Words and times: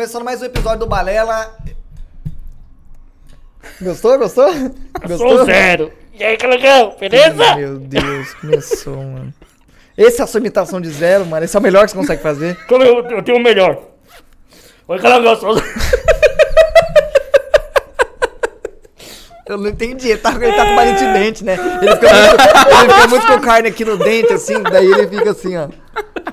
Começando 0.00 0.24
mais 0.24 0.40
um 0.40 0.46
episódio 0.46 0.78
do 0.78 0.86
Balela. 0.86 1.54
Gostou? 3.82 4.18
Gostou? 4.18 4.50
Sou 5.18 5.44
zero. 5.44 5.92
E 6.14 6.24
aí, 6.24 6.38
Calangão, 6.38 6.96
beleza? 6.98 7.54
Meu 7.54 7.76
Deus, 7.76 8.32
começou, 8.32 8.96
mano. 8.96 9.34
Essa 9.98 10.22
é 10.22 10.24
a 10.24 10.26
sua 10.26 10.40
imitação 10.40 10.80
de 10.80 10.88
zero, 10.88 11.26
mano. 11.26 11.44
Esse 11.44 11.54
é 11.54 11.60
o 11.60 11.62
melhor 11.62 11.84
que 11.84 11.90
você 11.90 11.98
consegue 11.98 12.22
fazer. 12.22 12.56
Eu, 12.70 13.10
eu 13.10 13.22
tenho 13.22 13.36
o 13.36 13.42
melhor. 13.42 13.78
Oi, 14.88 14.98
Calangão, 15.00 15.36
sou 15.36 15.52
zero. 15.52 15.66
Eu 19.50 19.58
não 19.58 19.68
entendi. 19.68 20.08
Ele 20.08 20.18
tá, 20.18 20.30
ele 20.30 20.52
tá 20.52 20.64
com 20.64 20.76
palito 20.76 20.98
de 20.98 21.12
dente, 21.12 21.44
né? 21.44 21.58
Ele 21.82 21.94
fica, 21.96 22.14
muito, 22.14 22.40
ele 22.80 22.92
fica 22.94 23.08
muito 23.08 23.26
com 23.26 23.40
carne 23.40 23.68
aqui 23.68 23.84
no 23.84 23.98
dente, 23.98 24.32
assim. 24.32 24.62
Daí 24.62 24.86
ele 24.86 25.08
fica 25.08 25.32
assim, 25.32 25.56
ó. 25.58 25.68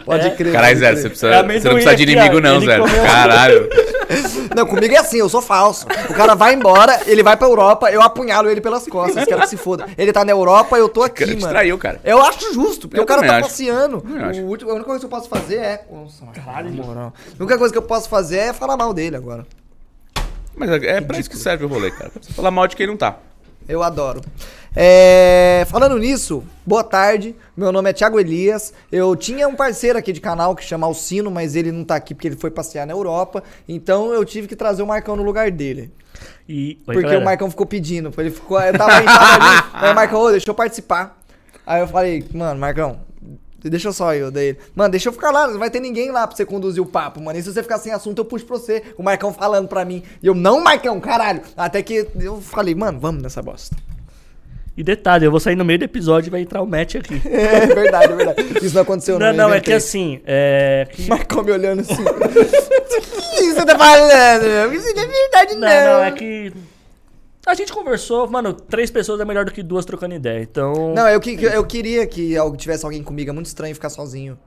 Pode 0.07 0.25
É? 0.25 0.29
crer. 0.29 0.53
Caralho, 0.53 0.79
Zé, 0.79 0.95
você, 0.95 1.09
precisa, 1.09 1.27
É 1.35 1.43
você 1.43 1.67
não 1.67 1.73
precisa 1.75 1.95
de 1.97 2.03
inimigo, 2.03 2.39
não, 2.39 2.61
Zé. 2.61 2.77
Caralho. 3.05 3.69
Não, 4.55 4.65
comigo 4.65 4.93
é 4.95 4.97
assim, 4.97 5.17
eu 5.17 5.27
sou 5.27 5.41
falso. 5.41 5.85
O 6.09 6.13
cara 6.13 6.33
vai 6.33 6.53
embora, 6.53 7.01
ele 7.05 7.21
vai 7.21 7.35
pra 7.35 7.45
Europa, 7.45 7.91
eu 7.91 8.01
apunhalo 8.01 8.49
ele 8.49 8.61
pelas 8.61 8.87
costas. 8.87 9.25
Quero 9.25 9.41
que 9.41 9.49
se 9.49 9.57
foda. 9.57 9.85
Ele 9.97 10.13
tá 10.13 10.23
na 10.23 10.31
Europa, 10.31 10.77
eu 10.77 10.87
tô 10.87 11.03
aqui, 11.03 11.25
Cara, 11.25 11.31
mano. 11.39 11.47
traiu, 11.49 11.77
cara. 11.77 11.99
Eu 12.05 12.21
acho 12.21 12.53
justo, 12.53 12.87
porque 12.87 12.99
Eu 13.01 13.03
o 13.03 13.05
cara 13.05 13.21
tá 13.27 13.33
acho. 13.35 13.49
passeando. 13.49 13.97
O 13.97 14.45
último- 14.47 14.71
a 14.71 14.75
única 14.75 14.85
coisa 14.85 14.99
que 15.01 15.05
eu 15.05 15.09
posso 15.09 15.27
fazer 15.29 15.57
é. 15.57 15.85
Nossa, 15.91 16.25
Caralho. 16.27 16.71
moral. 16.71 17.13
A 17.37 17.43
única 17.43 17.57
coisa 17.57 17.71
que 17.73 17.77
eu 17.77 17.81
posso 17.83 18.07
fazer 18.07 18.37
é 18.37 18.53
falar 18.53 18.77
mal 18.77 18.93
dele 18.93 19.17
agora. 19.17 19.45
Mas 20.55 20.69
é, 20.71 20.97
é 20.97 21.01
pra 21.01 21.19
isso 21.19 21.29
que 21.29 21.37
serve 21.37 21.65
o 21.65 21.67
rolê, 21.67 21.91
cara. 21.91 22.09
Falar 22.33 22.49
mal 22.49 22.65
de 22.65 22.77
quem 22.77 22.87
não 22.87 22.95
tá. 22.95 23.17
Eu 23.67 23.83
adoro. 23.83 24.21
É, 24.79 25.65
falando 25.69 25.97
nisso, 25.97 26.43
boa 26.63 26.83
tarde. 26.83 27.35
Meu 27.57 27.71
nome 27.71 27.89
é 27.89 27.93
Thiago 27.93 28.19
Elias. 28.19 28.71
Eu 28.91 29.15
tinha 29.15 29.47
um 29.47 29.55
parceiro 29.55 29.97
aqui 29.97 30.13
de 30.13 30.21
canal 30.21 30.55
que 30.55 30.63
chama 30.63 30.85
Alcino, 30.85 31.31
mas 31.31 31.55
ele 31.55 31.71
não 31.71 31.83
tá 31.83 31.95
aqui 31.95 32.13
porque 32.13 32.27
ele 32.27 32.35
foi 32.35 32.51
passear 32.51 32.85
na 32.85 32.93
Europa. 32.93 33.41
Então 33.67 34.13
eu 34.13 34.23
tive 34.23 34.47
que 34.47 34.55
trazer 34.55 34.83
o 34.83 34.87
Marcão 34.87 35.15
no 35.15 35.23
lugar 35.23 35.49
dele. 35.49 35.91
E, 36.47 36.77
oi, 36.85 36.93
porque 36.93 37.01
galera. 37.01 37.21
o 37.21 37.25
Marcão 37.25 37.49
ficou 37.49 37.65
pedindo. 37.65 38.13
Ele 38.15 38.29
ficou. 38.29 38.61
Eu 38.61 38.77
tava, 38.77 38.97
ali. 38.97 39.07
Aí 39.73 39.91
o 39.91 39.95
Marcão, 39.95 40.21
ô, 40.21 40.29
deixa 40.29 40.47
eu 40.47 40.53
participar. 40.53 41.17
Aí 41.65 41.81
eu 41.81 41.87
falei, 41.87 42.23
mano, 42.31 42.59
Marcão. 42.59 42.99
Deixa 43.63 43.87
eu 43.87 43.93
só 43.93 44.13
eu, 44.13 44.29
daí 44.29 44.55
Mano, 44.75 44.91
deixa 44.91 45.09
eu 45.09 45.13
ficar 45.13 45.31
lá, 45.31 45.47
não 45.47 45.57
vai 45.57 45.71
ter 45.71 45.79
ninguém 45.79 46.11
lá 46.11 46.25
pra 46.27 46.37
você 46.37 46.45
conduzir 46.45 46.81
o 46.81 46.85
papo, 46.85 47.19
mano. 47.19 47.37
E 47.37 47.41
se 47.41 47.51
você 47.51 47.63
ficar 47.63 47.79
sem 47.79 47.91
assunto, 47.91 48.19
eu 48.19 48.25
puxo 48.25 48.45
pra 48.45 48.57
você. 48.57 48.83
O 48.95 49.01
Marcão 49.01 49.33
falando 49.33 49.67
pra 49.67 49.83
mim. 49.83 50.03
E 50.21 50.27
eu, 50.27 50.35
não, 50.35 50.61
Marcão, 50.61 50.99
caralho. 50.99 51.41
Até 51.57 51.81
que 51.81 52.07
eu 52.19 52.39
falei, 52.39 52.75
mano, 52.75 52.99
vamos 52.99 53.23
nessa 53.23 53.41
bosta. 53.41 53.75
E 54.77 54.83
detalhe, 54.83 55.25
eu 55.25 55.31
vou 55.31 55.39
sair 55.39 55.55
no 55.55 55.65
meio 55.65 55.79
do 55.79 55.85
episódio 55.85 56.29
e 56.29 56.31
vai 56.31 56.41
entrar 56.41 56.61
o 56.61 56.67
match 56.67 56.95
aqui. 56.95 57.19
É 57.27 57.65
verdade, 57.65 58.13
é 58.13 58.15
verdade. 58.15 58.65
Isso 58.65 58.75
não 58.75 58.83
aconteceu, 58.83 59.17
Não, 59.17 59.27
não. 59.33 59.49
não, 59.49 59.53
é 59.53 59.59
que 59.59 59.73
assim, 59.73 60.21
é... 60.23 60.87
Marcão 61.09 61.43
me 61.43 61.51
olhando 61.51 61.79
assim. 61.81 61.93
O 62.03 62.13
que 63.37 63.53
você 63.53 63.65
tá 63.65 63.77
falando? 63.77 64.73
Isso 64.73 64.93
não 64.95 65.03
é 65.03 65.07
verdade, 65.07 65.53
não. 65.55 65.59
Não, 65.67 65.97
não, 65.99 66.03
é 66.03 66.11
que... 66.11 66.53
A 67.47 67.53
gente 67.55 67.73
conversou, 67.73 68.29
mano, 68.29 68.53
três 68.53 68.91
pessoas 68.91 69.19
é 69.19 69.25
melhor 69.25 69.45
do 69.45 69.51
que 69.51 69.63
duas 69.63 69.83
trocando 69.85 70.13
ideia, 70.13 70.41
então... 70.43 70.93
Não, 70.93 71.07
eu, 71.07 71.19
que- 71.19 71.41
eu 71.43 71.65
queria 71.65 72.05
que 72.05 72.35
tivesse 72.57 72.85
alguém 72.85 73.01
comigo. 73.01 73.29
É 73.31 73.33
muito 73.33 73.45
estranho 73.47 73.73
ficar 73.73 73.89
sozinho. 73.89 74.37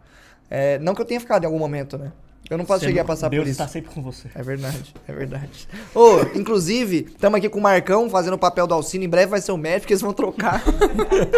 É, 0.48 0.78
não 0.78 0.94
que 0.94 1.00
eu 1.00 1.06
tenha 1.06 1.18
ficado 1.18 1.42
em 1.42 1.46
algum 1.46 1.58
momento, 1.58 1.96
né? 1.98 2.12
Eu 2.50 2.58
não 2.58 2.64
posso 2.64 2.84
chegar 2.84 3.02
a 3.02 3.04
passar 3.04 3.28
Deus 3.28 3.44
por 3.44 3.48
isso. 3.48 3.62
está 3.62 3.68
sempre 3.72 3.94
com 3.94 4.02
você. 4.02 4.26
É 4.34 4.42
verdade, 4.42 4.92
é 5.06 5.12
verdade. 5.12 5.68
Ô, 5.94 6.18
inclusive, 6.34 7.06
estamos 7.08 7.38
aqui 7.38 7.48
com 7.48 7.60
o 7.60 7.62
Marcão 7.62 8.10
fazendo 8.10 8.34
o 8.34 8.38
papel 8.38 8.66
do 8.66 8.74
Alcino. 8.74 9.04
Em 9.04 9.08
breve 9.08 9.26
vai 9.30 9.40
ser 9.40 9.52
o 9.52 9.56
médico, 9.56 9.82
porque 9.82 9.92
eles 9.92 10.02
vão 10.02 10.12
trocar. 10.12 10.60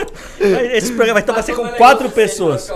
Esse 0.72 0.86
programa 0.92 1.12
vai, 1.14 1.22
então, 1.22 1.34
vai 1.34 1.44
ser 1.44 1.54
com 1.54 1.68
quatro 1.72 2.08
pessoas. 2.10 2.70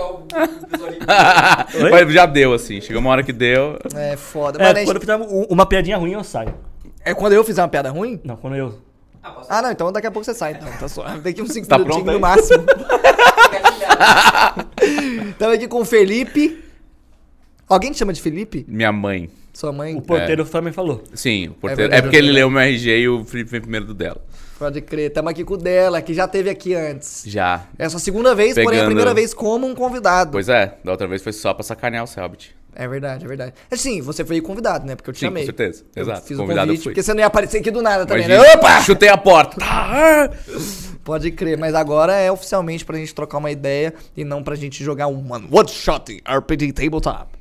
Mas 1.91 2.13
já 2.13 2.27
deu, 2.27 2.53
assim. 2.53 2.79
Chegou 2.79 3.01
uma 3.01 3.09
hora 3.09 3.23
que 3.23 3.33
deu. 3.33 3.79
É 3.95 4.15
foda. 4.15 4.61
É, 4.61 4.67
quando 4.71 4.87
gente- 4.87 4.99
fizer 4.99 5.15
um- 5.15 5.47
uma 5.49 5.65
piadinha 5.65 5.97
ruim, 5.97 6.11
eu 6.13 6.23
saio. 6.23 6.53
é 7.03 7.15
quando 7.15 7.33
eu 7.33 7.43
fizer 7.43 7.63
uma 7.63 7.67
piada 7.69 7.89
ruim? 7.89 8.21
Não, 8.23 8.35
quando 8.35 8.55
eu... 8.55 8.77
Ah, 9.49 9.63
não, 9.63 9.71
então 9.71 9.91
daqui 9.91 10.05
a 10.07 10.11
pouco 10.11 10.23
você 10.25 10.35
sai. 10.35 10.51
Então, 10.53 10.69
tá 10.79 10.87
só. 10.87 11.03
Daqui 11.23 11.41
uns 11.41 11.51
5 11.51 11.67
Tá 11.67 11.79
minutinhos 11.79 12.13
no 12.13 12.19
máximo. 12.19 12.63
Estamos 15.31 15.55
aqui 15.55 15.67
com 15.67 15.81
o 15.81 15.85
Felipe. 15.85 16.63
Alguém 17.67 17.91
te 17.91 17.97
chama 17.97 18.13
de 18.13 18.21
Felipe? 18.21 18.65
Minha 18.67 18.91
mãe. 18.91 19.29
Sua 19.53 19.71
mãe? 19.71 19.95
O 19.95 20.01
porteiro 20.01 20.45
também 20.45 20.71
falou. 20.71 21.03
Sim, 21.13 21.47
o 21.49 21.53
porteiro. 21.53 21.81
verdade, 21.89 21.99
É, 21.99 22.01
porque 22.01 22.15
é 22.15 22.19
ele 22.19 22.31
leu 22.31 22.47
o 22.47 22.51
meu 22.51 22.61
RG 22.61 22.97
e 22.99 23.09
o 23.09 23.25
Felipe 23.25 23.49
vem 23.51 23.59
primeiro 23.61 23.85
do 23.87 23.93
dela. 23.93 24.21
Pode 24.59 24.81
crer. 24.81 25.07
Estamos 25.09 25.31
aqui 25.31 25.43
com 25.43 25.55
o 25.55 25.57
dela, 25.57 26.01
que 26.01 26.13
já 26.13 26.27
teve 26.27 26.49
aqui 26.49 26.73
antes. 26.75 27.23
Já. 27.25 27.65
É 27.77 27.85
a 27.85 27.89
sua 27.89 27.99
segunda 27.99 28.33
vez, 28.35 28.53
porém 28.53 28.67
a 28.67 28.71
Pegando- 28.71 28.85
primeira 28.87 29.13
vez 29.13 29.33
como 29.33 29.67
um 29.67 29.75
convidado. 29.75 30.31
Pois 30.31 30.47
é, 30.49 30.77
da 30.83 30.91
outra 30.91 31.07
vez 31.07 31.21
foi 31.21 31.33
só 31.33 31.53
pra 31.53 31.63
sacanear 31.63 32.03
o 32.03 32.07
Selbit. 32.07 32.55
É 32.75 32.87
verdade, 32.87 33.25
é 33.25 33.27
verdade. 33.27 33.53
Assim, 33.71 34.01
você 34.01 34.23
foi 34.23 34.39
convidado, 34.39 34.85
né? 34.85 34.95
Porque 34.95 35.09
eu 35.09 35.13
te 35.13 35.19
Sim, 35.19 35.25
com 35.25 35.31
chamei. 35.31 35.45
certeza. 35.45 35.83
Eu 35.95 36.03
Exato. 36.03 36.21
Fiz 36.27 36.37
Convidado 36.37 36.59
o 36.59 36.63
eu 36.63 36.67
convite, 36.67 36.83
fui. 36.83 36.91
porque 36.93 37.01
você 37.03 37.13
não 37.13 37.19
ia 37.21 37.25
aparecer 37.25 37.57
aqui 37.57 37.71
do 37.71 37.81
nada 37.81 38.05
também, 38.05 38.27
né? 38.27 38.37
disse, 38.37 38.55
Opa! 38.55 38.81
Chutei 38.81 39.09
a 39.09 39.17
porta. 39.17 39.57
Pode 41.03 41.31
crer, 41.31 41.57
mas 41.57 41.73
agora 41.73 42.13
é 42.13 42.31
oficialmente 42.31 42.85
pra 42.85 42.97
gente 42.97 43.13
trocar 43.15 43.37
uma 43.39 43.49
ideia 43.49 43.93
e 44.15 44.23
não 44.23 44.43
pra 44.43 44.55
gente 44.55 44.83
jogar 44.83 45.07
um 45.07 45.31
one, 45.31 45.47
one 45.49 45.69
shot 45.69 46.21
RPG 46.27 46.73
Tabletop. 46.73 47.36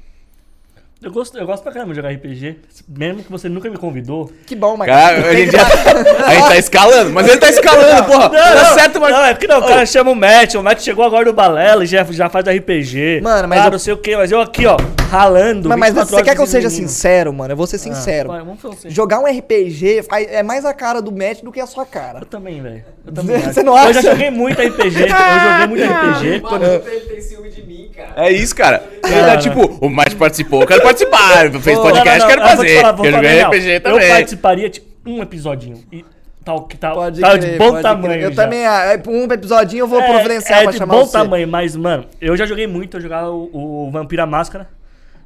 Eu 1.02 1.12
gosto, 1.12 1.36
eu 1.36 1.46
gosto 1.46 1.62
pra 1.62 1.72
caramba 1.72 1.92
de 1.92 1.96
jogar 1.96 2.10
RPG. 2.10 2.56
Mesmo 2.88 3.22
que 3.22 3.30
você 3.30 3.50
nunca 3.50 3.68
me 3.68 3.76
convidou. 3.76 4.30
Que 4.46 4.56
bom, 4.56 4.76
mas. 4.78 4.88
Cara, 4.88 5.28
a 5.28 5.34
gente 5.34 5.52
já. 5.52 5.58
A 6.26 6.34
gente 6.34 6.48
tá 6.48 6.56
escalando, 6.56 7.10
mas 7.12 7.28
ele 7.28 7.36
tá 7.38 7.50
escalando, 7.50 8.04
porra. 8.04 8.30
tá 8.30 8.64
certo, 8.74 8.98
mas. 9.00 9.12
Não, 9.12 9.24
é 9.26 9.34
porque 9.34 9.46
não, 9.46 9.58
o 9.60 9.66
cara 9.66 9.84
chama 9.84 10.10
o 10.10 10.14
Matt, 10.16 10.54
o 10.54 10.62
Matt 10.62 10.80
chegou 10.80 11.04
agora 11.04 11.26
do 11.26 11.32
Balela 11.34 11.84
e 11.84 11.86
já, 11.86 12.02
já 12.04 12.28
faz 12.30 12.46
RPG. 12.46 13.20
Mano, 13.22 13.46
mas 13.46 13.60
Ah, 13.60 13.66
eu- 13.66 13.70
não 13.72 13.78
sei 13.78 13.92
o 13.92 13.98
que, 13.98 14.16
mas 14.16 14.32
eu 14.32 14.40
aqui, 14.40 14.66
ó, 14.66 14.76
ralando. 15.10 15.68
Mas, 15.68 15.78
mas 15.78 15.88
24 15.94 16.16
você 16.16 16.22
quer 16.24 16.34
que 16.34 16.40
eu 16.42 16.46
seja 16.46 16.68
menino. 16.68 16.88
sincero, 16.88 17.32
mano? 17.32 17.52
Eu 17.52 17.56
vou 17.56 17.66
ser 17.66 17.78
sincero. 17.78 18.28
Vai, 18.30 18.40
vamos 18.40 18.60
falar 18.60 18.74
assim. 18.74 18.88
Jogar 18.90 19.20
um 19.20 19.26
RPG 19.26 20.02
é 20.10 20.42
mais 20.42 20.64
a 20.64 20.72
cara 20.72 21.00
do 21.02 21.12
Matt 21.12 21.42
do 21.42 21.52
que 21.52 21.60
a 21.60 21.66
sua 21.66 21.84
cara. 21.84 22.20
Eu 22.20 22.26
também, 22.26 22.60
velho. 22.62 22.82
Eu 23.06 23.12
também. 23.12 23.38
Você 23.40 23.60
acho. 23.60 23.62
não 23.62 23.72
Eu 23.74 23.78
acha? 23.90 24.00
já 24.02 24.10
joguei 24.12 24.30
muito 24.30 24.60
RPG. 24.60 25.02
eu 25.02 25.08
joguei 25.08 25.66
muito 25.68 25.84
RPG. 25.84 26.40
quando- 26.40 26.62
Mano, 26.62 26.82
ele 26.86 27.00
tem 27.00 27.20
ciúme 27.20 27.50
de 27.50 27.62
mim, 27.62 27.90
cara. 27.94 28.12
É 28.16 28.32
isso, 28.32 28.56
cara. 28.56 28.82
Ele 29.04 29.14
Não, 29.14 29.28
é 29.28 29.34
não. 29.34 29.38
tipo, 29.40 29.78
o 29.80 29.88
Mate 29.88 30.16
participou, 30.16 30.62
eu 30.62 30.66
quero 30.66 30.82
participar. 30.86 31.50
Fez 31.60 31.78
podcast, 31.78 32.18
Não, 32.18 32.18
não, 32.18 32.26
quero 32.28 32.40
não, 32.40 32.48
eu 32.48 32.52
te 32.52 32.56
fazer. 32.56 32.80
falar, 32.80 32.96
Quero. 33.20 33.48
RPG 33.48 33.68
Eu 33.70 33.80
também. 33.80 34.08
participaria, 34.08 34.70
tipo, 34.70 34.86
um 35.10 35.22
episodinho. 35.22 35.82
E 35.92 36.04
tal, 36.44 36.64
que 36.64 36.76
tal, 36.76 36.94
Pode 36.94 37.20
tal 37.20 37.38
crer, 37.38 37.52
de 37.52 37.58
bom 37.58 37.70
pode 37.70 37.82
tamanho. 37.82 38.12
crer. 38.14 38.22
Eu 38.24 38.32
já. 38.32 38.42
também, 38.44 38.66
ah, 38.66 38.82
é, 38.94 39.02
um 39.08 39.24
episodinho 39.24 39.82
eu 39.82 39.88
vou 39.88 40.00
É, 40.00 40.06
providenciar 40.12 40.60
é 40.60 40.62
pra 40.62 40.72
de 40.72 40.78
chamar 40.78 40.94
bom 40.94 41.04
você. 41.04 41.12
tamanho, 41.12 41.48
mas, 41.48 41.74
mano, 41.76 42.06
eu 42.20 42.36
já 42.36 42.46
joguei 42.46 42.66
muito, 42.66 42.96
eu 42.96 43.00
jogava 43.00 43.30
o, 43.30 43.86
o 43.86 43.90
Vampira 43.90 44.24
Máscara. 44.26 44.68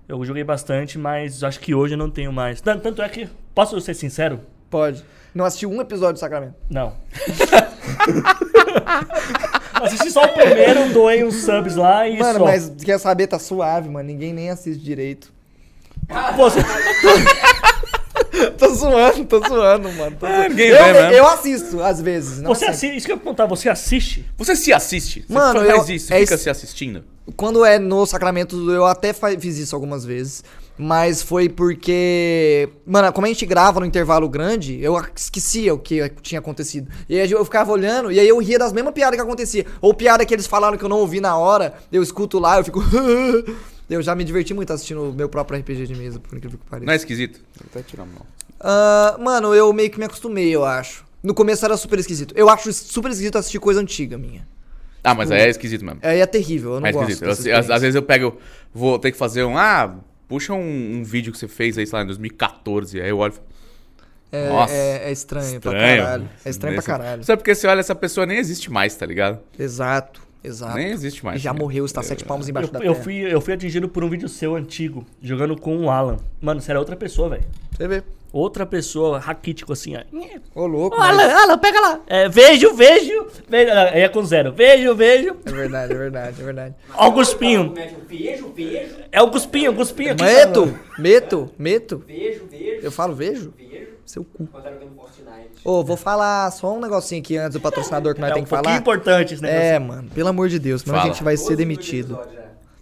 Eu 0.08 0.24
joguei 0.24 0.42
bastante, 0.42 0.98
mas 0.98 1.44
acho 1.44 1.60
que 1.60 1.72
hoje 1.74 1.94
eu 1.94 1.98
não 1.98 2.10
tenho 2.10 2.32
mais. 2.32 2.60
Tanto, 2.60 2.82
tanto 2.82 3.00
é 3.00 3.08
que, 3.08 3.28
posso 3.54 3.80
ser 3.80 3.94
sincero? 3.94 4.40
Pode. 4.68 5.04
Não 5.32 5.44
assisti 5.44 5.66
um 5.66 5.80
episódio 5.80 6.14
do 6.14 6.18
Sacramento. 6.18 6.54
Não. 6.68 6.94
Assisti 9.74 10.10
só 10.10 10.24
o 10.24 10.28
primeiro, 10.28 10.92
doei 10.92 11.24
uns 11.24 11.42
subs 11.44 11.76
lá 11.76 12.06
e 12.08 12.18
Mano, 12.18 12.38
só. 12.40 12.44
mas 12.44 12.70
quer 12.84 12.98
saber, 12.98 13.26
tá 13.26 13.38
suave, 13.38 13.88
mano. 13.88 14.06
Ninguém 14.06 14.32
nem 14.32 14.50
assiste 14.50 14.82
direito. 14.82 15.32
Você... 16.36 16.60
tô 18.58 18.74
zoando, 18.74 19.24
tô 19.24 19.40
zoando, 19.46 19.92
mano. 19.92 20.16
Tô 20.18 20.26
zoando. 20.26 20.48
ninguém 20.50 20.68
eu, 20.68 20.84
vê 20.84 20.92
mesmo. 20.92 21.12
eu 21.12 21.26
assisto, 21.28 21.82
às 21.82 22.00
vezes. 22.00 22.40
Não 22.40 22.50
Você 22.54 22.60
sempre. 22.60 22.74
assiste, 22.74 22.96
isso 22.96 23.06
que 23.06 23.12
eu 23.12 23.16
ia 23.16 23.20
perguntar, 23.20 23.46
você 23.46 23.68
assiste? 23.68 24.24
Você 24.36 24.56
se 24.56 24.72
assiste? 24.72 25.24
Você 25.26 25.32
Mano, 25.32 25.60
faz 25.64 25.88
eu- 25.88 25.94
isso, 25.94 26.12
é 26.12 26.20
fica 26.20 26.34
isso- 26.34 26.42
se 26.44 26.50
assistindo. 26.50 27.04
Quando 27.36 27.64
é 27.64 27.78
no 27.78 28.04
Sacramento, 28.06 28.56
eu 28.72 28.84
até 28.86 29.12
fiz 29.38 29.56
isso 29.58 29.74
algumas 29.76 30.04
vezes. 30.04 30.42
Mas 30.82 31.20
foi 31.22 31.46
porque. 31.46 32.70
Mano, 32.86 33.12
como 33.12 33.26
a 33.26 33.28
gente 33.28 33.44
grava 33.44 33.80
no 33.80 33.84
intervalo 33.86 34.26
grande, 34.30 34.80
eu 34.80 34.96
esquecia 35.14 35.74
o 35.74 35.78
que 35.78 36.08
tinha 36.22 36.38
acontecido. 36.38 36.90
E 37.06 37.20
aí 37.20 37.30
eu 37.30 37.44
ficava 37.44 37.70
olhando, 37.70 38.10
e 38.10 38.18
aí 38.18 38.26
eu 38.26 38.38
ria 38.38 38.58
das 38.58 38.72
mesmas 38.72 38.94
piadas 38.94 39.14
que 39.16 39.20
acontecia. 39.22 39.66
Ou 39.78 39.92
piada 39.92 40.24
que 40.24 40.32
eles 40.32 40.46
falaram 40.46 40.78
que 40.78 40.84
eu 40.84 40.88
não 40.88 40.96
ouvi 40.96 41.20
na 41.20 41.36
hora, 41.36 41.74
eu 41.92 42.02
escuto 42.02 42.38
lá, 42.38 42.56
eu 42.58 42.64
fico. 42.64 42.80
eu 43.90 44.00
já 44.00 44.14
me 44.14 44.24
diverti 44.24 44.54
muito 44.54 44.72
assistindo 44.72 45.10
o 45.10 45.12
meu 45.12 45.28
próprio 45.28 45.60
RPG 45.60 45.86
de 45.86 45.94
mesa, 45.94 46.18
por 46.18 46.34
incrível 46.38 46.58
que 46.58 46.64
pareça. 46.70 46.86
Não 46.86 46.92
é 46.94 46.96
esquisito? 46.96 47.40
Até 47.62 47.82
tirar 47.82 48.04
a 48.04 48.06
mão. 48.06 48.24
Ah, 48.58 49.16
mano, 49.20 49.54
eu 49.54 49.70
meio 49.74 49.90
que 49.90 49.98
me 49.98 50.06
acostumei, 50.06 50.48
eu 50.48 50.64
acho. 50.64 51.04
No 51.22 51.34
começo 51.34 51.62
era 51.62 51.76
super 51.76 51.98
esquisito. 51.98 52.32
Eu 52.34 52.48
acho 52.48 52.72
super 52.72 53.10
esquisito 53.10 53.36
assistir 53.36 53.58
coisa 53.58 53.80
antiga 53.82 54.16
minha. 54.16 54.48
Ah, 55.04 55.14
mas 55.14 55.30
aí 55.30 55.42
é 55.42 55.48
esquisito 55.50 55.84
mesmo. 55.84 56.00
Aí 56.02 56.20
é 56.20 56.26
terrível, 56.26 56.74
eu 56.74 56.80
não 56.80 56.86
É 56.86 56.92
gosto. 56.92 57.10
esquisito. 57.10 57.46
Eu- 57.48 57.58
às, 57.58 57.68
às 57.68 57.82
vezes 57.82 57.94
eu 57.94 58.02
pego, 58.02 58.36
vou 58.72 58.98
ter 58.98 59.12
que 59.12 59.18
fazer 59.18 59.44
um. 59.44 59.56
Ah, 59.58 59.94
puxa 60.30 60.54
um, 60.54 60.98
um 61.00 61.04
vídeo 61.04 61.30
que 61.32 61.38
você 61.38 61.46
fez 61.48 61.76
aí, 61.76 61.86
sei 61.86 61.96
lá, 61.98 62.02
em 62.04 62.06
2014. 62.06 62.98
Aí 63.00 63.10
eu 63.10 63.18
olho 63.18 63.32
e 63.32 63.36
falo, 63.36 63.46
É, 64.32 64.48
Nossa. 64.48 64.72
é, 64.72 65.08
é 65.08 65.12
estranho, 65.12 65.60
pra 65.60 65.72
estranho. 65.72 66.02
caralho. 66.02 66.28
É 66.44 66.48
estranho 66.50 66.76
Nesse- 66.76 66.86
pra 66.86 66.98
caralho. 66.98 67.24
Só 67.24 67.36
porque 67.36 67.52
você 67.54 67.66
olha, 67.66 67.80
essa 67.80 67.94
pessoa 67.96 68.24
nem 68.24 68.38
existe 68.38 68.70
mais, 68.70 68.94
tá 68.94 69.04
ligado? 69.04 69.40
Exato, 69.58 70.22
exato. 70.42 70.76
Nem 70.76 70.86
existe 70.92 71.24
mais. 71.24 71.40
E 71.40 71.42
já 71.42 71.52
né? 71.52 71.58
morreu, 71.58 71.84
está 71.84 72.00
sete 72.02 72.24
palmos 72.24 72.46
Eu, 72.46 72.50
embaixo 72.52 72.72
da 72.72 72.78
eu 72.78 72.92
terra. 72.92 73.04
fui, 73.04 73.16
eu 73.16 73.40
fui 73.40 73.52
atingido 73.54 73.88
por 73.88 74.04
um 74.04 74.08
vídeo 74.08 74.28
seu 74.28 74.54
antigo, 74.54 75.04
jogando 75.20 75.56
com 75.60 75.76
o 75.84 75.90
Alan. 75.90 76.16
Mano, 76.40 76.60
você 76.60 76.70
era 76.70 76.78
outra 76.78 76.94
pessoa, 76.94 77.28
velho. 77.30 77.44
Você 77.76 77.88
vê. 77.88 78.02
Outra 78.32 78.64
pessoa, 78.64 79.18
raquítico 79.18 79.72
assim, 79.72 79.94
ó. 79.96 80.02
Ô, 80.54 80.66
louco. 80.66 80.94
Ô, 80.94 80.98
mas- 81.00 81.18
Alan, 81.18 81.32
Alan, 81.34 81.58
pega 81.58 81.80
lá. 81.80 82.00
É, 82.06 82.28
vejo, 82.28 82.74
vejo. 82.74 83.26
vejo. 83.48 83.72
Aí 83.72 84.02
é 84.02 84.08
com 84.08 84.22
zero. 84.22 84.52
Vejo, 84.52 84.94
vejo. 84.94 85.36
É 85.44 85.50
verdade, 85.50 85.92
é 85.92 85.96
verdade, 85.96 86.40
é 86.40 86.44
verdade. 86.44 86.74
Ó 86.94 87.08
o 87.08 87.10
um 87.10 87.14
beijo, 88.06 88.48
beijo, 88.50 88.94
É 89.10 89.20
o 89.20 89.30
cuspinho, 89.30 89.72
o 89.72 89.74
cuspinho 89.74 90.12
aqui. 90.12 90.22
Meto, 90.22 90.78
meto, 90.98 91.50
meto. 91.58 91.98
beijo, 92.06 92.44
beijo. 92.44 92.80
Eu 92.84 92.92
falo 92.92 93.14
vejo? 93.14 93.52
Beijo. 93.56 93.88
Seu 94.06 94.24
cu. 94.24 94.48
Ô, 95.64 95.82
vou 95.84 95.96
falar 95.96 96.50
só 96.52 96.72
um 96.72 96.80
negocinho 96.80 97.20
aqui 97.20 97.36
antes 97.36 97.54
do 97.54 97.60
patrocinador 97.60 98.14
que 98.14 98.20
nós 98.20 98.30
É 98.30 98.34
tem 98.34 98.42
um 98.42 98.44
que 98.44 98.50
falar. 98.50 98.76
importante 98.76 99.34
esse 99.34 99.42
negócio. 99.42 99.62
É, 99.62 99.78
mano, 99.78 100.08
pelo 100.14 100.28
amor 100.28 100.48
de 100.48 100.58
Deus, 100.58 100.82
senão 100.82 100.98
a 100.98 101.02
gente 101.04 101.22
vai 101.22 101.36
ser 101.36 101.56
12 101.56 101.64
minutos 101.66 101.86
de 101.86 101.92
demitido. 102.02 102.14
já. 102.34 102.40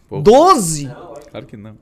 Pô, 0.08 0.20
12? 0.20 0.86
Não, 0.86 0.94
que 1.14 1.20
Claro 1.30 1.46
que 1.46 1.56
não. 1.56 1.76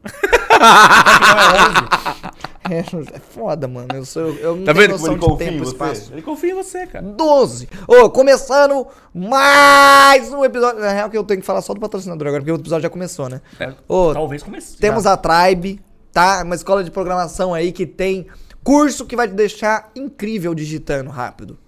É, 2.56 2.56
é 3.15 3.19
foda, 3.19 3.69
mano. 3.69 3.89
Eu, 3.95 4.05
sou, 4.05 4.23
eu 4.23 4.57
não 4.57 4.65
Tá 4.65 4.75
tenho 4.75 4.89
vendo 4.89 4.99
como 4.99 5.07
noção 5.13 5.15
ele 5.15 5.21
de 5.21 5.39
tempo 5.39 5.65
em 5.65 5.67
e 5.67 5.69
espaço. 5.69 6.13
Ele 6.13 6.23
confia 6.23 6.51
em 6.51 6.55
você, 6.55 6.87
cara. 6.87 7.05
12. 7.05 7.69
Ô, 7.87 8.11
começando 8.11 8.87
mais 9.15 10.33
um 10.33 10.45
episódio. 10.45 10.81
Na 10.81 10.93
real 10.93 11.11
que 11.11 11.17
eu 11.17 11.25
tenho 11.25 11.41
que 11.41 11.47
falar 11.47 11.63
só 11.63 11.73
do 11.75 11.81
patrocinador 11.81 12.27
agora, 12.27 12.43
porque 12.43 12.53
o 12.53 12.57
episódio 12.57 12.83
já 12.83 12.91
começou, 12.91 13.29
né? 13.29 13.41
É. 13.61 13.73
Ô, 13.89 14.13
Talvez 14.13 14.43
comece. 14.43 14.77
temos 14.79 15.05
já. 15.05 15.13
a 15.13 15.17
Tribe, 15.17 15.81
tá? 16.13 16.43
Uma 16.45 16.55
escola 16.55 16.83
de 16.83 16.91
programação 16.91 17.55
aí 17.55 17.73
que 17.73 17.87
tem 17.87 18.27
curso 18.65 19.07
que 19.07 19.15
vai 19.15 19.29
te 19.29 19.35
deixar 19.35 19.91
incrível 19.95 20.55
digitando 20.55 21.11
rápido. 21.11 21.59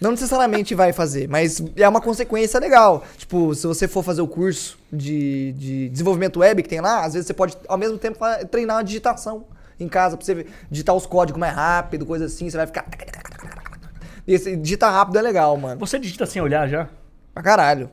Não 0.00 0.10
necessariamente 0.10 0.74
vai 0.74 0.92
fazer, 0.92 1.26
mas 1.26 1.62
é 1.74 1.88
uma 1.88 2.02
consequência 2.02 2.60
legal. 2.60 3.02
Tipo, 3.16 3.54
se 3.54 3.66
você 3.66 3.88
for 3.88 4.02
fazer 4.02 4.20
o 4.20 4.28
curso 4.28 4.78
de, 4.92 5.52
de 5.52 5.88
desenvolvimento 5.88 6.40
web 6.40 6.62
que 6.62 6.68
tem 6.68 6.82
lá, 6.82 7.02
às 7.02 7.14
vezes 7.14 7.26
você 7.26 7.32
pode, 7.32 7.56
ao 7.66 7.78
mesmo 7.78 7.96
tempo, 7.96 8.18
treinar 8.50 8.78
a 8.78 8.82
digitação 8.82 9.46
em 9.78 9.88
casa, 9.88 10.16
pra 10.16 10.24
você 10.24 10.46
digitar 10.70 10.94
os 10.94 11.06
códigos 11.06 11.38
mais 11.38 11.54
rápido, 11.54 12.06
coisa 12.06 12.26
assim, 12.26 12.48
você 12.48 12.56
vai 12.56 12.66
ficar... 12.66 12.86
Esse 14.26 14.56
digitar 14.56 14.92
rápido 14.92 15.18
é 15.18 15.22
legal, 15.22 15.56
mano. 15.56 15.78
Você 15.78 15.98
digita 15.98 16.26
sem 16.26 16.42
olhar 16.42 16.68
já? 16.68 16.88
Pra 17.32 17.42
caralho. 17.42 17.90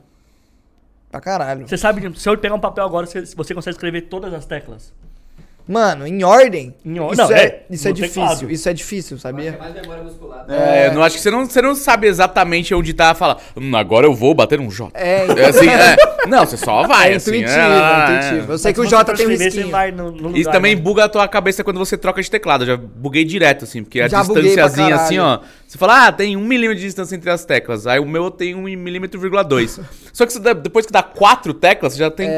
Pra 1.10 1.20
caralho. 1.20 1.68
Você 1.68 1.78
sabe, 1.78 2.18
se 2.18 2.28
eu 2.28 2.36
pegar 2.36 2.54
um 2.56 2.60
papel 2.60 2.84
agora, 2.84 3.06
você, 3.06 3.24
você 3.24 3.54
consegue 3.54 3.76
escrever 3.76 4.02
todas 4.02 4.34
as 4.34 4.44
teclas. 4.44 4.92
Mano, 5.66 6.06
em 6.06 6.22
ordem. 6.22 6.74
Em 6.84 6.98
or- 7.00 7.12
Isso 7.14 7.22
não, 7.22 7.30
é, 7.32 7.42
é, 7.42 7.62
isso 7.70 7.88
é 7.88 7.92
difícil. 7.92 8.22
teclado. 8.22 8.50
Isso 8.52 8.68
é 8.68 8.72
difícil, 8.74 9.16
que 9.16 9.20
é 9.20 9.22
sabia? 9.22 9.56
mais 9.58 9.74
memória 9.74 10.02
muscular. 10.02 10.44
É, 10.46 10.88
eu 10.88 10.92
não 10.92 11.02
acho 11.02 11.16
que 11.16 11.22
você 11.22 11.30
não, 11.30 11.46
você 11.46 11.62
não 11.62 11.74
sabe 11.74 12.06
exatamente 12.06 12.74
onde 12.74 12.92
tá 12.92 13.14
fala. 13.14 13.38
Hum, 13.56 13.74
agora 13.74 14.06
eu 14.06 14.14
vou 14.14 14.34
bater 14.34 14.60
um 14.60 14.68
J. 14.68 14.90
É, 14.92 15.26
É 15.26 15.46
assim, 15.48 15.66
é. 15.68 15.96
Não, 16.26 16.44
você 16.44 16.58
só 16.58 16.86
vai, 16.86 17.12
é 17.12 17.16
assim. 17.16 17.30
intuitivo, 17.30 17.58
é, 17.58 17.62
é 17.62 18.18
intuitivo. 18.18 18.52
Eu 18.52 18.58
sei 18.58 18.68
Mas 18.70 18.74
que 18.74 18.80
o 18.80 18.84
for 19.04 19.16
tem 19.16 19.26
um 19.26 19.30
risquinho. 19.30 19.70
no, 19.96 20.10
no 20.10 20.22
lugar, 20.28 20.38
Isso 20.38 20.50
também 20.50 20.74
né? 20.74 20.80
buga 20.82 21.04
a 21.04 21.08
tua 21.08 21.26
cabeça 21.28 21.64
quando 21.64 21.78
você 21.78 21.96
troca 21.96 22.20
de 22.22 22.30
teclado. 22.30 22.64
Eu 22.64 22.66
já 22.66 22.76
buguei 22.76 23.24
direto, 23.24 23.64
assim, 23.64 23.82
porque 23.82 24.00
a 24.02 24.08
Já 24.08 24.20
distânciazinha 24.20 24.94
assim, 24.94 25.18
ó. 25.18 25.38
Você 25.74 25.78
fala, 25.78 26.06
ah, 26.06 26.12
tem 26.12 26.36
um 26.36 26.40
milímetro 26.44 26.76
de 26.76 26.86
distância 26.86 27.16
entre 27.16 27.28
as 27.28 27.44
teclas. 27.44 27.84
Aí 27.84 27.98
o 27.98 28.06
meu 28.06 28.30
tem 28.30 28.54
um 28.54 28.62
milímetro, 28.62 29.18
vírgula 29.18 29.42
dois. 29.42 29.80
Só 30.14 30.24
que 30.24 30.32
você 30.32 30.38
depois 30.54 30.86
que 30.86 30.92
dá 30.92 31.02
quatro 31.02 31.52
teclas, 31.52 31.94
você 31.94 31.98
já 31.98 32.12
tem 32.12 32.28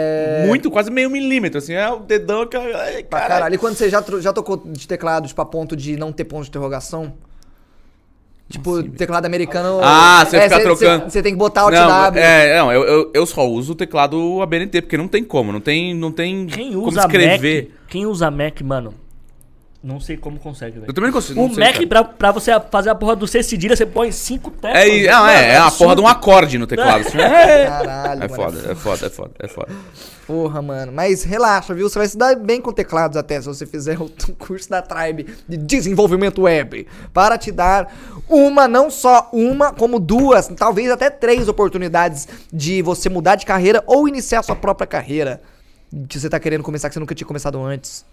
muito, 0.46 0.70
quase 0.70 0.90
meio 0.90 1.10
milímetro, 1.10 1.58
assim. 1.58 1.74
É 1.74 1.86
o 1.90 1.98
dedão 1.98 2.46
que. 2.46 2.56
Ai, 2.56 3.02
Pra 3.04 3.20
caralho. 3.20 3.28
caralho. 3.28 3.54
E 3.56 3.58
quando 3.58 3.74
você 3.74 3.90
já, 3.90 4.02
já 4.20 4.32
tocou 4.32 4.56
de 4.64 4.88
teclado, 4.88 5.28
tipo, 5.28 5.42
a 5.42 5.44
ponto 5.44 5.76
de 5.76 5.98
não 5.98 6.12
ter 6.12 6.24
ponto 6.24 6.44
de 6.44 6.48
interrogação? 6.48 7.12
Tipo, 8.48 8.82
teclado 8.84 9.26
americano. 9.26 9.80
Ah, 9.82 10.24
você 10.24 10.40
fica 10.40 10.56
cê- 10.56 10.62
trocando. 10.62 11.10
Você 11.10 11.22
tem 11.22 11.32
que 11.32 11.38
botar 11.38 11.60
Alt 11.62 11.74
Não, 11.74 11.88
W. 11.88 12.22
é, 12.24 12.56
não, 12.58 12.72
eu, 12.72 12.84
eu, 12.84 13.10
eu 13.12 13.26
só 13.26 13.46
uso 13.46 13.72
o 13.72 13.76
teclado 13.76 14.40
ABNT, 14.40 14.80
porque 14.80 14.96
não 14.96 15.08
tem 15.08 15.22
como, 15.22 15.52
não 15.52 15.60
tem, 15.60 15.92
não 15.94 16.10
tem 16.10 16.46
Quem 16.46 16.72
como 16.72 16.86
usa 16.88 17.00
escrever. 17.00 17.64
Mac, 17.64 17.72
quem 17.90 18.06
usa 18.06 18.30
Mac, 18.30 18.62
mano, 18.62 18.94
não 19.86 20.00
sei 20.00 20.16
como 20.16 20.38
consegue, 20.40 20.80
velho. 20.80 20.90
Eu 20.90 20.92
também 20.92 21.10
não 21.10 21.14
consigo. 21.14 21.40
O 21.40 21.48
não 21.48 21.54
Mac, 21.54 21.76
pra, 21.88 22.02
pra 22.02 22.32
você 22.32 22.50
fazer 22.72 22.90
a 22.90 22.94
porra 22.94 23.14
do 23.14 23.26
C 23.26 23.40
cedilha, 23.42 23.76
você 23.76 23.86
põe 23.86 24.10
cinco 24.10 24.50
teclas. 24.50 24.82
É, 24.82 24.88
e- 24.88 25.06
não, 25.06 25.20
Mano, 25.20 25.30
é, 25.30 25.48
é 25.50 25.56
a 25.58 25.70
porra 25.70 25.94
de 25.94 26.00
um 26.02 26.08
acorde 26.08 26.58
no 26.58 26.66
teclado. 26.66 27.06
assim. 27.06 27.16
É, 27.22 27.66
Caralho, 27.66 28.24
é 28.24 28.28
mano. 28.28 28.34
foda, 28.34 28.72
é 28.72 28.74
foda, 28.74 29.06
é 29.06 29.10
foda, 29.10 29.30
é 29.38 29.46
foda. 29.48 29.68
Porra, 30.26 30.60
mano. 30.60 30.90
Mas 30.92 31.22
relaxa, 31.22 31.72
viu? 31.72 31.88
Você 31.88 31.98
vai 32.00 32.08
se 32.08 32.18
dar 32.18 32.34
bem 32.34 32.60
com 32.60 32.72
teclados 32.72 33.16
até 33.16 33.40
se 33.40 33.46
você 33.46 33.64
fizer 33.64 33.96
o 34.00 34.10
curso 34.36 34.68
da 34.68 34.82
Tribe 34.82 35.26
de 35.48 35.56
desenvolvimento 35.56 36.42
web. 36.42 36.84
Para 37.14 37.38
te 37.38 37.52
dar 37.52 37.94
uma, 38.28 38.66
não 38.66 38.90
só 38.90 39.30
uma, 39.32 39.72
como 39.72 40.00
duas, 40.00 40.48
talvez 40.48 40.90
até 40.90 41.10
três 41.10 41.46
oportunidades 41.46 42.26
de 42.52 42.82
você 42.82 43.08
mudar 43.08 43.36
de 43.36 43.46
carreira 43.46 43.84
ou 43.86 44.08
iniciar 44.08 44.42
sua 44.42 44.56
própria 44.56 44.86
carreira. 44.86 45.40
Que 46.08 46.18
você 46.18 46.28
tá 46.28 46.40
querendo 46.40 46.64
começar 46.64 46.88
que 46.88 46.94
você 46.94 47.00
nunca 47.00 47.14
tinha 47.14 47.26
começado 47.26 47.62
antes. 47.64 48.04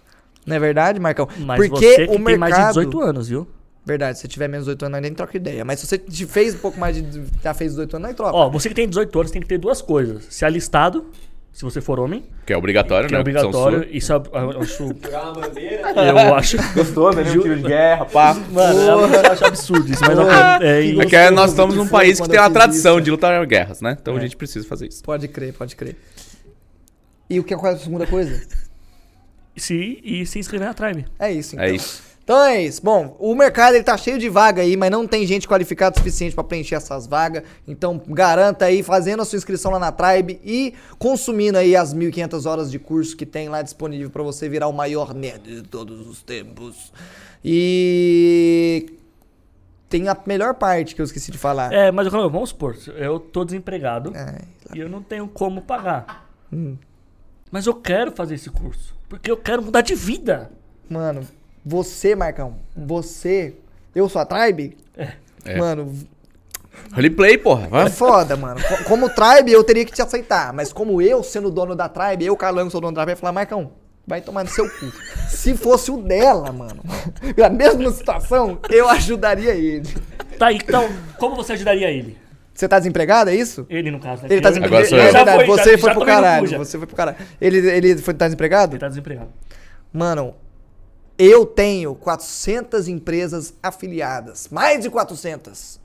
Não 0.46 0.56
é 0.56 0.58
verdade, 0.58 1.00
Marcão? 1.00 1.28
Mas 1.38 1.68
Porque 1.68 1.86
você 1.88 1.96
que 2.06 2.12
o 2.12 2.16
tem 2.16 2.18
mercado... 2.18 2.38
mais 2.40 2.54
de 2.56 2.66
18 2.68 3.00
anos, 3.00 3.28
viu? 3.28 3.48
Verdade, 3.86 4.18
se 4.18 4.26
tiver 4.28 4.48
menos 4.48 4.64
de 4.66 4.74
18 4.74 4.86
anos, 4.86 5.00
nem 5.02 5.12
troca 5.14 5.36
ideia. 5.36 5.64
Mas 5.64 5.80
se 5.80 5.86
você 5.86 5.98
te 5.98 6.24
fez 6.26 6.54
um 6.54 6.58
pouco 6.58 6.78
mais 6.80 6.96
de. 6.96 7.22
Já 7.42 7.52
fez 7.52 7.72
18 7.72 7.96
anos, 7.96 8.08
nós 8.08 8.16
troca. 8.16 8.34
Ó, 8.34 8.48
você 8.50 8.68
que 8.68 8.74
tem 8.74 8.88
18 8.88 9.18
anos 9.20 9.30
tem 9.30 9.42
que 9.42 9.48
ter 9.48 9.58
duas 9.58 9.82
coisas. 9.82 10.24
Se 10.30 10.42
alistado, 10.44 11.04
se 11.52 11.62
você 11.62 11.80
for 11.82 12.00
homem, 12.00 12.24
Que 12.46 12.52
é 12.52 12.56
obrigatório, 12.56 13.08
que 13.08 13.14
é 13.14 13.18
né? 13.18 13.20
Opção 13.22 13.48
obrigatório. 13.50 13.88
Isso 13.96 14.12
é- 14.12 14.16
eu 14.32 14.60
acho... 14.60 14.88
Jogar 15.04 15.22
uma 15.24 15.32
bandeira. 15.34 15.82
Eu 15.90 16.34
acho... 16.34 16.56
Gostou, 16.74 17.14
né? 17.14 17.24
Tiro 17.24 17.56
de 17.56 17.62
guerra, 17.62 18.06
pá. 18.06 18.34
Mano, 18.50 18.80
eu 18.80 19.30
acho 19.32 19.44
absurdo 19.44 19.92
isso, 19.92 20.00
mas... 20.02 20.14
Porra, 20.18 20.58
é, 20.62 20.82
e- 20.82 21.00
É 21.00 21.06
que 21.06 21.14
é, 21.14 21.30
nós 21.30 21.50
estamos 21.50 21.76
num 21.76 21.86
país 21.86 22.18
que 22.18 22.28
tem 22.28 22.40
uma 22.40 22.50
tradição 22.50 22.94
isso. 22.96 23.04
de 23.04 23.10
lutar 23.10 23.46
guerras, 23.46 23.80
né? 23.80 23.96
Então 24.00 24.14
É. 24.14 24.18
a 24.18 24.20
gente 24.20 24.36
precisa 24.36 24.66
fazer 24.66 24.88
isso. 24.88 25.02
Pode 25.04 25.28
crer, 25.28 25.52
pode 25.52 25.76
crer. 25.76 25.96
E 27.30 27.38
o 27.38 27.44
que 27.44 27.54
é 27.54 27.56
a 27.56 27.76
segunda 27.76 28.06
coisa? 28.06 28.42
Se, 29.56 30.00
e 30.02 30.24
se 30.26 30.38
inscrever 30.38 30.68
na 30.68 30.74
Tribe. 30.74 31.04
É 31.18 31.30
isso, 31.32 31.54
então. 31.54 31.64
É 31.66 31.70
isso. 31.72 32.02
Então 32.24 32.42
é 32.42 32.62
isso. 32.62 32.82
Bom, 32.82 33.14
o 33.20 33.34
mercado 33.34 33.74
ele 33.74 33.84
tá 33.84 33.98
cheio 33.98 34.18
de 34.18 34.30
vaga 34.30 34.62
aí, 34.62 34.78
mas 34.78 34.90
não 34.90 35.06
tem 35.06 35.26
gente 35.26 35.46
qualificada 35.46 35.94
o 35.94 35.98
suficiente 35.98 36.34
pra 36.34 36.42
preencher 36.42 36.74
essas 36.74 37.06
vagas. 37.06 37.42
Então 37.68 38.00
garanta 38.08 38.64
aí 38.64 38.82
fazendo 38.82 39.20
a 39.20 39.26
sua 39.26 39.36
inscrição 39.36 39.70
lá 39.70 39.78
na 39.78 39.92
Tribe 39.92 40.40
e 40.42 40.72
consumindo 40.98 41.58
aí 41.58 41.76
as 41.76 41.92
1500 41.92 42.46
horas 42.46 42.70
de 42.70 42.78
curso 42.78 43.14
que 43.14 43.26
tem 43.26 43.50
lá 43.50 43.60
disponível 43.60 44.08
pra 44.08 44.22
você 44.22 44.48
virar 44.48 44.68
o 44.68 44.72
maior 44.72 45.12
nerd 45.12 45.42
de 45.56 45.62
todos 45.68 46.06
os 46.08 46.22
tempos. 46.22 46.90
E 47.44 48.86
tem 49.90 50.08
a 50.08 50.16
melhor 50.26 50.54
parte 50.54 50.94
que 50.94 51.00
eu 51.02 51.04
esqueci 51.04 51.30
de 51.30 51.36
falar. 51.36 51.70
É, 51.74 51.92
mas 51.92 52.06
eu- 52.06 52.30
vamos 52.30 52.48
supor, 52.48 52.74
eu 52.96 53.20
tô 53.20 53.44
desempregado 53.44 54.12
Ai, 54.14 54.40
e 54.74 54.78
eu 54.80 54.88
não 54.88 55.02
tenho 55.02 55.28
como 55.28 55.60
pagar. 55.60 56.26
Hum. 56.50 56.76
Mas 57.50 57.66
eu 57.66 57.74
quero 57.74 58.10
fazer 58.12 58.34
esse 58.36 58.48
curso. 58.50 58.94
Porque 59.14 59.30
eu 59.30 59.36
quero 59.36 59.62
mudar 59.62 59.80
de 59.80 59.94
vida. 59.94 60.50
Mano, 60.90 61.26
você, 61.64 62.14
Marcão, 62.16 62.56
você, 62.76 63.54
eu 63.94 64.08
sou 64.08 64.20
a 64.20 64.26
Tribe? 64.26 64.76
É. 65.44 65.56
Mano, 65.56 65.94
Roleplay, 66.92 67.38
porra. 67.38 67.66
É 67.66 67.68
Vai. 67.68 67.90
foda, 67.90 68.36
mano. 68.36 68.60
Co- 68.60 68.84
Como 68.84 69.08
tribe, 69.08 69.52
eu 69.52 69.62
teria 69.62 69.84
que 69.84 69.92
te 69.92 70.02
aceitar. 70.02 70.52
Mas 70.52 70.72
como 70.72 71.00
eu, 71.00 71.22
sendo 71.22 71.50
dono 71.50 71.74
da 71.76 71.88
tribe, 71.88 72.24
eu, 72.26 72.36
Carlão, 72.36 72.68
sou 72.68 72.80
dono 72.80 72.92
da 72.94 73.02
tribe, 73.02 73.12
eu 73.12 73.16
ia 73.16 73.20
falar, 73.20 73.32
Marcão, 73.32 73.70
vai 74.06 74.20
tomar 74.20 74.42
no 74.44 74.50
seu 74.50 74.68
cu. 74.68 74.92
Se 75.28 75.56
fosse 75.56 75.90
o 75.92 75.96
dela, 75.98 76.50
mano, 76.52 76.82
na 77.38 77.48
mesma 77.48 77.90
situação, 77.92 78.58
eu 78.68 78.88
ajudaria 78.88 79.54
ele. 79.54 79.88
Tá, 80.38 80.52
então, 80.52 80.88
como 81.18 81.36
você 81.36 81.52
ajudaria 81.52 81.90
ele? 81.90 82.18
Você 82.54 82.68
tá 82.68 82.78
desempregado, 82.78 83.30
é 83.30 83.34
isso? 83.34 83.66
Ele, 83.68 83.90
no 83.90 83.98
caso, 83.98 84.22
né? 84.22 84.28
Ele 84.30 84.40
tá 84.40 84.48
Agora 84.50 84.60
desempregado. 84.84 84.88
sou 84.88 84.98
É 84.98 85.00
eu. 85.08 85.12
Já 85.12 85.18
verdade, 85.24 85.44
foi, 85.46 85.56
já- 85.56 85.62
você 85.64 85.70
já 85.72 85.78
foi 85.78 85.90
pro 85.90 86.00
no 86.00 86.06
cu, 86.06 86.06
caralho. 86.12 86.46
já. 86.46 86.58
Você 86.58 86.78
foi 86.78 86.86
pro 86.86 86.96
caralho. 86.96 87.16
Ele, 87.40 87.58
ele 87.70 87.96
foi, 87.98 88.14
tá 88.14 88.26
desempregado? 88.26 88.74
Ele 88.74 88.80
tá 88.80 88.88
desempregado. 88.88 89.28
Mano, 89.92 90.34
eu 91.18 91.44
tenho 91.44 91.94
400 91.96 92.86
empresas 92.88 93.54
afiliadas. 93.62 94.48
Mais 94.50 94.80
de 94.82 94.88
400. 94.90 95.80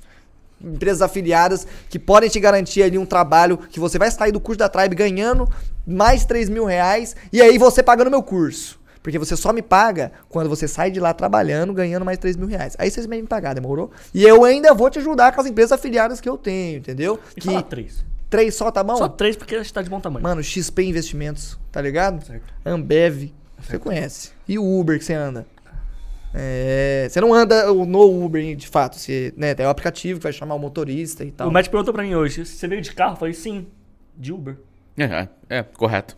Empresas 0.64 1.02
afiliadas 1.02 1.66
que 1.90 1.98
podem 1.98 2.30
te 2.30 2.40
garantir 2.40 2.84
ali 2.84 2.98
um 2.98 3.06
trabalho 3.06 3.58
que 3.58 3.80
você 3.80 3.98
vai 3.98 4.12
sair 4.12 4.32
do 4.32 4.40
curso 4.40 4.60
da 4.60 4.68
Tribe 4.70 4.94
ganhando 4.96 5.48
mais 5.88 6.26
3 6.26 6.50
mil 6.50 6.66
reais 6.66 7.16
e 7.32 7.42
aí 7.42 7.58
você 7.58 7.82
pagando 7.82 8.12
meu 8.12 8.22
curso. 8.22 8.79
Porque 9.02 9.18
você 9.18 9.36
só 9.36 9.54
me 9.54 9.62
paga 9.62 10.12
quando 10.28 10.50
você 10.50 10.68
sai 10.68 10.92
de 10.92 11.00
lá 11.00 11.14
trabalhando, 11.14 11.74
ganhando 11.74 12.06
mais 12.06 12.18
3 12.18 12.36
mil 12.36 12.48
reais. 12.48 12.76
Aí 12.78 12.92
vocês 12.92 13.06
vêm 13.06 13.22
me 13.22 13.28
pagar, 13.28 13.54
demorou? 13.54 13.92
E 14.14 14.24
eu 14.24 14.44
ainda 14.44 14.74
vou 14.74 14.90
te 14.90 15.00
ajudar 15.00 15.34
com 15.34 15.42
as 15.42 15.48
empresas 15.48 15.72
afiliadas 15.72 16.20
que 16.20 16.28
eu 16.28 16.38
tenho, 16.38 16.80
entendeu? 16.80 17.20
E 17.36 17.42
que 17.42 17.48
fala 17.48 17.64
três. 17.64 18.06
três 18.30 18.56
só 18.56 18.70
tá 18.72 18.84
bom? 18.84 18.98
Só 18.98 19.08
três 19.08 19.36
porque 19.36 19.56
a 19.56 19.60
gente 19.60 19.74
tá 19.74 19.82
de 19.82 19.90
bom 19.90 20.00
tamanho. 20.00 20.24
Mano, 20.24 20.44
XP 20.44 20.84
Investimentos, 20.84 21.58
tá 21.72 21.82
ligado? 21.82 22.26
Certo. 22.26 22.54
Ambev, 22.66 23.32
você 23.58 23.80
conhece. 23.80 24.32
E 24.48 24.60
o 24.60 24.80
Uber 24.80 24.98
que 24.98 25.06
você 25.06 25.14
anda? 25.14 25.46
É, 26.34 27.08
você 27.10 27.20
não 27.20 27.34
anda 27.34 27.74
no 27.74 28.26
Uber, 28.26 28.56
de 28.56 28.68
fato. 28.68 28.98
Você, 28.98 29.34
né, 29.36 29.56
tem 29.56 29.66
o 29.66 29.70
aplicativo 29.70 30.20
que 30.20 30.24
vai 30.24 30.34
chamar 30.34 30.56
o 30.56 30.60
motorista 30.60 31.24
e 31.24 31.32
tal. 31.32 31.48
O 31.48 31.52
Matt 31.52 31.70
perguntou 31.70 31.94
pra 31.94 32.04
mim 32.04 32.16
hoje, 32.16 32.46
você 32.46 32.68
veio 32.68 32.82
de 32.82 32.94
carro? 32.94 33.14
Eu 33.14 33.18
falei, 33.18 33.34
sim, 33.34 33.68
de 34.16 34.32
Uber. 34.32 34.58
É, 34.98 35.04
é, 35.04 35.30
é, 35.50 35.64
correto. 35.64 36.18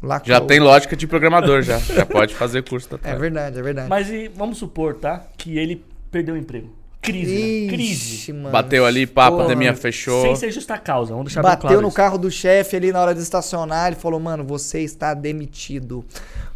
Tá? 0.00 0.06
Lá 0.06 0.22
Já 0.24 0.40
com- 0.40 0.46
tem 0.46 0.60
lógica 0.60 0.94
de 0.96 1.06
programador, 1.06 1.62
já. 1.62 1.78
Já 1.78 2.06
pode 2.06 2.34
fazer 2.34 2.62
curso 2.68 2.88
da 2.90 2.96
É 2.96 2.98
Tribe. 2.98 3.18
verdade, 3.18 3.58
é 3.58 3.62
verdade. 3.62 3.88
Mas 3.88 4.08
e, 4.10 4.28
vamos 4.28 4.58
supor, 4.58 4.94
tá? 4.94 5.24
Que 5.36 5.58
ele 5.58 5.84
perdeu 6.10 6.34
o 6.34 6.38
emprego. 6.38 6.68
Crise, 7.00 7.32
né? 7.32 7.38
Ixi, 7.40 7.68
Crise. 7.68 8.32
mano. 8.32 8.50
Bateu 8.50 8.84
ali, 8.84 9.06
pá, 9.06 9.26
a 9.26 9.30
Porra. 9.30 9.44
pandemia 9.44 9.72
fechou. 9.74 10.20
Sem 10.22 10.34
ser 10.36 10.50
justa 10.50 10.76
causa, 10.76 11.12
vamos 11.12 11.26
deixar 11.26 11.42
bem 11.42 11.50
Bateu 11.50 11.62
claro 11.68 11.80
no 11.82 11.88
isso. 11.88 11.96
carro 11.96 12.18
do 12.18 12.30
chefe 12.30 12.76
ali 12.76 12.90
na 12.92 13.00
hora 13.00 13.14
de 13.14 13.20
estacionar. 13.20 13.86
Ele 13.86 13.96
falou, 13.96 14.18
mano, 14.18 14.44
você 14.44 14.80
está 14.80 15.14
demitido. 15.14 16.04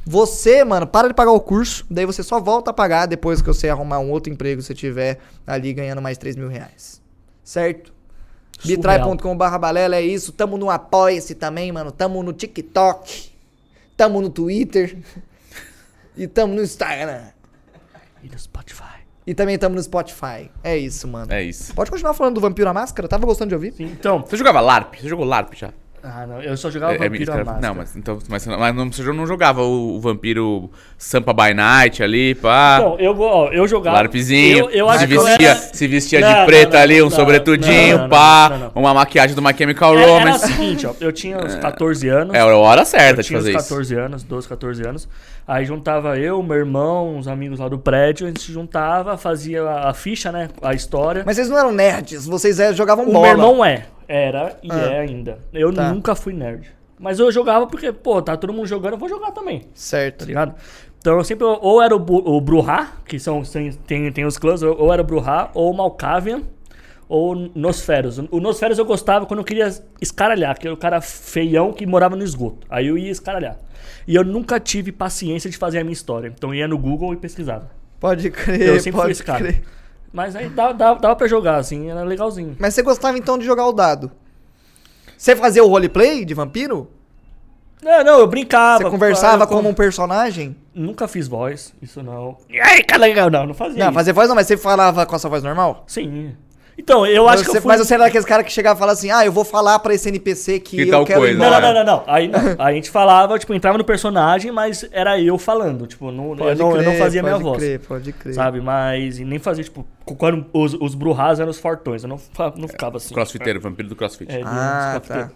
Você, 0.05 0.65
mano, 0.65 0.85
para 0.87 1.09
de 1.09 1.15
pagar 1.15 1.31
o 1.31 1.41
curso, 1.41 1.87
daí 1.89 2.05
você 2.05 2.23
só 2.25 2.41
volta 2.41 2.71
a 2.71 2.75
pagar 2.75 3.07
depois 3.07 3.41
que 3.41 3.47
você 3.47 3.69
arrumar 3.69 4.01
um 4.01 4.11
outro 4.11 4.33
emprego, 4.33 4.61
se 4.61 4.67
você 4.69 4.75
tiver 4.75 5.19
ali 5.47 5.73
ganhando 5.73 6.03
mais 6.03 6.19
3 6.19 6.35
mil 6.35 6.49
reais. 6.49 7.01
Certo? 7.45 7.93
Bitrai.com.br 8.65 9.59
balela 9.59 9.97
é 9.97 10.03
isso. 10.03 10.33
Tamo 10.33 10.57
no 10.59 10.71
Apoia-se 10.71 11.35
também, 11.37 11.71
mano. 11.73 11.91
Tamo 11.93 12.23
no 12.23 12.33
TikTok. 12.33 13.32
Tamo 13.97 14.21
no 14.21 14.31
Twitter. 14.31 14.99
E 16.15 16.27
tamo 16.27 16.53
no 16.53 16.63
Instagram. 16.63 17.29
E 18.23 18.29
no 18.29 18.39
Spotify. 18.39 19.01
E 19.27 19.35
também 19.35 19.57
tamo 19.59 19.75
no 19.75 19.83
Spotify. 19.83 20.51
É 20.63 20.77
isso, 20.77 21.09
mano. 21.09 21.33
É 21.33 21.43
isso. 21.43 21.75
Pode 21.75 21.91
continuar 21.91 22.13
falando 22.13 22.35
do 22.35 22.41
Vampiro 22.43 22.69
à 22.69 22.75
Máscara? 22.75 23.09
Tava 23.09 23.25
gostando 23.25 23.49
de 23.49 23.55
ouvir? 23.55 23.73
Sim, 23.73 23.85
então. 23.85 24.21
Você 24.21 24.37
jogava 24.37 24.61
LARP? 24.61 24.97
Você 25.01 25.09
jogou 25.09 25.25
LARP 25.25 25.55
já? 25.55 25.73
Ah, 26.05 26.27
não. 26.27 26.43
Eu 26.43 26.57
só 26.57 26.69
jogava 26.69 26.95
É- 26.95 26.97
é 26.97 26.99
Vampiro 26.99 27.31
era- 27.33 27.45
Máscara. 27.45 27.67
Não, 27.69 27.75
mas, 27.77 27.97
então, 27.97 28.19
mas, 28.29 28.45
mas 28.45 28.75
não, 28.75 28.91
você 28.91 29.03
não 29.05 29.25
jogava 29.25 29.63
o, 29.63 29.95
o 29.95 30.01
vampiro 30.01 30.69
Sampa 30.99 31.33
by 31.33 31.55
Night 31.55 32.03
ali, 32.03 32.35
pá. 32.35 32.79
Então, 32.81 32.97
eu, 32.99 33.21
ó, 33.21 33.49
eu 33.53 33.69
jogava. 33.69 33.99
LARPzinho, 33.99 34.69
Eu, 34.69 34.71
eu 34.71 34.99
se 34.99 35.05
eu 35.05 35.09
vestia, 35.09 35.49
era... 35.49 35.55
se 35.55 35.87
vestia 35.87 36.21
Não, 36.21 36.29
de 36.29 36.39
não, 36.41 36.47
preta 36.47 36.77
não, 36.77 36.83
ali, 36.83 37.01
um 37.01 37.05
não, 37.05 37.11
sobretudinho, 37.11 37.97
não, 37.97 38.03
não, 38.05 38.09
pá, 38.09 38.49
não, 38.51 38.59
não. 38.59 38.73
uma 38.75 38.93
maquiagem 38.95 39.37
do 39.37 39.41
My 39.43 39.55
Chemical 39.57 39.97
Era, 39.97 40.03
era 40.11 40.19
Romance. 40.25 40.45
o 40.45 40.49
seguinte, 40.49 40.87
ó. 40.89 40.95
Eu 41.01 41.13
tinha 41.13 41.39
uns 41.39 41.55
14 41.63 42.09
anos. 42.09 42.35
É 42.35 42.41
a 42.41 42.47
hora 42.47 42.81
eu 42.81 42.85
certa 42.85 43.23
de 43.23 43.29
tinha 43.29 43.39
uns 43.39 43.43
fazer 43.45 43.57
isso. 43.57 43.69
14 43.69 43.95
anos, 43.95 44.23
12, 44.25 44.49
14 44.49 44.83
anos. 44.85 45.09
Aí 45.47 45.65
juntava 45.65 46.19
eu, 46.19 46.43
meu 46.43 46.57
irmão, 46.57 47.17
uns 47.17 47.27
amigos 47.27 47.59
lá 47.59 47.69
do 47.69 47.79
prédio, 47.79 48.27
a 48.27 48.29
gente 48.29 48.41
se 48.43 48.53
juntava, 48.53 49.17
fazia 49.17 49.69
a 49.69 49.93
ficha, 49.93 50.31
né? 50.31 50.49
A 50.63 50.73
história. 50.73 51.23
Mas 51.27 51.37
vocês 51.37 51.49
não 51.49 51.59
eram 51.59 51.73
nerds, 51.73 52.27
vocês 52.27 52.61
é, 52.61 52.73
jogavam 52.73 53.09
o 53.09 53.13
bola. 53.13 53.21
meu 53.27 53.31
irmão 53.33 53.65
é. 53.65 53.87
Era 54.09 54.57
e 54.63 54.71
Ah. 54.71 54.77
é 54.77 54.99
ainda. 55.01 55.39
Eu 55.53 55.73
Tá. 55.73 55.93
nunca 55.93 56.15
fui 56.15 56.33
nerd. 56.33 56.71
Mas 56.99 57.19
eu 57.19 57.33
jogava 57.33 57.67
porque, 57.67 57.91
pô, 57.93 58.23
tá 58.23 58.37
todo 58.37 58.53
mundo 58.53 58.67
jogando, 58.67 58.93
eu 58.93 58.99
vou 58.99 59.09
jogar 59.09 59.33
também. 59.33 59.61
Tá 59.61 59.67
Certo. 59.75 60.25
ligado? 60.25 60.55
Então 60.99 61.17
eu 61.19 61.25
sempre 61.25 61.45
ou 61.45 61.83
era 61.83 61.97
o, 61.97 61.99
o 62.37 62.41
Bruhá, 62.41 62.93
que 63.05 63.19
são 63.19 63.43
tem, 63.87 64.13
tem, 64.13 64.25
os 64.25 64.39
clãs, 64.39 64.63
ou 64.63 64.79
ou 64.79 64.93
era 64.93 65.03
o 65.03 65.05
Bruhá, 65.05 65.51
ou 65.53 65.73
o 65.73 65.77
Malkavian, 65.77 66.43
ou 67.15 67.35
Nosferos. 67.55 68.17
O 68.31 68.41
Nosferos 68.41 68.79
eu 68.79 68.87
gostava 68.87 69.27
quando 69.27 69.41
eu 69.41 69.45
queria 69.45 69.69
escaralhar, 70.01 70.59
que 70.59 70.67
era 70.67 70.73
o 70.73 70.79
cara 70.79 70.99
feião 71.03 71.71
que 71.71 71.85
morava 71.85 72.17
no 72.17 72.25
esgoto. 72.25 72.67
Aí 72.71 72.87
eu 72.87 72.97
ia 72.97 73.11
escaralhar. 73.11 73.59
E 74.09 74.15
eu 74.15 74.25
nunca 74.25 74.59
tive 74.59 74.91
paciência 74.91 75.51
de 75.51 75.59
fazer 75.59 75.79
a 75.81 75.85
minha 75.85 75.93
história. 75.93 76.33
Então 76.35 76.51
eu 76.55 76.55
ia 76.61 76.67
no 76.69 76.79
Google 76.79 77.13
e 77.13 77.17
pesquisava. 77.19 77.71
Pode 78.01 78.31
crer, 78.31 78.63
Eu 78.63 78.81
sempre 78.81 78.99
fui 78.99 79.11
esse 79.11 79.23
cara. 79.23 79.41
crer. 79.41 79.63
Mas 80.11 80.35
aí 80.35 80.49
dava, 80.49 80.73
dava, 80.73 81.01
dava 81.01 81.15
pra 81.17 81.27
jogar, 81.27 81.57
assim, 81.57 81.91
era 81.91 82.03
legalzinho. 82.03 82.57
Mas 82.59 82.73
você 82.73 82.83
gostava 82.83 83.19
então 83.19 83.37
de 83.37 83.45
jogar 83.45 83.67
o 83.67 83.73
dado? 83.73 84.11
Você 85.17 85.37
fazia 85.37 85.63
o 85.63 85.69
roleplay 85.69 86.25
de 86.25 86.33
vampiro? 86.33 86.91
Não, 87.83 88.03
não, 88.05 88.19
eu 88.21 88.27
brincava. 88.27 88.85
Você 88.85 88.91
conversava 88.91 89.45
eu- 89.45 89.49
como 89.49 89.69
um 89.69 89.75
personagem? 89.75 90.57
Nunca 90.75 91.07
fiz 91.07 91.29
voz, 91.29 91.75
isso 91.83 92.03
não. 92.03 92.39
E 92.49 92.59
aí, 92.59 92.83
cara, 92.83 93.03
legal, 93.03 93.29
não, 93.31 93.47
não 93.49 93.55
fazia. 93.55 93.79
Não, 93.79 93.87
isso. 93.91 93.95
fazer 93.95 94.13
voz 94.15 94.29
não, 94.29 94.35
mas 94.35 94.47
você 94.47 94.57
falava 94.57 95.05
com 95.05 95.15
a 95.15 95.19
sua 95.19 95.29
voz 95.29 95.43
normal? 95.43 95.85
Sim. 95.87 96.35
Então, 96.83 97.07
eu 97.07 97.29
acho 97.29 97.45
Você- 97.45 97.51
que 97.53 97.57
eu 97.59 97.63
fui... 97.63 97.69
Mas 97.69 97.79
você 97.81 97.95
era 97.95 98.05
daqueles 98.05 98.27
caras 98.27 98.45
que 98.45 98.51
chegava 98.53 98.77
e 98.77 98.79
falava 98.79 98.99
assim, 98.99 99.11
ah, 99.11 99.25
eu 99.25 99.31
vou 99.31 99.45
falar 99.45 99.79
pra 99.79 99.95
esse 99.95 100.09
NPC 100.09 100.59
que, 100.59 100.85
Que 100.85 100.89
eu 100.91 101.05
quero 101.05 101.21
coisa, 101.21 101.39
Não, 101.39 101.49
não, 101.51 101.61
não, 101.61 101.75
não, 101.75 101.85
não. 101.85 102.05
Aí 102.09 102.31
a 102.59 102.73
gente 102.73 102.91
falava, 102.91 103.39
tipo, 103.39 103.55
entrava 103.55 103.79
no 103.79 103.85
personagem, 103.85 104.51
mas 104.51 104.85
era 104.91 105.19
eu 105.21 105.39
falando. 105.39 105.87
Tipo, 105.87 106.11
não, 106.11 106.33
eu, 106.33 106.37
Pode 106.37 106.59
não, 106.59 106.71
eu 106.71 106.77
não 106.83 106.91
crer, 106.91 106.99
fazia 106.99 107.23
minha 107.23 107.35
pode 107.35 107.45
voz. 107.45 107.59
crer, 107.59 107.81
pode 107.81 108.13
crer. 108.13 108.35
Sabe? 108.35 108.61
Mas. 108.61 109.19
E 109.21 109.25
nem 109.25 109.39
fazia, 109.39 109.63
tipo, 109.63 109.87
quando 110.19 110.45
os, 110.53 110.75
os 110.75 110.95
eram 111.39 111.51
os 111.51 111.59
fortões. 111.59 112.03
Eu 112.03 112.09
não, 112.09 112.21
não 112.57 112.67
ficava 112.69 112.97
assim. 112.97 113.15
Crossfiteiro, 113.15 113.61
vampiro 113.61 113.89
do 113.89 113.95
crossfit. 113.97 114.31
É, 114.31 114.43
Ah, 114.45 115.01
tá. 115.07 115.31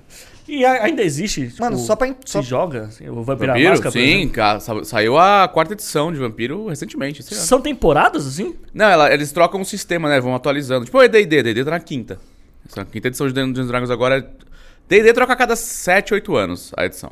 E 0.48 0.64
ainda 0.64 1.02
existe. 1.02 1.48
Tipo, 1.48 1.62
Mano, 1.62 1.76
só 1.76 1.96
pra... 1.96 2.06
Se 2.06 2.14
Só... 2.24 2.42
joga 2.42 2.84
assim, 2.84 3.08
o 3.08 3.22
Vampiro, 3.22 3.48
Vampiro? 3.52 3.70
Máscara, 3.70 3.90
Sim, 3.90 4.84
saiu 4.84 5.18
a 5.18 5.48
quarta 5.48 5.72
edição 5.72 6.12
de 6.12 6.18
Vampiro 6.18 6.68
recentemente. 6.68 7.22
São 7.22 7.60
temporadas, 7.60 8.26
assim? 8.26 8.54
Não, 8.72 8.86
ela- 8.86 9.12
eles 9.12 9.32
trocam 9.32 9.60
o 9.60 9.64
sistema, 9.64 10.08
né? 10.08 10.20
Vão 10.20 10.34
atualizando. 10.34 10.84
Tipo, 10.84 10.98
o 10.98 11.08
D&D, 11.08 11.42
D&D 11.42 11.64
tá 11.64 11.72
na 11.72 11.80
quinta. 11.80 12.20
Essa 12.68 12.84
quinta 12.84 13.08
edição 13.08 13.26
de 13.26 13.32
Dungeons 13.32 13.58
and 13.58 13.66
Dragons 13.66 13.90
agora... 13.90 14.18
é- 14.18 14.46
D&D 14.88 15.12
troca 15.12 15.32
a 15.32 15.36
cada 15.36 15.56
7, 15.56 16.14
8 16.14 16.36
anos 16.36 16.72
a 16.76 16.86
edição. 16.86 17.10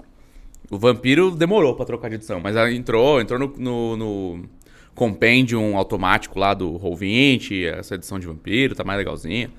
O 0.70 0.78
Vampiro 0.78 1.30
demorou 1.32 1.74
pra 1.74 1.84
trocar 1.84 2.08
de 2.08 2.14
edição, 2.14 2.40
mas 2.40 2.54
ela 2.56 2.70
entrou, 2.72 3.20
entrou 3.20 3.38
no, 3.38 3.52
no, 3.58 3.96
no 3.96 4.44
Compendium 4.94 5.76
automático 5.76 6.38
lá 6.38 6.54
do 6.54 6.78
Roll20, 6.78 7.64
essa 7.78 7.96
edição 7.96 8.18
de 8.18 8.26
Vampiro, 8.26 8.74
tá 8.74 8.84
mais 8.84 8.98
legalzinha. 8.98 9.50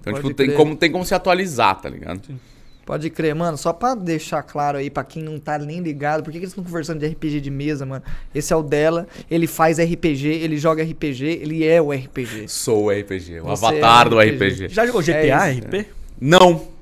Então, 0.00 0.12
Pode 0.12 0.26
tipo, 0.26 0.36
tem 0.36 0.50
como, 0.54 0.76
tem 0.76 0.90
como 0.92 1.04
se 1.04 1.14
atualizar, 1.14 1.80
tá 1.80 1.88
ligado? 1.88 2.20
Pode 2.84 3.08
crer, 3.10 3.34
mano. 3.34 3.56
Só 3.56 3.72
pra 3.72 3.94
deixar 3.94 4.42
claro 4.42 4.78
aí, 4.78 4.90
pra 4.90 5.04
quem 5.04 5.22
não 5.22 5.38
tá 5.38 5.58
nem 5.58 5.80
ligado, 5.80 6.22
por 6.22 6.30
que, 6.30 6.38
que 6.38 6.44
eles 6.44 6.50
estão 6.50 6.64
conversando 6.64 7.00
de 7.00 7.06
RPG 7.06 7.40
de 7.40 7.50
mesa, 7.50 7.86
mano? 7.86 8.02
Esse 8.34 8.52
é 8.52 8.56
o 8.56 8.62
dela, 8.62 9.06
ele 9.30 9.46
faz 9.46 9.78
RPG, 9.78 10.26
ele 10.26 10.56
joga 10.56 10.82
RPG, 10.82 11.24
ele 11.24 11.64
é 11.64 11.80
o 11.80 11.92
RPG. 11.92 12.48
Sou 12.48 12.84
o 12.86 12.90
RPG, 12.90 13.40
o 13.40 13.44
Você 13.44 13.64
avatar 13.66 14.06
é 14.06 14.10
do 14.10 14.18
RPG. 14.18 14.34
RPG. 14.34 14.68
Já 14.68 14.86
jogou 14.86 15.02
GTA, 15.02 15.48
É 15.48 15.52
isso, 15.52 15.60
RP? 15.66 15.86
Não. 16.20 16.74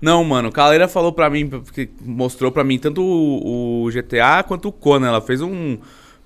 Não, 0.00 0.22
mano. 0.22 0.48
O 0.48 0.52
Caleira 0.52 0.86
falou 0.86 1.12
pra 1.12 1.28
mim, 1.28 1.48
porque 1.48 1.88
mostrou 2.00 2.52
pra 2.52 2.62
mim 2.62 2.78
tanto 2.78 3.02
o, 3.02 3.84
o 3.84 3.90
GTA 3.90 4.44
quanto 4.46 4.68
o 4.68 4.72
Conan. 4.72 5.08
Ela 5.08 5.20
fez 5.20 5.40
um. 5.40 5.78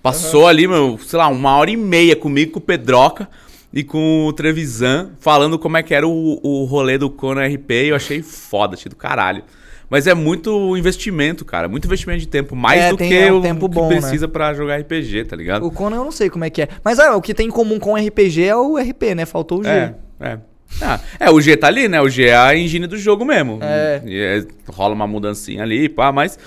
Passou 0.03 0.47
ali, 0.49 0.67
meu, 0.67 0.99
sei 0.99 1.19
lá, 1.19 1.29
uma 1.29 1.57
hora 1.57 1.71
e 1.71 1.77
meia 1.77 2.17
comigo, 2.17 2.53
com 2.53 2.59
o 2.59 2.63
Pedroca 2.63 3.29
e 3.73 3.83
com 3.83 4.27
o 4.27 4.33
Trevisan, 4.33 5.11
falando 5.19 5.59
como 5.59 5.77
é 5.77 5.83
que 5.83 5.95
era 5.95 6.07
o, 6.07 6.41
o 6.43 6.65
rolê 6.65 6.99
do 6.99 7.09
Conan 7.09 7.47
RP. 7.47 7.71
E 7.71 7.89
eu 7.89 7.97
achei 7.97 8.23
foda, 8.23 8.75
achei 8.75 8.91
do 8.91 8.97
caralho. 8.97 9.43
Mas 9.89 10.07
é 10.07 10.15
muito 10.15 10.75
investimento, 10.77 11.45
cara. 11.45 11.69
Muito 11.69 11.85
investimento 11.87 12.21
de 12.21 12.29
tempo. 12.29 12.57
Mais 12.57 12.81
É, 12.81 12.91
do 12.91 12.97
que 12.97 13.31
um 13.31 13.39
o 13.39 13.43
tempo 13.43 13.69
que 13.69 13.75
bom, 13.75 13.89
né? 13.91 13.97
precisa 14.01 14.27
pra 14.27 14.55
jogar 14.55 14.79
RPG, 14.81 15.27
tá 15.27 15.37
ligado? 15.37 15.67
O 15.67 15.71
Conan 15.71 15.97
eu 15.97 16.05
não 16.05 16.13
sei 16.13 16.31
como 16.31 16.45
é 16.45 16.51
que 16.51 16.63
é. 16.63 16.69
Mas 16.83 16.99
ah, 16.99 17.15
o 17.15 17.21
que 17.21 17.35
tem 17.35 17.49
em 17.49 17.51
comum 17.51 17.79
com 17.79 17.93
o 17.93 17.97
RPG 17.97 18.45
é 18.45 18.57
o 18.57 18.79
RP, 18.79 19.15
né? 19.15 19.27
Faltou 19.27 19.61
o 19.61 19.65
G. 19.65 19.69
É, 19.69 19.95
é. 20.21 20.39
Ah, 20.81 20.99
é, 21.21 21.31
o 21.31 21.39
G 21.41 21.55
tá 21.59 21.67
ali, 21.67 21.89
né? 21.89 22.01
O 22.01 22.09
G 22.09 22.25
é 22.29 22.35
a 22.37 22.57
engine 22.57 22.87
do 22.87 22.97
jogo 22.97 23.25
mesmo. 23.25 23.59
É. 23.61 24.01
E 24.07 24.19
é- 24.19 24.45
rola 24.73 24.95
uma 24.95 25.07
mudancinha 25.07 25.63
ali, 25.63 25.89
pá, 25.91 26.11
mas. 26.11 26.39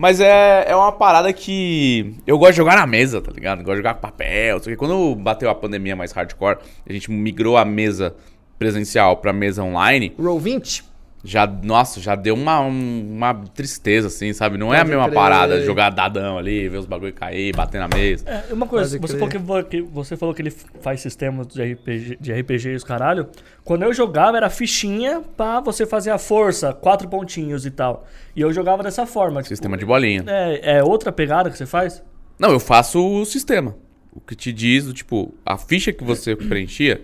Mas 0.00 0.18
é, 0.18 0.64
é 0.66 0.74
uma 0.74 0.92
parada 0.92 1.30
que 1.30 2.14
eu 2.26 2.38
gosto 2.38 2.52
de 2.52 2.56
jogar 2.56 2.74
na 2.74 2.86
mesa, 2.86 3.20
tá 3.20 3.30
ligado? 3.30 3.58
Gosto 3.58 3.72
de 3.72 3.76
jogar 3.76 3.96
papel. 3.96 4.58
Só 4.58 4.70
que 4.70 4.76
quando 4.76 5.14
bateu 5.14 5.50
a 5.50 5.54
pandemia 5.54 5.94
mais 5.94 6.10
hardcore, 6.10 6.56
a 6.88 6.90
gente 6.90 7.10
migrou 7.10 7.58
a 7.58 7.66
mesa 7.66 8.16
presencial 8.58 9.18
pra 9.18 9.30
mesa 9.30 9.62
online, 9.62 10.14
Roll 10.18 10.40
20? 10.40 10.84
Já, 11.22 11.46
nossa, 11.46 12.00
já 12.00 12.14
deu 12.14 12.34
uma, 12.34 12.60
um- 12.60 13.14
uma 13.16 13.34
tristeza, 13.54 14.06
assim, 14.08 14.32
sabe? 14.32 14.56
Não 14.56 14.72
é 14.72 14.78
a 14.78 14.80
Pode 14.80 14.90
mesma 14.90 15.04
crer. 15.04 15.14
parada, 15.14 15.60
jogar 15.64 15.90
dadão 15.90 16.38
ali, 16.38 16.68
ver 16.68 16.78
os 16.78 16.86
bagulho 16.86 17.12
cair, 17.12 17.54
bater 17.54 17.78
na 17.78 17.88
mesa. 17.88 18.24
É, 18.28 18.52
uma 18.54 18.66
coisa, 18.66 18.98
Pode 18.98 19.12
você 19.12 19.18
crer. 19.18 19.28
falou, 19.28 19.30
que, 19.30 19.38
vo- 19.38 19.64
que 19.64 19.82
você 19.82 20.16
falou 20.16 20.34
que 20.34 20.42
ele 20.42 20.50
faz 20.50 21.00
sistemas 21.00 21.46
de 21.48 21.62
RPG, 21.62 22.16
de 22.20 22.32
RPG 22.32 22.68
e 22.70 22.74
os 22.74 22.84
caralho. 22.84 23.28
Quando 23.64 23.82
eu 23.82 23.92
jogava 23.92 24.36
era 24.38 24.48
fichinha 24.48 25.20
pra 25.36 25.60
você 25.60 25.84
fazer 25.86 26.10
a 26.10 26.18
força, 26.18 26.72
quatro 26.72 27.06
pontinhos 27.08 27.66
e 27.66 27.70
tal. 27.70 28.06
E 28.34 28.40
eu 28.40 28.52
jogava 28.52 28.82
dessa 28.82 29.04
forma. 29.06 29.42
tipo, 29.42 29.48
Sistema 29.48 29.76
de 29.76 29.84
bolinha. 29.84 30.24
É, 30.26 30.78
é 30.78 30.82
outra 30.82 31.12
pegada 31.12 31.50
que 31.50 31.58
você 31.58 31.66
faz? 31.66 32.02
Não, 32.38 32.50
eu 32.50 32.58
faço 32.60 32.98
o 33.04 33.24
sistema. 33.26 33.76
O 34.12 34.20
que 34.20 34.34
te 34.34 34.52
diz, 34.52 34.90
tipo, 34.94 35.34
a 35.44 35.56
ficha 35.58 35.92
que 35.92 36.02
você 36.02 36.34
preenchia, 36.34 37.02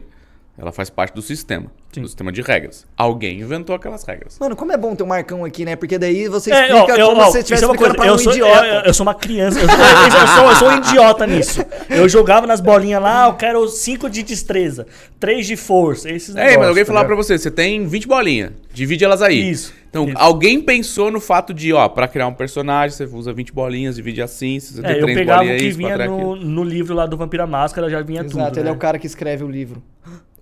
ela 0.58 0.72
faz 0.72 0.88
parte 0.90 1.14
do 1.14 1.20
sistema. 1.22 1.70
Sim. 1.92 2.02
Do 2.02 2.08
sistema 2.08 2.30
de 2.30 2.42
regras. 2.42 2.86
Alguém 2.96 3.40
inventou 3.40 3.74
aquelas 3.74 4.04
regras. 4.04 4.38
Mano, 4.38 4.54
como 4.54 4.70
é 4.70 4.76
bom 4.76 4.94
ter 4.94 5.02
um 5.02 5.06
Marcão 5.06 5.44
aqui, 5.46 5.64
né? 5.64 5.76
Porque 5.76 5.98
daí 5.98 6.28
você 6.28 6.52
É, 6.52 6.66
explica 6.66 6.92
ó, 6.92 6.96
eu, 6.96 7.06
como 7.08 7.20
ó, 7.22 7.24
se 7.26 7.32
você 7.32 7.38
estivesse 7.38 7.54
isso 7.54 7.64
é 7.64 7.68
uma 7.68 7.74
explicando 7.74 7.78
coisa, 7.78 7.94
pra 7.94 8.06
eu 8.06 8.14
um 8.14 8.18
sou, 8.18 8.32
idiota. 8.32 8.66
Eu, 8.66 8.80
eu 8.82 8.94
sou 8.94 9.06
uma 9.06 9.14
criança, 9.14 9.60
eu, 9.60 9.66
sou- 9.68 9.78
eu 9.78 10.26
sou, 10.28 10.50
eu 10.50 10.56
sou 10.56 10.68
um 10.68 10.76
idiota 10.76 11.26
nisso. 11.26 11.64
Eu 11.88 12.08
jogava 12.08 12.46
nas 12.46 12.60
bolinhas 12.60 13.00
lá, 13.02 13.28
eu 13.28 13.34
quero 13.34 13.66
5 13.66 14.10
de 14.10 14.22
destreza, 14.22 14.86
3 15.18 15.46
de 15.46 15.56
força, 15.56 16.10
esses 16.10 16.30
É, 16.36 16.38
negócios. 16.38 16.58
mas 16.58 16.68
alguém 16.68 16.84
tá 16.84 16.88
falava 16.88 17.06
pra 17.06 17.16
você, 17.16 17.38
você 17.38 17.50
tem 17.50 17.86
20 17.86 18.06
bolinhas, 18.06 18.52
divide 18.74 19.02
elas 19.04 19.22
aí. 19.22 19.50
Isso, 19.50 19.72
Então, 19.88 20.04
isso. 20.08 20.18
alguém 20.18 20.60
pensou 20.60 21.10
no 21.10 21.20
fato 21.20 21.54
de, 21.54 21.72
ó, 21.72 21.88
pra 21.88 22.06
criar 22.08 22.26
um 22.26 22.34
personagem, 22.34 22.94
você 22.94 23.04
usa 23.04 23.32
20 23.32 23.52
bolinhas, 23.54 23.96
divide 23.96 24.20
assim, 24.20 24.60
se 24.60 24.74
você 24.74 24.80
É, 24.80 24.84
tem 24.84 24.96
eu 24.98 25.02
3 25.06 25.16
pegava 25.18 25.40
o 25.40 25.44
bolinhas 25.44 25.62
que 25.62 25.68
isso, 25.68 25.78
vinha 25.78 25.96
4 25.96 26.04
é 26.04 26.08
no, 26.08 26.36
no 26.36 26.62
livro 26.64 26.94
lá 26.94 27.06
do 27.06 27.16
Vampira 27.16 27.46
Máscara, 27.46 27.88
já 27.88 28.02
vinha 28.02 28.20
Exato, 28.22 28.48
tudo. 28.48 28.58
ele 28.58 28.64
né? 28.64 28.70
é 28.70 28.72
o 28.72 28.76
cara 28.76 28.98
que 28.98 29.06
escreve 29.06 29.42
o 29.44 29.48
livro. 29.48 29.82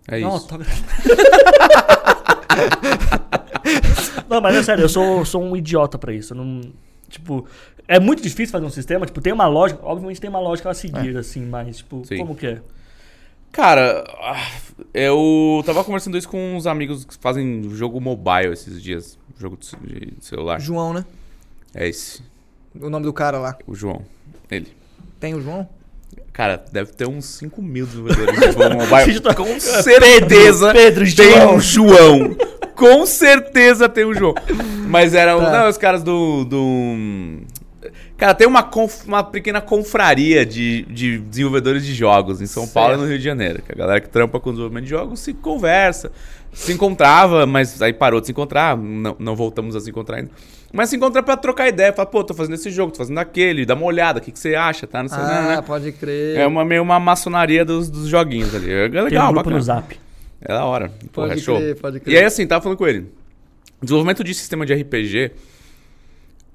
É 0.09 0.21
Não, 0.21 0.37
isso. 0.37 0.49
tá- 0.49 0.59
não, 4.29 4.41
mas 4.41 4.57
é 4.57 4.63
sério, 4.63 4.83
eu 4.85 4.89
sou, 4.89 5.25
sou 5.25 5.43
um 5.43 5.57
idiota 5.57 5.99
pra 5.99 6.13
isso. 6.13 6.33
eu 6.35 6.39
Não, 6.39 6.61
tipo, 7.09 7.47
é 7.89 7.99
muito 7.99 8.23
difícil 8.23 8.53
fazer 8.53 8.67
um 8.67 8.71
sistema. 8.71 9.07
Tipo, 9.07 9.21
tem 9.21 9.33
uma 9.33 9.47
lógica, 9.47 9.81
obviamente 9.85 10.21
tem 10.21 10.31
uma 10.31 10.41
lógica 10.41 10.71
a 10.71 10.75
seguir, 10.75 11.17
assim, 11.17 11.45
mas, 11.47 11.79
tipo, 11.79 12.05
Sim. 12.05 12.19
como 12.19 12.35
que 12.35 12.47
é? 12.47 12.63
Cara, 13.53 14.05
ah, 14.21 14.51
eu 14.93 15.63
tava 15.65 15.85
conversando 15.85 16.19
isso 16.19 16.29
com 16.29 16.57
uns 16.57 16.67
amigos 16.67 17.05
que 17.05 17.15
fazem 17.19 17.63
jogo 17.71 18.01
mobile 18.01 18.53
esses 18.53 18.83
dias. 18.83 19.19
Jogo 19.39 19.57
de 19.57 20.13
celular. 20.21 20.61
João, 20.61 20.93
né? 20.93 21.05
É 21.75 21.89
esse, 21.89 22.23
O 22.81 22.89
nome 22.91 23.05
do 23.05 23.13
cara 23.13 23.39
lá. 23.39 23.57
o 23.67 23.75
João. 23.75 24.03
Ele. 24.51 24.73
Tem 25.21 25.35
o 25.35 25.41
João? 25.41 25.69
Cara, 26.35 26.63
deve 26.73 26.93
ter 26.93 27.07
uns 27.09 27.25
5 27.27 27.63
mil 27.63 27.87
desenvolvedores 27.87 28.39
de 28.41 28.47
jogo 28.53 28.75
mobile. 28.75 29.21
Tá- 29.21 29.35
Com 29.35 29.59
certeza 29.61 30.73
Pedro, 30.73 31.05
tem 31.15 31.31
João. 31.33 31.55
um 31.55 31.61
João. 31.61 32.37
Com 32.75 33.07
certeza 33.07 33.89
tem 33.89 34.05
um 34.05 34.13
João. 34.13 34.35
Mas 34.89 35.15
eram 35.15 35.41
Tá. 35.41 35.51
não, 35.63 35.69
os 35.71 35.79
caras 35.79 36.03
do, 36.03 36.45
do. 36.45 37.39
Cara, 38.17 38.35
tem 38.35 38.47
uma, 38.47 38.63
conf- 38.63 39.05
uma 39.07 39.23
pequena 39.23 39.61
confraria 39.61 40.45
de, 40.45 40.83
de 40.91 41.19
desenvolvedores 41.19 41.85
de 41.85 41.95
jogos 41.95 42.41
em 42.41 42.47
São 42.47 42.67
Paulo 42.67 42.95
e 42.95 42.97
no 42.97 43.07
Rio 43.07 43.19
de 43.19 43.25
Janeiro. 43.25 43.63
Que 43.63 43.73
a 43.73 43.77
galera 43.77 44.01
que 44.01 44.09
trampa 44.09 44.41
com 44.41 44.51
desenvolvimento 44.51 44.85
de 44.85 44.91
jogos 44.91 45.21
se 45.21 45.33
conversa. 45.35 46.11
Se 46.55 46.73
encontrava, 46.73 47.45
mas 47.47 47.83
aí 47.83 47.93
parou 47.93 48.21
de 48.21 48.27
se 48.27 48.33
encontrar. 48.33 48.77
Não, 48.77 49.17
não 49.19 49.37
voltamos 49.37 49.75
a 49.77 49.81
se 49.81 49.91
encontrar 49.91 50.19
ainda. 50.19 50.31
Mas 50.73 50.89
se 50.91 50.97
encontra 50.97 51.23
pra 51.23 51.37
trocar 51.37 51.69
ideia. 51.69 51.93
Fala, 51.93 52.07
pô, 52.07 52.25
tô 52.25 52.33
fazendo 52.35 52.55
esse 52.55 52.71
jogo, 52.71 52.93
tô 52.93 52.99
fazendo 52.99 53.19
aquele. 53.19 53.67
Dá 53.67 53.75
uma 53.75 53.85
olhada, 53.85 54.19
o 54.19 54.23
que, 54.23 54.33
que 54.33 54.39
você 54.39 54.55
acha, 54.55 54.87
tá? 54.87 55.03
Não 55.03 55.09
sei, 55.09 55.19
Ah, 55.19 55.43
né, 55.43 55.57
né? 55.57 55.63
pode 55.63 55.93
crer. 55.93 56.37
É 56.37 56.47
uma, 56.47 56.65
meio 56.65 56.83
uma 56.83 56.99
maçonaria 56.99 57.65
dos, 57.65 57.91
dos 57.91 58.09
joguinhos 58.09 58.55
ali. 58.55 58.71
É 58.73 58.89
Tem 58.89 59.01
um 59.01 59.05
legal, 59.05 59.27
grupo 59.27 59.41
bacana. 59.41 59.57
no 59.57 59.63
Zap. 59.63 59.99
É 60.41 60.49
da 60.49 60.65
hora. 60.65 60.89
Porra, 61.13 61.29
Pode 61.29 61.41
é 61.41 61.43
show. 61.43 61.57
crer, 61.57 61.77
pode 61.77 62.01
crer. 62.01 62.15
E 62.15 62.19
aí, 62.19 62.25
assim, 62.25 62.47
tava 62.47 62.63
falando 62.63 62.79
com 62.79 62.87
ele. 62.87 63.11
Desenvolvimento 63.83 64.23
de 64.25 64.35
sistema 64.35 64.65
de 64.67 64.75
RPG. 64.75 65.33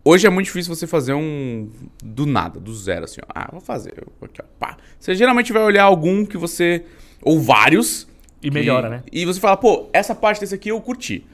Hoje 0.03 0.25
é 0.25 0.29
muito 0.29 0.45
difícil 0.45 0.73
você 0.73 0.87
fazer 0.87 1.13
um. 1.13 1.69
Do 2.03 2.25
nada, 2.25 2.59
do 2.59 2.73
zero, 2.73 3.05
assim, 3.05 3.21
ó. 3.21 3.31
Ah, 3.35 3.49
vou 3.51 3.61
fazer. 3.61 3.93
Aqui, 4.21 4.41
ó, 4.41 4.45
pá. 4.57 4.77
Você 4.99 5.13
geralmente 5.13 5.51
vai 5.53 5.61
olhar 5.63 5.83
algum 5.83 6.25
que 6.25 6.37
você. 6.37 6.83
Ou 7.21 7.39
vários. 7.39 8.07
E 8.41 8.49
melhora, 8.51 8.87
que- 8.87 8.95
né? 8.95 9.03
E 9.11 9.25
você 9.25 9.39
fala, 9.39 9.57
pô, 9.57 9.89
essa 9.93 10.15
parte 10.15 10.39
desse 10.39 10.55
aqui 10.55 10.69
eu 10.69 10.79
curti. 10.81 11.25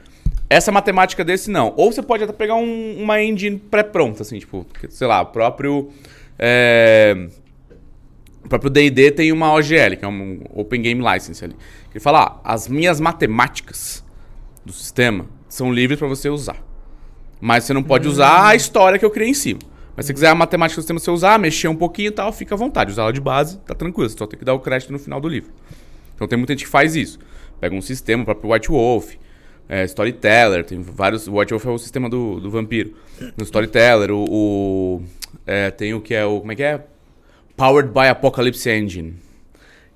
Essa 0.48 0.70
matemática 0.70 1.24
desse 1.24 1.50
não. 1.50 1.72
Ou 1.76 1.90
você 1.92 2.02
pode 2.02 2.22
até 2.24 2.32
pegar 2.32 2.54
um- 2.54 2.96
uma 3.02 3.20
engine 3.22 3.58
pré-pronta, 3.58 4.22
assim, 4.22 4.38
tipo, 4.38 4.66
sei 4.88 5.06
lá, 5.06 5.20
o 5.22 5.26
próprio. 5.26 5.90
É... 6.38 7.28
O 8.44 8.48
próprio 8.48 8.70
D&D 8.70 9.10
tem 9.10 9.32
uma 9.32 9.52
OGL, 9.52 9.96
que 9.96 10.04
é 10.04 10.08
um 10.08 10.40
Open 10.54 10.80
Game 10.80 11.02
License 11.02 11.44
ali. 11.44 11.56
Ele 11.90 11.98
fala, 11.98 12.40
ah, 12.44 12.52
as 12.54 12.68
minhas 12.68 13.00
matemáticas 13.00 14.04
do 14.64 14.72
sistema 14.72 15.26
são 15.48 15.72
livres 15.72 15.98
para 15.98 16.06
você 16.06 16.28
usar. 16.28 16.56
Mas 17.40 17.64
você 17.64 17.72
não 17.74 17.82
pode 17.82 18.06
usar 18.06 18.46
a 18.48 18.54
história 18.54 18.98
que 18.98 19.04
eu 19.04 19.10
criei 19.10 19.30
em 19.30 19.34
cima. 19.34 19.58
Mas 19.96 20.04
se 20.04 20.08
você 20.08 20.14
quiser 20.14 20.28
a 20.28 20.34
matemática 20.34 20.76
do 20.78 20.82
sistema 20.82 21.00
você 21.00 21.10
usar, 21.10 21.38
mexer 21.38 21.66
um 21.68 21.74
pouquinho 21.74 22.08
e 22.08 22.10
tal, 22.12 22.32
fica 22.32 22.54
à 22.54 22.58
vontade. 22.58 22.92
Usar 22.92 23.02
ela 23.02 23.12
de 23.12 23.20
base, 23.20 23.58
tá 23.66 23.74
tranquilo. 23.74 24.08
Você 24.08 24.16
só 24.16 24.26
tem 24.26 24.38
que 24.38 24.44
dar 24.44 24.54
o 24.54 24.60
crédito 24.60 24.92
no 24.92 24.98
final 24.98 25.20
do 25.20 25.28
livro. 25.28 25.50
Então 26.16 26.26
tem 26.26 26.36
muita 26.36 26.52
gente 26.54 26.64
que 26.64 26.70
faz 26.70 26.96
isso. 26.96 27.18
Pega 27.60 27.74
um 27.76 27.80
sistema, 27.80 28.22
o 28.22 28.24
próprio 28.26 28.52
White 28.52 28.68
Wolf, 28.68 29.12
é, 29.68 29.84
Storyteller, 29.84 30.64
tem 30.64 30.80
vários. 30.82 31.28
O 31.28 31.38
White 31.38 31.52
Wolf 31.52 31.64
é 31.66 31.70
o 31.70 31.78
sistema 31.78 32.10
do, 32.10 32.40
do 32.40 32.50
vampiro. 32.50 32.94
No 33.36 33.44
Storyteller, 33.44 34.10
o. 34.10 34.24
o- 34.28 35.02
é, 35.46 35.70
tem 35.70 35.94
o 35.94 36.00
que 36.00 36.14
é 36.14 36.24
o. 36.24 36.40
Como 36.40 36.50
é 36.52 36.54
que 36.56 36.62
é? 36.62 36.80
Powered 37.56 37.90
by 37.92 38.08
Apocalypse 38.08 38.68
Engine. 38.68 39.14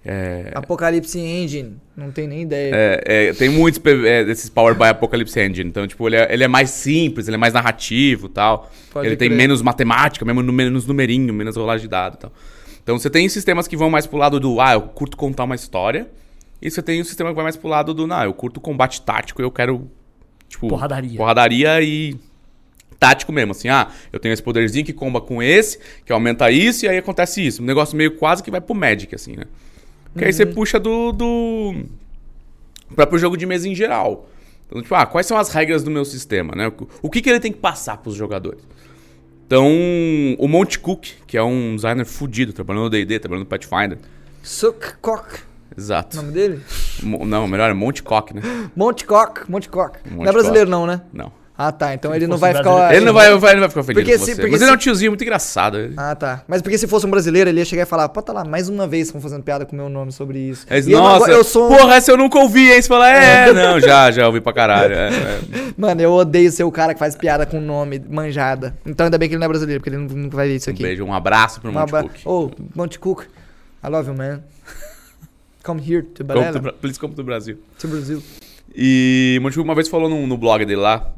É, 0.05 0.51
Apocalipse 0.55 1.19
Engine. 1.19 1.77
Não 1.95 2.11
tem 2.11 2.27
nem 2.27 2.43
ideia. 2.43 2.73
é, 2.75 3.03
é, 3.29 3.33
tem 3.35 3.51
muitos 3.51 3.79
é, 4.07 4.25
desses 4.25 4.49
Powered 4.49 4.79
by 4.79 4.87
Apocalypse 4.87 5.39
Engine. 5.39 5.69
Então, 5.69 5.87
tipo, 5.87 6.09
ele 6.09 6.17
é, 6.17 6.33
ele 6.33 6.43
é 6.45 6.49
mais 6.49 6.71
simples, 6.71 7.29
ele 7.29 7.35
é 7.35 7.39
mais 7.39 7.53
narrativo 7.53 8.27
e 8.27 8.31
tal. 8.31 8.71
Pode 8.91 9.07
ele 9.09 9.17
tem 9.17 9.29
crer. 9.29 9.37
menos 9.37 9.61
matemática, 9.61 10.25
mesmo 10.25 10.43
no- 10.43 10.53
menos 10.53 10.87
numerinho, 10.87 11.35
menos 11.35 11.55
rolagem 11.57 11.83
de 11.83 11.91
dado 11.91 12.15
e 12.15 12.19
tal. 12.19 12.33
Então, 12.83 12.99
você 12.99 13.09
tem 13.11 13.29
sistemas 13.29 13.69
que 13.69 13.77
vão 13.77 13.91
mais 13.91 14.07
pro 14.07 14.19
lado 14.19 14.41
do, 14.41 14.61
ah, 14.61 14.73
eu 14.75 14.83
curto 14.83 15.17
contar 15.17 15.45
uma 15.45 15.55
história. 15.55 16.09
E 16.63 16.71
você 16.71 16.83
tem 16.83 17.01
um 17.01 17.05
sistema 17.05 17.31
que 17.31 17.35
vai 17.37 17.45
mais 17.45 17.57
pro 17.57 17.69
lado 17.69 17.95
do, 17.95 18.07
não, 18.07 18.23
eu 18.23 18.35
curto 18.35 18.61
combate 18.61 19.01
tático, 19.01 19.41
eu 19.41 19.51
quero, 19.51 19.91
tipo... 20.49 20.69
Porradaria. 20.69 21.17
Porradaria 21.17 21.81
e 21.83 22.17
tático 22.99 23.33
mesmo, 23.33 23.53
assim, 23.53 23.69
ah, 23.71 23.89
eu 24.13 24.21
tenho 24.21 24.33
esse 24.35 24.43
poderzinho 24.43 24.85
que 24.85 24.93
comba 24.93 25.23
com 25.23 25.43
esse, 25.43 25.79
que 26.05 26.13
aumenta 26.13 26.51
isso, 26.51 26.85
e 26.85 26.89
aí 26.89 26.99
acontece 26.99 27.41
isso. 27.47 27.63
Um 27.63 27.65
negócio 27.65 27.97
meio 27.97 28.15
quase 28.17 28.43
que 28.43 28.51
vai 28.51 28.61
pro 28.61 28.75
Magic, 28.75 29.15
assim, 29.15 29.37
né? 29.37 29.45
Que 30.19 30.25
aí 30.27 30.33
você 30.35 30.45
puxa 30.45 30.79
do, 30.79 31.13
do 31.13 31.77
próprio 32.95 33.19
jogo 33.19 33.37
de 33.39 33.47
mesa 33.47 33.67
em 33.67 33.75
geral. 33.75 34.29
Então, 34.67 34.83
tipo, 34.83 34.95
ah, 34.95 35.07
quais 35.07 35.27
são 35.27 35.39
as 35.39 35.51
regras 35.51 35.83
do 35.83 35.91
meu 35.91 36.05
sistema, 36.05 36.55
né? 36.55 36.69
O- 36.69 36.89
O 37.03 37.11
que, 37.11 37.23
que 37.23 37.31
ele 37.31 37.41
tem 37.41 37.53
que 37.53 37.59
passar 37.59 37.97
pros 37.97 38.15
jogadores? 38.17 38.63
Então, 39.51 39.67
o 40.39 40.47
Monte 40.47 40.79
Cook, 40.79 41.07
que 41.27 41.37
é 41.37 41.43
um 41.43 41.75
designer 41.75 42.05
fudido, 42.07 42.53
trabalhando 42.53 42.85
no 42.85 42.91
D&D, 42.91 43.19
trabalhando 43.19 43.43
no 43.43 43.51
Pathfinder. 43.51 43.99
Suck 44.45 44.95
Cock. 45.03 45.41
Exato. 45.77 46.17
O 46.19 46.23
nome 46.23 46.33
dele? 46.33 46.61
Mo- 47.03 47.27
Não, 47.27 47.49
melhor 47.49 47.69
é 47.69 47.75
Monte 47.75 48.01
Cock, 48.01 48.33
né? 48.33 48.43
Monte 48.77 49.05
Cock. 49.05 49.51
Monte 49.51 49.69
Cock. 49.69 49.99
Monte 50.09 50.19
não 50.23 50.29
é 50.29 50.33
brasileiro, 50.33 50.71
não, 50.71 50.87
né? 50.87 51.01
Não. 51.13 51.33
Ah, 51.63 51.71
tá. 51.73 51.93
Então 51.93 52.15
ele 52.15 52.27
não 52.27 52.39
vai 52.39 52.55
ficar. 52.55 52.95
Ele 52.95 53.05
não 53.05 53.13
vai, 53.13 53.37
vai- 53.39 53.51
ele 53.51 53.61
não 53.61 53.69
vai 53.69 53.69
ficar 53.69 53.81
ofendido 53.83 54.01
Porque 54.01 54.19
com 54.19 54.25
se- 54.25 54.31
você. 54.35 54.41
porque 54.41 54.51
Mas 54.53 54.63
ele 54.63 54.71
é 54.71 54.73
se- 54.73 54.77
um 54.77 54.79
tiozinho 54.79 55.11
muito 55.11 55.23
engraçado. 55.23 55.93
Ah, 55.95 56.15
tá. 56.15 56.43
Mas 56.49 56.63
porque 56.63 56.79
se 56.79 56.87
fosse 56.87 57.05
um 57.07 57.11
brasileiro, 57.11 57.51
ele 57.51 57.59
ia 57.61 57.65
chegar 57.67 57.83
e 57.83 57.87
falar, 57.87 58.09
pô, 58.09 58.23
tá 58.23 58.33
lá, 58.33 58.45
mais 58.47 58.71
uma 58.71 58.87
vez 58.87 59.09
estão 59.09 59.21
fazendo 59.21 59.43
piada 59.43 59.67
com 59.67 59.75
o 59.75 59.79
meu 59.79 59.91
nome 59.91 60.11
sobre 60.11 60.39
isso. 60.39 60.65
E 60.71 60.91
eu 60.91 60.99
não 60.99 61.05
nossa, 61.07 61.27
go- 61.27 61.33
eu 61.33 61.45
sou 61.45 61.67
um- 61.71 61.77
porra, 61.77 61.97
essa 61.97 62.11
eu 62.11 62.17
nunca 62.17 62.39
ouvi, 62.39 62.73
hein? 62.73 62.81
Você 62.81 62.89
fala, 62.89 63.11
é, 63.11 63.53
não, 63.53 63.79
já, 63.79 64.11
já 64.11 64.27
ouvi 64.27 64.41
pra 64.41 64.55
caralho. 64.55 64.95
é, 64.95 65.09
é. 65.11 65.41
Mano, 65.77 66.01
eu 66.01 66.13
odeio 66.13 66.51
ser 66.51 66.65
o 66.65 66.73
cara 66.73 66.95
que 66.95 66.99
faz 66.99 67.15
piada 67.15 67.45
com 67.45 67.61
nome 67.61 68.03
manjada. 68.09 68.75
Então 68.87 69.05
ainda 69.05 69.19
bem 69.19 69.29
que 69.29 69.35
ele 69.35 69.41
não 69.41 69.45
é 69.45 69.49
brasileiro, 69.49 69.81
porque 69.83 69.95
ele 69.95 70.03
não- 70.03 70.17
nunca 70.17 70.37
vai 70.37 70.49
ver 70.49 70.57
isso 70.57 70.71
Um 70.71 70.73
aqui. 70.73 70.83
beijo, 70.83 71.05
um 71.05 71.13
abraço 71.13 71.61
pro 71.61 71.69
Um 71.71 71.75
Monte 71.75 71.89
abra- 71.91 72.03
Cook. 72.05 72.15
Oh, 72.25 72.51
Monte 72.75 72.99
Cook. 72.99 73.25
I 73.85 73.89
love 73.89 74.09
you, 74.09 74.17
man. 74.17 74.41
Come 75.63 75.81
here 75.87 76.03
to 76.03 76.25
Balela, 76.25 76.53
do, 76.53 76.61
Bra- 76.61 76.73
please 76.73 76.99
come 76.99 77.15
do 77.15 77.23
Brasil. 77.23 77.59
to 77.79 77.87
Brazil. 77.87 78.23
E 78.75 79.37
o 79.39 79.43
Monte 79.43 79.57
Cook 79.57 79.65
uma 79.65 79.75
vez 79.75 79.89
falou 79.89 80.09
no, 80.09 80.27
no 80.27 80.39
blog 80.39 80.65
dele 80.65 80.81
lá 80.81 81.13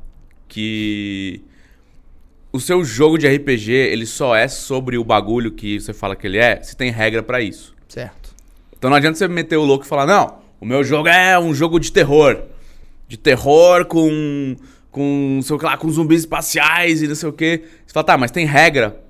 que 0.52 1.42
o 2.52 2.60
seu 2.60 2.84
jogo 2.84 3.16
de 3.16 3.26
RPG, 3.26 3.72
ele 3.72 4.04
só 4.04 4.36
é 4.36 4.46
sobre 4.46 4.98
o 4.98 5.04
bagulho 5.04 5.50
que 5.50 5.80
você 5.80 5.94
fala 5.94 6.14
que 6.14 6.26
ele 6.26 6.36
é, 6.36 6.62
se 6.62 6.76
tem 6.76 6.90
regra 6.90 7.22
pra 7.22 7.40
isso. 7.40 7.74
Certo. 7.88 8.34
Então 8.76 8.90
não 8.90 8.98
adianta 8.98 9.16
você 9.16 9.26
meter 9.26 9.56
o 9.56 9.64
louco 9.64 9.86
e 9.86 9.88
falar, 9.88 10.04
não, 10.04 10.40
o 10.60 10.66
meu 10.66 10.84
jogo 10.84 11.08
é 11.08 11.38
um 11.38 11.54
jogo 11.54 11.80
de 11.80 11.90
terror. 11.90 12.42
De 13.08 13.16
terror 13.16 13.86
com. 13.86 14.54
com, 14.90 15.40
sei 15.42 15.56
lá, 15.56 15.78
com 15.78 15.88
zumbis 15.88 16.20
espaciais 16.20 17.00
e 17.00 17.08
não 17.08 17.14
sei 17.14 17.30
o 17.30 17.32
quê. 17.32 17.64
Você 17.86 17.94
fala, 17.94 18.04
tá, 18.04 18.18
mas 18.18 18.30
tem 18.30 18.44
regra 18.44 19.00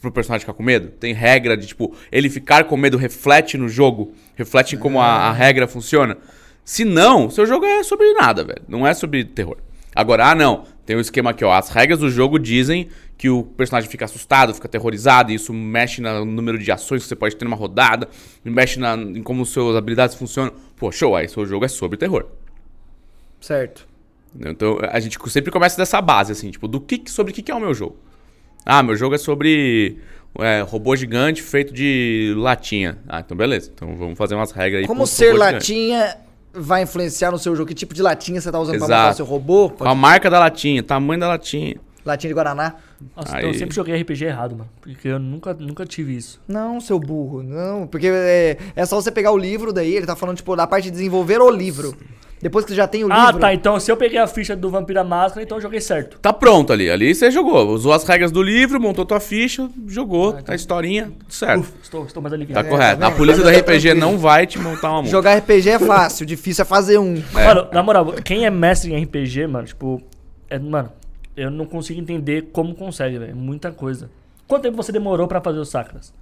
pro 0.00 0.10
personagem 0.10 0.40
ficar 0.40 0.54
com 0.54 0.62
medo? 0.64 0.88
Tem 0.88 1.12
regra 1.12 1.56
de, 1.56 1.68
tipo, 1.68 1.94
ele 2.10 2.28
ficar 2.28 2.64
com 2.64 2.76
medo 2.76 2.96
reflete 2.96 3.56
no 3.56 3.68
jogo? 3.68 4.12
Reflete 4.34 4.74
em 4.74 4.78
como 4.78 5.00
a, 5.00 5.28
a 5.28 5.32
regra 5.32 5.68
funciona? 5.68 6.16
Se 6.64 6.84
não, 6.84 7.30
seu 7.30 7.46
jogo 7.46 7.64
é 7.64 7.84
sobre 7.84 8.12
nada, 8.14 8.42
velho. 8.42 8.62
Não 8.66 8.84
é 8.84 8.92
sobre 8.92 9.24
terror. 9.24 9.58
Agora, 9.94 10.30
ah, 10.30 10.34
não. 10.34 10.64
Tem 10.90 10.96
um 10.96 11.00
esquema 11.00 11.30
aqui, 11.30 11.44
ó. 11.44 11.52
As 11.52 11.68
regras 11.68 12.00
do 12.00 12.10
jogo 12.10 12.36
dizem 12.36 12.88
que 13.16 13.30
o 13.30 13.44
personagem 13.44 13.88
fica 13.88 14.06
assustado, 14.06 14.52
fica 14.52 14.66
aterrorizado, 14.66 15.30
e 15.30 15.36
isso 15.36 15.52
mexe 15.54 16.00
no 16.02 16.24
número 16.24 16.58
de 16.58 16.72
ações 16.72 17.02
que 17.04 17.08
você 17.08 17.14
pode 17.14 17.36
ter 17.36 17.44
numa 17.44 17.54
rodada, 17.56 18.08
mexe 18.44 18.80
na- 18.80 18.96
em 18.96 19.22
como 19.22 19.46
suas 19.46 19.76
habilidades 19.76 20.16
funcionam. 20.16 20.52
Pô, 20.76 20.90
show, 20.90 21.14
aí 21.14 21.28
seu 21.28 21.46
jogo 21.46 21.64
é 21.64 21.68
sobre 21.68 21.96
terror. 21.96 22.26
Certo. 23.40 23.86
Então 24.44 24.80
a 24.82 24.98
gente 24.98 25.16
sempre 25.30 25.52
começa 25.52 25.76
dessa 25.76 26.00
base, 26.00 26.32
assim, 26.32 26.50
tipo, 26.50 26.66
do 26.66 26.80
que, 26.80 27.08
sobre 27.08 27.30
o 27.30 27.34
que, 27.36 27.52
é 27.52 27.54
o 27.54 27.60
meu 27.60 27.72
jogo. 27.72 27.96
Ah, 28.66 28.82
meu 28.82 28.96
jogo 28.96 29.14
é 29.14 29.18
sobre 29.18 29.96
é, 30.40 30.62
robô 30.62 30.96
gigante 30.96 31.40
feito 31.40 31.72
de 31.72 32.34
latinha. 32.36 32.98
Ah, 33.08 33.20
então 33.20 33.36
beleza. 33.36 33.70
Então 33.72 33.94
vamos 33.94 34.18
fazer 34.18 34.34
umas 34.34 34.50
regras 34.50 34.82
aí. 34.82 34.88
Como 34.88 35.06
ser 35.06 35.26
robô 35.30 35.44
gigante. 35.44 35.52
latinha 35.54 36.16
vai 36.52 36.82
influenciar 36.82 37.30
no 37.30 37.38
seu 37.38 37.54
jogo? 37.54 37.68
Que 37.68 37.74
tipo 37.74 37.94
de 37.94 38.02
latinha 38.02 38.40
você 38.40 38.50
tá 38.50 38.58
usando 38.58 38.76
pra 38.76 38.86
Exato. 38.86 39.00
montar 39.02 39.12
o 39.12 39.16
seu 39.16 39.24
robô? 39.24 39.70
Qual 39.70 39.90
a 39.90 39.94
marca 39.94 40.28
da 40.30 40.38
latinha, 40.38 40.82
tamanho 40.82 41.20
da 41.20 41.28
latinha. 41.28 41.76
Latinha 42.04 42.30
de 42.30 42.34
Guaraná? 42.34 42.76
Nossa, 43.14 43.36
Aí- 43.36 43.40
então 43.40 43.50
eu 43.50 43.54
sempre 43.58 43.74
joguei 43.74 43.94
RPG 44.00 44.24
errado, 44.24 44.56
mano. 44.56 44.70
Porque 44.80 45.06
eu 45.08 45.18
nunca, 45.18 45.52
nunca 45.52 45.84
tive 45.84 46.16
isso. 46.16 46.40
Não, 46.48 46.80
seu 46.80 46.98
burro, 46.98 47.42
não. 47.42 47.86
Porque 47.86 48.06
é, 48.08 48.56
é 48.74 48.86
só 48.86 48.96
você 48.96 49.10
pegar 49.10 49.32
o 49.32 49.36
livro 49.36 49.70
daí, 49.72 49.94
ele 49.94 50.06
tá 50.06 50.16
falando, 50.16 50.36
tipo, 50.38 50.56
da 50.56 50.66
parte 50.66 50.84
de 50.84 50.92
desenvolver 50.92 51.40
o 51.40 51.50
livro. 51.50 51.94
Depois 52.42 52.64
que 52.64 52.70
você 52.70 52.76
já 52.76 52.86
tem 52.88 53.04
o 53.04 53.12
Ah, 53.12 53.26
livro. 53.26 53.40
tá. 53.40 53.52
Então 53.52 53.78
se 53.78 53.90
eu 53.92 53.96
peguei 53.96 54.18
a 54.18 54.26
ficha 54.26 54.56
do 54.56 54.70
Vampira 54.70 55.04
Máscara, 55.04 55.42
então 55.44 55.58
eu 55.58 55.62
joguei 55.62 55.80
certo. 55.80 56.18
Tá 56.20 56.32
pronto 56.32 56.72
ali. 56.72 56.90
Ali 56.90 57.14
você 57.14 57.30
jogou. 57.30 57.68
Usou 57.68 57.92
as 57.92 58.02
regras 58.04 58.32
do 58.32 58.42
livro, 58.42 58.80
montou 58.80 59.04
tua 59.04 59.20
ficha, 59.20 59.68
jogou, 59.86 60.38
a 60.48 60.54
historinha, 60.54 61.12
tudo 61.18 61.32
certo. 61.34 61.60
Uf, 61.60 61.72
estou, 61.82 62.04
estou 62.06 62.22
mais 62.22 62.30
Tá 62.30 62.36
aliviado. 62.36 62.68
correto. 62.68 63.00
tá 63.00 63.06
a 63.08 63.10
polícia 63.10 63.42
do 63.44 63.50
Tá 63.52 63.58
RPG 63.58 63.92
não 63.94 64.16
vai 64.16 64.46
te 64.46 64.58
montar 64.58 64.88
uma 64.88 64.96
multa. 65.02 65.10
Jogar 65.10 65.36
RPG 65.38 65.68
é 65.70 65.78
fácil, 65.78 66.24
difícil 66.26 66.62
é 66.62 66.64
fazer 66.64 66.98
um. 66.98 67.22
Mano, 67.32 67.68
na 67.72 67.82
moral, 67.82 68.06
quem 68.24 68.46
é 68.46 68.50
mestre 68.50 68.92
em 68.92 69.02
RPG, 69.04 69.46
mano, 69.46 69.66
tipo. 69.66 70.00
É, 70.48 70.58
mano, 70.58 70.90
eu 71.36 71.50
não 71.50 71.66
consigo 71.66 72.00
entender 72.00 72.48
como 72.52 72.74
consegue, 72.74 73.18
velho. 73.18 73.36
Muita 73.36 73.70
coisa. 73.70 74.10
Quanto 74.48 74.62
tempo 74.62 74.76
você 74.76 74.90
demorou 74.90 75.28
pra 75.28 75.40
fazer 75.40 75.58
os 75.58 75.68
sacras? 75.68 76.12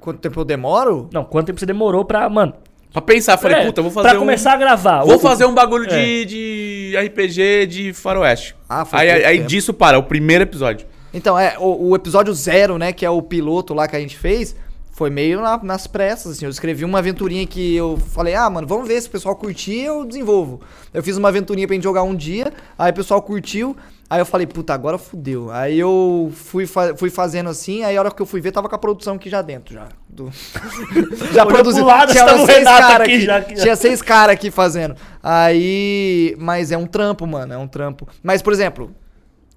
Quanto 0.00 0.18
tempo 0.18 0.40
eu 0.40 0.44
demoro? 0.44 1.08
Não, 1.12 1.24
quanto 1.24 1.46
tempo 1.46 1.60
você 1.60 1.66
demorou 1.66 2.04
pra. 2.04 2.28
Mano. 2.28 2.52
Pra 2.92 3.00
pensar, 3.02 3.38
falei, 3.38 3.58
é, 3.58 3.64
puta, 3.66 3.80
vou 3.80 3.90
fazer 3.90 4.08
Pra 4.10 4.16
um... 4.18 4.20
começar 4.20 4.52
a 4.52 4.56
gravar. 4.56 5.02
Vou 5.04 5.16
O- 5.16 5.18
fazer 5.18 5.44
um 5.46 5.54
bagulho 5.54 5.86
É. 5.90 6.24
de, 6.24 6.24
de 6.26 6.96
RPG 7.06 7.66
de 7.66 7.92
faroeste. 7.92 8.54
Ah, 8.68 8.84
foi 8.84 8.98
aí, 9.00 9.24
aí 9.24 9.36
tempo. 9.38 9.48
disso 9.48 9.72
para, 9.72 9.98
o 9.98 10.02
primeiro 10.02 10.42
episódio. 10.44 10.86
Então, 11.14 11.38
é, 11.38 11.56
o, 11.58 11.88
o 11.90 11.96
episódio 11.96 12.32
zero, 12.34 12.76
né, 12.78 12.92
que 12.92 13.04
é 13.04 13.10
o 13.10 13.22
piloto 13.22 13.72
lá 13.74 13.88
que 13.88 13.96
a 13.96 14.00
gente 14.00 14.16
fez, 14.18 14.54
foi 14.92 15.08
meio 15.08 15.40
na- 15.40 15.58
nas 15.62 15.86
pressas, 15.86 16.32
assim. 16.32 16.44
Eu 16.44 16.50
escrevi 16.50 16.84
uma 16.84 16.98
aventurinha 16.98 17.46
que 17.46 17.74
eu 17.74 17.96
falei, 18.14 18.34
ah, 18.34 18.48
mano, 18.50 18.66
vamos 18.66 18.86
ver 18.86 19.00
se 19.00 19.08
o 19.08 19.10
pessoal 19.10 19.34
curtir, 19.36 19.80
eu 19.80 20.04
desenvolvo. 20.04 20.60
Eu 20.92 21.02
fiz 21.02 21.16
uma 21.16 21.28
aventurinha 21.28 21.66
pra 21.66 21.74
gente 21.74 21.84
jogar 21.84 22.02
um 22.02 22.14
dia, 22.14 22.52
aí 22.78 22.90
o 22.90 22.94
pessoal 22.94 23.22
curtiu, 23.22 23.74
aí 24.14 24.20
eu 24.20 24.26
falei, 24.26 24.46
puta, 24.46 24.74
agora 24.74 24.98
fudeu. 24.98 25.50
Aí 25.50 25.78
eu 25.78 26.30
fui, 26.34 26.66
fa- 26.66 26.94
fui 26.96 27.08
fazendo 27.10 27.48
assim, 27.50 27.82
aí 27.84 27.96
a 27.96 28.00
hora 28.00 28.10
que 28.10 28.20
eu 28.20 28.26
fui 28.26 28.40
ver, 28.40 28.52
tava 28.52 28.68
com 28.68 28.74
a 28.74 28.78
produção 28.78 29.14
aqui 29.14 29.30
já 29.30 29.40
dentro, 29.42 29.74
já. 29.74 29.88
Do... 30.08 30.30
já 31.32 31.42
Olhou 31.44 31.46
produziu. 31.46 31.84
pro 31.84 31.94
lado, 31.94 32.12
Tinha 32.12 32.46
seis 32.46 32.64
cara 32.64 33.04
aqui 33.04 33.20
já, 33.22 33.40
que 33.42 33.56
já- 33.56 33.62
Tinha 33.62 33.76
seis 33.76 34.02
caras 34.02 34.34
aqui 34.34 34.50
fazendo. 34.50 34.94
Aí. 35.22 36.36
Mas 36.38 36.70
é 36.72 36.76
um 36.76 36.86
trampo, 36.86 37.26
mano. 37.26 37.52
É 37.52 37.58
um 37.58 37.66
trampo. 37.68 38.06
Mas, 38.22 38.42
por 38.42 38.52
exemplo, 38.52 38.94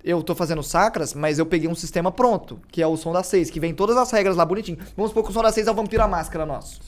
eu 0.03 0.21
tô 0.23 0.33
fazendo 0.35 0.61
sacras, 0.63 1.13
mas 1.13 1.39
eu 1.39 1.45
peguei 1.45 1.69
um 1.69 1.75
sistema 1.75 2.11
pronto, 2.11 2.59
que 2.71 2.81
é 2.81 2.87
o 2.87 2.95
som 2.95 3.11
da 3.11 3.23
6, 3.23 3.49
que 3.49 3.59
vem 3.59 3.73
todas 3.73 3.97
as 3.97 4.09
regras 4.11 4.35
lá 4.35 4.45
bonitinho. 4.45 4.77
Vamos 4.95 5.11
supor 5.11 5.23
que 5.23 5.29
o 5.31 5.33
som 5.33 5.41
da 5.41 5.51
6 5.51 5.67
é 5.67 5.71
o 5.71 5.73
vampiro 5.75 6.03
à 6.03 6.07
máscara 6.07 6.45
nosso. 6.45 6.79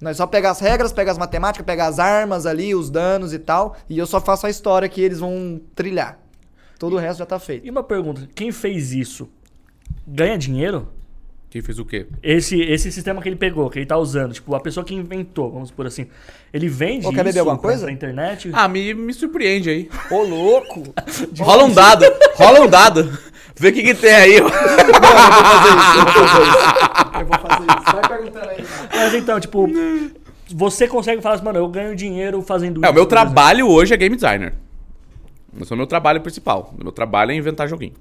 Nós 0.00 0.16
só 0.16 0.26
pega 0.26 0.50
as 0.50 0.60
regras, 0.60 0.92
pega 0.92 1.10
as 1.10 1.18
matemáticas, 1.18 1.66
pega 1.66 1.86
as 1.86 1.98
armas 1.98 2.46
ali, 2.46 2.74
os 2.74 2.88
danos 2.88 3.34
e 3.34 3.38
tal, 3.38 3.76
e 3.88 3.98
eu 3.98 4.06
só 4.06 4.18
faço 4.20 4.46
a 4.46 4.50
história 4.50 4.88
que 4.88 5.00
eles 5.00 5.18
vão 5.20 5.60
trilhar. 5.74 6.18
Todo 6.80 6.96
o 6.96 6.98
resto 6.98 7.18
já 7.20 7.26
tá 7.26 7.38
feito. 7.38 7.64
E 7.66 7.70
uma 7.70 7.82
pergunta: 7.84 8.26
quem 8.34 8.50
fez 8.50 8.92
isso 8.92 9.28
ganha 10.06 10.36
dinheiro? 10.36 10.88
Quem 11.50 11.60
fez 11.60 11.78
o 11.80 11.84
quê? 11.84 12.06
Esse, 12.22 12.60
esse 12.60 12.90
sistema 12.92 13.20
que 13.20 13.28
ele 13.28 13.34
pegou, 13.36 13.68
que 13.68 13.78
ele 13.80 13.84
tá 13.86 13.98
usando, 13.98 14.32
tipo, 14.32 14.54
a 14.54 14.60
pessoa 14.60 14.84
que 14.84 14.94
inventou, 14.94 15.50
vamos 15.50 15.70
por 15.72 15.84
assim, 15.84 16.06
ele 16.52 16.68
vende 16.68 17.06
Ô, 17.06 17.10
quer 17.10 17.16
beber 17.18 17.30
isso 17.30 17.38
alguma 17.40 17.58
pra- 17.58 17.68
coisa? 17.70 17.82
pra 17.86 17.92
internet? 17.92 18.50
Ah, 18.52 18.68
me, 18.68 18.94
me 18.94 19.12
surpreende 19.12 19.68
aí. 19.68 19.90
Ô, 20.10 20.22
louco! 20.22 20.94
Rola 21.38 21.64
um 21.64 21.72
dado, 21.72 22.04
rola 22.36 22.60
um 22.60 22.68
dado. 22.68 23.18
Vê 23.56 23.68
o 23.68 23.72
que, 23.72 23.82
que 23.82 23.94
tem 23.94 24.14
aí. 24.14 24.34
Eu 27.20 27.26
vou 27.26 27.38
fazer 27.38 27.64
isso. 27.64 27.92
Vai 27.92 28.08
perguntando 28.08 28.48
aí. 28.48 28.64
Mas 28.94 29.14
então, 29.14 29.40
tipo, 29.40 29.68
você 30.54 30.86
consegue 30.88 31.20
falar 31.20 31.34
assim, 31.36 31.44
mano, 31.44 31.58
eu 31.58 31.68
ganho 31.68 31.94
dinheiro 31.96 32.40
fazendo 32.42 32.82
É, 32.84 32.86
isso. 32.88 32.92
o 32.92 32.94
meu 32.94 33.06
por 33.06 33.14
exemplo. 33.14 33.32
trabalho 33.34 33.68
hoje 33.68 33.92
é 33.92 33.96
game 33.96 34.14
designer. 34.16 34.54
Esse 35.60 35.72
é 35.72 35.74
o 35.74 35.76
meu 35.76 35.86
trabalho 35.86 36.20
principal. 36.20 36.74
O 36.78 36.82
meu 36.82 36.92
trabalho 36.92 37.32
é 37.32 37.34
inventar 37.34 37.66
joguinho. 37.68 37.94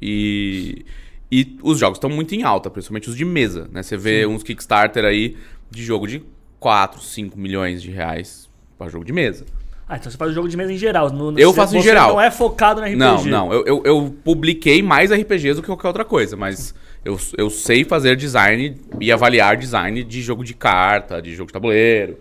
E, 0.00 0.84
e 1.30 1.58
os 1.62 1.78
jogos 1.78 1.96
estão 1.96 2.10
muito 2.10 2.34
em 2.34 2.42
alta, 2.42 2.70
principalmente 2.70 3.08
os 3.08 3.16
de 3.16 3.24
mesa, 3.24 3.68
né? 3.72 3.82
Você 3.82 3.96
vê 3.96 4.26
uns 4.26 4.42
Kickstarter 4.42 5.04
aí 5.04 5.36
de 5.70 5.82
jogo 5.82 6.06
de 6.06 6.22
4, 6.58 7.00
5 7.00 7.38
milhões 7.38 7.82
de 7.82 7.90
reais 7.90 8.48
para 8.78 8.88
jogo 8.90 9.04
de 9.04 9.12
mesa. 9.12 9.44
Ah, 9.88 9.96
então 9.96 10.10
você 10.10 10.16
faz 10.16 10.30
o 10.30 10.34
jogo 10.34 10.48
de 10.48 10.56
mesa 10.56 10.72
em 10.72 10.76
geral. 10.78 11.10
no- 11.10 11.36
Eu 11.38 11.52
faço 11.52 11.76
em 11.76 11.82
geral. 11.82 12.10
não 12.12 12.20
é 12.20 12.30
focado 12.30 12.80
no 12.80 12.86
RPG. 12.86 12.96
Não, 12.98 13.24
não. 13.24 13.52
Eu, 13.52 13.64
eu, 13.66 13.82
eu 13.84 14.16
publiquei 14.24 14.82
mais 14.82 15.10
RPGs 15.12 15.54
do 15.56 15.62
que 15.62 15.66
qualquer 15.66 15.88
outra 15.88 16.04
coisa, 16.04 16.36
mas 16.36 16.72
eu, 17.04 17.18
eu 17.36 17.50
sei 17.50 17.84
fazer 17.84 18.14
design 18.16 18.76
e 19.00 19.10
avaliar 19.10 19.56
design 19.56 20.04
de 20.04 20.22
jogo 20.22 20.44
de 20.44 20.54
carta, 20.54 21.20
de 21.20 21.34
jogo 21.34 21.48
de 21.48 21.52
tabuleiro. 21.54 22.16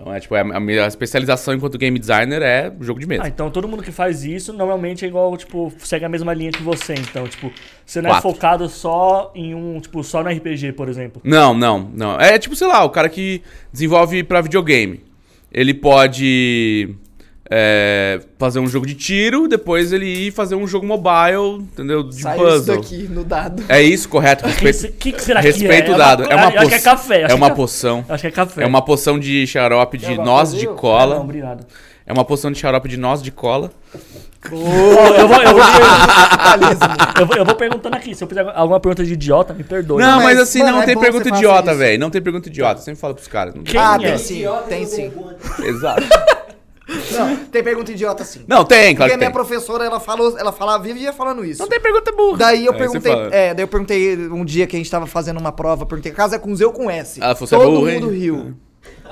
Então 0.00 0.14
é 0.14 0.18
tipo, 0.18 0.34
é 0.34 0.40
a 0.40 0.60
minha 0.60 0.86
especialização 0.86 1.52
enquanto 1.52 1.76
game 1.76 1.98
designer 1.98 2.40
é 2.40 2.72
jogo 2.80 2.98
de 2.98 3.06
mesa. 3.06 3.24
Ah, 3.24 3.28
então 3.28 3.50
todo 3.50 3.68
mundo 3.68 3.82
que 3.82 3.92
faz 3.92 4.24
isso 4.24 4.50
normalmente 4.50 5.04
é 5.04 5.08
igual, 5.08 5.36
tipo, 5.36 5.70
segue 5.78 6.06
a 6.06 6.08
mesma 6.08 6.32
linha 6.32 6.50
que 6.50 6.62
você. 6.62 6.94
Então, 6.94 7.28
tipo, 7.28 7.52
você 7.84 8.00
não 8.00 8.08
Quatro. 8.08 8.28
é 8.28 8.32
focado 8.32 8.68
só 8.68 9.30
em 9.34 9.54
um, 9.54 9.78
tipo, 9.78 10.02
só 10.02 10.22
no 10.22 10.30
RPG, 10.30 10.72
por 10.72 10.88
exemplo. 10.88 11.20
Não, 11.22 11.52
não, 11.52 11.90
não. 11.94 12.18
É 12.18 12.38
tipo, 12.38 12.56
sei 12.56 12.66
lá, 12.66 12.82
o 12.82 12.88
cara 12.88 13.10
que 13.10 13.42
desenvolve 13.70 14.22
pra 14.24 14.40
videogame. 14.40 15.04
Ele 15.52 15.74
pode 15.74 16.94
é, 17.52 18.20
fazer 18.38 18.60
um 18.60 18.66
jogo 18.68 18.86
de 18.86 18.94
tiro, 18.94 19.48
depois 19.48 19.92
ele 19.92 20.06
ir 20.06 20.30
fazer 20.30 20.54
um 20.54 20.66
jogo 20.68 20.86
mobile, 20.86 21.56
entendeu? 21.72 22.04
De 22.04 22.22
Saiu 22.22 22.46
isso 22.48 22.56
puzzle. 22.58 22.76
daqui 22.76 23.08
no 23.10 23.24
dado. 23.24 23.64
É 23.68 23.82
isso, 23.82 24.08
correto. 24.08 24.44
O 24.46 24.48
Respeito, 24.48 24.96
que, 24.98 25.12
que 25.12 25.20
será 25.22 25.40
que 25.40 25.48
é? 25.48 25.50
respeito 25.50 25.90
é? 25.90 25.94
o 25.94 25.98
dado. 25.98 26.22
É 26.24 26.34
uma, 26.36 26.46
acho 26.46 26.68
que 26.68 26.74
é 26.74 26.78
café. 26.80 27.24
acho 27.24 27.32
É 27.32 27.36
uma 27.36 27.50
que 27.50 27.56
poção. 27.56 28.04
Acho 28.08 28.20
que 28.22 28.26
é 28.28 28.30
café. 28.30 28.62
É 28.62 28.66
uma 28.66 28.82
poção 28.82 29.18
de 29.18 29.46
xarope 29.46 29.98
de 29.98 30.06
alguma 30.06 30.24
noz 30.24 30.52
de 30.54 30.68
aí? 30.68 30.74
cola. 30.74 31.16
Não, 31.16 31.22
obrigado. 31.24 31.66
É 32.06 32.12
uma 32.12 32.24
poção 32.24 32.50
de 32.52 32.58
xarope 32.58 32.88
de 32.88 32.96
noz 32.96 33.20
de 33.22 33.30
cola. 33.32 33.70
eu, 34.50 34.56
vou, 34.56 34.62
eu, 34.62 35.28
vou, 35.28 35.38
eu, 35.42 36.76
vou, 36.76 36.86
eu 37.20 37.26
vou- 37.26 37.36
eu 37.36 37.44
vou 37.44 37.54
perguntando 37.56 37.94
aqui. 37.96 38.14
Se 38.14 38.22
eu 38.24 38.28
fizer 38.28 38.40
alguma 38.54 38.80
pergunta 38.80 39.04
de 39.04 39.12
idiota, 39.12 39.52
me 39.54 39.62
perdoe. 39.64 40.00
Não, 40.02 40.16
mas, 40.16 40.24
mas, 40.24 40.38
assim, 40.40 40.60
mano, 40.60 40.72
não 40.76 40.82
é 40.82 40.86
tem 40.86 40.94
bom 40.94 41.00
pergunta 41.00 41.24
você 41.24 41.30
fazer 41.30 41.44
idiota, 41.44 41.70
isso. 41.70 41.78
velho. 41.78 42.00
Não 42.00 42.10
tem 42.10 42.22
pergunta 42.22 42.48
idiota. 42.48 42.80
Eu 42.80 42.84
sempre 42.84 43.00
falo 43.00 43.14
pros 43.14 43.28
caras. 43.28 43.54
Não 43.54 43.62
tem- 43.62 43.72
Quem 43.72 43.80
Ah, 43.80 43.96
é? 44.00 44.08
tem 44.08 44.18
sim, 44.18 44.34
Idiota 44.36 44.62
tem 44.68 44.80
não 44.82 44.88
sim. 44.88 44.96
pergunta. 45.10 45.36
Exato. 45.66 46.02
Não, 47.12 47.36
tem 47.36 47.62
pergunta 47.62 47.92
idiota 47.92 48.24
sim. 48.24 48.44
Não, 48.46 48.64
tem, 48.64 48.94
claro 48.94 48.96
Porque 48.96 49.08
que 49.10 49.14
a 49.14 49.16
minha 49.18 49.30
tem. 49.30 49.32
professora, 49.32 49.84
ela 49.84 50.00
falou, 50.00 50.36
ela 50.38 50.52
falava, 50.52 50.82
vivia 50.82 51.12
falando 51.12 51.44
isso. 51.44 51.60
Não 51.60 51.68
tem 51.68 51.80
pergunta 51.80 52.10
burra. 52.12 52.38
Daí 52.38 52.64
eu 52.66 52.72
Aí 52.72 52.78
você 52.78 52.84
perguntei, 52.84 53.12
fala. 53.12 53.34
é, 53.34 53.54
daí 53.54 53.64
eu 53.64 53.68
perguntei 53.68 54.16
um 54.28 54.44
dia 54.44 54.66
que 54.66 54.76
a 54.76 54.78
gente 54.78 54.90
tava 54.90 55.06
fazendo 55.06 55.38
uma 55.38 55.52
prova, 55.52 55.86
perguntei, 55.86 56.12
casa 56.12 56.36
é 56.36 56.38
com 56.38 56.54
Z 56.54 56.64
ou 56.64 56.72
com 56.72 56.90
S? 56.90 57.20
Ela 57.22 57.34
falou, 57.34 57.46
"Você 57.48 57.54
é 57.54 57.58
Todo 57.58 57.70
burro, 57.70 57.88
hein?" 57.88 58.00
mundo 58.00 58.12
riu. 58.12 58.54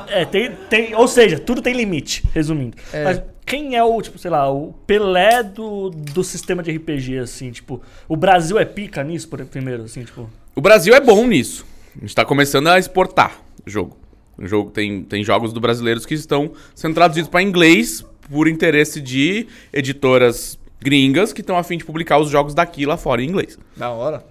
É, 0.08 0.24
tem, 0.24 0.52
tem, 0.70 0.94
ou 0.94 1.06
seja, 1.08 1.38
tudo 1.38 1.60
tem 1.60 1.74
limite, 1.74 2.24
resumindo. 2.34 2.76
É. 2.92 3.04
Mas 3.04 3.22
quem 3.44 3.76
é 3.76 3.84
o, 3.84 4.00
tipo, 4.00 4.18
sei 4.18 4.30
lá, 4.30 4.50
o 4.50 4.72
Pelé 4.86 5.42
do, 5.42 5.90
do 5.90 6.22
sistema 6.24 6.62
de 6.62 6.70
RPG, 6.70 7.18
assim, 7.18 7.50
tipo, 7.50 7.80
o 8.08 8.16
Brasil 8.16 8.58
é 8.58 8.64
pica 8.64 9.02
nisso, 9.02 9.28
por, 9.28 9.44
primeiro, 9.44 9.84
assim, 9.84 10.04
tipo... 10.04 10.28
O 10.54 10.60
Brasil 10.60 10.94
é 10.94 11.00
bom 11.00 11.26
nisso. 11.26 11.66
A 11.96 12.00
gente 12.00 12.14
tá 12.14 12.24
começando 12.24 12.68
a 12.68 12.78
exportar 12.78 13.40
o 13.66 13.70
jogo. 13.70 13.96
Jogo 14.40 14.70
tem, 14.70 15.03
tem 15.03 15.24
jogos 15.24 15.53
do 15.53 15.61
brasileiros 15.61 16.07
que 16.07 16.14
estão 16.14 16.53
sendo 16.74 16.94
traduzidos 16.94 17.29
para 17.29 17.42
inglês 17.42 18.05
por 18.31 18.46
interesse 18.46 19.01
de 19.01 19.46
editoras 19.72 20.59
gringas 20.81 21.33
que 21.33 21.40
estão 21.40 21.57
a 21.57 21.62
fim 21.62 21.77
de 21.77 21.85
publicar 21.85 22.18
os 22.18 22.31
jogos 22.31 22.55
daqui 22.55 22.87
lá 22.87 22.96
fora 22.96 23.22
em 23.22 23.29
inglês. 23.29 23.59
Da 23.77 23.90
hora. 23.90 24.24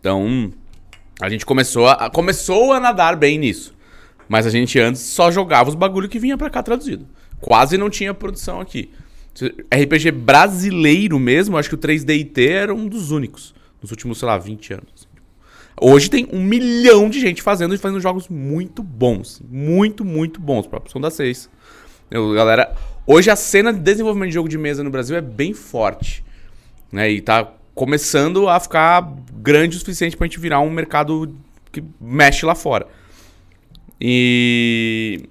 Então, 0.00 0.52
a 1.20 1.28
gente 1.28 1.46
começou 1.46 1.88
a, 1.88 2.10
começou 2.10 2.72
a 2.72 2.80
nadar 2.80 3.16
bem 3.16 3.38
nisso. 3.38 3.74
Mas 4.28 4.46
a 4.46 4.50
gente 4.50 4.78
antes 4.78 5.00
só 5.02 5.30
jogava 5.30 5.70
os 5.70 5.74
bagulho 5.74 6.08
que 6.08 6.18
vinha 6.18 6.36
pra 6.36 6.50
cá 6.50 6.62
traduzido. 6.62 7.06
Quase 7.40 7.78
não 7.78 7.88
tinha 7.88 8.12
produção 8.12 8.60
aqui. 8.60 8.90
RPG 9.72 10.10
brasileiro 10.10 11.18
mesmo, 11.18 11.56
acho 11.56 11.68
que 11.68 11.74
o 11.74 11.78
3DIT 11.78 12.48
era 12.48 12.74
um 12.74 12.88
dos 12.88 13.10
únicos. 13.10 13.54
Nos 13.80 13.90
últimos, 13.90 14.18
sei 14.18 14.26
lá, 14.26 14.36
20 14.36 14.74
anos. 14.74 15.07
Hoje 15.80 16.10
tem 16.10 16.28
um 16.32 16.42
milhão 16.42 17.08
de 17.08 17.20
gente 17.20 17.42
fazendo 17.42 17.74
e 17.74 17.78
fazendo 17.78 18.00
jogos 18.00 18.28
muito 18.28 18.82
bons. 18.82 19.42
Muito, 19.48 20.04
muito 20.04 20.40
bons. 20.40 20.66
O 20.66 20.68
próprio 20.68 20.90
Som 20.90 21.00
da 21.00 21.10
6. 21.10 21.48
Eu, 22.10 22.32
galera, 22.32 22.74
hoje 23.06 23.30
a 23.30 23.36
cena 23.36 23.72
de 23.72 23.80
desenvolvimento 23.80 24.30
de 24.30 24.34
jogo 24.34 24.48
de 24.48 24.58
mesa 24.58 24.82
no 24.82 24.90
Brasil 24.90 25.16
é 25.16 25.20
bem 25.20 25.52
forte. 25.52 26.24
Né? 26.90 27.10
E 27.10 27.20
tá 27.20 27.52
começando 27.74 28.48
a 28.48 28.58
ficar 28.58 29.14
grande 29.34 29.76
o 29.76 29.78
suficiente 29.78 30.16
pra 30.16 30.26
gente 30.26 30.40
virar 30.40 30.60
um 30.60 30.70
mercado 30.70 31.36
que 31.70 31.84
mexe 32.00 32.44
lá 32.44 32.54
fora. 32.54 32.86
E. 34.00 35.28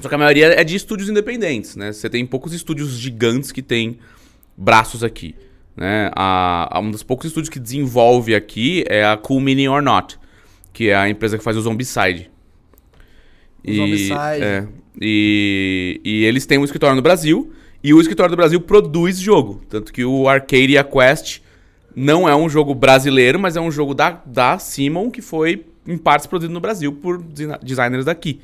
Só 0.00 0.08
que 0.08 0.14
a 0.14 0.18
maioria 0.18 0.60
é 0.60 0.62
de 0.62 0.76
estúdios 0.76 1.08
independentes, 1.08 1.76
né? 1.76 1.92
Você 1.92 2.10
tem 2.10 2.26
poucos 2.26 2.52
estúdios 2.52 2.90
gigantes 2.98 3.50
que 3.50 3.62
têm 3.62 3.98
braços 4.56 5.02
aqui. 5.02 5.34
Né? 5.76 6.10
A, 6.14 6.76
a- 6.76 6.80
um 6.80 6.90
dos 6.90 7.02
poucos 7.02 7.26
estúdios 7.26 7.48
que 7.48 7.58
desenvolve 7.58 8.34
aqui 8.34 8.84
é 8.88 9.04
a 9.04 9.16
Cool 9.16 9.40
Mini 9.40 9.68
or 9.68 9.82
Not, 9.82 10.18
que 10.72 10.88
é 10.90 10.94
a 10.96 11.08
empresa 11.08 11.36
que 11.38 11.44
faz 11.44 11.56
o 11.56 11.60
Zombicide. 11.60 12.30
O 13.66 13.72
Zombicide. 13.74 14.14
é, 14.14 14.66
e, 15.00 16.00
e 16.04 16.24
eles 16.24 16.46
têm 16.46 16.58
um 16.58 16.64
escritório 16.64 16.94
no 16.94 17.02
Brasil, 17.02 17.52
e 17.82 17.92
o 17.92 18.00
escritório 18.00 18.30
do 18.30 18.36
Brasil 18.36 18.60
produz 18.60 19.18
jogo. 19.18 19.60
Tanto 19.68 19.92
que 19.92 20.04
o 20.04 20.28
Arcadia 20.28 20.82
Quest 20.84 21.40
não 21.94 22.28
é 22.28 22.34
um 22.34 22.48
jogo 22.48 22.74
brasileiro, 22.74 23.38
mas 23.38 23.56
é 23.56 23.60
um 23.60 23.70
jogo 23.70 23.94
da, 23.94 24.22
da 24.24 24.58
Simon 24.58 25.10
que 25.10 25.20
foi, 25.20 25.66
em 25.86 25.98
partes, 25.98 26.26
produzido 26.26 26.52
no 26.54 26.60
Brasil 26.60 26.92
por 26.92 27.22
design- 27.22 27.58
designers 27.62 28.04
daqui. 28.04 28.40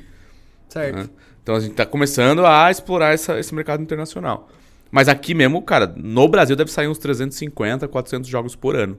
Certo. 0.69 0.95
né? 0.95 1.09
Então 1.41 1.55
a 1.55 1.59
gente 1.59 1.73
tá 1.73 1.85
começando 1.85 2.45
a 2.45 2.69
explorar 2.69 3.13
essa- 3.13 3.39
esse 3.39 3.53
mercado 3.55 3.81
internacional. 3.81 4.47
Mas 4.91 5.07
aqui 5.07 5.33
mesmo, 5.33 5.61
cara, 5.61 5.93
no 5.95 6.27
Brasil 6.27 6.55
deve 6.55 6.69
sair 6.71 6.87
uns 6.87 6.97
350, 6.97 7.87
400 7.87 8.29
jogos 8.29 8.55
por 8.55 8.75
ano. 8.75 8.97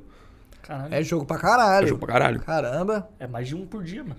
Caralho, 0.62 0.94
É 0.94 1.02
jogo 1.02 1.24
pra 1.26 1.38
caralho. 1.38 1.84
É 1.84 1.88
jogo 1.88 2.00
pra 2.00 2.12
caralho. 2.14 2.40
Caramba. 2.40 3.08
é 3.18 3.26
mais 3.26 3.46
de 3.48 3.54
um 3.54 3.66
por 3.66 3.82
dia, 3.84 4.02
mano. 4.02 4.16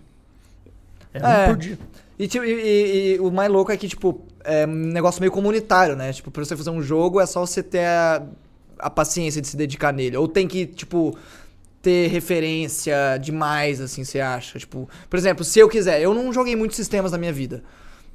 É, 1.14 1.20
É. 1.20 1.44
um 1.46 1.48
por 1.54 1.58
dia. 1.58 1.80
E, 2.20 2.28
tipo, 2.28 2.46
e- 2.46 2.52
e- 2.52 3.16
e 3.16 3.20
o 3.20 3.32
mais 3.32 3.52
louco 3.52 3.72
é 3.72 3.78
que, 3.78 3.88
tipo, 3.88 4.22
é 4.44 4.66
um 4.68 4.72
negócio 4.72 5.20
meio 5.20 5.32
comunitário, 5.32 5.96
né? 5.96 6.14
Tipo, 6.14 6.30
pra 6.30 6.44
você 6.46 6.56
fazer 6.56 6.70
um 6.70 6.82
jogo 6.82 7.20
é 7.20 7.26
só 7.26 7.42
você 7.46 7.64
ter 7.64 7.86
a, 7.86 8.24
a 8.78 8.90
paciência 8.90 9.42
de 9.42 9.48
se 9.48 9.58
dedicar 9.58 9.92
nele. 9.92 10.16
Ou 10.18 10.28
tem 10.28 10.48
que, 10.48 10.66
tipo, 10.68 11.18
ter 11.82 12.08
referência 12.10 13.18
demais, 13.22 13.82
assim, 13.82 14.04
você 14.04 14.20
acha? 14.20 14.60
Tipo, 14.60 14.88
por 15.10 15.18
exemplo, 15.18 15.44
se 15.44 15.60
eu 15.60 15.68
quiser, 15.68 16.02
eu 16.02 16.14
não 16.14 16.32
joguei 16.32 16.56
muitos 16.56 16.78
sistemas 16.78 17.12
na 17.12 17.18
minha 17.18 17.34
vida, 17.34 17.64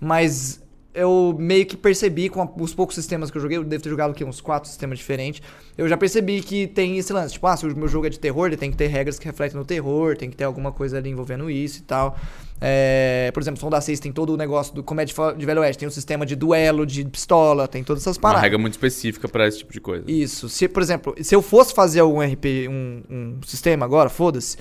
mas 0.00 0.60
eu 0.94 1.36
meio 1.38 1.64
que 1.66 1.76
percebi 1.76 2.28
com 2.28 2.48
os 2.60 2.74
poucos 2.74 2.94
sistemas 2.94 3.30
que 3.30 3.36
eu 3.36 3.42
joguei, 3.42 3.56
eu 3.58 3.64
devo 3.64 3.82
ter 3.82 3.90
jogado 3.90 4.10
aqui 4.10 4.24
uns 4.24 4.40
quatro 4.40 4.68
sistemas 4.68 4.98
diferentes. 4.98 5.42
Eu 5.76 5.88
já 5.88 5.96
percebi 5.96 6.40
que 6.40 6.66
tem 6.66 6.98
esse 6.98 7.12
lance, 7.12 7.34
tipo, 7.34 7.46
ah, 7.46 7.56
se 7.56 7.66
o 7.66 7.76
meu 7.76 7.88
jogo 7.88 8.06
é 8.06 8.10
de 8.10 8.18
terror, 8.18 8.46
ele 8.46 8.56
tem 8.56 8.70
que 8.70 8.76
ter 8.76 8.88
regras 8.88 9.18
que 9.18 9.26
refletem 9.26 9.58
no 9.58 9.64
terror, 9.64 10.16
tem 10.16 10.28
que 10.28 10.36
ter 10.36 10.44
alguma 10.44 10.72
coisa 10.72 10.98
ali 10.98 11.10
envolvendo 11.10 11.50
isso 11.50 11.78
e 11.80 11.82
tal. 11.82 12.16
É, 12.60 13.30
por 13.32 13.40
exemplo, 13.40 13.60
Som 13.60 13.70
da 13.70 13.80
6 13.80 14.00
tem 14.00 14.10
todo 14.10 14.30
o 14.34 14.36
negócio 14.36 14.74
do 14.74 14.82
comédia 14.82 15.14
de 15.36 15.46
Velho 15.46 15.60
Oeste, 15.60 15.78
tem 15.78 15.88
o 15.88 15.92
sistema 15.92 16.26
de 16.26 16.34
duelo, 16.34 16.84
de 16.84 17.04
pistola, 17.04 17.68
tem 17.68 17.84
todas 17.84 18.02
essas 18.02 18.16
Uma 18.16 18.22
paradas. 18.22 18.42
regra 18.42 18.58
muito 18.58 18.72
específica 18.72 19.28
pra 19.28 19.46
esse 19.46 19.58
tipo 19.58 19.72
de 19.72 19.80
coisa. 19.80 20.10
Isso. 20.10 20.48
Se, 20.48 20.66
por 20.66 20.82
exemplo, 20.82 21.14
se 21.22 21.34
eu 21.34 21.40
fosse 21.42 21.72
fazer 21.72 22.00
algum 22.00 22.20
RP, 22.20 22.68
um, 22.68 23.02
um 23.08 23.38
sistema 23.46 23.84
agora, 23.84 24.08
foda-se, 24.08 24.56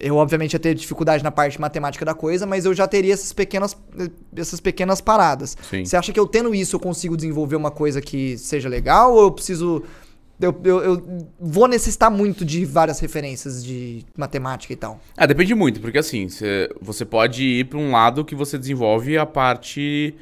eu 0.00 0.16
obviamente 0.16 0.54
ia 0.54 0.58
ter 0.58 0.74
dificuldade 0.74 1.22
na 1.22 1.30
parte 1.30 1.60
matemática 1.60 2.04
da 2.04 2.14
coisa, 2.14 2.46
mas 2.46 2.64
eu 2.64 2.74
já 2.74 2.88
teria 2.88 3.12
essas 3.12 3.32
pequenas, 3.32 3.76
essas 4.34 4.58
pequenas 4.60 5.00
paradas. 5.00 5.56
Sim. 5.68 5.84
Você 5.84 5.96
acha 5.96 6.12
que 6.12 6.18
eu 6.18 6.26
tendo 6.26 6.54
isso 6.54 6.76
eu 6.76 6.80
consigo 6.80 7.16
desenvolver 7.16 7.56
uma 7.56 7.70
coisa 7.70 8.00
que 8.00 8.36
seja 8.38 8.68
legal 8.68 9.12
ou 9.14 9.24
eu 9.24 9.30
preciso. 9.30 9.82
Eu, 10.40 10.58
eu, 10.64 10.78
eu 10.82 11.26
vou 11.38 11.68
necessitar 11.68 12.10
muito 12.10 12.46
de 12.46 12.64
várias 12.64 12.98
referências 12.98 13.62
de 13.62 14.06
matemática 14.16 14.72
e 14.72 14.76
tal. 14.76 14.98
Ah, 15.14 15.26
depende 15.26 15.54
muito, 15.54 15.80
porque 15.80 15.98
assim, 15.98 16.30
cê- 16.30 16.70
você 16.80 17.04
pode 17.04 17.44
ir 17.44 17.66
pra 17.66 17.78
um 17.78 17.90
lado 17.92 18.24
que 18.24 18.34
você 18.34 18.56
desenvolve 18.56 19.18
a 19.18 19.26
parte 19.26 20.14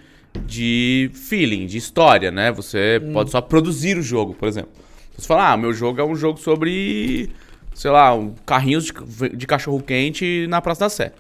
de 0.44 1.08
feeling, 1.14 1.66
de 1.66 1.78
história, 1.78 2.30
né? 2.32 2.50
Você 2.50 3.00
Hum. 3.02 3.12
pode 3.12 3.30
só 3.30 3.40
produzir 3.40 3.96
o 3.96 4.02
jogo, 4.02 4.34
por 4.34 4.48
exemplo. 4.48 4.70
Você 5.16 5.26
fala, 5.26 5.52
ah, 5.52 5.56
meu 5.56 5.72
jogo 5.72 6.00
é 6.00 6.04
um 6.04 6.14
jogo 6.16 6.38
sobre, 6.40 7.30
sei 7.78 7.92
lá, 7.92 8.12
um 8.12 8.34
carrinhos 8.44 8.84
de, 8.86 8.92
de 9.36 9.46
cachorro-quente 9.46 10.46
na 10.48 10.60
Praça 10.60 10.80
da 10.80 10.88
Sé. 10.88 11.12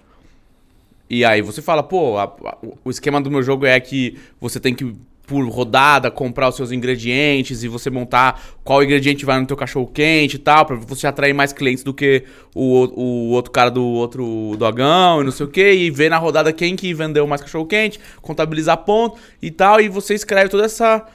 E 1.08 1.24
aí 1.24 1.40
você 1.40 1.62
fala, 1.62 1.82
pô, 1.82 2.18
a- 2.18 2.24
a- 2.24 2.58
o 2.84 2.90
esquema 2.90 3.20
do 3.20 3.30
meu 3.30 3.42
jogo 3.42 3.64
é 3.64 3.78
que 3.80 4.18
você 4.40 4.58
tem 4.60 4.74
que, 4.74 4.92
por 5.26 5.46
rodada, 5.48 6.10
comprar 6.10 6.48
os 6.48 6.56
seus 6.56 6.72
ingredientes 6.72 7.62
e 7.62 7.68
você 7.68 7.88
montar 7.90 8.42
qual 8.64 8.82
ingrediente 8.82 9.24
vai 9.24 9.38
no 9.40 9.46
teu 9.46 9.56
cachorro 9.56 9.86
quente 9.86 10.34
e 10.34 10.38
tal, 10.38 10.66
pra 10.66 10.76
você 10.76 11.06
atrair 11.06 11.32
mais 11.32 11.52
clientes 11.52 11.84
do 11.84 11.94
que 11.94 12.24
o, 12.54 12.84
o- 13.00 13.30
outro 13.30 13.52
cara 13.52 13.70
do 13.70 13.84
outro 13.84 14.56
dogão 14.58 15.20
e 15.20 15.24
não 15.24 15.30
sei 15.32 15.46
o 15.46 15.48
que, 15.48 15.72
e 15.72 15.90
ver 15.90 16.10
na 16.10 16.18
rodada 16.18 16.52
quem 16.52 16.74
que 16.74 16.92
vendeu 16.92 17.26
mais 17.26 17.40
cachorro 17.40 17.66
quente, 17.66 18.00
contabilizar 18.20 18.78
ponto 18.78 19.16
e 19.40 19.50
tal, 19.50 19.80
e 19.80 19.88
você 19.88 20.12
escreve 20.14 20.50
toda 20.50 20.64
essa 20.64 21.06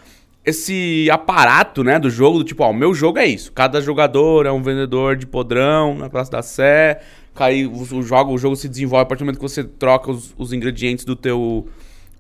esse 0.46 1.08
aparato, 1.12 1.84
né, 1.84 1.98
do 2.00 2.10
jogo, 2.10 2.40
do 2.40 2.44
tipo, 2.44 2.64
ó, 2.64 2.72
o 2.72 2.74
meu 2.74 2.94
jogo 2.94 3.18
é 3.20 3.26
isso. 3.26 3.52
Cada 3.52 3.80
jogador 3.82 4.46
é 4.46 4.52
um 4.52 4.62
vendedor 4.62 5.16
de 5.16 5.26
podrão 5.26 5.96
na 5.96 6.10
Praça 6.10 6.32
da 6.32 6.42
Sé. 6.42 7.00
Aí 7.36 7.66
o, 7.66 7.72
o 7.72 8.04
jogo, 8.04 8.34
o 8.34 8.38
jogo 8.38 8.56
se 8.56 8.68
desenvolve 8.68 9.04
a 9.04 9.06
partir 9.06 9.20
do 9.24 9.26
momento 9.26 9.38
que 9.40 9.42
você 9.48 9.64
troca 9.64 10.12
os, 10.12 10.34
os 10.38 10.54
ingredientes 10.54 11.06
do 11.06 11.16
teu 11.16 11.68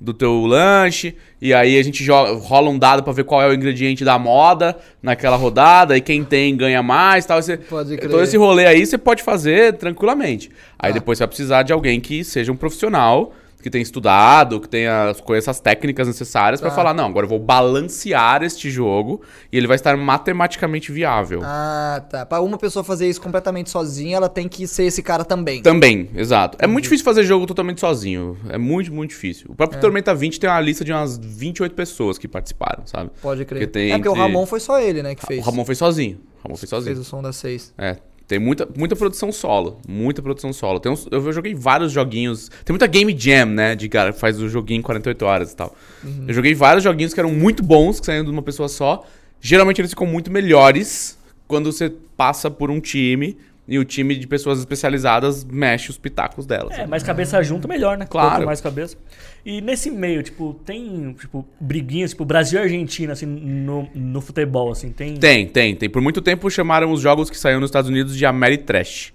do 0.01 0.13
teu 0.13 0.45
lanche, 0.45 1.15
e 1.41 1.53
aí 1.53 1.79
a 1.79 1.83
gente 1.83 2.03
joga, 2.03 2.33
rola 2.33 2.69
um 2.69 2.77
dado 2.77 3.01
pra 3.03 3.13
ver 3.13 3.23
qual 3.23 3.41
é 3.41 3.47
o 3.47 3.53
ingrediente 3.53 4.03
da 4.03 4.19
moda 4.19 4.75
naquela 5.01 5.37
rodada, 5.37 5.95
e 5.95 6.01
quem 6.01 6.25
tem 6.25 6.57
ganha 6.57 6.83
mais, 6.83 7.25
tal. 7.25 7.41
Você, 7.41 7.55
todo 7.55 8.21
esse 8.21 8.35
rolê 8.35 8.65
aí 8.65 8.85
você 8.85 8.97
pode 8.97 9.23
fazer 9.23 9.77
tranquilamente. 9.77 10.51
Aí 10.77 10.91
Tá. 10.91 10.99
depois 10.99 11.17
você 11.17 11.21
vai 11.21 11.27
precisar 11.29 11.63
de 11.63 11.71
alguém 11.71 12.01
que 12.01 12.21
seja 12.21 12.51
um 12.51 12.55
profissional, 12.57 13.31
que 13.63 13.69
tenha 13.69 13.81
estudado, 13.81 14.59
que 14.59 14.67
tenha 14.67 15.15
conheça 15.23 15.49
as 15.49 15.59
técnicas 15.59 16.05
necessárias 16.05 16.59
pra 16.59 16.69
Tá. 16.69 16.75
falar, 16.75 16.93
não, 16.93 17.05
agora 17.07 17.25
eu 17.25 17.29
vou 17.29 17.39
balancear 17.39 18.43
este 18.43 18.69
jogo 18.69 19.21
e 19.51 19.57
ele 19.57 19.67
vai 19.67 19.75
estar 19.75 19.95
matematicamente 19.95 20.91
viável. 20.91 21.39
Ah, 21.43 22.03
tá. 22.09 22.25
Pra 22.25 22.41
uma 22.41 22.57
pessoa 22.57 22.83
fazer 22.83 23.07
isso 23.09 23.21
completamente 23.21 23.69
sozinha, 23.69 24.17
ela 24.17 24.27
tem 24.29 24.47
que 24.49 24.67
ser 24.67 24.83
esse 24.83 25.01
cara 25.01 25.23
também. 25.23 25.61
Também, 25.61 26.09
exato. 26.13 26.57
É 26.61 26.67
muito 26.67 26.83
difícil 26.83 27.05
fazer 27.05 27.23
jogo 27.23 27.45
totalmente 27.47 27.79
sozinho. 27.79 28.37
É 28.49 28.57
muito, 28.57 28.93
muito 28.93 29.11
difícil. 29.11 29.47
O 29.49 29.53
É. 29.53 29.55
próprio 29.55 29.79
Tormenta 29.79 30.13
20 30.13 30.39
tem 30.39 30.49
uma 30.49 30.59
lista 30.59 30.83
de 30.83 30.91
umas 30.91 31.17
28 31.17 31.73
pessoas 31.73 32.17
que 32.17 32.27
participaram, 32.27 32.85
sabe? 32.85 33.11
Pode 33.21 33.45
crer. 33.45 33.67
Porque 33.67 33.79
é 33.79 33.93
porque 33.95 34.09
o 34.09 34.11
entre- 34.11 34.21
Ramon 34.23 34.45
foi 34.45 34.59
só 34.59 34.79
ele, 34.79 35.01
né, 35.01 35.15
que 35.15 35.25
fez. 35.25 35.39
O 35.39 35.49
Ramon 35.49 35.63
fez 35.63 35.77
sozinho. 35.77 36.19
O 36.39 36.47
Ramon 36.47 36.57
fez 36.57 36.69
fez 36.69 36.69
sozinho. 36.69 36.99
o 36.99 37.03
som 37.05 37.21
das 37.21 37.37
seis. 37.37 37.73
É. 37.77 37.95
Tem 38.27 38.39
muita, 38.39 38.67
muita 38.77 38.95
produção 38.95 39.31
solo. 39.31 39.79
Muita 39.87 40.21
produção 40.21 40.53
solo. 40.53 40.79
Tem 40.79 40.91
uns- 40.91 41.07
eu 41.11 41.31
joguei 41.33 41.53
vários 41.53 41.91
joguinhos. 41.91 42.49
Tem 42.63 42.73
muita 42.73 42.87
Game 42.87 43.13
Jam, 43.17 43.45
né? 43.47 43.75
De 43.75 43.89
cara 43.89 44.13
que 44.13 44.19
faz 44.19 44.39
o 44.41 44.47
joguinho 44.47 44.79
em 44.79 44.81
48 44.81 45.25
horas 45.25 45.51
e 45.51 45.55
tal. 45.55 45.75
Uhum. 46.03 46.25
Eu 46.27 46.33
joguei 46.33 46.53
vários 46.55 46.83
joguinhos 46.83 47.13
que 47.13 47.19
eram 47.19 47.31
muito 47.31 47.61
bons, 47.61 47.99
que 47.99 48.05
saíram 48.05 48.23
de 48.25 48.31
uma 48.31 48.41
pessoa 48.41 48.69
só. 48.69 49.05
Geralmente 49.41 49.81
eles 49.81 49.91
ficam 49.91 50.07
muito 50.07 50.31
melhores 50.31 51.17
quando 51.47 51.71
você 51.71 51.91
passa 52.15 52.49
por 52.49 52.71
um 52.71 52.79
time 52.79 53.37
e 53.67 53.79
o 53.79 53.85
time 53.85 54.15
de 54.15 54.27
pessoas 54.27 54.59
especializadas 54.59 55.43
mexe 55.43 55.89
os 55.89 55.97
pitacos 55.97 56.45
delas. 56.45 56.77
É, 56.77 56.85
mais 56.85 57.01
cabeça 57.01 57.41
junto, 57.41 57.67
melhor, 57.67 57.97
né? 57.97 58.05
Claro. 58.05 58.35
Quanto 58.35 58.45
mais 58.45 58.59
cabeça. 58.59 58.97
E 59.45 59.61
nesse 59.61 59.89
meio, 59.89 60.21
tipo, 60.21 60.53
tem, 60.65 61.13
tipo, 61.19 61.45
briguinhas, 61.59 62.11
tipo, 62.11 62.25
Brasil 62.25 62.59
e 62.59 62.63
Argentina, 62.63 63.13
assim, 63.13 63.25
no, 63.25 63.87
no 63.93 64.21
futebol, 64.21 64.71
assim, 64.71 64.91
tem... 64.91 65.15
Tem, 65.15 65.47
tem, 65.47 65.75
tem. 65.75 65.89
Por 65.89 66.01
muito 66.01 66.21
tempo 66.21 66.49
chamaram 66.49 66.91
os 66.91 67.01
jogos 67.01 67.29
que 67.29 67.37
saíram 67.37 67.61
nos 67.61 67.69
Estados 67.69 67.89
Unidos 67.89 68.17
de 68.17 68.25
Ameritrash. 68.25 69.13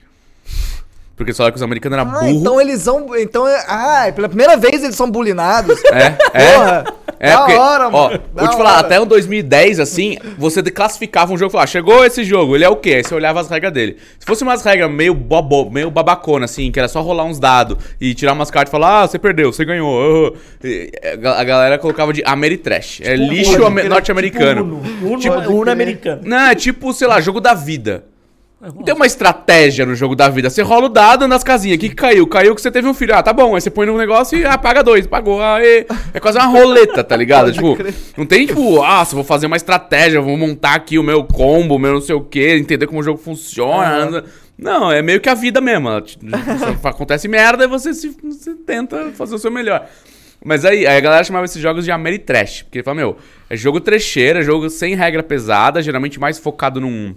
Porque 1.19 1.35
só 1.35 1.51
que 1.51 1.57
os 1.57 1.63
americanos 1.63 1.99
eram 1.99 2.11
Ah, 2.11 2.15
burros. 2.21 2.31
então 2.31 2.59
eles 2.61 2.81
são. 2.81 3.07
Então, 3.19 3.47
é- 3.47 3.65
ah, 3.69 4.11
pela 4.15 4.29
primeira 4.29 4.57
vez 4.57 4.83
eles 4.83 4.97
são 4.97 5.11
bulinados. 5.11 5.79
É, 5.93 6.17
é. 6.33 6.55
Porra! 6.55 6.85
É, 7.21 7.33
da 7.33 7.39
porque, 7.39 7.55
hora, 7.55 7.89
ó, 7.89 7.91
mano. 7.91 8.21
vou 8.33 8.47
te 8.49 8.57
falar, 8.57 8.77
hora. 8.77 8.87
até 8.87 9.01
o 9.01 9.05
2010, 9.05 9.81
assim, 9.81 10.17
você 10.39 10.63
classificava 10.63 11.33
um 11.33 11.37
jogo 11.37 11.51
e 11.51 11.53
falava, 11.53 11.67
chegou 11.67 12.05
esse 12.05 12.23
jogo, 12.23 12.55
ele 12.55 12.63
é 12.65 12.69
o 12.69 12.77
quê? 12.77 12.95
Aí 12.95 13.03
você 13.03 13.13
olhava 13.13 13.41
as 13.41 13.49
regras 13.51 13.73
dele. 13.73 13.97
Se 14.21 14.25
fosse 14.25 14.45
umas 14.45 14.63
regras 14.63 14.89
meio 14.89 15.13
bobo, 15.15 15.69
meio 15.69 15.91
babacona, 15.91 16.45
assim, 16.45 16.71
que 16.71 16.79
era 16.79 16.87
só 16.87 17.01
rolar 17.03 17.25
uns 17.25 17.41
dados 17.41 17.77
e 18.01 18.15
tirar 18.15 18.35
umas 18.35 18.53
cartas 18.53 18.71
e 18.71 18.73
falar, 18.73 19.03
ah, 19.03 19.09
você 19.09 19.19
perdeu, 19.19 19.53
você 19.53 19.65
ganhou. 19.65 20.33
ah, 20.33 20.39
e 20.65 20.93
a 21.27 21.43
galera 21.43 21.77
colocava 21.77 22.13
de 22.13 22.23
Ameritrash. 22.25 23.01
É 23.03 23.17
lixo 23.17 23.51
pode 23.55 23.65
ame- 23.65 23.81
crer, 23.81 23.91
norte-americano. 23.91 24.63
Tipo 24.65 24.77
Uno, 25.07 25.11
Uno, 25.15 25.19
Tipo, 25.19 25.37
Uno 25.53 25.71
americano. 25.73 26.23
Não, 26.25 26.39
é 26.51 26.55
tipo, 26.55 26.93
sei 26.93 27.09
lá, 27.09 27.21
jogo 27.21 27.41
da 27.41 27.53
vida. 27.53 28.05
Não 28.61 28.83
tem 28.83 28.93
uma 28.93 29.07
estratégia 29.07 29.87
no 29.87 29.95
jogo 29.95 30.17
da 30.17 30.29
vida. 30.29 30.51
Você 30.51 30.63
rola 30.63 30.87
o 30.87 30.89
dado 30.89 31.29
nas 31.29 31.45
casinhas. 31.45 31.77
O 31.77 31.81
que, 31.81 31.91
que 31.91 31.95
caiu? 31.95 32.27
Caiu 32.27 32.57
que 32.57 32.61
você 32.61 32.73
teve 32.73 32.89
um 32.89 32.95
filho. 32.95 33.15
Ah, 33.15 33.23
tá 33.23 33.33
bom. 33.33 33.55
Aí 33.55 33.61
você 33.61 33.71
põe 33.71 33.87
no 33.87 33.97
negócio 33.97 34.37
e 34.37 34.45
ah, 34.45 34.59
paga 34.59 34.83
dois. 34.83 35.07
Pagou. 35.07 35.41
Aê. 35.41 35.87
É 36.13 36.19
quase 36.19 36.39
uma 36.39 36.47
roleta, 36.47 37.05
tá 37.05 37.15
ligado? 37.15 37.53
tipo, 37.55 37.79
não 38.17 38.27
tem 38.27 38.47
tipo, 38.47 38.83
ah, 38.83 39.05
se 39.05 39.13
eu 39.13 39.17
vou 39.17 39.25
fazer 39.25 39.47
uma 39.47 39.57
estratégia, 39.57 40.21
vou 40.21 40.37
montar 40.37 40.75
aqui 40.75 40.99
o 40.99 41.05
meu 41.05 41.23
combo, 41.23 41.77
o 41.77 41.79
meu 41.79 41.93
não 41.93 42.01
sei 42.01 42.17
o 42.17 42.21
que, 42.21 42.57
entender 42.57 42.89
como 42.89 42.99
o 42.99 43.03
jogo 43.03 43.19
funciona. 43.19 44.25
Não, 44.59 44.91
é 44.91 45.01
meio 45.03 45.21
que 45.21 45.29
a 45.29 45.35
vida 45.35 45.61
mesmo. 45.61 45.89
Acontece 46.83 47.29
merda 47.29 47.63
e 47.63 47.69
você, 47.69 47.95
se, 47.95 48.09
você 48.21 48.55
tenta 48.55 49.13
fazer 49.13 49.37
o 49.37 49.39
seu 49.39 49.53
melhor. 49.53 49.87
Mas 50.45 50.65
aí, 50.65 50.85
aí 50.85 50.97
a 50.97 51.01
galera 51.01 51.23
chamava 51.23 51.45
esses 51.45 51.63
jogos 51.63 51.85
de 51.85 51.93
Ameritrash. 51.93 52.63
Porque 52.63 52.83
fala, 52.83 52.97
meu, 52.97 53.17
é 53.49 53.57
jogo 53.57 53.81
trecheira, 53.81 54.43
jogo 54.43 54.69
sem 54.69 54.97
regra 54.97 55.23
pesada, 55.23 55.81
geralmente 55.81 56.19
mais 56.19 56.41
focado 56.41 56.81
num, 56.81 57.15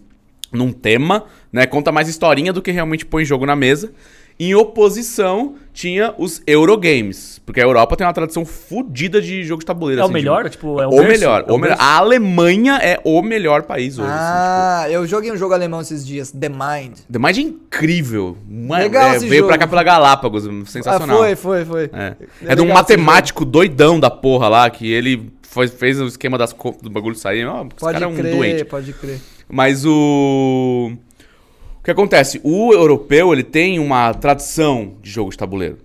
num 0.52 0.72
tema, 0.72 1.24
né? 1.52 1.66
Conta 1.66 1.92
mais 1.92 2.08
historinha 2.08 2.52
do 2.54 2.62
que 2.62 2.72
realmente 2.72 3.06
põe 3.06 3.24
jogo 3.26 3.46
na 3.46 3.56
mesa. 3.56 3.92
Em 4.40 4.56
oposição, 4.56 5.54
tinha 5.72 6.16
os 6.18 6.42
Eurogames. 6.48 7.40
Porque 7.46 7.60
a 7.60 7.64
Europa 7.64 7.96
tem 7.96 8.08
uma 8.08 8.14
tradição 8.14 8.44
fodida 8.44 9.22
de 9.22 9.44
jogo 9.44 9.60
de 9.60 9.66
tabuleiro. 9.68 10.02
É 10.02 10.04
o 10.04 10.06
assim, 10.06 10.14
de- 10.14 10.20
melhor? 10.20 10.50
Tipo, 10.50 10.82
é 10.82 10.88
o 10.88 10.90
o 10.90 11.04
melhor, 11.04 11.46
É 11.48 11.52
o 11.52 11.56
o 11.56 11.58
melhor. 11.60 11.78
A 11.80 11.98
Alemanha 11.98 12.78
é 12.82 13.00
o 13.04 13.22
melhor 13.22 13.64
país 13.64 14.00
hoje. 14.00 14.10
assim, 14.10 14.18
Ah, 14.20 14.88
eu 14.90 15.06
joguei 15.06 15.32
um 15.32 15.38
jogo 15.38 15.54
alemão 15.54 15.80
esses 15.82 16.04
dias, 16.06 16.32
The 16.32 16.50
Mind. 16.50 16.94
tipo. 16.96 17.14
The 17.14 17.20
Mind 17.20 17.38
é 17.38 17.42
incrível. 17.42 18.36
Legal 18.50 19.12
é, 19.12 19.18
esse 19.18 19.28
veio 19.28 19.44
pra 19.46 19.54
jogo. 19.54 19.60
cá 19.60 19.68
pela 19.68 19.84
Galápagos. 19.84 20.48
Ah, 20.48 20.52
Sensacional. 20.66 21.18
foi, 21.20 21.36
foi, 21.36 21.66
foi. 21.66 21.84
É, 21.94 22.16
É 22.48 22.54
é 22.54 22.56
de 22.56 22.62
um 22.62 22.74
matemático 22.74 23.46
doidão 23.46 24.00
da 24.00 24.10
porra 24.10 24.48
lá, 24.48 24.70
que 24.72 24.92
ele 24.92 25.32
foi- 25.44 25.68
fez 25.68 26.00
o 26.02 26.08
esquema 26.08 26.38
das 26.38 26.56
do 26.82 26.90
bagulho 26.90 27.16
sair. 27.16 27.42
Esse 27.46 27.76
Pode 27.80 27.94
cara 27.94 28.06
é 28.06 28.08
um 28.08 28.16
crer, 28.16 28.36
doente. 28.36 28.66
pode 28.66 28.94
crer. 28.94 29.20
Mas 29.52 29.86
o. 29.86 30.94
O 31.80 31.84
que 31.84 31.92
acontece? 31.92 32.40
O 32.44 32.74
europeu 32.74 33.34
ele 33.34 33.44
tem 33.44 33.80
uma 33.80 34.14
tradição 34.14 34.94
de 35.02 35.10
jogo 35.10 35.32
de 35.32 35.38
tabuleiro. 35.38 35.80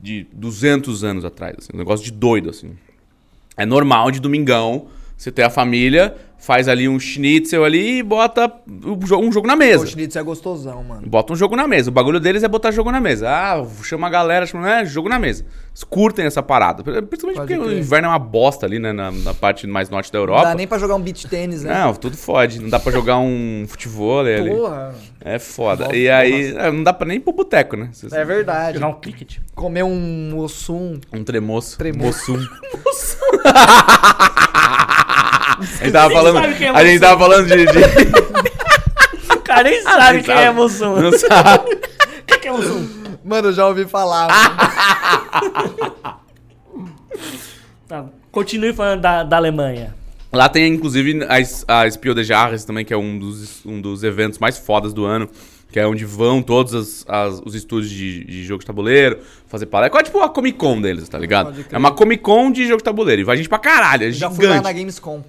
De 0.00 0.26
200 0.32 1.04
anos 1.04 1.24
atrás. 1.24 1.56
assim, 1.58 1.70
um 1.72 1.78
negócio 1.78 2.04
de 2.04 2.12
doido, 2.12 2.50
assim. 2.50 2.72
É 3.56 3.64
normal 3.64 4.10
de 4.10 4.20
domingão 4.20 4.88
você 5.16 5.30
ter 5.30 5.42
a 5.42 5.50
família, 5.50 6.16
faz 6.44 6.68
ali 6.68 6.86
um 6.86 7.00
schnitzel 7.00 7.64
ali 7.64 7.98
e 7.98 8.02
bota 8.02 8.52
o 8.84 8.98
um 9.18 9.32
jogo 9.32 9.46
na 9.46 9.56
mesa. 9.56 9.82
O 9.82 9.86
Schnitzel 9.86 10.20
é 10.20 10.24
gostosão, 10.24 10.84
mano. 10.84 11.06
Bota 11.06 11.32
um 11.32 11.36
jogo 11.36 11.56
na 11.56 11.66
mesa. 11.66 11.88
O 11.88 11.92
bagulho 11.92 12.20
deles 12.20 12.42
é 12.42 12.48
botar 12.48 12.70
jogo 12.70 12.92
na 12.92 13.00
mesa. 13.00 13.30
Ah, 13.30 13.64
chama 13.82 14.08
a 14.08 14.10
galera, 14.10 14.44
chama, 14.44 14.62
né? 14.66 14.84
Jogo 14.84 15.08
na 15.08 15.18
mesa. 15.18 15.46
Eles 15.70 15.82
curtem 15.84 16.26
essa 16.26 16.42
parada. 16.42 16.82
Principalmente 16.82 17.38
Pode 17.38 17.48
porque 17.54 17.58
o 17.58 17.64
crer. 17.64 17.78
inverno 17.78 18.08
é 18.08 18.10
uma 18.10 18.18
bosta 18.18 18.66
ali, 18.66 18.78
né? 18.78 18.92
Na, 18.92 19.10
na 19.10 19.32
parte 19.32 19.66
mais 19.66 19.88
norte 19.88 20.12
da 20.12 20.18
Não 20.18 20.22
Europa. 20.24 20.44
dá 20.48 20.54
nem 20.54 20.66
pra 20.66 20.76
jogar 20.76 20.96
um 20.96 21.00
beach 21.00 21.26
tênis, 21.28 21.64
né? 21.64 21.72
Não, 21.72 21.94
tudo 21.94 22.14
fode. 22.16 22.60
Não 22.60 22.68
dá 22.68 22.78
pra 22.78 22.92
jogar 22.92 23.16
um 23.18 23.64
futebol 23.66 24.20
ali. 24.20 24.50
Porra. 24.50 24.94
É 25.22 25.38
foda. 25.38 25.96
E 25.96 26.10
aí, 26.10 26.54
é, 26.54 26.70
não 26.70 26.82
dá 26.82 26.92
pra 26.92 27.06
nem 27.06 27.16
ir 27.16 27.20
pro 27.20 27.32
boteco, 27.32 27.74
né? 27.74 27.88
Você- 27.90 28.14
É 28.14 28.22
verdade. 28.22 28.74
Jogar 28.74 28.88
um 28.88 29.00
cricket. 29.00 29.38
Comer 29.54 29.82
um 29.82 30.36
ossum. 30.38 31.00
Um 31.10 31.24
tremoço. 31.24 31.78
Tremoço. 31.78 32.32
Moçum. 32.32 32.48
a 35.60 35.84
gente 35.84 35.92
tava 35.92 36.12
falando. 36.14 36.34
sabe 36.40 36.54
quem 36.54 36.66
é 36.66 36.70
a 36.70 36.84
gente 36.84 37.00
tava 37.00 37.18
falando 37.20 37.46
de. 37.48 37.66
de- 37.66 39.34
O 39.34 39.40
cara 39.40 39.62
nem 39.64 39.82
sabe 39.82 40.22
quem 40.22 40.34
é 40.34 40.46
emoção. 40.46 41.00
Não 41.00 41.12
sabe. 41.18 41.78
O 42.24 42.26
que 42.26 42.38
que 42.38 42.48
é 42.48 42.50
emoção? 42.50 42.88
Mano, 43.22 43.48
eu 43.48 43.52
já 43.52 43.66
ouvi 43.66 43.84
falar. 43.84 44.28
Tá, 47.86 48.06
continue 48.32 48.72
falando 48.72 49.00
da, 49.02 49.22
da 49.22 49.36
Alemanha. 49.36 49.94
Lá 50.32 50.48
tem, 50.48 50.72
inclusive, 50.74 51.20
a, 51.68 51.82
a 51.82 51.90
Spiel 51.90 52.14
des 52.14 52.26
Jahres 52.26 52.64
também, 52.64 52.84
que 52.84 52.92
é 52.92 52.96
um 52.96 53.18
dos, 53.18 53.64
um 53.64 53.80
dos 53.80 54.02
eventos 54.02 54.38
mais 54.38 54.58
fodas 54.58 54.92
do 54.92 55.04
ano. 55.04 55.28
Que 55.70 55.80
é 55.80 55.86
onde 55.86 56.04
vão 56.04 56.40
todos 56.40 56.72
as- 56.72 57.04
as- 57.08 57.42
os 57.44 57.54
estúdios 57.54 57.90
de, 57.90 58.24
de 58.24 58.44
jogo 58.44 58.60
de 58.60 58.66
tabuleiro 58.66 59.18
fazer 59.48 59.66
palestra. 59.66 60.00
É 60.00 60.02
tipo 60.04 60.20
a 60.20 60.28
Comic 60.28 60.56
Con 60.56 60.80
deles, 60.80 61.08
tá 61.08 61.18
ligado? 61.18 61.52
É 61.70 61.76
uma 61.76 61.90
Comic 61.92 62.22
Con 62.22 62.50
de 62.52 62.64
jogo 62.64 62.78
de 62.78 62.84
tabuleiro. 62.84 63.20
E 63.22 63.24
vai 63.24 63.36
gente 63.36 63.48
pra 63.48 63.58
caralho, 63.58 64.04
é 64.04 64.12
já 64.12 64.28
gigante. 64.28 64.36
fui 64.36 64.46
lá 64.46 64.62
na 64.62 64.72
Gamescom. 64.72 65.22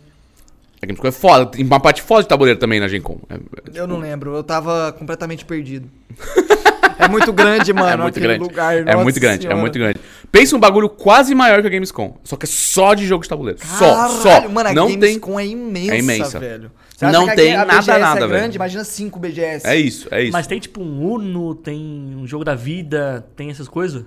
A 0.86 0.88
Gamescom 0.88 1.08
é 1.08 1.12
foda. 1.12 1.45
Tem 1.48 1.65
uma 1.65 1.80
parte 1.80 2.02
foda 2.04 2.21
de 2.24 2.30
tabuleiro 2.30 2.60
também 2.60 2.80
na 2.80 2.88
Gen 2.88 3.02
Con. 3.02 3.19
É- 3.30 3.39
Eu 3.80 3.88
não 3.88 3.98
lembro, 3.98 4.36
eu 4.36 4.43
tava 4.43 4.93
completamente 4.98 5.43
perdido. 5.43 5.89
é 7.00 7.08
muito 7.08 7.34
grande, 7.34 7.74
mano. 7.74 7.89
é 7.89 7.98
muito 7.98 8.19
grande. 8.19 8.39
lugar. 8.43 8.88
é 8.88 8.95
muito 8.95 9.19
grande, 9.19 9.41
senhora. 9.43 9.58
é 9.58 9.62
muito 9.62 9.80
grande. 9.80 10.00
Pensa 10.32 10.56
um 10.56 10.60
bagulho 10.60 10.88
quase 10.88 11.34
maior 11.34 11.62
que 11.62 11.67
a 11.67 11.69
Gamescom. 11.71 12.17
Só 12.24 12.36
que 12.36 12.45
é 12.45 12.48
só 12.48 12.93
de 12.93 13.06
jogo 13.08 13.24
de 13.24 13.30
tabuleiro. 13.30 13.60
só, 13.60 13.95
Caralho, 13.95 14.13
só. 14.21 14.50
Mano, 14.50 14.69
a 14.69 14.74
não 14.74 14.88
tem. 14.88 15.00
Gamescom 15.00 15.39
é 15.39 15.48
imensa, 15.48 15.95
É 15.95 16.00
imensa. 16.00 16.39
velho. 16.39 16.71
Não 17.02 17.26
que 17.26 17.32
a- 17.32 17.36
tem 17.36 17.54
a 17.56 17.65
nada, 17.65 17.74
BGS 17.82 18.00
nada, 18.00 18.26
é 18.26 18.28
grande? 18.28 18.41
velho. 18.43 18.56
Imagina 18.56 18.84
5 18.84 19.19
BGS. 19.19 19.67
É 19.67 19.76
isso, 19.76 20.08
é 20.12 20.21
isso. 20.24 20.32
Mas 20.32 20.45
tem 20.48 20.60
tipo 20.60 20.82
um 20.82 21.12
Uno, 21.13 21.56
tem 21.56 22.15
um 22.15 22.26
jogo 22.28 22.43
da 22.45 22.54
vida, 22.56 23.26
tem 23.36 23.50
essas 23.50 23.67
coisas? 23.67 24.06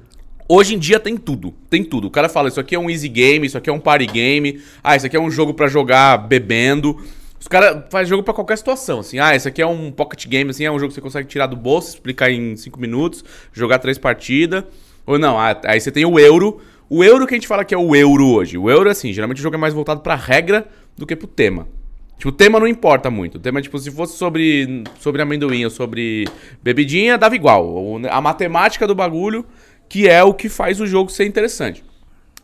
Hoje 0.50 0.74
em 0.74 0.78
dia 0.78 0.98
tem 0.98 1.14
tudo, 1.16 1.52
tem 1.68 1.84
tudo. 1.84 2.06
O 2.06 2.10
cara 2.10 2.26
fala, 2.26 2.48
isso 2.48 2.58
aqui 2.58 2.74
é 2.74 2.78
um 2.78 2.88
easy 2.88 3.08
game, 3.08 3.46
isso 3.46 3.58
aqui 3.58 3.68
é 3.68 3.72
um 3.72 3.78
party 3.78 4.06
game, 4.06 4.62
ah, 4.82 4.96
isso 4.96 5.04
aqui 5.04 5.14
é 5.14 5.20
um 5.20 5.30
jogo 5.30 5.52
pra 5.52 5.68
jogar 5.68 6.16
bebendo. 6.16 6.96
Os 7.38 7.46
caras 7.46 7.84
fazem 7.90 8.08
jogo 8.08 8.22
pra 8.22 8.32
qualquer 8.32 8.56
situação, 8.56 9.00
assim. 9.00 9.18
Ah, 9.18 9.36
esse 9.36 9.46
aqui 9.46 9.60
é 9.60 9.66
um 9.66 9.92
pocket 9.92 10.26
game, 10.26 10.48
assim, 10.48 10.64
é 10.64 10.70
um 10.70 10.78
jogo 10.78 10.88
que 10.88 10.94
você 10.94 11.02
consegue 11.02 11.28
tirar 11.28 11.46
do 11.46 11.54
bolso, 11.54 11.90
explicar 11.90 12.30
em 12.30 12.56
5 12.56 12.80
minutos, 12.80 13.22
jogar 13.52 13.78
três 13.78 13.98
partidas. 13.98 14.64
Ou 15.04 15.18
não, 15.18 15.38
ah, 15.38 15.58
aí 15.64 15.80
você 15.80 15.92
tem 15.92 16.06
o 16.06 16.18
euro. 16.18 16.60
O 16.88 17.04
euro 17.04 17.26
que 17.26 17.34
a 17.34 17.36
gente 17.36 17.46
fala 17.46 17.62
que 17.62 17.74
é 17.74 17.78
o 17.78 17.94
euro 17.94 18.26
hoje. 18.26 18.56
O 18.56 18.70
euro, 18.70 18.88
assim, 18.88 19.12
geralmente 19.12 19.40
o 19.40 19.42
jogo 19.42 19.56
é 19.56 19.58
mais 19.58 19.74
voltado 19.74 20.00
pra 20.00 20.14
regra 20.14 20.66
do 20.96 21.06
que 21.06 21.14
pro 21.14 21.26
tema. 21.26 21.68
Tipo, 22.16 22.30
o 22.30 22.32
tema 22.32 22.58
não 22.58 22.66
importa 22.66 23.10
muito. 23.10 23.36
O 23.36 23.38
tema, 23.38 23.62
tipo, 23.62 23.78
se 23.78 23.90
fosse 23.90 24.16
sobre, 24.16 24.82
sobre 24.98 25.22
amendoim 25.22 25.64
ou 25.64 25.70
sobre 25.70 26.26
bebidinha, 26.62 27.16
dava 27.16 27.36
igual. 27.36 28.00
A 28.10 28.20
matemática 28.20 28.86
do 28.86 28.94
bagulho, 28.94 29.44
que 29.88 30.08
é 30.08 30.22
o 30.22 30.34
que 30.34 30.48
faz 30.48 30.80
o 30.80 30.86
jogo 30.86 31.10
ser 31.10 31.24
interessante. 31.26 31.84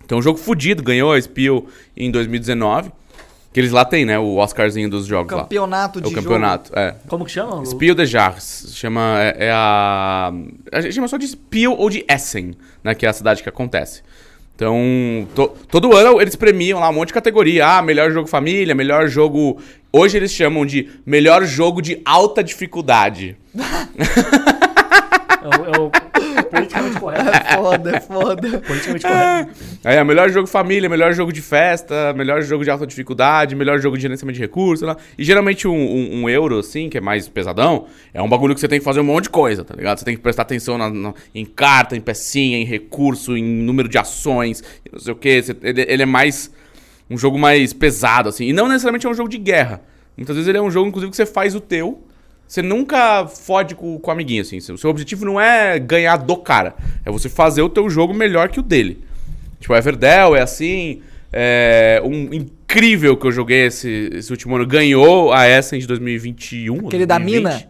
Então, 0.04 0.18
um 0.18 0.22
jogo 0.22 0.38
fudido, 0.38 0.82
ganhou 0.82 1.12
a 1.12 1.20
Spiel 1.20 1.66
em 1.96 2.10
2019. 2.10 2.90
Que 3.52 3.60
eles 3.60 3.70
lá 3.70 3.84
tem, 3.84 4.04
né? 4.04 4.18
O 4.18 4.38
Oscarzinho 4.38 4.90
dos 4.90 5.06
jogos 5.06 5.30
Campeonato 5.32 6.00
lá. 6.00 6.04
É 6.04 6.08
de 6.08 6.12
o 6.12 6.16
campeonato, 6.16 6.72
é. 6.76 6.96
Como 7.06 7.24
que 7.24 7.30
chama? 7.30 7.64
Spiel 7.64 7.94
de 7.94 8.04
Jars. 8.04 8.72
Chama, 8.74 9.16
é, 9.20 9.46
é 9.46 9.50
a... 9.52 10.32
A 10.72 10.80
gente 10.80 10.92
chama 10.92 11.06
só 11.06 11.16
de 11.16 11.28
Spiel 11.28 11.72
ou 11.72 11.88
de 11.88 12.04
Essen, 12.08 12.54
né? 12.82 12.96
Que 12.96 13.06
é 13.06 13.08
a 13.08 13.12
cidade 13.12 13.44
que 13.44 13.48
acontece. 13.48 14.02
Então, 14.56 14.76
to- 15.36 15.52
todo 15.68 15.96
ano 15.96 16.20
eles 16.20 16.34
premiam 16.34 16.80
lá 16.80 16.88
um 16.90 16.94
monte 16.94 17.08
de 17.08 17.14
categoria. 17.14 17.64
Ah, 17.64 17.80
melhor 17.82 18.10
jogo 18.10 18.26
família, 18.26 18.74
melhor 18.74 19.06
jogo... 19.06 19.60
Hoje 19.92 20.16
eles 20.16 20.32
chamam 20.32 20.66
de 20.66 20.90
melhor 21.06 21.44
jogo 21.44 21.80
de 21.80 22.02
alta 22.04 22.42
dificuldade. 22.42 23.36
É 25.44 25.48
o, 25.48 25.74
é 25.74 25.78
o 25.78 25.90
politicamente 26.44 26.98
correto. 26.98 27.28
É 27.28 27.56
foda, 27.56 27.96
é 27.96 28.00
foda. 28.00 28.60
Politicamente 28.60 29.06
correto. 29.06 29.50
Aí, 29.84 29.96
é 29.96 30.04
melhor 30.04 30.30
jogo 30.30 30.46
família, 30.46 30.88
melhor 30.88 31.12
jogo 31.12 31.32
de 31.32 31.42
festa, 31.42 32.12
melhor 32.14 32.40
jogo 32.42 32.64
de 32.64 32.70
alta 32.70 32.86
dificuldade, 32.86 33.54
melhor 33.54 33.78
jogo 33.78 33.96
de 33.96 34.02
gerenciamento 34.02 34.36
de 34.36 34.40
recursos, 34.42 34.86
lá. 34.86 34.96
E 35.18 35.22
geralmente 35.24 35.68
um, 35.68 35.74
um- 35.74 36.22
um 36.22 36.28
euro, 36.30 36.58
assim, 36.58 36.88
que 36.88 36.96
é 36.96 37.00
mais 37.00 37.28
pesadão, 37.28 37.86
é 38.14 38.22
um 38.22 38.28
bagulho 38.28 38.54
que 38.54 38.60
você 38.60 38.68
tem 38.68 38.78
que 38.78 38.84
fazer 38.84 39.00
um 39.00 39.04
monte 39.04 39.24
de 39.24 39.30
coisa, 39.30 39.62
tá 39.64 39.74
ligado? 39.74 39.98
Você 39.98 40.04
tem 40.04 40.16
que 40.16 40.22
prestar 40.22 40.42
atenção 40.42 40.78
na- 40.78 40.88
na- 40.90 41.14
em 41.34 41.44
carta, 41.44 41.94
em 41.96 42.00
pecinha, 42.00 42.56
em 42.56 42.64
recurso, 42.64 43.36
em 43.36 43.44
número 43.44 43.88
de 43.88 43.98
ações, 43.98 44.62
e 44.86 44.90
não 44.92 44.98
sei 44.98 45.12
o 45.12 45.16
quê. 45.16 45.42
Você- 45.42 45.56
ele, 45.62 45.84
ele 45.88 46.02
é 46.02 46.06
mais. 46.06 46.50
Um 47.10 47.18
jogo 47.18 47.38
mais 47.38 47.74
pesado, 47.74 48.30
assim. 48.30 48.46
E 48.46 48.52
não 48.54 48.66
necessariamente 48.66 49.06
é 49.06 49.10
um 49.10 49.14
jogo 49.14 49.28
de 49.28 49.36
guerra. 49.36 49.82
Muitas 50.16 50.36
vezes 50.36 50.48
ele 50.48 50.56
é 50.56 50.62
um 50.62 50.70
jogo, 50.70 50.88
inclusive, 50.88 51.10
que 51.10 51.16
você 51.16 51.26
faz 51.26 51.54
o 51.54 51.60
teu. 51.60 52.02
Você 52.46 52.62
nunca 52.62 53.26
fode 53.26 53.74
com, 53.74 53.98
com 53.98 54.10
o 54.10 54.12
amiguinho, 54.12 54.42
assim. 54.42 54.58
O 54.58 54.78
seu 54.78 54.90
objetivo 54.90 55.24
não 55.24 55.40
é 55.40 55.78
ganhar 55.78 56.16
do 56.18 56.36
cara. 56.36 56.74
É 57.04 57.10
você 57.10 57.28
fazer 57.28 57.62
o 57.62 57.68
teu 57.68 57.88
jogo 57.90 58.12
melhor 58.14 58.48
que 58.48 58.60
o 58.60 58.62
dele. 58.62 59.02
Tipo, 59.60 59.74
Everdell 59.74 60.36
é 60.36 60.42
assim. 60.42 61.00
É, 61.32 62.00
um 62.04 62.32
incrível 62.32 63.16
que 63.16 63.26
eu 63.26 63.32
joguei 63.32 63.66
esse, 63.66 64.08
esse 64.12 64.30
último 64.30 64.54
ano 64.54 64.64
ganhou 64.66 65.32
a 65.32 65.48
Essen 65.48 65.80
de 65.80 65.86
2021. 65.86 66.80
ou 66.82 66.86
Aquele 66.88 67.06
da 67.06 67.18
2020. 67.18 67.42
mina? 67.52 67.68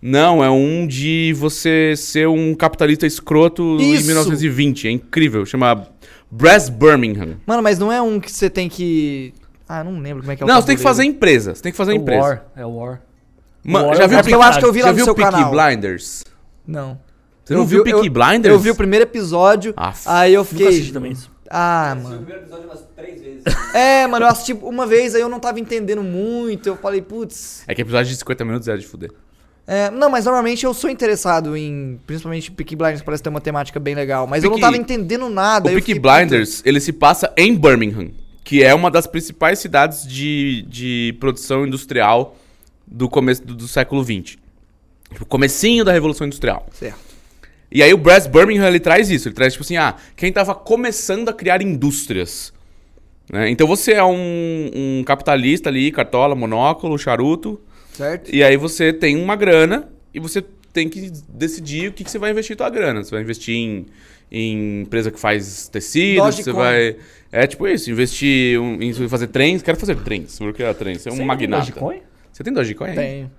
Não, 0.00 0.44
é 0.44 0.50
um 0.50 0.86
de 0.86 1.32
você 1.36 1.94
ser 1.96 2.28
um 2.28 2.54
capitalista 2.54 3.06
escroto 3.06 3.78
em 3.80 3.94
Isso! 3.94 4.06
1920. 4.06 4.88
É 4.88 4.90
incrível. 4.90 5.46
Chama 5.46 5.88
Brass 6.30 6.68
Birmingham. 6.68 7.36
Mano, 7.46 7.62
mas 7.62 7.78
não 7.78 7.90
é 7.90 8.00
um 8.02 8.20
que 8.20 8.30
você 8.30 8.50
tem 8.50 8.68
que. 8.68 9.32
Ah, 9.68 9.82
não 9.82 9.98
lembro 9.98 10.22
como 10.22 10.32
é 10.32 10.36
que 10.36 10.42
é 10.42 10.46
o 10.46 10.48
não, 10.48 10.60
você 10.60 10.66
tem 10.68 10.76
que 10.76 10.82
fazer 10.82 11.02
tabuleiro. 11.02 11.16
empresa. 11.16 11.54
Você 11.54 11.62
tem 11.62 11.72
que 11.72 11.78
fazer 11.78 11.92
É 11.92 11.94
o 11.94 11.98
empresa. 11.98 12.20
War. 12.22 12.44
É 12.56 12.66
o 12.66 12.70
War. 12.76 13.00
Ma- 13.72 13.82
War 13.82 13.96
já 13.96 14.06
viu 14.06 14.16
É 14.16 14.20
o 14.20 14.20
eu 14.20 14.24
Peaky- 14.24 14.42
acho 14.48 14.58
que 14.58 14.64
eu 14.64 14.72
vi 14.72 14.80
lá 14.80 14.86
já 14.86 14.92
no 14.92 14.96
viu 14.96 15.04
seu 15.04 15.12
o 15.12 15.16
Peaky 15.16 15.30
canal. 15.32 15.50
Blinders? 15.50 16.24
Não. 16.66 16.98
Você 17.44 17.54
não 17.54 17.62
Eu 17.62 17.66
viu 17.66 17.80
o 17.80 17.84
vi- 17.84 17.90
Peaky 17.92 18.06
eu- 18.06 18.12
Blinders? 18.12 18.52
Eu 18.54 18.58
vi 18.58 18.70
o 18.70 18.74
primeiro 18.74 19.04
episódio, 19.04 19.72
Aff. 19.76 20.02
aí 20.06 20.34
eu 20.34 20.40
Nunca 20.42 20.54
assisti 20.54 20.74
fiquei. 20.78 20.92
também 20.92 21.12
isso. 21.12 21.30
Ah, 21.50 21.92
Assisti 21.92 22.00
o 22.06 22.08
mano. 22.10 22.16
primeiro 22.22 22.42
episódio 22.42 22.64
umas 22.66 22.84
três 22.94 23.22
vezes. 23.22 23.44
É, 23.74 24.06
mano, 24.06 24.26
eu 24.26 24.28
assisti 24.30 24.52
uma 24.52 24.86
vez, 24.86 25.14
aí 25.14 25.20
eu 25.22 25.28
não 25.30 25.40
tava 25.40 25.58
entendendo 25.58 26.02
muito. 26.02 26.68
Eu 26.68 26.76
falei, 26.76 27.00
putz. 27.00 27.62
É 27.66 27.74
que 27.74 27.80
episódio 27.80 28.10
de 28.12 28.16
50 28.18 28.44
minutos 28.44 28.68
é 28.68 28.76
de 28.76 28.86
fuder. 28.86 29.10
É, 29.66 29.90
não, 29.90 30.08
mas 30.10 30.24
normalmente 30.26 30.64
eu 30.64 30.72
sou 30.74 30.88
interessado 30.90 31.56
em. 31.56 31.98
Principalmente 32.06 32.50
Peaky 32.50 32.74
Blinders, 32.76 33.02
parece 33.02 33.22
ter 33.22 33.28
uma 33.30 33.40
temática 33.40 33.78
bem 33.80 33.94
legal. 33.94 34.26
Mas 34.26 34.42
eu 34.44 34.50
não 34.50 34.56
Peaky- 34.58 34.72
tava 34.72 34.76
entendendo 34.82 35.28
nada. 35.30 35.68
O 35.68 35.70
eu 35.70 35.74
Peaky 35.76 35.94
fiquei, 35.94 36.00
Blinders, 36.00 36.62
ele 36.66 36.80
se 36.80 36.92
passa 36.92 37.32
em 37.36 37.54
Birmingham, 37.54 38.10
que 38.44 38.62
é 38.62 38.74
uma 38.74 38.90
das 38.90 39.06
principais 39.06 39.58
cidades 39.58 40.06
de, 40.06 40.64
de 40.68 41.16
produção 41.20 41.66
industrial 41.66 42.36
do 42.90 43.08
começo 43.08 43.44
do, 43.44 43.54
do 43.54 43.68
século 43.68 44.02
XX. 44.04 44.36
Tipo, 45.12 45.26
comecinho 45.26 45.84
da 45.84 45.92
Revolução 45.92 46.26
Industrial. 46.26 46.66
Certo. 46.72 46.98
E 47.70 47.82
aí 47.82 47.92
o 47.92 47.98
Brass 47.98 48.26
Birmingham, 48.26 48.66
ele 48.66 48.80
traz 48.80 49.10
isso. 49.10 49.28
Ele 49.28 49.34
traz, 49.34 49.52
tipo 49.52 49.64
assim, 49.64 49.76
ah, 49.76 49.94
quem 50.16 50.32
tava 50.32 50.54
começando 50.54 51.28
a 51.28 51.32
criar 51.32 51.60
indústrias. 51.62 52.52
né? 53.30 53.50
Então 53.50 53.66
você 53.66 53.92
é 53.92 54.04
um, 54.04 54.70
um 54.74 55.04
capitalista 55.04 55.68
ali, 55.68 55.90
cartola, 55.90 56.34
monóculo, 56.34 56.98
charuto. 56.98 57.60
Certo? 57.92 58.34
E 58.34 58.42
aí 58.42 58.56
você 58.56 58.92
tem 58.92 59.16
uma 59.16 59.36
grana 59.36 59.88
e 60.14 60.20
você 60.20 60.42
tem 60.72 60.88
que 60.88 61.10
decidir 61.28 61.88
o 61.88 61.92
que, 61.92 62.04
que 62.04 62.10
você 62.10 62.18
vai 62.18 62.30
investir 62.30 62.56
tua 62.56 62.70
grana. 62.70 63.02
Você 63.04 63.10
vai 63.10 63.22
investir 63.22 63.54
em, 63.54 63.86
em 64.30 64.82
empresa 64.82 65.10
que 65.10 65.18
faz 65.20 65.68
tecido, 65.68 66.22
você 66.22 66.42
Dogecoin. 66.44 66.54
vai... 66.54 66.96
É 67.30 67.46
tipo 67.46 67.66
isso, 67.68 67.90
investir 67.90 68.58
um- 68.58 68.80
em 68.80 68.92
fazer 69.08 69.26
trens. 69.26 69.60
Quero 69.62 69.76
fazer 69.76 69.96
trens. 69.96 70.38
Por 70.38 70.54
que 70.54 70.62
é 70.62 70.72
trens? 70.72 71.02
Você 71.02 71.08
é 71.08 71.12
um 71.12 71.16
Você 71.16 71.18
tem 71.18 71.26
magnata. 71.26 71.64
Dogecoin? 71.66 72.00
Você 72.38 72.44
tem 72.44 72.52
Dogecoin 72.52 72.90
aí? 72.90 72.94
Tenho. 72.94 73.30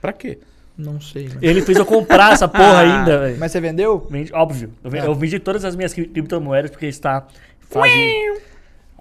Pra 0.00 0.12
quê? 0.12 0.38
Não 0.76 1.00
sei, 1.00 1.28
mano. 1.28 1.38
Ele 1.40 1.62
fez 1.62 1.78
eu 1.78 1.86
comprar 1.86 2.32
essa 2.32 2.48
porra 2.48 2.80
ainda, 2.82 3.18
velho. 3.20 3.36
Mas 3.38 3.52
você 3.52 3.60
vendeu? 3.60 4.04
Vendi- 4.10 4.32
Óbvio. 4.34 4.72
Eu, 4.82 4.90
vendi, 4.90 5.04
É. 5.04 5.08
eu 5.08 5.14
vendi 5.14 5.38
todas 5.38 5.64
as 5.64 5.76
minhas 5.76 5.92
cri- 5.94 6.08
criptomoedas 6.08 6.72
porque 6.72 6.86
está 6.86 7.24
fase. 7.60 7.92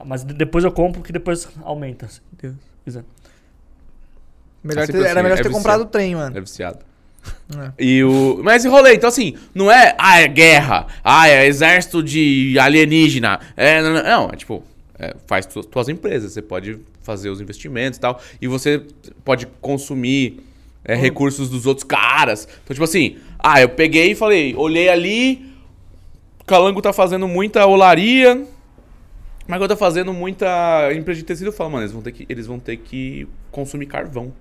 Mas 0.06 0.24
de- 0.24 0.36
depois 0.36 0.64
eu 0.64 0.72
compro 0.72 1.02
que 1.02 1.12
depois 1.12 1.48
aumenta. 1.64 2.08
Se 2.08 2.22
Deus 2.40 2.54
quiser. 2.86 3.04
Melhor 4.64 4.86
ter- 4.86 4.94
sempre 4.94 5.02
era 5.08 5.14
assim, 5.14 5.24
melhor 5.24 5.34
é 5.34 5.38
ter 5.38 5.44
viciado. 5.50 5.56
comprado 5.56 5.82
o 5.82 5.86
trem, 5.86 6.16
mano. 6.16 6.38
É 6.38 6.42
viciado. 6.42 6.80
É. 7.58 7.72
E 7.80 8.04
o... 8.04 8.40
Mas 8.44 8.64
enrolei, 8.66 8.94
então 8.96 9.10
assim, 9.10 9.36
não 9.56 9.72
é, 9.72 9.96
ah, 9.98 10.20
é 10.22 10.28
guerra, 10.28 10.86
ah, 11.04 11.28
é 11.28 11.48
exército 11.48 12.04
de 12.04 12.58
alienígena, 12.60 13.40
é, 13.58 13.82
não, 13.82 13.94
não, 13.94 14.04
não, 14.04 14.30
é 14.32 14.36
tipo, 14.38 14.64
é, 15.00 15.16
faz 15.26 15.46
tu, 15.46 15.64
tuas 15.64 15.88
empresas, 15.88 16.34
você 16.34 16.42
pode 16.42 16.80
fazer 17.02 17.30
os 17.30 17.40
investimentos 17.40 17.98
e 17.98 18.02
tal, 18.02 18.22
e 18.42 18.48
você 18.48 18.84
pode 19.24 19.48
consumir 19.62 20.42
é, 20.84 20.94
recursos 20.94 21.50
dos 21.50 21.66
outros 21.66 21.86
caras. 21.86 22.48
Então, 22.64 22.74
tipo 22.74 22.84
assim, 22.84 23.18
ah, 23.40 23.62
eu 23.62 23.70
peguei 23.70 24.12
e 24.12 24.16
falei, 24.16 24.54
olhei 24.56 24.90
ali, 24.90 25.54
Calango 26.46 26.82
tá 26.82 26.92
fazendo 26.92 27.28
muita 27.28 27.66
olaria, 27.66 28.46
mas 29.48 29.62
eu 29.62 29.68
tá 29.68 29.76
fazendo 29.76 30.14
muita 30.14 30.94
empresa 30.94 31.20
de 31.20 31.26
tecido, 31.26 31.48
eu 31.48 31.54
falo, 31.54 31.72
mano, 31.72 31.84
eles 31.84 31.94
vão 31.94 32.02
ter 32.02 32.12
que, 32.12 32.26
eles 32.30 32.46
vão 32.46 32.60
ter 32.60 32.78
que 32.78 33.28
consumir 33.52 33.86
carvão 33.86 34.34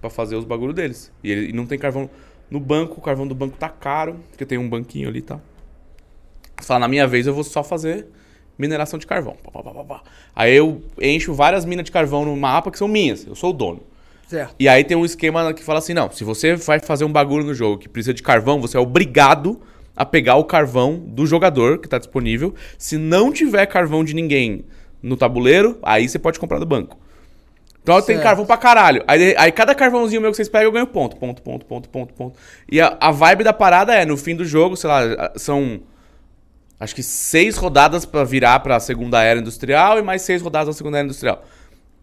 pra 0.00 0.10
fazer 0.10 0.36
os 0.36 0.44
bagulho 0.44 0.72
deles. 0.72 1.10
E, 1.24 1.32
ele, 1.32 1.48
e 1.48 1.52
não 1.52 1.66
tem 1.66 1.78
carvão 1.78 2.08
no 2.50 2.60
banco, 2.60 2.98
o 2.98 3.02
carvão 3.02 3.26
do 3.26 3.34
banco 3.34 3.56
tá 3.56 3.68
caro, 3.68 4.20
porque 4.30 4.44
tem 4.46 4.58
um 4.58 4.68
banquinho 4.68 5.08
ali 5.08 5.18
e 5.18 5.22
tal. 5.22 5.40
Você 6.58 6.66
fala, 6.66 6.80
na 6.80 6.88
minha 6.88 7.06
vez 7.06 7.26
eu 7.26 7.34
vou 7.34 7.44
só 7.44 7.64
fazer 7.64 8.06
mineração 8.58 8.98
de 8.98 9.06
carvão. 9.06 9.36
Pá, 9.42 9.50
pá, 9.50 9.62
pá, 9.62 9.70
pá, 9.70 9.84
pá. 9.84 10.02
Aí 10.34 10.54
eu 10.54 10.82
encho 11.00 11.32
várias 11.32 11.64
minas 11.64 11.84
de 11.84 11.92
carvão 11.92 12.24
no 12.24 12.36
mapa 12.36 12.70
que 12.70 12.78
são 12.78 12.88
minhas, 12.88 13.26
eu 13.26 13.34
sou 13.34 13.50
o 13.50 13.52
dono. 13.52 13.80
Certo. 14.26 14.54
E 14.58 14.68
aí 14.68 14.84
tem 14.84 14.96
um 14.96 15.04
esquema 15.04 15.54
que 15.54 15.62
fala 15.62 15.78
assim: 15.78 15.94
não, 15.94 16.10
se 16.10 16.24
você 16.24 16.56
vai 16.56 16.80
fazer 16.80 17.04
um 17.04 17.12
bagulho 17.12 17.44
no 17.44 17.54
jogo 17.54 17.78
que 17.78 17.88
precisa 17.88 18.12
de 18.12 18.22
carvão, 18.22 18.60
você 18.60 18.76
é 18.76 18.80
obrigado 18.80 19.60
a 19.96 20.04
pegar 20.04 20.36
o 20.36 20.44
carvão 20.44 21.02
do 21.06 21.26
jogador 21.26 21.78
que 21.78 21.88
tá 21.88 21.98
disponível. 21.98 22.54
Se 22.76 22.98
não 22.98 23.32
tiver 23.32 23.64
carvão 23.66 24.04
de 24.04 24.14
ninguém 24.14 24.64
no 25.02 25.16
tabuleiro, 25.16 25.78
aí 25.82 26.08
você 26.08 26.18
pode 26.18 26.38
comprar 26.38 26.58
do 26.58 26.66
banco. 26.66 26.98
Então 27.82 27.96
tem 28.02 28.16
Certo. 28.16 28.22
carvão 28.22 28.44
pra 28.44 28.58
caralho. 28.58 29.02
Aí, 29.08 29.34
aí 29.38 29.50
cada 29.50 29.74
carvãozinho 29.74 30.20
meu 30.20 30.30
que 30.30 30.36
vocês 30.36 30.48
pegam, 30.48 30.66
eu 30.66 30.72
ganho 30.72 30.86
ponto. 30.86 31.16
Ponto, 31.16 31.40
ponto, 31.40 31.64
ponto, 31.64 31.88
ponto, 31.88 32.12
ponto. 32.12 32.38
E 32.70 32.80
a, 32.82 32.96
a 33.00 33.10
vibe 33.10 33.44
da 33.44 33.52
parada 33.52 33.94
é, 33.94 34.04
no 34.04 34.16
fim 34.16 34.36
do 34.36 34.44
jogo, 34.44 34.76
sei 34.76 34.90
lá, 34.90 35.32
são. 35.36 35.80
Acho 36.80 36.94
que 36.94 37.02
seis 37.02 37.56
rodadas 37.56 38.04
pra 38.04 38.22
virar 38.24 38.60
pra 38.60 38.78
segunda 38.78 39.22
era 39.22 39.40
industrial 39.40 39.98
e 39.98 40.02
mais 40.02 40.22
seis 40.22 40.40
rodadas 40.40 40.68
na 40.68 40.72
segunda 40.74 40.98
era 40.98 41.04
industrial. 41.04 41.44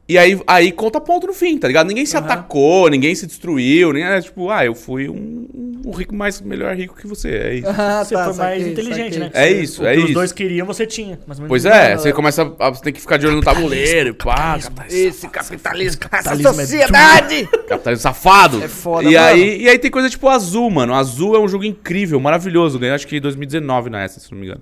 E 0.07 0.19
aí, 0.19 0.39
aí 0.45 0.71
conta 0.71 1.01
ponto 1.01 1.25
no 1.25 1.33
fim, 1.33 1.57
tá 1.57 1.67
ligado? 1.67 1.87
Ninguém 1.87 2.05
se 2.05 2.15
atacou, 2.15 2.87
ninguém 2.91 3.15
se 3.15 3.25
destruiu, 3.25 3.91
ninguém 3.91 4.07
é 4.07 4.21
tipo, 4.21 4.51
ah, 4.51 4.63
eu 4.63 4.75
fui 4.75 5.09
um, 5.09 5.47
um 5.83 5.89
rico 5.91 6.13
mais 6.13 6.39
melhor 6.41 6.75
rico 6.75 6.95
que 6.95 7.07
você. 7.07 7.29
É 7.29 7.53
isso. 7.55 7.67
Ah, 7.69 8.03
Você 8.05 8.15
foi 8.15 8.33
mais 8.33 8.67
inteligente, 8.67 9.13
saquei. 9.15 9.19
né? 9.19 9.31
É 9.33 9.51
isso, 9.51 9.81
o 9.81 9.87
é 9.87 9.95
isso. 9.95 10.05
os 10.05 10.13
dois 10.13 10.31
queriam, 10.31 10.67
você 10.67 10.85
tinha. 10.85 11.17
Pois 11.47 11.65
é, 11.65 11.97
você 11.97 12.13
começa 12.13 12.53
a. 12.59 12.69
Você 12.69 12.83
tem 12.83 12.93
que 12.93 13.01
ficar 13.01 13.17
de 13.17 13.25
olho 13.25 13.37
no 13.37 13.41
tabuleiro, 13.41 14.13
pá, 14.13 14.59
Esse 14.87 15.27
capitalismo, 15.27 15.99
essa 16.11 16.29
Capitalismo 16.29 16.49
é 16.61 16.65
sociedade! 16.65 17.47
capitalismo 17.67 18.03
safado. 18.03 18.63
É 18.63 18.67
foda, 18.67 19.09
e 19.09 19.15
mano. 19.15 19.25
aí 19.27 19.61
E 19.63 19.69
aí 19.69 19.79
tem 19.79 19.89
coisa 19.89 20.07
tipo 20.07 20.29
Azul, 20.29 20.69
mano. 20.69 20.93
Azul 20.93 21.35
é 21.35 21.39
um 21.39 21.47
jogo 21.47 21.63
incrível, 21.63 22.19
maravilhoso. 22.19 22.77
Ganhei 22.77 22.93
acho 22.93 23.07
que 23.07 23.17
em 23.17 23.21
2019 23.21 23.89
na 23.89 24.03
essa, 24.03 24.19
se 24.19 24.31
não 24.31 24.37
me 24.37 24.45
engano. 24.45 24.61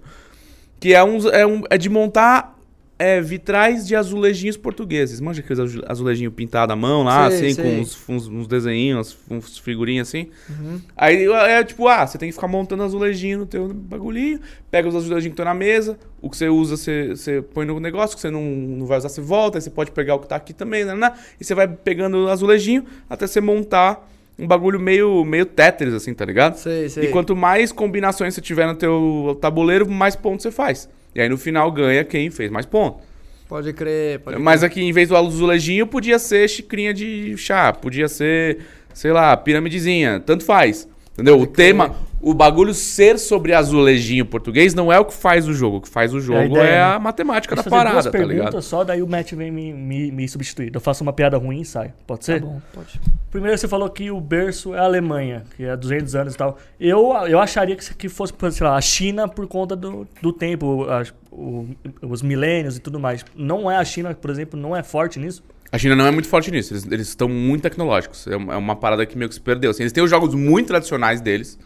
Que 0.80 0.94
é, 0.94 1.04
um, 1.04 1.30
é, 1.30 1.46
um, 1.46 1.64
é 1.70 1.78
de 1.78 1.90
montar 1.90 2.58
é 2.98 3.20
vitrais 3.20 3.88
de 3.88 3.96
azulejinhos 3.96 4.56
portugueses. 4.56 5.20
Manja 5.20 5.42
aqueles 5.42 5.60
azu- 5.60 5.84
azulejinhos 5.88 6.34
pintados 6.34 6.72
à 6.72 6.76
mão 6.76 7.04
lá, 7.04 7.30
Sei, 7.30 7.38
assim, 7.48 7.54
sei. 7.56 7.64
com 7.64 7.82
uns, 7.82 8.10
uns, 8.10 8.28
uns 8.28 8.48
desenhinhos, 8.48 9.18
uns, 9.30 9.58
figurinhas 9.58 10.08
assim. 10.08 10.28
Uhum. 10.50 10.80
Aí 10.96 11.26
é 11.26 11.64
tipo, 11.64 11.88
ah, 11.88 12.06
você 12.06 12.18
tem 12.18 12.30
que 12.30 12.34
ficar 12.36 12.48
montando 12.48 12.84
azulejinho 12.84 13.40
no 13.40 13.46
teu 13.46 13.68
bagulhinho, 13.74 14.40
pega 14.70 14.88
os 14.88 14.96
azulejinhos 14.96 15.24
que 15.26 15.34
estão 15.34 15.46
na 15.46 15.54
mesa, 15.54 15.98
o 16.22 16.30
que 16.30 16.38
você 16.38 16.48
usa 16.48 16.78
você, 16.78 17.10
você 17.10 17.42
põe 17.42 17.66
no 17.66 17.80
negócio, 17.80 18.16
que 18.16 18.22
você 18.22 18.30
não, 18.30 18.44
não 18.44 18.86
vai 18.86 18.98
usar 19.00 19.10
você 19.10 19.22
volta, 19.22 19.58
aí 19.58 19.62
você 19.62 19.70
pode 19.70 19.92
pegar 19.92 20.16
o 20.16 20.20
que 20.20 20.28
tá 20.28 20.36
aqui 20.36 20.54
também, 20.54 20.86
né, 20.86 20.96
né, 20.96 21.14
e 21.40 21.44
você 21.44 21.54
vai 21.56 21.68
pegando 21.68 22.26
o 22.26 22.30
azulejinho 22.30 22.86
até 23.10 23.28
você 23.28 23.42
montar 23.42 24.10
um 24.38 24.48
bagulho 24.48 24.80
meio, 24.80 25.24
meio 25.26 25.46
Tetris, 25.46 25.94
assim, 25.94 26.14
tá 26.14 26.26
ligado? 26.26 26.56
Sei, 26.56 26.90
sei. 26.90 27.06
E 27.06 27.08
quanto 27.10 27.36
mais 27.36 27.72
combinações 27.72 28.34
você 28.34 28.42
tiver 28.42 28.66
no 28.66 28.76
teu 28.76 29.38
tabuleiro, 29.40 29.88
mais 29.90 30.16
pontos 30.16 30.44
você 30.44 30.52
faz. 30.52 30.90
E 31.16 31.22
aí 31.22 31.30
no 31.30 31.38
final 31.38 31.72
ganha 31.72 32.04
quem 32.04 32.30
fez 32.30 32.50
mais 32.50 32.66
pontos. 32.66 33.02
Pode 33.48 33.72
crer, 33.74 34.20
pode 34.20 34.40
Mas 34.40 34.64
aqui, 34.64 34.82
em 34.82 34.92
vez 34.92 35.10
do 35.10 35.16
azulejinho, 35.16 35.86
podia 35.86 36.18
ser 36.18 36.50
xicrinha 36.50 36.94
de 36.94 37.38
chá, 37.38 37.72
podia 37.72 38.08
ser, 38.08 38.60
sei 38.94 39.12
lá, 39.12 39.36
piramidezinha, 39.38 40.20
tanto 40.20 40.44
faz. 40.44 40.88
Entendeu? 41.14 41.40
O 41.40 41.46
tema, 41.46 41.96
o 42.24 42.34
bagulho 42.34 42.74
ser 42.74 43.20
sobre 43.20 43.54
azulejinho 43.54 44.26
português 44.26 44.74
não 44.74 44.92
é 44.92 44.98
o 45.00 45.06
que 45.06 45.14
faz 45.14 45.48
o 45.48 45.54
jogo. 45.54 45.78
O 45.78 45.82
que 45.82 45.90
faz 45.90 46.14
o 46.14 46.20
jogo 46.22 46.40
é 46.40 46.44
a, 46.44 46.46
ideia, 46.48 46.92
né? 46.94 46.98
matemática 47.00 47.56
da 47.56 47.60
eu 47.60 47.64
fazer 47.64 47.76
duas 47.76 47.84
parada, 47.86 48.04
tá 48.12 48.12
perguntas 48.12 48.36
ligado? 48.50 48.62
só, 48.62 48.84
daí 48.84 49.02
o 49.02 49.08
Matt 49.08 49.34
vem 49.34 49.52
me, 49.52 49.74
me, 49.74 50.12
me 50.12 50.28
substituir. 50.28 50.72
Eu 50.74 50.80
faço 50.82 51.04
uma 51.04 51.12
piada 51.14 51.38
ruim 51.38 51.62
e 51.62 51.66
sai. 51.66 51.94
Pode 52.08 52.26
ser? 52.26 52.40
Tá 52.42 52.48
bom, 52.48 52.62
pode. 52.74 53.00
Primeiro 53.30 53.58
você 53.58 53.68
falou 53.68 53.90
que 53.90 54.10
o 54.12 54.22
berço 54.22 54.74
é 54.76 54.80
a 54.80 54.84
Alemanha, 54.84 55.44
que 55.58 55.64
é 55.64 55.76
200 55.76 56.16
anos 56.16 56.34
e 56.34 56.38
tal. 56.38 56.58
Eu, 56.80 57.12
eu 57.28 57.40
acharia 57.40 57.76
que, 57.76 57.94
que 57.96 58.08
fosse, 58.08 58.34
sei 58.52 58.66
lá, 58.68 58.76
a 58.78 58.82
China 58.82 59.28
por 59.28 59.48
conta 59.48 59.76
do, 59.76 60.08
do 60.22 60.32
tempo, 60.32 60.86
a- 60.90 61.04
o- 61.32 61.68
os 62.02 62.22
milênios 62.22 62.78
e 62.78 62.80
tudo 62.80 63.00
mais. 63.00 63.26
Não 63.36 63.70
é 63.70 63.78
a 63.78 63.84
China, 63.84 64.14
por 64.14 64.30
exemplo, 64.30 64.60
não 64.60 64.76
é 64.76 64.84
forte 64.84 65.20
nisso? 65.20 65.44
A 65.72 65.78
China 65.80 65.96
não 65.96 66.06
é 66.06 66.12
muito 66.12 66.28
forte 66.28 66.52
nisso, 66.52 66.72
eles, 66.74 66.86
eles 66.92 67.08
estão 67.08 67.28
muito 67.28 67.64
tecnológicos. 67.64 68.28
É 68.28 68.36
uma, 68.38 68.54
é 68.54 68.58
uma 68.58 68.76
parada 68.76 69.04
que 69.08 69.18
meio 69.18 69.28
que 69.28 69.34
se 69.34 69.42
perdeu. 69.42 69.72
assim. 69.72 69.82
eles 69.82 69.92
têm 69.92 70.04
os 70.04 70.10
jogos 70.12 70.36
muito 70.36 70.68
tradicionais 70.68 71.20
deles, 71.20 71.58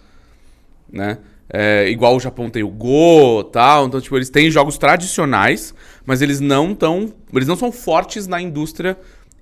né? 0.91 1.19
É, 1.49 1.89
igual 1.89 2.15
o 2.15 2.19
Japão 2.19 2.49
tem 2.49 2.63
o 2.63 2.69
Go 2.69 3.43
tal. 3.43 3.87
Então, 3.87 4.01
tipo, 4.01 4.15
eles 4.17 4.29
têm 4.29 4.51
jogos 4.51 4.77
tradicionais, 4.77 5.73
mas 6.05 6.21
eles 6.21 6.39
não 6.39 6.75
tão. 6.75 7.13
Eles 7.33 7.47
não 7.47 7.55
são 7.55 7.71
fortes 7.71 8.27
na 8.27 8.41
indústria 8.41 8.97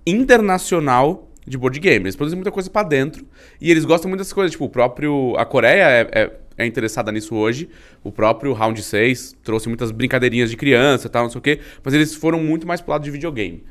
internacional 0.05 1.29
de 1.47 1.57
board 1.57 1.79
game. 1.79 2.05
Eles 2.05 2.15
produzem 2.15 2.37
muita 2.37 2.51
coisa 2.51 2.69
pra 2.69 2.83
dentro. 2.83 3.25
E 3.59 3.71
eles 3.71 3.85
gostam 3.85 4.09
muito 4.09 4.19
dessas 4.19 4.33
coisas. 4.33 4.51
Tipo, 4.51 4.65
o 4.65 4.69
próprio. 4.69 5.35
A 5.37 5.45
Coreia 5.45 5.83
é, 5.83 6.09
é, 6.11 6.31
é 6.59 6.65
interessada 6.65 7.11
nisso 7.11 7.35
hoje. 7.35 7.69
O 8.03 8.11
próprio 8.11 8.53
Round 8.53 8.81
6 8.81 9.37
trouxe 9.43 9.67
muitas 9.67 9.91
brincadeirinhas 9.91 10.49
de 10.49 10.57
criança 10.57 11.09
tal, 11.09 11.23
não 11.23 11.29
sei 11.31 11.39
o 11.39 11.41
quê. 11.41 11.59
Mas 11.83 11.93
eles 11.93 12.13
foram 12.13 12.39
muito 12.39 12.67
mais 12.67 12.81
pro 12.81 12.91
lado 12.91 13.03
de 13.03 13.09
videogame. 13.09 13.63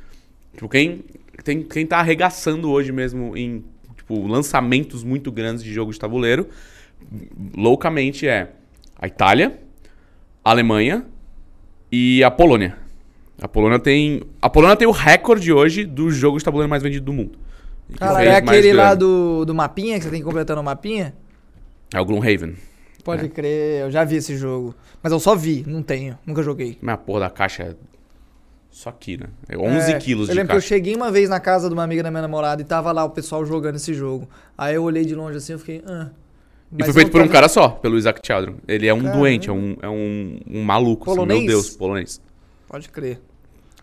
Tipo, 0.55 0.68
quem, 0.68 1.05
tem, 1.45 1.62
quem 1.62 1.87
tá 1.87 1.99
arregaçando 1.99 2.70
hoje 2.70 2.91
mesmo 2.93 3.37
em 3.37 3.64
tipo, 3.97 4.27
lançamentos 4.27 5.03
muito 5.03 5.33
grandes 5.33 5.64
de 5.64 5.72
jogo 5.72 5.93
de 5.93 5.99
tabuleiro, 5.99 6.49
loucamente 7.57 8.26
é 8.26 8.52
a 8.98 9.07
Itália, 9.07 9.59
a 10.44 10.50
Alemanha 10.50 11.05
e 11.90 12.22
a 12.24 12.30
Polônia. 12.30 12.76
A 13.40 13.48
Polônia 13.48 13.78
tem. 13.78 14.22
A 14.40 14.48
Polônia 14.48 14.76
tem 14.76 14.86
o 14.86 14.92
recorde 14.92 15.52
hoje 15.52 15.84
do 15.84 16.11
jogo 16.11 16.38
de 16.38 16.44
tabuleiro 16.44 16.70
mais 16.70 16.82
vendido 16.82 17.05
do 17.05 17.12
mundo. 17.12 17.38
Cara, 17.98 18.24
é 18.24 18.36
aquele 18.36 18.72
lá 18.72 18.94
do, 18.94 19.44
do 19.44 19.55
mapinha 19.55 19.98
que 19.98 20.05
você 20.05 20.11
tem 20.11 20.20
que 20.20 20.24
completar 20.24 20.57
no 20.57 20.62
mapinha? 20.62 21.14
É 21.92 22.00
o 22.00 22.05
Gloomhaven. 22.05 22.55
Pode 23.05 23.28
crer, 23.28 23.82
eu 23.82 23.90
já 23.90 24.02
vi 24.02 24.16
esse 24.16 24.36
jogo. 24.36 24.74
Mas 25.02 25.12
eu 25.12 25.20
só 25.20 25.36
vi, 25.36 25.62
não 25.66 25.82
tenho, 25.82 26.18
nunca 26.24 26.42
joguei. 26.42 26.78
Minha 26.80 26.96
porra 26.96 27.20
da 27.20 27.30
caixa 27.30 27.62
é. 27.62 27.74
Só 28.70 28.88
aqui, 28.88 29.16
né? 29.16 29.26
É 29.48 29.57
11 29.57 29.92
É, 29.92 29.98
quilos 29.98 30.28
Eu 30.28 30.32
de 30.32 30.38
lembro 30.38 30.50
que 30.52 30.57
eu 30.57 30.61
cheguei 30.61 30.96
uma 30.96 31.12
vez 31.12 31.28
na 31.28 31.38
casa 31.38 31.68
de 31.68 31.74
uma 31.74 31.84
amiga 31.84 32.02
da 32.02 32.11
minha 32.11 32.22
namorada 32.22 32.61
e 32.61 32.64
tava 32.64 32.90
lá 32.90 33.05
o 33.05 33.11
pessoal 33.11 33.44
jogando 33.44 33.76
esse 33.76 33.94
jogo. 33.94 34.28
Aí 34.59 34.74
eu 34.74 34.82
olhei 34.82 35.05
de 35.05 35.14
longe 35.14 35.36
assim 35.36 35.55
e 35.55 35.59
fiquei. 35.59 35.82
Ah. 35.86 36.09
E 36.77 36.85
foi 36.85 36.93
feito 36.93 37.11
por 37.11 37.20
um 37.20 37.29
cara 37.29 37.49
só, 37.49 37.68
pelo 37.68 37.97
Isaac 37.97 38.20
Children. 38.25 38.57
Ele 38.66 38.87
é 38.87 38.95
um 38.95 38.99
Caramba. 38.99 39.18
doente, 39.18 39.49
é 39.49 39.53
um, 39.53 39.77
é 39.81 39.89
um, 39.89 40.41
um 40.51 40.62
maluco, 40.62 41.11
assim, 41.11 41.25
meu 41.27 41.47
Deus, 41.47 41.70
polonês. 41.70 42.20
Pode 42.68 42.89
crer. 42.89 43.20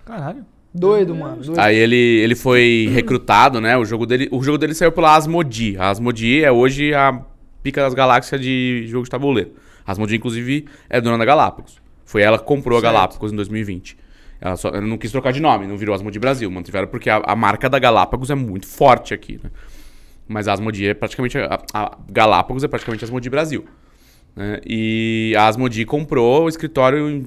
Caralho. 0.05 0.45
Doido, 0.73 1.15
mano. 1.15 1.43
Doido. 1.43 1.59
Aí 1.59 1.77
ele, 1.77 1.95
ele 1.95 2.35
foi 2.35 2.89
recrutado, 2.93 3.59
né? 3.61 3.77
O 3.77 3.85
jogo 3.85 4.05
dele, 4.05 4.27
o 4.31 4.41
jogo 4.43 4.57
dele 4.57 4.73
saiu 4.73 4.91
pela 4.91 5.15
Asmodee. 5.15 5.77
A 5.77 5.89
Asmodee 5.89 6.43
é 6.43 6.51
hoje 6.51 6.93
a 6.93 7.21
pica 7.61 7.81
das 7.81 7.93
galáxias 7.93 8.39
de 8.41 8.85
jogo 8.87 9.03
de 9.03 9.09
tabuleiro. 9.09 9.51
A 9.85 9.91
Asmodee, 9.91 10.17
inclusive, 10.17 10.65
é 10.89 10.99
dona 11.01 11.17
da 11.17 11.25
Galápagos. 11.25 11.81
Foi 12.05 12.21
ela 12.21 12.37
que 12.37 12.45
comprou 12.45 12.79
Certo. 12.79 12.89
a 12.89 12.93
Galápagos 12.93 13.31
em 13.31 13.35
2020. 13.35 13.97
Ela, 14.39 14.55
só, 14.55 14.69
ela 14.69 14.81
não 14.81 14.97
quis 14.97 15.11
trocar 15.11 15.31
de 15.31 15.39
nome, 15.39 15.67
não 15.67 15.77
virou 15.77 15.93
Asmodee 15.93 16.19
Brasil. 16.19 16.49
Mantiveram 16.49 16.87
porque 16.87 17.09
a, 17.09 17.21
a 17.25 17.35
marca 17.35 17.69
da 17.69 17.77
Galápagos 17.77 18.29
é 18.29 18.35
muito 18.35 18.67
forte 18.67 19.13
aqui, 19.13 19.39
né? 19.43 19.49
Mas 20.31 20.47
a 20.47 20.53
Asmodee 20.53 20.87
é 20.87 20.93
praticamente... 20.93 21.37
A, 21.37 21.59
a 21.73 21.97
Galápagos 22.09 22.63
é 22.63 22.67
praticamente 22.67 23.03
a 23.03 23.07
Asmodee 23.07 23.29
Brasil. 23.29 23.65
né? 24.35 24.59
E 24.65 25.33
a 25.37 25.47
Asmodee 25.47 25.85
comprou 25.85 26.45
o 26.45 26.49
escritório 26.49 27.09
em 27.09 27.25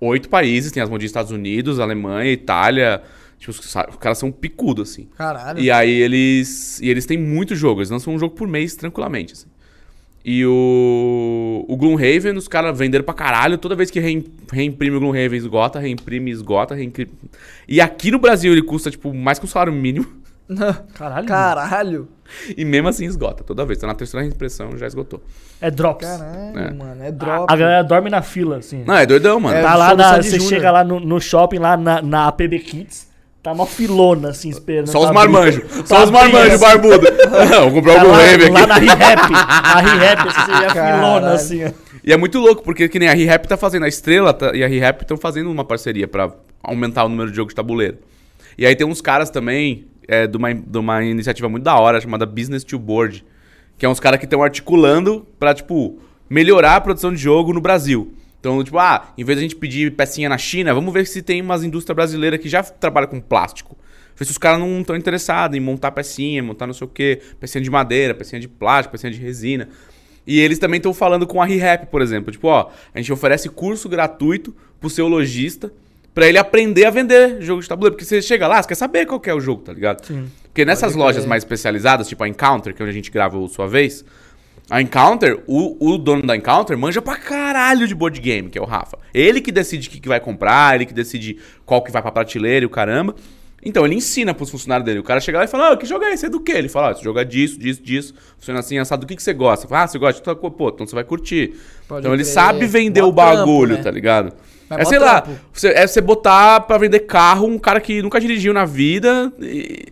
oito 0.00 0.28
países. 0.28 0.70
Tem 0.70 0.80
a 0.80 0.84
Asmodee 0.84 1.06
Estados 1.06 1.32
Unidos, 1.32 1.80
Alemanha, 1.80 2.30
Itália... 2.30 3.02
Tipo, 3.36 3.50
os, 3.50 3.58
os 3.58 3.96
caras 3.98 4.16
são 4.16 4.30
picudos, 4.32 4.90
assim. 4.90 5.08
Caralho. 5.18 5.58
E 5.60 5.70
aí 5.70 5.90
eles. 5.90 6.80
E 6.80 6.88
eles 6.88 7.04
têm 7.04 7.18
muito 7.18 7.54
jogo, 7.54 7.80
eles 7.80 7.90
lançam 7.90 8.14
um 8.14 8.18
jogo 8.18 8.34
por 8.34 8.48
mês 8.48 8.74
tranquilamente. 8.74 9.34
assim. 9.34 9.48
E 10.24 10.46
o. 10.46 11.66
O 11.68 11.76
Gloomhaven, 11.76 12.34
os 12.38 12.48
caras 12.48 12.78
venderam 12.78 13.04
pra 13.04 13.12
caralho. 13.12 13.58
Toda 13.58 13.74
vez 13.74 13.90
que 13.90 14.00
reim- 14.00 14.24
reimprime 14.50 14.96
o 14.96 15.00
Gloomhaven, 15.00 15.36
esgota, 15.36 15.78
reimprime, 15.78 16.30
esgota, 16.30 16.74
reimprime. 16.74 17.10
E 17.68 17.82
aqui 17.82 18.10
no 18.10 18.18
Brasil 18.18 18.50
ele 18.52 18.62
custa, 18.62 18.90
tipo, 18.90 19.12
mais 19.12 19.38
que 19.38 19.44
um 19.44 19.48
salário 19.48 19.72
mínimo. 19.74 20.06
Caralho. 20.94 21.26
Caralho. 21.26 22.08
E 22.56 22.64
mesmo 22.64 22.88
assim 22.88 23.04
esgota 23.04 23.44
toda 23.44 23.64
vez. 23.64 23.78
Tá 23.78 23.86
na 23.86 23.94
terceira 23.94 24.24
reimpressão, 24.24 24.76
já 24.76 24.86
esgotou. 24.86 25.22
É 25.60 25.70
drops. 25.70 26.06
Caralho, 26.06 26.58
É. 26.58 26.72
mano. 26.72 27.02
É 27.04 27.08
A, 27.08 27.10
drop. 27.10 27.52
a 27.52 27.56
galera 27.56 27.82
dorme 27.82 28.10
na 28.10 28.22
fila, 28.22 28.58
assim. 28.58 28.82
Não, 28.86 28.94
é 28.96 29.06
doidão, 29.06 29.38
mano. 29.40 29.56
É, 29.56 29.62
tá 29.62 29.74
lá 29.74 29.94
na, 29.94 30.16
Você 30.22 30.30
Júnior. 30.38 30.48
chega 30.48 30.70
lá 30.70 30.82
no, 30.84 31.00
no 31.00 31.20
shopping, 31.20 31.58
lá 31.58 31.76
na, 31.76 32.02
na 32.02 32.26
APB 32.28 32.58
Kids, 32.58 33.08
tá 33.42 33.52
uma 33.52 33.66
filona, 33.66 34.30
assim, 34.30 34.48
esperando. 34.48 34.88
Só 34.88 35.04
os 35.04 35.10
marmanjos. 35.10 35.62
Só 35.86 36.04
os 36.04 36.10
marmanjos 36.10 36.60
barbudo. 36.60 37.00
Não, 37.50 37.70
vou 37.70 37.72
comprar 37.82 37.94
Tá 37.96 38.04
o 38.04 38.08
lá, 38.08 38.14
Gloomhaven 38.16 38.50
lá 38.50 38.60
aqui. 38.60 38.68
na 38.68 38.74
ReHap. 38.94 39.32
A 39.34 39.80
ReHap, 39.80 40.28
assim, 40.28 40.74
Caralho. 40.74 40.94
filona, 40.96 41.32
assim. 41.32 41.74
E 42.02 42.12
é 42.12 42.16
muito 42.16 42.38
louco, 42.38 42.62
porque 42.62 42.88
que 42.88 42.98
nem 42.98 43.08
a 43.08 43.14
ReHap 43.14 43.46
tá 43.48 43.56
fazendo, 43.56 43.84
a 43.84 43.88
Estrela 43.88 44.32
tá- 44.34 44.52
e 44.54 44.62
a 44.64 44.66
ReHap 44.68 45.02
estão 45.02 45.16
fazendo 45.16 45.50
uma 45.50 45.64
parceria 45.64 46.06
pra 46.08 46.30
aumentar 46.62 47.04
o 47.04 47.08
número 47.08 47.30
de 47.30 47.36
jogos 47.36 47.52
de 47.52 47.56
tabuleiro. 47.56 47.96
E 48.56 48.66
aí 48.66 48.76
tem 48.76 48.86
uns 48.86 49.00
caras 49.00 49.30
também, 49.30 49.86
é, 50.06 50.26
de, 50.26 50.36
uma, 50.36 50.54
de 50.54 50.78
uma 50.78 51.04
iniciativa 51.04 51.48
muito 51.48 51.64
da 51.64 51.78
hora, 51.78 52.00
chamada 52.00 52.24
Business 52.26 52.64
to 52.64 52.78
Board, 52.78 53.24
que 53.76 53.84
é 53.84 53.88
uns 53.88 54.00
caras 54.00 54.18
que 54.18 54.26
estão 54.26 54.42
articulando 54.42 55.26
pra, 55.38 55.54
tipo, 55.54 55.98
melhorar 56.28 56.76
a 56.76 56.80
produção 56.80 57.12
de 57.12 57.20
jogo 57.20 57.52
no 57.52 57.60
Brasil. 57.60 58.14
Então, 58.40 58.62
tipo, 58.62 58.78
ah, 58.78 59.12
em 59.16 59.24
vez 59.24 59.38
de 59.38 59.44
a 59.44 59.48
gente 59.48 59.56
pedir 59.56 59.92
pecinha 59.92 60.28
na 60.28 60.36
China, 60.36 60.74
vamos 60.74 60.92
ver 60.92 61.06
se 61.06 61.22
tem 61.22 61.40
umas 61.40 61.64
indústrias 61.64 61.96
brasileiras 61.96 62.38
que 62.38 62.48
já 62.48 62.62
trabalham 62.62 63.08
com 63.08 63.20
plástico. 63.20 63.76
Ver 64.16 64.24
se 64.26 64.30
os 64.30 64.38
caras 64.38 64.60
não 64.60 64.80
estão 64.80 64.94
interessados 64.94 65.56
em 65.56 65.60
montar 65.60 65.90
pecinha, 65.90 66.42
montar 66.42 66.66
não 66.66 66.74
sei 66.74 66.86
o 66.86 66.90
quê, 66.90 67.20
pecinha 67.40 67.62
de 67.62 67.70
madeira, 67.70 68.14
pecinha 68.14 68.38
de 68.38 68.46
plástico, 68.46 68.92
pecinha 68.92 69.10
de 69.10 69.18
resina. 69.18 69.68
E 70.26 70.38
eles 70.40 70.58
também 70.58 70.76
estão 70.76 70.94
falando 70.94 71.26
com 71.26 71.40
a 71.42 71.44
ReHap, 71.44 71.86
por 71.86 72.00
exemplo. 72.00 72.30
Tipo, 72.30 72.48
ó, 72.48 72.70
a 72.94 72.98
gente 72.98 73.12
oferece 73.12 73.48
curso 73.48 73.88
gratuito 73.88 74.54
pro 74.78 74.88
seu 74.88 75.08
lojista 75.08 75.72
pra 76.14 76.28
ele 76.28 76.38
aprender 76.38 76.84
a 76.86 76.90
vender 76.90 77.42
jogo 77.42 77.60
de 77.60 77.68
tabuleiro. 77.68 77.96
Porque 77.96 78.04
você 78.04 78.22
chega 78.22 78.46
lá, 78.46 78.62
você 78.62 78.68
quer 78.68 78.76
saber 78.76 79.04
qual 79.04 79.18
que 79.18 79.28
é 79.28 79.34
o 79.34 79.40
jogo, 79.40 79.62
tá 79.62 79.72
ligado? 79.72 80.06
Sim. 80.06 80.30
Porque 80.44 80.64
nessas 80.64 80.92
Pode 80.92 80.98
lojas 80.98 81.22
crer. 81.22 81.28
mais 81.28 81.42
especializadas, 81.42 82.08
tipo 82.08 82.22
a 82.22 82.28
Encounter, 82.28 82.72
que 82.72 82.80
é 82.80 82.84
onde 82.84 82.92
a 82.92 82.94
gente 82.94 83.10
grava 83.10 83.36
o 83.36 83.48
Sua 83.48 83.66
Vez, 83.66 84.04
a 84.70 84.80
Encounter, 84.80 85.42
o, 85.46 85.92
o 85.92 85.98
dono 85.98 86.22
da 86.22 86.36
Encounter 86.36 86.78
manja 86.78 87.02
pra 87.02 87.16
caralho 87.16 87.86
de 87.86 87.94
board 87.94 88.18
game, 88.20 88.48
que 88.48 88.56
é 88.56 88.62
o 88.62 88.64
Rafa. 88.64 88.96
Ele 89.12 89.40
que 89.40 89.52
decide 89.52 89.88
o 89.88 89.90
que, 89.90 90.00
que 90.00 90.08
vai 90.08 90.20
comprar, 90.20 90.76
ele 90.76 90.86
que 90.86 90.94
decide 90.94 91.38
qual 91.66 91.82
que 91.82 91.90
vai 91.90 92.00
pra 92.00 92.12
prateleira 92.12 92.62
e 92.62 92.66
o 92.66 92.70
caramba. 92.70 93.14
Então, 93.66 93.84
ele 93.84 93.94
ensina 93.94 94.34
pros 94.34 94.50
funcionários 94.50 94.84
dele. 94.84 94.98
O 94.98 95.02
cara 95.02 95.20
chega 95.20 95.38
lá 95.38 95.44
e 95.44 95.48
fala, 95.48 95.72
ah, 95.72 95.76
que 95.76 95.86
jogo 95.86 96.04
é 96.04 96.12
esse? 96.12 96.26
É 96.26 96.28
do 96.28 96.38
quê? 96.38 96.52
Ele 96.52 96.68
fala, 96.68 96.88
ah, 96.88 96.92
esse 96.92 97.02
jogo 97.02 97.18
é 97.18 97.24
disso, 97.24 97.58
disso, 97.58 97.82
disso. 97.82 98.14
Funciona 98.38 98.60
assim, 98.60 98.76
assado. 98.78 99.00
Do 99.00 99.06
que, 99.06 99.16
que 99.16 99.22
você 99.22 99.32
gosta? 99.32 99.66
Fala, 99.66 99.84
ah, 99.84 99.86
você 99.86 99.98
gosta. 99.98 100.34
Pô, 100.36 100.68
então 100.68 100.86
você 100.86 100.94
vai 100.94 101.04
curtir. 101.04 101.54
Pode 101.88 102.00
então, 102.00 102.12
ele 102.12 102.22
crer. 102.22 102.32
sabe 102.32 102.66
vender 102.66 103.02
o 103.02 103.10
bagulho, 103.10 103.68
trampo, 103.68 103.78
né? 103.78 103.82
tá 103.82 103.90
ligado? 103.90 104.34
Mas 104.68 104.80
é, 104.80 104.84
sei 104.84 104.98
lá, 104.98 105.26
você, 105.52 105.68
é 105.68 105.86
você 105.86 106.00
botar 106.00 106.60
pra 106.60 106.78
vender 106.78 107.00
carro 107.00 107.46
um 107.46 107.58
cara 107.58 107.80
que 107.80 108.00
nunca 108.02 108.18
dirigiu 108.20 108.52
na 108.54 108.64
vida 108.64 109.32
e... 109.38 109.86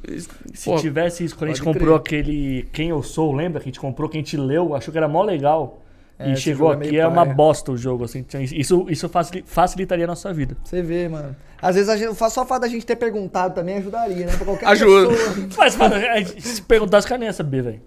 Se 0.55 0.67
Pô, 0.71 0.77
tivesse 0.77 1.25
isso, 1.25 1.37
quando 1.37 1.51
a 1.51 1.55
gente 1.55 1.63
comprou 1.63 1.95
aquele 1.95 2.69
Quem 2.73 2.91
Eu 2.91 3.03
Sou, 3.03 3.33
lembra? 3.35 3.61
Que 3.61 3.69
a 3.69 3.71
gente 3.71 3.81
comprou, 3.81 4.09
que 4.09 4.17
a 4.17 4.21
gente 4.21 4.37
leu, 4.37 4.75
achou 4.75 4.93
que 4.93 4.99
era 4.99 5.09
mó 5.09 5.23
legal. 5.23 5.83
É, 6.19 6.33
e 6.33 6.37
chegou 6.37 6.73
é 6.73 6.77
aqui, 6.77 6.99
é 6.99 7.07
uma 7.07 7.25
bosta 7.25 7.73
o 7.73 7.77
jogo, 7.77 8.05
assim. 8.05 8.25
Isso, 8.53 8.87
isso 8.89 9.09
facili- 9.09 9.43
facilitaria 9.47 10.05
a 10.05 10.09
nossa 10.09 10.33
vida. 10.33 10.57
Você 10.63 10.83
vê, 10.83 11.09
mano. 11.09 11.35
Às 11.61 11.75
vezes 11.75 11.89
a 11.89 11.97
gente, 11.97 12.15
só 12.15 12.43
o 12.43 12.47
fato 12.47 12.63
da 12.63 12.69
gente 12.69 12.85
ter 12.85 12.97
perguntado 12.97 13.55
também 13.55 13.79
ajudaria, 13.79 14.27
né? 14.27 14.37
Pra 14.37 14.45
qualquer 14.45 14.67
Ajuda. 14.69 15.09
pessoa. 15.09 15.49
Mas, 15.57 15.77
mano, 15.77 15.95
a 15.95 16.19
gente- 16.19 16.41
se 16.43 16.63
perguntar, 16.63 16.99
os 16.99 17.05
caras 17.07 17.21
nem 17.21 17.27
iam 17.29 17.33
saber, 17.33 17.63
velho. 17.63 17.81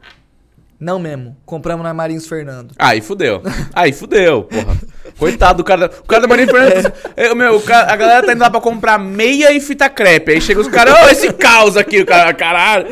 Não 0.80 1.00
mesmo. 1.00 1.38
Compramos 1.46 1.84
na 1.84 1.94
Marins 1.94 2.28
Fernando. 2.28 2.74
Aí 2.78 3.00
fudeu. 3.02 3.42
Aí 3.74 3.94
fudeu, 3.94 4.44
porra. 4.44 4.78
Coitado 5.18 5.58
do 5.58 5.64
cara. 5.64 5.88
da- 5.88 5.96
O 6.00 6.04
cara 6.04 6.22
da 6.24 6.28
Maria 6.28 6.46
Fernandes. 6.48 6.92
é, 7.16 7.34
meu, 7.34 7.56
o 7.56 7.62
cara- 7.62 7.92
a 7.92 7.96
galera 7.96 8.26
tá 8.26 8.34
indo 8.34 8.42
lá 8.42 8.50
pra 8.50 8.60
comprar 8.60 8.98
meia 9.00 9.52
e 9.54 9.62
fita 9.62 9.90
crepe. 9.90 10.34
Aí 10.34 10.42
chega 10.42 10.60
os 10.60 10.68
caras, 10.68 10.94
ô, 11.02 11.10
esse 11.10 11.32
caos 11.32 11.78
aqui, 11.78 12.02
o 12.02 12.06
cara, 12.06 12.34
caralho. 12.34 12.88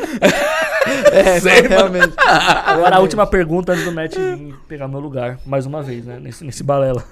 É, 1.12 1.40
não, 1.68 1.68
realmente. 1.68 2.14
Agora 2.16 2.96
a 2.96 3.00
última 3.00 3.26
pergunta 3.26 3.72
antes 3.72 3.84
do 3.84 3.92
Matt 3.92 4.14
pegar 4.66 4.88
meu 4.88 5.00
lugar. 5.00 5.38
Mais 5.44 5.66
uma 5.66 5.82
vez, 5.82 6.06
né? 6.06 6.18
Nesse, 6.20 6.42
nesse 6.44 6.62
balela. 6.62 7.04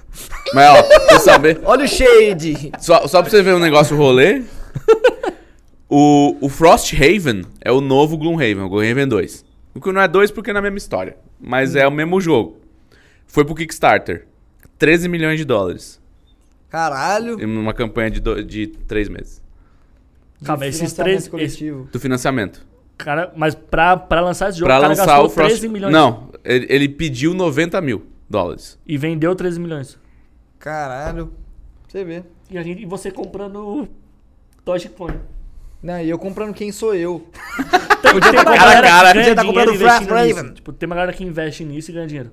Mas, 0.55 0.68
ó, 0.70 0.83
pra 0.83 0.99
você 1.18 1.20
saber. 1.20 1.61
Olha 1.64 1.85
o 1.85 1.89
shade. 1.89 2.73
Só, 2.81 3.07
só 3.07 3.20
pra 3.20 3.31
você 3.31 3.43
ver 3.43 3.55
um 3.55 3.59
negócio 3.59 3.95
rolê. 3.97 4.43
O, 5.89 6.37
o 6.41 6.49
Frosthaven 6.49 7.43
é 7.61 7.70
o 7.70 7.81
novo 7.83 8.16
Gloomhaven, 8.16 8.62
o 8.64 8.68
Gloomhaven 8.68 9.07
2. 9.07 9.45
O 9.75 9.81
que 9.81 9.91
não 9.93 10.01
é 10.01 10.09
2 10.09 10.31
porque 10.31 10.51
é 10.51 10.53
na 10.53 10.61
mesma 10.62 10.79
história. 10.79 11.16
Mas 11.41 11.75
é 11.75 11.87
o 11.87 11.91
mesmo 11.91 12.20
jogo. 12.20 12.59
Foi 13.27 13.45
pro 13.45 13.55
Kickstarter. 13.55 14.27
13 14.79 15.09
milhões 15.09 15.39
de 15.39 15.45
dólares. 15.45 16.01
Caralho. 16.68 17.41
Em 17.41 17.45
uma 17.47 17.73
campanha 17.73 18.11
de, 18.11 18.20
do, 18.20 18.43
de 18.43 18.66
3 18.66 19.09
meses. 19.09 19.43
Calma, 20.45 20.66
esses 20.66 20.93
três. 20.93 21.23
Esse, 21.23 21.31
coletivo. 21.31 21.89
Do 21.93 22.01
financiamento. 22.01 22.66
cara, 22.99 23.33
mas 23.37 23.55
pra, 23.55 23.97
pra 23.97 24.20
lançar 24.20 24.49
esse 24.49 24.59
jogo, 24.59 24.68
Pra 24.68 24.79
o 24.79 24.81
cara 24.81 24.89
lançar 24.89 25.07
gastou 25.07 25.27
o 25.27 25.31
Frost... 25.31 25.51
13 25.51 25.68
milhões. 25.68 25.93
Não, 25.93 26.31
ele, 26.45 26.66
ele 26.68 26.89
pediu 26.89 27.33
90 27.33 27.81
mil 27.81 28.07
dólares. 28.29 28.79
E 28.87 28.97
vendeu 28.99 29.35
13 29.37 29.61
milhões. 29.61 29.99
Caralho. 30.59 31.33
Você 31.87 32.05
vê. 32.05 32.25
E, 32.51 32.59
a 32.59 32.62
gente, 32.62 32.83
e 32.83 32.87
você 32.87 33.11
comprando 33.11 33.89
Dogecoin. 34.64 35.14
Não, 35.83 36.01
e 36.01 36.09
eu 36.09 36.18
comprando 36.18 36.55
quem 36.55 36.70
sou 36.70 36.95
eu. 36.95 37.26
Tem, 38.03 38.12
Podia 38.12 38.30
tem 38.30 38.45
tá 38.45 38.51
uma 38.51 38.53
com- 38.53 38.64
galera 38.64 38.87
cara, 38.87 39.09
que 39.09 39.14
ganha 39.14 39.35
podia 39.35 39.35
tá 39.35 39.45
comprando. 39.99 40.09
Raven. 40.35 40.53
Tipo, 40.55 40.72
tem 40.72 40.87
uma 40.87 40.95
galera 40.95 41.12
que 41.12 41.24
investe 41.24 41.64
nisso 41.64 41.91
e 41.91 41.95
ganha 41.95 42.07
dinheiro. 42.07 42.30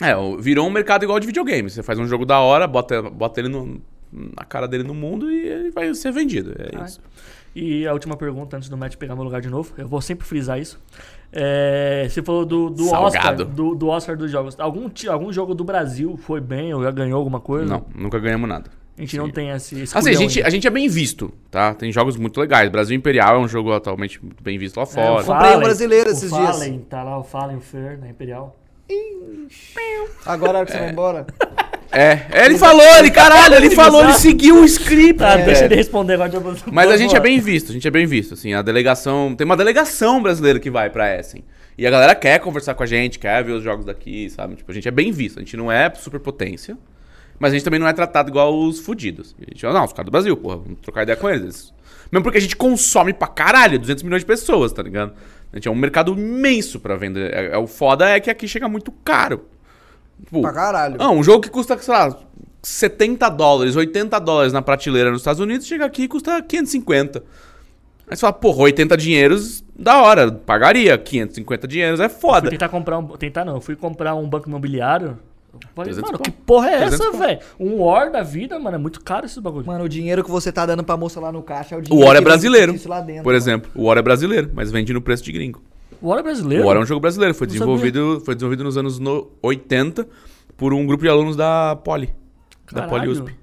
É, 0.00 0.16
o- 0.16 0.38
virou 0.38 0.66
um 0.66 0.70
mercado 0.70 1.04
igual 1.04 1.20
de 1.20 1.26
videogame. 1.26 1.68
Você 1.70 1.82
faz 1.82 1.98
um 1.98 2.06
jogo 2.06 2.24
da 2.24 2.40
hora, 2.40 2.66
bota, 2.66 3.02
bota 3.02 3.40
ele 3.40 3.48
no- 3.48 3.80
na 4.12 4.44
cara 4.44 4.66
dele 4.66 4.84
no 4.84 4.94
mundo 4.94 5.30
e 5.30 5.46
ele 5.48 5.70
vai 5.70 5.92
ser 5.94 6.12
vendido. 6.12 6.54
É 6.58 6.70
Ah, 6.76 6.84
isso. 6.84 7.00
E 7.54 7.86
a 7.86 7.92
última 7.92 8.16
pergunta, 8.16 8.56
antes 8.56 8.68
do 8.68 8.76
Matt 8.76 8.96
pegar 8.96 9.14
meu 9.14 9.22
lugar 9.24 9.40
de 9.40 9.48
novo, 9.48 9.72
eu 9.78 9.86
vou 9.86 10.00
sempre 10.00 10.26
frisar 10.26 10.58
isso. 10.58 10.80
É, 11.32 12.06
você 12.08 12.22
falou 12.22 12.44
do, 12.44 12.68
do 12.70 12.90
Oscar, 12.92 13.36
do, 13.36 13.74
do 13.74 13.86
Oscar 13.88 14.16
dos 14.16 14.30
jogos. 14.30 14.58
Algum, 14.58 14.88
algum 15.08 15.32
jogo 15.32 15.54
do 15.54 15.62
Brasil 15.64 16.16
foi 16.16 16.40
bem 16.40 16.72
ou 16.74 16.82
já 16.82 16.90
ganhou 16.90 17.16
alguma 17.18 17.40
coisa? 17.40 17.66
Não, 17.66 17.84
nunca 17.94 18.18
ganhamos 18.18 18.48
nada. 18.48 18.70
A 18.96 19.00
gente 19.00 19.16
não 19.16 19.28
tem 19.28 19.50
esse, 19.50 19.80
esse 19.80 19.96
Assim, 19.96 20.10
a 20.10 20.12
gente, 20.12 20.38
ainda. 20.38 20.48
a 20.48 20.50
gente 20.50 20.66
é 20.66 20.70
bem 20.70 20.88
visto, 20.88 21.32
tá? 21.50 21.74
Tem 21.74 21.90
jogos 21.90 22.16
muito 22.16 22.38
legais. 22.40 22.70
Brasil 22.70 22.96
Imperial 22.96 23.36
é 23.36 23.38
um 23.38 23.48
jogo 23.48 23.72
atualmente 23.72 24.22
muito 24.22 24.42
bem 24.42 24.56
visto 24.56 24.76
lá 24.76 24.84
É, 24.84 24.86
o 24.86 24.88
fora. 24.88 25.24
Comprei 25.24 25.56
um 25.56 25.60
brasileiro 25.60 26.10
o 26.10 26.12
esses 26.12 26.30
dias. 26.30 26.56
Fallen, 26.56 26.78
tá 26.88 27.02
lá 27.02 27.18
o 27.18 27.24
Fallen, 27.24 27.56
o 27.56 27.60
Fer, 27.60 27.98
na 27.98 28.08
Imperial. 28.08 28.56
Agora 30.24 30.64
que 30.64 30.72
você 30.72 30.78
vai 30.78 30.90
embora. 30.90 31.26
É, 31.90 32.26
é, 32.30 32.46
ele 32.46 32.58
falou, 32.58 32.82
ele, 32.98 33.10
caralho, 33.10 33.54
ele 33.54 33.70
falou, 33.70 34.02
ele 34.02 34.14
seguiu 34.14 34.60
o 34.60 34.64
script. 34.64 35.14
Tá, 35.18 35.36
deixa 35.36 35.64
ele 35.64 35.76
responder 35.76 36.20
agora. 36.20 36.56
Mas 36.72 36.90
a 36.90 36.96
gente 36.96 37.14
é 37.14 37.20
bem 37.20 37.38
visto, 37.38 37.70
a 37.70 37.72
gente 37.72 37.86
é 37.86 37.90
bem 37.90 38.04
visto, 38.04 38.34
assim, 38.34 38.52
a 38.52 38.62
delegação, 38.62 39.34
tem 39.36 39.44
uma 39.44 39.56
delegação 39.56 40.20
brasileira 40.20 40.58
que 40.58 40.70
vai 40.70 40.90
pra 40.90 41.16
Essen. 41.16 41.44
E 41.78 41.86
a 41.86 41.90
galera 41.90 42.14
quer 42.14 42.40
conversar 42.40 42.74
com 42.74 42.82
a 42.82 42.86
gente, 42.86 43.18
quer 43.18 43.44
ver 43.44 43.52
os 43.52 43.62
jogos 43.62 43.84
daqui, 43.84 44.28
sabe? 44.28 44.56
Tipo, 44.56 44.70
a 44.72 44.74
gente 44.74 44.88
é 44.88 44.90
bem 44.90 45.12
visto, 45.12 45.38
a 45.38 45.42
gente 45.42 45.56
não 45.56 45.70
é 45.70 45.92
superpotência, 45.94 46.76
mas 47.38 47.52
a 47.52 47.56
gente 47.56 47.64
também 47.64 47.80
não 47.80 47.86
é 47.88 47.92
tratado 47.92 48.30
igual 48.30 48.54
os 48.58 48.80
fudidos. 48.80 49.34
A 49.40 49.44
gente, 49.50 49.60
fala, 49.60 49.74
não, 49.74 49.84
os 49.84 49.92
caras 49.92 50.06
do 50.06 50.10
Brasil, 50.12 50.36
porra, 50.36 50.56
vamos 50.56 50.78
trocar 50.80 51.02
ideia 51.02 51.16
com 51.16 51.28
eles. 51.28 51.72
Mesmo 52.12 52.22
porque 52.22 52.38
a 52.38 52.40
gente 52.40 52.56
consome 52.56 53.12
pra 53.12 53.26
caralho, 53.26 53.78
200 53.78 54.02
milhões 54.02 54.22
de 54.22 54.26
pessoas, 54.26 54.72
tá 54.72 54.82
ligado? 54.82 55.12
A 55.52 55.56
gente 55.56 55.68
é 55.68 55.70
um 55.70 55.74
mercado 55.74 56.12
imenso 56.12 56.78
pra 56.80 56.96
vender. 56.96 57.32
É, 57.32 57.46
é- 57.54 57.58
o 57.58 57.66
foda 57.66 58.08
é 58.08 58.20
que 58.20 58.30
aqui 58.30 58.46
chega 58.46 58.68
muito 58.68 58.92
caro. 59.04 59.44
Tipo, 60.24 60.42
Pra 60.42 60.52
caralho. 60.52 60.96
não, 60.98 61.18
um 61.18 61.22
jogo 61.22 61.40
que 61.42 61.50
custa, 61.50 61.76
sei 61.78 61.92
lá, 61.92 62.16
70 62.62 63.28
dólares, 63.30 63.74
80 63.76 64.18
dólares 64.20 64.52
na 64.52 64.62
prateleira 64.62 65.10
nos 65.10 65.20
Estados 65.20 65.40
Unidos, 65.40 65.66
chega 65.66 65.84
aqui 65.84 66.02
e 66.04 66.08
custa 66.08 66.40
550. 66.40 67.22
Aí 68.08 68.16
você 68.16 68.20
fala, 68.20 68.32
porra, 68.32 68.62
80 68.64 68.96
dinheiros, 68.96 69.64
da 69.76 70.00
hora, 70.02 70.30
pagaria. 70.30 70.96
550 70.96 71.66
dinheiros 71.66 72.00
é 72.00 72.08
Fui 72.08 72.20
foda. 72.20 72.50
tentar 72.50 72.68
comprar 72.68 72.98
um. 72.98 73.06
Tentar 73.16 73.44
não, 73.44 73.54
eu 73.56 73.60
fui 73.60 73.74
comprar 73.76 74.14
um 74.14 74.28
banco 74.28 74.48
imobiliário. 74.48 75.18
Falei, 75.74 75.92
300 75.92 76.10
mano, 76.12 76.22
que 76.24 76.30
porra 76.30 76.68
é 76.70 76.78
300 76.86 77.00
essa, 77.00 77.18
velho? 77.18 77.38
Um 77.58 77.80
War 77.82 78.10
da 78.10 78.22
vida, 78.22 78.58
mano, 78.58 78.76
é 78.76 78.78
muito 78.78 79.00
caro 79.02 79.26
esse 79.26 79.40
bagulho. 79.40 79.66
Mano, 79.66 79.84
o 79.84 79.88
dinheiro 79.88 80.22
que 80.24 80.30
você 80.30 80.50
tá 80.52 80.64
dando 80.66 80.82
pra 80.84 80.96
moça 80.96 81.20
lá 81.20 81.30
no 81.32 81.42
caixa 81.42 81.74
é 81.74 81.78
o 81.78 81.80
O 81.80 81.82
dinheiro 81.82 82.06
War 82.06 82.16
é 82.16 82.20
brasileiro, 82.20 82.72
dentro, 82.72 82.88
por 82.88 83.24
mano. 83.24 83.32
exemplo. 83.36 83.70
O 83.74 83.84
War 83.84 83.98
é 83.98 84.02
brasileiro, 84.02 84.50
mas 84.54 84.70
vende 84.70 84.92
no 84.92 85.00
preço 85.00 85.22
de 85.24 85.32
gringo. 85.32 85.62
O 86.00 86.08
War 86.08 86.18
é 86.18 86.22
brasileiro? 86.22 86.64
O 86.64 86.66
War 86.66 86.76
é 86.76 86.80
um 86.80 86.86
jogo 86.86 87.00
brasileiro, 87.00 87.34
foi 87.34 87.46
Não 87.46 87.52
desenvolvido, 87.52 88.22
foi 88.24 88.34
desenvolvido 88.34 88.64
nos 88.64 88.76
anos 88.76 88.98
no- 88.98 89.30
80 89.42 90.06
por 90.56 90.74
um 90.74 90.86
grupo 90.86 91.02
de 91.02 91.08
alunos 91.08 91.36
da 91.36 91.76
Poli. 91.76 92.06
Da 92.72 92.82
Caralho. 92.82 92.90
Poli 92.90 93.08
USP. 93.08 93.34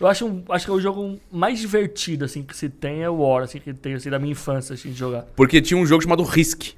Eu 0.00 0.06
acho, 0.08 0.26
um- 0.26 0.42
acho 0.48 0.64
que 0.66 0.70
é 0.70 0.74
o 0.74 0.80
jogo 0.80 1.18
mais 1.30 1.58
divertido, 1.60 2.24
assim, 2.24 2.42
que 2.42 2.56
se 2.56 2.68
tem 2.68 3.02
é 3.02 3.08
o 3.08 3.16
War, 3.22 3.44
assim, 3.44 3.58
que 3.60 3.72
tem, 3.72 3.94
assim, 3.94 4.10
da 4.10 4.18
minha 4.18 4.32
infância, 4.32 4.74
assim, 4.74 4.90
de 4.90 4.94
jogar. 4.98 5.22
Porque 5.36 5.62
tinha 5.62 5.78
um 5.78 5.86
jogo 5.86 6.02
chamado 6.02 6.22
Risk, 6.24 6.72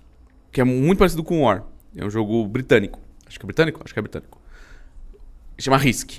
que 0.53 0.61
é 0.61 0.65
muito 0.65 0.99
parecido 0.99 1.25
com 1.25 1.41
o 1.41 1.45
War. 1.45 1.65
É 1.97 2.05
um 2.05 2.11
jogo 2.11 2.47
britânico. 2.47 2.99
Acho 3.27 3.39
que 3.39 3.45
é 3.45 3.47
britânico? 3.47 3.81
Acho 3.85 3.93
que 3.93 3.99
é 3.99 4.03
britânico. 4.03 4.41
Chama 5.59 5.77
Risk. 5.79 6.19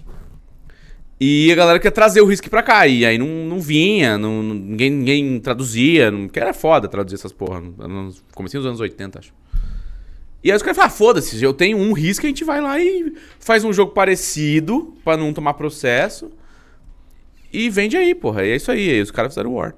E 1.19 1.51
a 1.51 1.55
galera 1.55 1.79
quer 1.79 1.91
trazer 1.91 2.21
o 2.21 2.25
Risk 2.25 2.47
pra 2.47 2.61
cá. 2.61 2.85
E 2.87 3.05
aí 3.05 3.17
não, 3.17 3.27
não 3.27 3.59
vinha, 3.59 4.17
não, 4.17 4.43
ninguém, 4.43 4.89
ninguém 4.91 5.39
traduzia. 5.39 6.11
Não, 6.11 6.27
que 6.27 6.39
era 6.39 6.53
foda 6.53 6.87
traduzir 6.87 7.15
essas 7.15 7.31
porra. 7.31 7.61
Comecinho 8.35 8.61
dos 8.61 8.67
anos 8.67 8.79
80, 8.79 9.19
acho. 9.19 9.33
E 10.43 10.51
aí 10.51 10.55
os 10.55 10.61
caras 10.61 10.77
falam, 10.77 10.87
ah, 10.87 10.91
foda-se, 10.95 11.43
eu 11.43 11.53
tenho 11.53 11.77
um 11.77 11.91
Risk, 11.93 12.23
a 12.23 12.27
gente 12.27 12.43
vai 12.43 12.61
lá 12.61 12.79
e 12.79 13.13
faz 13.39 13.63
um 13.63 13.73
jogo 13.73 13.91
parecido 13.91 14.93
pra 15.03 15.17
não 15.17 15.33
tomar 15.33 15.55
processo. 15.55 16.31
E 17.51 17.69
vende 17.69 17.97
aí, 17.97 18.13
porra. 18.13 18.45
E 18.45 18.51
é 18.51 18.55
isso 18.55 18.71
aí. 18.71 18.89
Aí 18.89 19.01
os 19.01 19.09
caras 19.11 19.33
fizeram 19.33 19.51
o 19.51 19.55
War. 19.55 19.73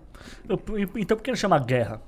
Eu- 0.47 0.59
então 0.97 1.15
por 1.15 1.23
que 1.23 1.31
não 1.31 1.37
chama 1.37 1.57
Guerra? 1.59 2.01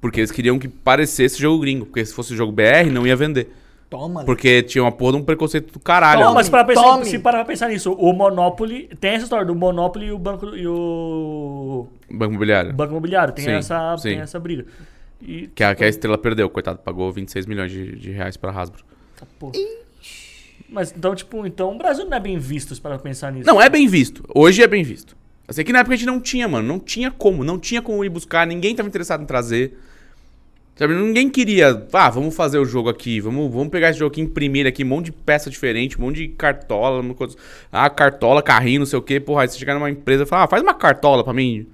Porque 0.00 0.20
eles 0.20 0.30
queriam 0.30 0.58
que 0.58 0.68
parecesse 0.68 1.38
jogo 1.38 1.60
gringo. 1.60 1.84
Porque 1.84 2.04
se 2.06 2.14
fosse 2.14 2.34
jogo 2.34 2.50
BR, 2.52 2.90
não 2.90 3.06
ia 3.06 3.14
vender. 3.16 3.52
Toma, 3.90 4.24
Porque 4.24 4.62
tinha 4.62 4.84
uma 4.84 4.92
porra 4.92 5.14
de 5.14 5.18
um 5.18 5.24
preconceito 5.24 5.72
do 5.72 5.80
caralho. 5.80 6.20
Não, 6.20 6.32
mas 6.32 6.48
para 6.48 6.64
pensar, 6.64 6.80
tome. 6.80 7.06
se 7.06 7.18
parar 7.18 7.38
pra 7.38 7.46
pensar 7.46 7.68
nisso, 7.68 7.92
o 7.92 8.12
Monopoly. 8.12 8.88
Tem 9.00 9.14
essa 9.14 9.24
história 9.24 9.44
do 9.44 9.52
Monopoly 9.52 10.06
e 10.06 10.12
o 10.12 10.18
Banco 10.18 10.54
e 10.54 10.64
o. 10.64 11.88
Banco 12.08 12.30
imobiliário. 12.30 12.72
Banco 12.72 12.92
Imobiliário. 12.92 13.34
Tem, 13.34 13.44
Sim, 13.44 13.50
essa, 13.50 13.96
sim. 13.98 14.10
tem 14.10 14.20
essa 14.20 14.38
briga. 14.38 14.64
E, 15.20 15.48
Que 15.48 15.64
a, 15.64 15.74
que 15.74 15.82
a 15.82 15.88
estrela 15.88 16.16
perdeu, 16.16 16.48
coitado. 16.48 16.78
Pagou 16.78 17.10
26 17.10 17.46
milhões 17.46 17.72
de, 17.72 17.96
de 17.96 18.12
reais 18.12 18.36
pra 18.36 18.52
Hasbro. 18.52 18.84
Mas 20.68 20.94
então, 20.96 21.12
tipo, 21.14 21.44
então 21.44 21.74
o 21.74 21.78
Brasil 21.78 22.04
não 22.04 22.16
é 22.16 22.20
bem 22.20 22.38
visto 22.38 22.80
para 22.80 22.96
pensar 22.96 23.32
nisso. 23.32 23.46
Não, 23.46 23.60
é 23.60 23.68
bem 23.68 23.88
visto. 23.88 24.24
Hoje 24.32 24.62
é 24.62 24.68
bem 24.68 24.84
visto. 24.84 25.16
Eu 25.48 25.52
sei 25.52 25.64
que 25.64 25.72
na 25.72 25.80
época 25.80 25.94
a 25.94 25.96
gente 25.96 26.06
não 26.06 26.20
tinha, 26.20 26.46
mano. 26.46 26.66
Não 26.66 26.78
tinha 26.78 27.10
como. 27.10 27.42
Não 27.42 27.58
tinha 27.58 27.82
como 27.82 28.04
ir 28.04 28.08
buscar. 28.08 28.46
Ninguém 28.46 28.76
tava 28.76 28.88
interessado 28.88 29.20
em 29.24 29.26
trazer. 29.26 29.76
Sabe? 30.76 30.94
Ninguém 30.94 31.28
queria. 31.28 31.86
Ah, 31.92 32.08
vamos 32.08 32.34
fazer 32.34 32.58
o 32.58 32.64
jogo 32.64 32.88
aqui. 32.88 33.20
Vamos, 33.20 33.52
vamos 33.52 33.68
pegar 33.68 33.90
esse 33.90 33.98
jogo 33.98 34.12
aqui, 34.12 34.20
imprimir 34.20 34.66
aqui. 34.66 34.82
Um 34.82 34.88
monte 34.88 35.06
de 35.06 35.12
peça 35.12 35.50
diferente. 35.50 35.98
Um 35.98 36.02
monte 36.02 36.16
de 36.16 36.28
cartola. 36.28 37.00
Uma 37.00 37.14
coisa... 37.14 37.36
Ah, 37.70 37.90
cartola, 37.90 38.42
carrinho, 38.42 38.80
não 38.80 38.86
sei 38.86 38.98
o 38.98 39.02
quê. 39.02 39.20
Porra, 39.20 39.42
aí 39.42 39.48
você 39.48 39.58
chegar 39.58 39.74
numa 39.74 39.90
empresa 39.90 40.22
e 40.22 40.26
falar, 40.26 40.44
ah, 40.44 40.48
faz 40.48 40.62
uma 40.62 40.74
cartola 40.74 41.22
pra 41.22 41.34
mim. 41.34 41.66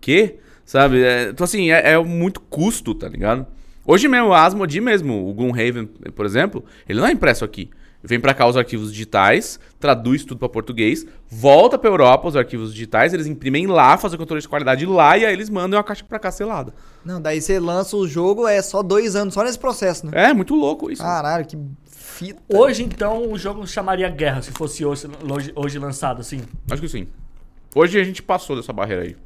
Quê? 0.00 0.36
Sabe? 0.64 1.02
É, 1.02 1.30
então, 1.30 1.44
assim, 1.44 1.70
é, 1.70 1.92
é 1.92 1.98
muito 1.98 2.40
custo, 2.40 2.94
tá 2.94 3.08
ligado? 3.08 3.46
Hoje 3.84 4.06
mesmo, 4.06 4.28
o 4.28 4.34
Asmodee 4.34 4.80
mesmo, 4.80 5.28
o 5.28 5.34
Gloomhaven, 5.34 5.86
por 6.14 6.24
exemplo, 6.24 6.64
ele 6.88 7.00
não 7.00 7.06
é 7.08 7.12
impresso 7.12 7.44
aqui. 7.44 7.70
Vem 8.02 8.18
pra 8.18 8.32
cá 8.32 8.46
os 8.46 8.56
arquivos 8.56 8.90
digitais, 8.90 9.60
traduz 9.78 10.24
tudo 10.24 10.38
pra 10.38 10.48
português, 10.48 11.06
volta 11.28 11.78
pra 11.78 11.90
Europa 11.90 12.28
os 12.28 12.36
arquivos 12.36 12.72
digitais, 12.72 13.12
eles 13.12 13.26
imprimem 13.26 13.66
lá, 13.66 13.98
fazem 13.98 14.16
o 14.16 14.18
controle 14.18 14.40
de 14.40 14.48
qualidade 14.48 14.86
lá 14.86 15.18
e 15.18 15.26
aí 15.26 15.32
eles 15.32 15.50
mandam 15.50 15.78
a 15.78 15.84
caixa 15.84 16.02
pra 16.02 16.18
cá 16.18 16.30
selada. 16.30 16.72
Não, 17.04 17.20
daí 17.20 17.42
você 17.42 17.60
lança 17.60 17.96
o 17.96 18.08
jogo, 18.08 18.48
é 18.48 18.62
só 18.62 18.82
dois 18.82 19.14
anos, 19.14 19.34
só 19.34 19.44
nesse 19.44 19.58
processo, 19.58 20.06
né? 20.06 20.12
É, 20.30 20.32
muito 20.32 20.54
louco 20.54 20.90
isso. 20.90 21.02
Caralho, 21.02 21.44
que 21.44 21.58
fita. 21.90 22.40
Hoje, 22.48 22.82
então, 22.82 23.30
o 23.30 23.38
jogo 23.38 23.66
chamaria 23.66 24.08
Guerra, 24.08 24.40
se 24.40 24.50
fosse 24.52 24.82
hoje, 24.84 25.06
hoje, 25.30 25.52
hoje 25.54 25.78
lançado, 25.78 26.20
assim. 26.20 26.40
Acho 26.70 26.80
que 26.80 26.88
sim. 26.88 27.06
Hoje 27.74 28.00
a 28.00 28.04
gente 28.04 28.22
passou 28.22 28.56
dessa 28.56 28.72
barreira 28.72 29.02
aí. 29.02 29.16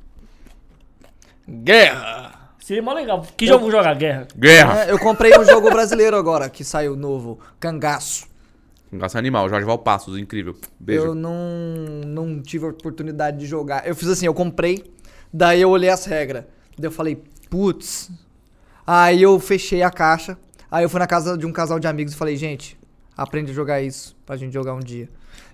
Guerra! 1.48 2.54
Seria 2.58 2.82
mó 2.82 2.92
legal. 2.92 3.24
Que 3.36 3.46
jogo 3.46 3.70
jogar 3.70 3.94
Guerra? 3.94 4.26
Guerra! 4.36 4.84
É, 4.84 4.90
eu 4.90 4.98
comprei 4.98 5.38
um 5.38 5.44
jogo 5.44 5.70
brasileiro 5.70 6.16
agora, 6.16 6.48
que 6.48 6.64
saiu 6.64 6.96
novo, 6.96 7.38
Cangaço. 7.60 8.33
Engraçado 8.94 9.18
animal, 9.18 9.48
Jorge 9.48 9.66
Valpassos, 9.66 10.16
incrível. 10.16 10.54
Beijo. 10.78 11.06
Eu 11.06 11.14
não, 11.16 11.34
não 12.06 12.40
tive 12.40 12.64
a 12.64 12.68
oportunidade 12.68 13.38
de 13.38 13.44
jogar. 13.44 13.84
Eu 13.88 13.96
fiz 13.96 14.08
assim, 14.08 14.26
eu 14.26 14.32
comprei, 14.32 14.84
daí 15.32 15.60
eu 15.60 15.68
olhei 15.68 15.90
as 15.90 16.04
regras. 16.04 16.44
Daí 16.78 16.86
eu 16.86 16.92
falei, 16.92 17.20
putz. 17.50 18.08
Aí 18.86 19.20
eu 19.20 19.40
fechei 19.40 19.82
a 19.82 19.90
caixa. 19.90 20.38
Aí 20.70 20.84
eu 20.84 20.88
fui 20.88 21.00
na 21.00 21.08
casa 21.08 21.36
de 21.36 21.44
um 21.44 21.52
casal 21.52 21.80
de 21.80 21.88
amigos 21.88 22.14
e 22.14 22.16
falei, 22.16 22.36
gente, 22.36 22.78
aprende 23.16 23.50
a 23.50 23.54
jogar 23.54 23.82
isso 23.82 24.16
pra 24.24 24.36
gente 24.36 24.52
jogar 24.54 24.74
um 24.74 24.80
dia. 24.80 25.08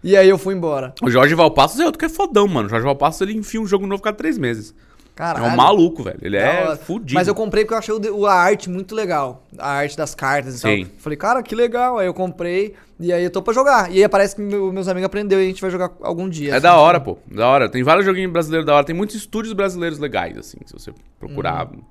E 0.04 0.18
aí 0.18 0.28
eu 0.28 0.36
fui 0.36 0.54
embora. 0.54 0.94
O 1.02 1.10
Jorge 1.10 1.34
Valpassos 1.34 1.80
é 1.80 1.86
outro 1.86 1.98
que 1.98 2.04
é 2.04 2.10
fodão, 2.10 2.46
mano. 2.46 2.66
O 2.66 2.70
Jorge 2.70 2.84
Valpassos 2.84 3.22
ele 3.22 3.32
enfia 3.32 3.60
um 3.60 3.66
jogo 3.66 3.86
novo 3.86 4.02
cada 4.02 4.16
três 4.18 4.36
meses. 4.36 4.74
Caralho. 5.20 5.44
É 5.44 5.48
um 5.52 5.56
maluco, 5.56 6.02
velho. 6.02 6.18
Ele 6.22 6.38
é 6.38 6.74
fudido. 6.76 7.12
Mas 7.12 7.28
eu 7.28 7.34
comprei 7.34 7.62
porque 7.64 7.74
eu 7.74 7.78
achei 7.78 7.94
a 8.26 8.32
arte 8.32 8.70
muito 8.70 8.94
legal. 8.94 9.44
A 9.58 9.68
arte 9.70 9.94
das 9.94 10.14
cartas 10.14 10.54
e 10.54 10.58
Sim. 10.60 10.84
tal. 10.86 10.94
Falei, 10.98 11.16
cara, 11.18 11.42
que 11.42 11.54
legal. 11.54 11.98
Aí 11.98 12.06
eu 12.06 12.14
comprei 12.14 12.74
e 12.98 13.12
aí 13.12 13.22
eu 13.22 13.30
tô 13.30 13.42
pra 13.42 13.52
jogar. 13.52 13.92
E 13.92 14.02
aí 14.02 14.08
parece 14.08 14.34
que 14.36 14.40
meu- 14.40 14.72
meus 14.72 14.88
amigos 14.88 15.04
aprenderam 15.04 15.42
e 15.42 15.44
a 15.44 15.48
gente 15.48 15.60
vai 15.60 15.70
jogar 15.70 15.90
algum 16.00 16.26
dia. 16.26 16.52
É 16.52 16.52
assim. 16.54 16.62
da 16.62 16.76
hora, 16.76 16.98
pô. 16.98 17.18
Da 17.30 17.46
hora. 17.46 17.68
Tem 17.68 17.82
vários 17.82 18.06
joguinhos 18.06 18.32
brasileiros 18.32 18.64
da 18.66 18.74
hora. 18.74 18.84
Tem 18.86 18.94
muitos 18.96 19.14
estúdios 19.14 19.52
brasileiros 19.52 19.98
legais, 19.98 20.38
assim, 20.38 20.56
se 20.64 20.72
você 20.72 20.90
procurar. 21.18 21.66
Uhum. 21.66 21.82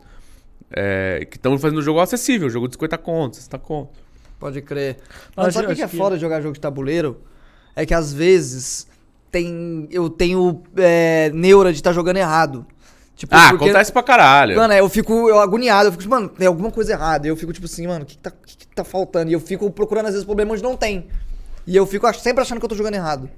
É, 0.71 1.27
que 1.30 1.38
estão 1.38 1.57
fazendo 1.59 1.77
o 1.80 1.82
jogo 1.84 1.99
acessível, 1.99 2.49
jogo 2.49 2.67
de 2.67 2.73
50 2.75 2.97
contos, 2.97 3.38
60 3.39 3.57
contos. 3.59 3.95
Pode 4.39 4.61
crer. 4.61 4.97
Mas 5.36 5.45
Mas 5.47 5.53
sabe 5.53 5.65
o 5.67 5.69
que, 5.69 5.75
que 5.75 5.82
é 5.84 5.88
que- 5.88 5.97
foda 5.97 6.15
de 6.15 6.21
jogar 6.21 6.41
jogo 6.41 6.53
de 6.53 6.59
tabuleiro? 6.59 7.21
É 7.75 7.86
que 7.86 7.93
às 7.93 8.11
vezes 8.13 8.88
tem, 9.32 9.88
eu 9.91 10.09
tenho 10.09 10.63
é, 10.77 11.30
neura 11.34 11.71
de 11.71 11.77
estar 11.80 11.91
jogando 11.93 12.17
errado. 12.17 12.65
Tipo, 13.20 13.36
Ah, 13.36 13.49
porque- 13.49 13.65
acontece 13.65 13.91
pra 13.91 14.01
caralho. 14.01 14.55
Mano, 14.55 14.74
eu 14.74 14.88
fico 14.88 15.28
eu 15.28 15.39
agoniado, 15.41 15.89
eu 15.89 15.91
fico 15.91 16.03
tipo, 16.03 16.15
mano, 16.15 16.30
tem 16.30 16.47
alguma 16.47 16.72
coisa 16.72 16.93
errada. 16.93 17.28
E 17.28 17.30
eu 17.30 17.36
fico 17.36 17.51
tipo 17.51 17.65
assim, 17.65 17.86
mano, 17.86 18.03
o 18.03 18.05
que, 18.05 18.15
que 18.15 18.22
tá, 18.24 18.32
que, 18.32 18.55
que 18.57 18.67
tá 18.67 18.86
faltando? 18.86 19.30
E 19.30 19.34
eu 19.34 19.41
fico 19.41 19.70
procurando 19.70 20.05
às 20.05 20.11
vezes 20.13 20.24
problema 20.26 20.53
onde 20.53 20.63
não 20.63 20.78
tem. 20.78 21.07
E 21.67 21.76
eu 21.76 21.86
fico 21.86 22.11
sempre 22.13 22.41
achando 22.41 22.59
que 22.59 22.65
eu 22.65 22.70
tô 22.70 22.76
jogando 22.76 22.93
errado. 22.95 23.30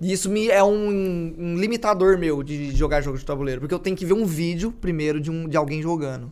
E 0.00 0.12
isso 0.12 0.30
me 0.30 0.48
é 0.48 0.62
um, 0.62 1.34
um 1.36 1.56
limitador 1.56 2.16
meu 2.16 2.44
de 2.44 2.70
jogar 2.76 3.00
jogos 3.00 3.20
de 3.20 3.26
tabuleiro. 3.26 3.60
Porque 3.60 3.74
eu 3.74 3.78
tenho 3.80 3.96
que 3.96 4.06
ver 4.06 4.12
um 4.12 4.24
vídeo 4.24 4.70
primeiro 4.70 5.20
de, 5.20 5.32
um, 5.32 5.48
de 5.48 5.56
alguém 5.56 5.82
jogando. 5.82 6.30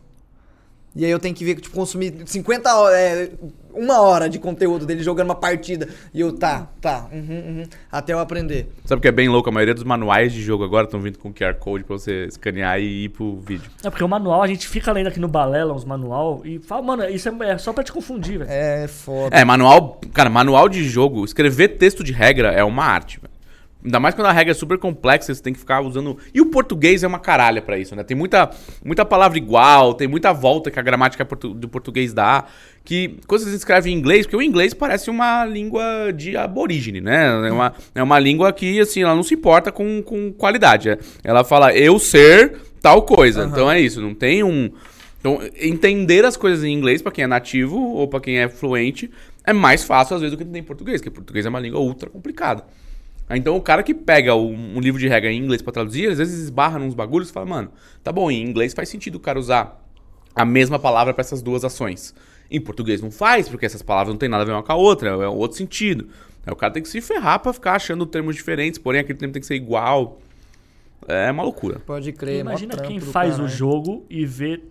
E 0.95 1.03
aí 1.03 1.11
eu 1.11 1.19
tenho 1.19 1.33
que 1.33 1.43
ver, 1.43 1.55
tipo, 1.55 1.75
consumir 1.75 2.13
50 2.25 2.75
horas, 2.75 2.95
é, 2.95 3.31
uma 3.73 3.99
hora 4.01 4.29
de 4.29 4.37
conteúdo 4.37 4.85
dele 4.85 5.01
jogando 5.01 5.25
uma 5.25 5.35
partida. 5.35 5.87
E 6.13 6.21
eu, 6.21 6.31
tá, 6.31 6.67
tá, 6.79 7.07
uhum, 7.11 7.19
uhum, 7.19 7.63
até 7.91 8.13
eu 8.13 8.19
aprender. 8.19 8.69
Sabe 8.85 8.99
o 8.99 9.01
que 9.01 9.07
é 9.07 9.11
bem 9.11 9.27
louco? 9.27 9.49
A 9.49 9.51
maioria 9.51 9.73
dos 9.73 9.83
manuais 9.83 10.31
de 10.31 10.41
jogo 10.41 10.63
agora 10.63 10.85
estão 10.85 11.01
vindo 11.01 11.17
com 11.17 11.33
QR 11.33 11.55
Code 11.55 11.83
pra 11.83 11.97
você 11.97 12.25
escanear 12.25 12.79
e 12.79 13.05
ir 13.05 13.09
pro 13.09 13.39
vídeo. 13.39 13.71
É 13.83 13.89
porque 13.89 14.03
o 14.03 14.07
manual, 14.07 14.43
a 14.43 14.47
gente 14.47 14.67
fica 14.67 14.91
lendo 14.91 15.07
aqui 15.07 15.19
no 15.19 15.27
Balela 15.27 15.73
uns 15.73 15.83
manual 15.85 16.41
e 16.45 16.59
fala, 16.59 16.81
mano, 16.83 17.09
isso 17.09 17.27
é, 17.27 17.49
é 17.49 17.57
só 17.57 17.73
pra 17.73 17.83
te 17.83 17.91
confundir, 17.91 18.37
velho. 18.37 18.51
É 18.51 18.87
foda. 18.87 19.35
É, 19.35 19.43
manual. 19.43 19.99
Cara, 20.13 20.29
manual 20.29 20.69
de 20.69 20.83
jogo, 20.87 21.25
escrever 21.25 21.69
texto 21.69 22.03
de 22.03 22.13
regra 22.13 22.51
é 22.51 22.63
uma 22.63 22.85
arte, 22.85 23.19
velho. 23.19 23.32
Ainda 23.83 23.99
mais 23.99 24.15
quando 24.15 24.27
a 24.27 24.31
regra 24.31 24.51
é 24.51 24.53
super 24.53 24.77
complexa, 24.77 25.33
você 25.33 25.41
tem 25.41 25.51
que 25.51 25.59
ficar 25.59 25.81
usando. 25.81 26.17
E 26.33 26.39
o 26.39 26.45
português 26.45 27.03
é 27.03 27.07
uma 27.07 27.19
caralha 27.19 27.61
pra 27.61 27.77
isso, 27.77 27.95
né? 27.95 28.03
Tem 28.03 28.15
muita, 28.15 28.49
muita 28.83 29.03
palavra 29.03 29.37
igual, 29.37 29.93
tem 29.93 30.07
muita 30.07 30.31
volta 30.31 30.71
que 30.71 30.79
a 30.79 30.81
gramática 30.81 31.25
portu- 31.25 31.53
do 31.53 31.67
português 31.67 32.13
dá. 32.13 32.45
Que 32.85 33.17
quando 33.27 33.41
você 33.41 33.55
escreve 33.55 33.89
em 33.89 33.93
inglês, 33.93 34.25
porque 34.25 34.37
o 34.37 34.41
inglês 34.41 34.73
parece 34.73 35.09
uma 35.09 35.43
língua 35.45 35.83
de 36.15 36.35
aborígene, 36.37 37.01
né? 37.01 37.25
É 37.47 37.51
uma, 37.51 37.73
é 37.95 38.03
uma 38.03 38.19
língua 38.19 38.53
que, 38.53 38.79
assim, 38.79 39.03
ela 39.03 39.15
não 39.15 39.23
se 39.23 39.33
importa 39.33 39.71
com, 39.71 40.01
com 40.01 40.31
qualidade. 40.31 40.97
Ela 41.23 41.43
fala 41.43 41.73
eu 41.75 41.99
ser 41.99 42.57
tal 42.81 43.01
coisa. 43.03 43.43
Então 43.45 43.69
é 43.71 43.79
isso, 43.81 44.01
não 44.01 44.13
tem 44.13 44.43
um. 44.43 44.71
Então, 45.19 45.39
entender 45.59 46.25
as 46.25 46.35
coisas 46.35 46.63
em 46.65 46.73
inglês 46.73 47.01
pra 47.01 47.11
quem 47.11 47.23
é 47.23 47.27
nativo 47.27 47.77
ou 47.79 48.07
pra 48.07 48.19
quem 48.19 48.39
é 48.39 48.49
fluente 48.49 49.09
é 49.45 49.53
mais 49.53 49.83
fácil 49.83 50.15
às 50.15 50.21
vezes 50.21 50.31
do 50.31 50.37
que 50.37 50.43
entender 50.43 50.59
em 50.59 50.63
português, 50.63 50.99
porque 51.01 51.09
português 51.09 51.45
é 51.45 51.49
uma 51.49 51.59
língua 51.61 51.79
ultra 51.79 52.09
complicada. 52.09 52.65
Então 53.29 53.55
o 53.55 53.61
cara 53.61 53.81
que 53.83 53.93
pega 53.93 54.35
um, 54.35 54.77
um 54.77 54.79
livro 54.79 54.99
de 54.99 55.07
regra 55.07 55.31
em 55.31 55.37
inglês 55.39 55.61
pra 55.61 55.71
traduzir, 55.71 56.09
às 56.09 56.17
vezes 56.17 56.43
esbarra 56.43 56.77
nos 56.77 56.93
bagulhos 56.93 57.29
e 57.29 57.33
fala, 57.33 57.45
mano, 57.45 57.71
tá 58.03 58.11
bom, 58.11 58.29
em 58.29 58.41
inglês 58.43 58.73
faz 58.73 58.89
sentido 58.89 59.15
o 59.15 59.19
cara 59.19 59.39
usar 59.39 59.81
a 60.35 60.45
mesma 60.45 60.77
palavra 60.77 61.13
pra 61.13 61.21
essas 61.21 61.41
duas 61.41 61.63
ações. 61.63 62.13
Em 62.51 62.59
português 62.61 63.01
não 63.01 63.09
faz, 63.09 63.47
porque 63.47 63.65
essas 63.65 63.81
palavras 63.81 64.13
não 64.13 64.19
tem 64.19 64.29
nada 64.29 64.43
a 64.43 64.45
ver 64.45 64.51
uma 64.51 64.61
com 64.63 64.71
a 64.71 64.75
outra, 64.75 65.09
é 65.09 65.29
um 65.29 65.35
outro 65.37 65.57
sentido. 65.57 66.07
Aí 66.45 66.51
o 66.51 66.55
cara 66.55 66.73
tem 66.73 66.83
que 66.83 66.89
se 66.89 66.99
ferrar 67.01 67.39
pra 67.39 67.53
ficar 67.53 67.73
achando 67.75 68.05
termos 68.05 68.35
diferentes, 68.35 68.77
porém 68.77 69.01
aquele 69.01 69.17
termo 69.17 69.33
tem 69.33 69.39
que 69.39 69.47
ser 69.47 69.55
igual. 69.55 70.19
É 71.07 71.31
uma 71.31 71.43
loucura. 71.43 71.79
Pode 71.79 72.11
crer, 72.11 72.41
Imagina 72.41 72.77
quem 72.77 72.99
faz 72.99 73.33
o 73.33 73.37
caralho. 73.37 73.53
jogo 73.55 74.05
e 74.09 74.25
vê 74.25 74.61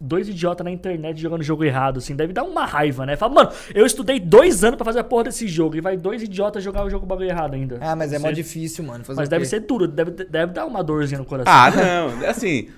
dois 0.00 0.28
idiotas 0.28 0.64
na 0.64 0.70
internet 0.70 1.20
jogando 1.20 1.42
jogo 1.42 1.64
errado, 1.64 1.98
assim, 1.98 2.14
deve 2.14 2.32
dar 2.32 2.44
uma 2.44 2.64
raiva, 2.64 3.06
né? 3.06 3.16
Fala, 3.16 3.34
mano, 3.34 3.50
eu 3.74 3.86
estudei 3.86 4.20
dois 4.20 4.62
anos 4.62 4.76
pra 4.76 4.84
fazer 4.84 5.00
a 5.00 5.04
porra 5.04 5.24
desse 5.24 5.48
jogo 5.48 5.76
e 5.76 5.80
vai 5.80 5.96
dois 5.96 6.22
idiotas 6.22 6.62
jogar 6.62 6.84
o 6.84 6.90
jogo 6.90 7.06
bagulho 7.06 7.28
errado 7.28 7.54
ainda. 7.54 7.78
Ah, 7.80 7.96
mas 7.96 8.12
é 8.12 8.18
mó 8.18 8.30
difícil, 8.30 8.84
mano. 8.84 9.04
Fazer 9.04 9.20
Mas 9.20 9.28
deve 9.28 9.44
ser 9.44 9.60
duro, 9.60 9.88
deve, 9.88 10.10
deve 10.10 10.52
dar 10.52 10.66
uma 10.66 10.82
dorzinha 10.82 11.18
no 11.18 11.24
coração. 11.24 11.52
Ah, 11.52 11.70
não. 11.70 12.22
É 12.22 12.28
assim. 12.28 12.68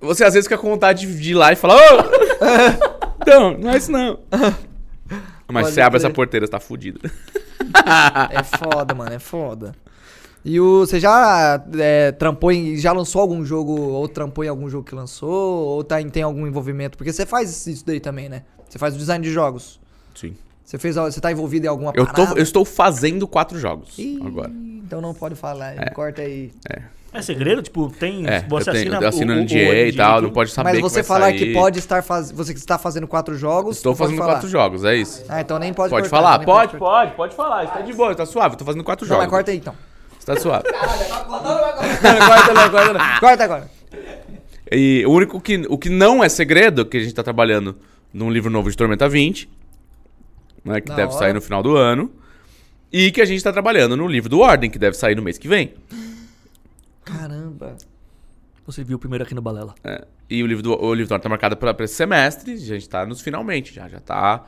Você 0.00 0.24
às 0.24 0.34
vezes 0.34 0.46
fica 0.46 0.58
com 0.58 0.68
vontade 0.68 1.06
de 1.18 1.30
ir 1.30 1.34
lá 1.34 1.52
e 1.52 1.56
falar, 1.56 1.76
ô! 1.76 2.04
não, 3.26 3.58
não 3.58 3.70
é 3.70 3.76
isso 3.76 3.90
não. 3.90 4.18
Mas 5.48 5.64
Pode 5.64 5.74
você 5.74 5.80
abre 5.80 5.96
essa 5.98 6.10
porteira, 6.10 6.46
você 6.46 6.50
tá 6.50 6.60
fudido. 6.60 7.00
É 8.30 8.42
foda, 8.42 8.94
mano, 8.94 9.12
é 9.12 9.18
foda. 9.18 9.74
E 10.44 10.60
o, 10.60 10.80
você 10.80 11.00
já 11.00 11.62
é, 11.78 12.12
trampou 12.12 12.52
em. 12.52 12.76
Já 12.76 12.92
lançou 12.92 13.22
algum 13.22 13.44
jogo, 13.44 13.80
ou 13.80 14.06
trampou 14.06 14.44
em 14.44 14.48
algum 14.48 14.68
jogo 14.68 14.84
que 14.86 14.94
lançou, 14.94 15.30
ou 15.30 15.82
tá, 15.82 16.02
em- 16.02 16.08
tem 16.10 16.22
algum 16.22 16.46
envolvimento? 16.46 16.98
Porque 16.98 17.12
você 17.12 17.24
faz 17.24 17.66
isso 17.66 17.84
daí 17.86 17.98
também, 17.98 18.28
né? 18.28 18.42
Você 18.68 18.78
faz 18.78 18.94
o 18.94 18.98
design 18.98 19.24
de 19.24 19.32
jogos. 19.32 19.80
Sim. 20.14 20.36
Você 20.62 20.76
fez. 20.78 20.96
Você 20.96 21.20
tá 21.20 21.32
envolvido 21.32 21.64
em 21.64 21.68
alguma 21.68 21.92
Eu, 21.94 22.06
tô, 22.06 22.22
eu 22.36 22.42
estou 22.42 22.64
fazendo 22.64 23.26
quatro 23.26 23.58
jogos 23.58 23.98
Ih, 23.98 24.18
agora. 24.24 24.50
Então 24.50 25.00
não 25.00 25.14
pode 25.14 25.34
falar, 25.34 25.74
corta 25.92 26.22
aí. 26.22 26.52
É 27.12 27.22
segredo? 27.22 27.62
Tipo, 27.62 27.88
tem. 27.88 28.26
É, 28.26 28.40
você 28.40 28.70
eu, 28.70 28.74
tenho, 28.74 28.88
assina 28.88 29.00
eu 29.00 29.08
assino 29.08 29.32
o, 29.32 29.36
o, 29.36 29.40
NDA 29.44 29.86
e 29.88 29.92
tal, 29.92 30.20
não 30.20 30.30
pode 30.30 30.50
saber 30.50 30.70
Mas 30.70 30.76
que 30.76 30.82
você 30.82 30.96
vai 30.96 31.04
falar 31.04 31.26
sair. 31.26 31.38
que 31.38 31.52
pode 31.52 31.78
estar 31.78 32.02
fazendo. 32.02 32.36
Você 32.36 32.52
que 32.52 32.58
está 32.58 32.76
fazendo 32.76 33.06
quatro 33.06 33.36
jogos. 33.36 33.76
Estou 33.76 33.92
pode 33.94 33.98
fazendo 34.08 34.18
falar. 34.18 34.32
quatro 34.34 34.48
jogos, 34.48 34.84
é 34.84 34.96
isso. 34.96 35.24
Ah, 35.28 35.40
então 35.40 35.58
nem 35.58 35.72
pode 35.72 35.90
Pode 35.90 36.08
cortar, 36.08 36.16
falar? 36.16 36.38
Pode, 36.44 36.72
cortar. 36.72 36.78
pode, 36.78 37.12
pode 37.16 37.34
falar. 37.36 37.64
Está 37.64 37.80
de 37.82 37.92
boa, 37.92 38.14
tá 38.14 38.26
suave. 38.26 38.56
Tô 38.56 38.64
fazendo 38.64 38.82
quatro 38.82 39.06
Não, 39.06 39.08
jogos. 39.08 39.24
mas 39.24 39.30
corta 39.30 39.50
aí 39.52 39.56
então. 39.58 39.74
Está 40.24 40.40
suave. 40.40 40.64
corta 40.72 42.54
não, 42.54 42.70
corta 42.70 42.92
não. 42.94 43.20
Corta 43.20 43.44
agora. 43.44 43.70
E 44.72 45.04
o 45.06 45.10
único 45.10 45.38
que, 45.38 45.66
o 45.68 45.76
que 45.76 45.90
não 45.90 46.24
é 46.24 46.30
segredo, 46.30 46.86
que 46.86 46.96
a 46.96 47.00
gente 47.00 47.14
tá 47.14 47.22
trabalhando 47.22 47.76
num 48.10 48.30
livro 48.30 48.50
novo 48.50 48.70
de 48.70 48.76
Tormenta 48.76 49.06
20, 49.06 49.46
né, 50.64 50.80
que 50.80 50.88
Da 50.88 50.96
deve 50.96 51.08
hora. 51.10 51.18
sair 51.18 51.34
no 51.34 51.42
final 51.42 51.62
do 51.62 51.76
ano, 51.76 52.10
e 52.90 53.10
que 53.12 53.20
a 53.20 53.26
gente 53.26 53.44
tá 53.44 53.52
trabalhando 53.52 53.98
no 53.98 54.08
livro 54.08 54.30
do 54.30 54.40
Ordem, 54.40 54.70
que 54.70 54.78
deve 54.78 54.96
sair 54.96 55.14
no 55.14 55.20
mês 55.20 55.36
que 55.36 55.46
vem. 55.46 55.74
Caramba. 57.04 57.76
Você 58.66 58.82
viu 58.82 58.98
primeiro 58.98 59.24
aqui 59.24 59.34
no 59.34 59.42
Balela. 59.42 59.74
É, 59.84 60.06
e 60.30 60.42
o 60.42 60.46
livro 60.46 60.62
do, 60.62 60.72
o 60.82 60.94
livro 60.94 61.08
do 61.10 61.12
Ordem 61.12 61.22
tá 61.24 61.28
marcado 61.28 61.54
pra, 61.54 61.74
pra 61.74 61.84
esse 61.84 61.96
semestre, 61.96 62.54
a 62.54 62.56
gente 62.56 62.88
tá 62.88 63.04
nos 63.04 63.20
finalmente, 63.20 63.74
já, 63.74 63.86
já 63.90 64.00
tá... 64.00 64.46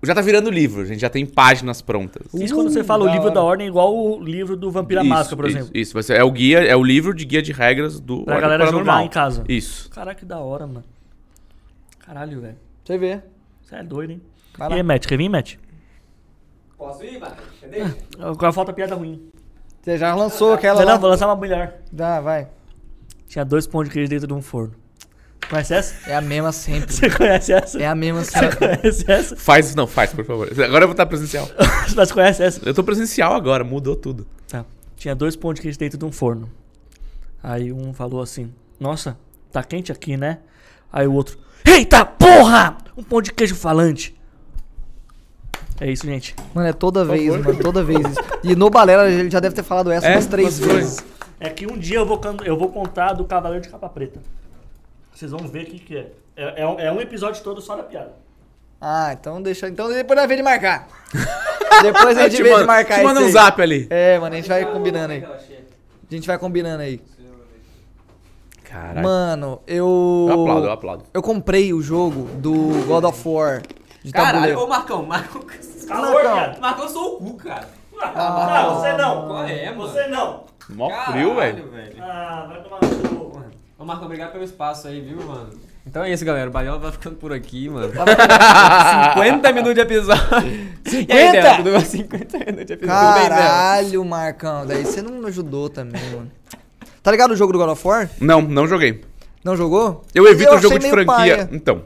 Já 0.00 0.14
tá 0.14 0.20
virando 0.20 0.48
livro, 0.48 0.82
a 0.82 0.84
gente 0.84 1.00
já 1.00 1.10
tem 1.10 1.26
páginas 1.26 1.82
prontas. 1.82 2.26
Isso 2.32 2.54
quando 2.54 2.70
você 2.70 2.84
fala 2.84 3.04
o 3.04 3.08
livro 3.08 3.30
da 3.32 3.42
ordem 3.42 3.66
é 3.66 3.68
igual 3.68 3.92
o 3.96 4.22
livro 4.22 4.56
do 4.56 4.70
Vampira 4.70 5.00
Isso, 5.00 5.08
Máscara, 5.10 5.36
por 5.36 5.48
isso, 5.48 5.58
exemplo. 5.58 5.76
Isso, 5.76 5.92
vai 5.94 6.02
ser, 6.04 6.16
é 6.16 6.22
o 6.22 6.30
guia, 6.30 6.60
é 6.60 6.76
o 6.76 6.84
livro 6.84 7.12
de 7.12 7.24
guia 7.24 7.42
de 7.42 7.50
regras 7.52 7.98
do 7.98 8.22
Pra 8.22 8.34
Ordem 8.36 8.48
galera 8.48 8.66
jogar 8.66 8.76
Paranormal. 8.84 9.04
em 9.06 9.08
casa. 9.08 9.44
Isso. 9.48 9.90
Caraca, 9.90 10.20
que 10.20 10.24
da 10.24 10.38
hora, 10.38 10.66
mano. 10.68 10.84
Caralho, 11.98 12.40
velho. 12.40 12.56
Você 12.84 12.96
vê. 12.96 13.20
Você 13.62 13.74
é 13.74 13.82
doido, 13.82 14.10
hein? 14.12 14.22
Vai 14.56 14.68
E 14.68 14.70
lá. 14.70 14.76
aí, 14.76 14.82
Matt? 14.84 15.06
Quer 15.06 15.18
vir, 15.18 15.28
Matt? 15.28 15.56
Posso 16.76 17.04
ir, 17.04 17.18
Matheus? 17.18 17.48
Cadê? 17.60 17.82
Agora 18.20 18.52
falta 18.52 18.72
piada 18.72 18.94
ruim. 18.94 19.20
Você 19.82 19.98
já 19.98 20.14
lançou 20.14 20.52
aquela 20.52 20.78
Não, 20.80 20.86
lá. 20.86 20.92
não, 20.94 21.00
vou 21.00 21.10
lançar 21.10 21.26
uma 21.26 21.34
mulher. 21.36 21.82
Dá, 21.90 22.20
vai. 22.20 22.48
Tinha 23.26 23.44
dois 23.44 23.66
pão 23.66 23.82
de 23.82 23.90
queijo 23.90 24.08
dentro 24.08 24.26
de 24.28 24.32
um 24.34 24.40
forno. 24.40 24.74
Conhece 25.48 25.74
essa? 25.74 26.10
É 26.10 26.14
a 26.14 26.20
mesma 26.20 26.52
sempre. 26.52 26.92
Você 26.92 27.08
conhece 27.08 27.52
essa? 27.52 27.80
É 27.80 27.86
a 27.86 27.94
mesma 27.94 28.22
Você 28.22 28.38
sempre. 28.38 28.56
conhece 28.56 29.10
essa? 29.10 29.36
Faz, 29.36 29.74
não, 29.74 29.86
faz, 29.86 30.12
por 30.12 30.24
favor. 30.24 30.48
Agora 30.52 30.84
eu 30.84 30.88
vou 30.88 30.92
estar 30.92 31.06
presencial. 31.06 31.48
Mas 31.96 32.12
conhece 32.12 32.42
essa? 32.42 32.60
Eu 32.68 32.74
tô 32.74 32.84
presencial 32.84 33.34
agora, 33.34 33.64
mudou 33.64 33.96
tudo. 33.96 34.26
Tá. 34.46 34.64
Tinha 34.96 35.14
dois 35.14 35.36
de 35.36 35.60
queijo 35.60 35.78
dentro 35.78 35.96
de 35.98 36.04
um 36.04 36.12
forno. 36.12 36.50
Aí 37.42 37.72
um 37.72 37.94
falou 37.94 38.20
assim: 38.20 38.52
Nossa, 38.78 39.16
tá 39.50 39.62
quente 39.62 39.90
aqui, 39.90 40.16
né? 40.16 40.38
Aí 40.92 41.06
o 41.06 41.12
outro: 41.12 41.38
Eita 41.64 42.04
porra! 42.04 42.76
Um 42.96 43.02
pão 43.02 43.22
de 43.22 43.32
queijo 43.32 43.54
falante. 43.54 44.14
É 45.80 45.90
isso, 45.90 46.04
gente. 46.04 46.34
Mano, 46.52 46.68
é 46.68 46.72
toda 46.72 47.04
vez, 47.04 47.28
favor. 47.32 47.44
mano, 47.46 47.62
toda 47.62 47.84
vez 47.84 48.00
isso. 48.00 48.20
E 48.42 48.56
no 48.56 48.68
Balela 48.68 49.08
ele 49.08 49.30
já 49.30 49.38
deve 49.38 49.54
ter 49.54 49.62
falado 49.62 49.90
essa 49.92 50.08
É, 50.08 50.14
umas 50.16 50.26
três 50.26 50.58
vezes. 50.58 51.04
É 51.38 51.48
que 51.48 51.66
um 51.66 51.78
dia 51.78 51.98
eu 51.98 52.06
vou, 52.06 52.20
eu 52.44 52.56
vou 52.58 52.70
contar 52.70 53.12
do 53.12 53.24
Cavaleiro 53.24 53.62
de 53.62 53.70
Capa 53.70 53.88
Preta. 53.88 54.20
Vocês 55.18 55.32
vão 55.32 55.48
ver 55.48 55.64
o 55.64 55.66
que, 55.66 55.78
que 55.80 55.96
é. 55.96 56.12
É, 56.36 56.62
é 56.62 56.66
um, 56.68 56.78
é 56.78 56.92
um 56.92 57.00
episódio 57.00 57.42
todo 57.42 57.60
só 57.60 57.74
da 57.74 57.82
piada. 57.82 58.12
Ah, 58.80 59.12
então 59.12 59.42
deixa. 59.42 59.68
Então 59.68 59.92
depois 59.92 60.16
nós 60.16 60.28
vê 60.28 60.36
de 60.36 60.44
marcar. 60.44 60.86
depois 61.82 62.16
a 62.16 62.22
gente 62.28 62.36
Te 62.36 62.42
vê 62.44 62.56
de 62.56 62.62
marcar 62.62 63.00
te 63.00 63.04
manda 63.04 63.20
um 63.20 63.24
aí. 63.24 63.32
zap 63.32 63.60
ali. 63.60 63.88
É, 63.90 64.16
mano, 64.20 64.32
a 64.32 64.36
gente 64.36 64.48
vai 64.48 64.64
combinando 64.72 65.12
aí. 65.12 65.24
A 65.24 66.14
gente 66.14 66.24
vai 66.24 66.38
combinando 66.38 66.84
aí. 66.84 67.02
Caralho. 68.62 69.02
Mano, 69.02 69.60
eu. 69.66 70.26
Eu 70.28 70.40
aplaudo, 70.42 70.66
eu 70.66 70.72
aplaudo. 70.72 71.04
Eu 71.12 71.20
comprei 71.20 71.72
o 71.72 71.82
jogo 71.82 72.28
do 72.36 72.84
God 72.86 73.02
of 73.02 73.28
War 73.28 73.62
de 74.04 74.12
Caralho, 74.12 74.34
tabuleiro. 74.34 74.60
ô 74.60 74.66
Marcão, 74.68 75.04
Marcão. 75.04 75.42
Calor, 75.88 76.12
Marcão. 76.12 76.34
viado. 76.34 76.60
Marcão, 76.60 76.84
eu 76.84 76.90
sou 76.90 77.16
o 77.16 77.18
cu, 77.18 77.34
cara. 77.38 77.68
Ah, 78.00 78.62
não, 78.62 78.74
você 78.76 78.92
não. 78.92 79.26
Qual 79.26 79.44
é, 79.44 79.70
mano? 79.72 79.82
Você 79.82 80.06
não. 80.06 80.44
Mó 80.68 80.90
frio, 81.06 81.34
velho. 81.34 81.68
Ah, 82.00 82.46
vai 82.48 82.62
tomar 82.62 82.78
no 82.82 83.08
cu. 83.08 83.18
Ô 83.78 83.84
Marcão, 83.84 84.06
obrigado 84.06 84.32
pelo 84.32 84.42
espaço 84.42 84.88
aí, 84.88 85.00
viu, 85.00 85.18
mano? 85.24 85.50
Então 85.86 86.02
é 86.02 86.12
isso, 86.12 86.24
galera. 86.24 86.50
O 86.50 86.52
Baliola 86.52 86.78
vai 86.80 86.90
ficando 86.90 87.14
por 87.16 87.32
aqui, 87.32 87.68
mano. 87.68 87.92
50 87.92 89.52
minutos 89.54 89.74
de 89.74 89.80
episódio. 89.80 90.68
50? 90.84 91.14
E 91.14 91.16
aí, 91.16 91.32
Débora, 91.32 91.56
tudo 91.58 91.70
bem? 91.70 91.80
50 91.84 92.38
minutos 92.38 92.66
de 92.66 92.72
episódio. 92.72 93.28
Caralho, 93.28 94.04
Marcão. 94.04 94.66
Daí 94.66 94.84
você 94.84 95.00
não 95.00 95.24
ajudou 95.26 95.68
também, 95.68 96.02
mano. 96.10 96.30
Tá 97.02 97.12
ligado 97.12 97.30
o 97.30 97.36
jogo 97.36 97.52
do 97.52 97.58
God 97.58 97.70
of 97.70 97.86
War? 97.86 98.10
Não, 98.20 98.42
não 98.42 98.66
joguei. 98.66 99.00
Não 99.44 99.56
jogou? 99.56 100.04
Eu 100.12 100.26
evito 100.26 100.54
o 100.54 100.58
jogo 100.58 100.76
achei 100.76 100.90
de 100.90 100.90
franquia. 100.90 101.14
paia. 101.14 101.48
Então, 101.52 101.82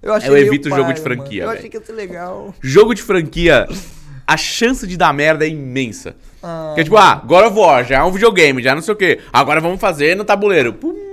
Eu, 0.00 0.14
achei 0.14 0.30
Eu 0.30 0.36
evito 0.36 0.68
jogo 0.70 0.82
paia, 0.84 0.94
de 0.94 1.00
franquia, 1.00 1.42
mano. 1.42 1.54
Eu 1.54 1.58
achei 1.58 1.68
que 1.68 1.76
ia 1.76 1.84
ser 1.84 1.92
legal. 1.92 2.54
jogo 2.62 2.94
de 2.94 3.02
franquia, 3.02 3.66
a 4.24 4.36
chance 4.36 4.86
de 4.86 4.96
dar 4.96 5.12
merda 5.12 5.44
é 5.44 5.48
imensa. 5.48 6.14
Ah, 6.40 6.66
Porque, 6.68 6.84
tipo, 6.84 6.96
ah, 6.96 7.16
God 7.26 7.46
of 7.46 7.58
War 7.58 7.84
já 7.84 7.96
é 7.98 8.02
um 8.04 8.12
videogame, 8.12 8.62
já 8.62 8.72
não 8.74 8.80
sei 8.82 8.94
o 8.94 8.96
quê. 8.96 9.18
Agora 9.32 9.60
vamos 9.60 9.80
fazer 9.80 10.16
no 10.16 10.24
tabuleiro. 10.24 10.72
Pum. 10.72 11.07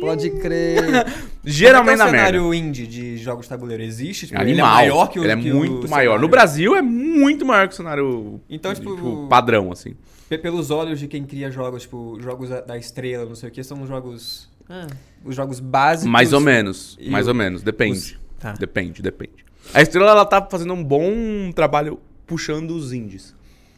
Pode 0.00 0.30
crer. 0.30 0.78
Geralmente 1.44 1.98
na 1.98 2.04
é 2.04 2.06
é 2.06 2.08
o 2.08 2.12
merda. 2.12 2.26
cenário 2.28 2.54
indie 2.54 2.86
de 2.86 3.16
jogos 3.16 3.46
de 3.46 3.50
tabuleiro 3.50 3.82
existe? 3.82 4.26
Tipo, 4.26 4.40
Animal. 4.40 4.50
Ele 4.50 4.60
é 4.60 4.64
maior 4.92 5.06
que 5.08 5.18
o 5.18 5.24
Ele 5.24 5.32
é 5.32 5.36
que 5.36 5.50
o 5.52 5.56
muito 5.56 5.88
maior. 5.88 6.10
cenário- 6.12 6.20
No 6.20 6.28
Brasil 6.28 6.76
é 6.76 6.82
muito 6.82 7.44
maior 7.46 7.68
que 7.68 7.74
o 7.74 7.76
cenário 7.76 8.40
Então, 8.48 8.74
tipo, 8.74 9.26
padrão, 9.28 9.72
assim. 9.72 9.94
Pe- 10.28 10.38
Pelos 10.38 10.70
olhos 10.70 11.00
de 11.00 11.08
quem 11.08 11.24
cria 11.24 11.50
jogos, 11.50 11.82
tipo, 11.82 12.18
jogos 12.20 12.50
da- 12.50 12.76
estrela, 12.76 13.24
não 13.24 13.34
sei 13.34 13.48
o 13.48 13.52
que, 13.52 13.62
são 13.64 13.80
os 13.82 13.88
jogos. 13.88 14.48
ah, 14.68 14.86
os 15.24 15.34
jogos 15.34 15.58
básicos. 15.60 16.10
Mais 16.10 16.32
ou 16.32 16.40
menos. 16.40 16.98
Mais 17.08 17.26
o- 17.26 17.30
ou 17.30 17.34
menos. 17.34 17.62
Depende. 17.62 17.98
os- 17.98 18.18
tá. 18.38 18.52
Depende, 18.52 19.00
depende. 19.02 19.44
A 19.72 19.80
Estrela, 19.82 20.10
ela 20.10 20.24
tá 20.24 20.46
fazendo 20.50 20.72
um 20.74 20.82
bom 20.84 21.50
trabalho 21.54 21.98
puxando 22.26 22.70
os 22.72 22.92
indies. 22.92 23.34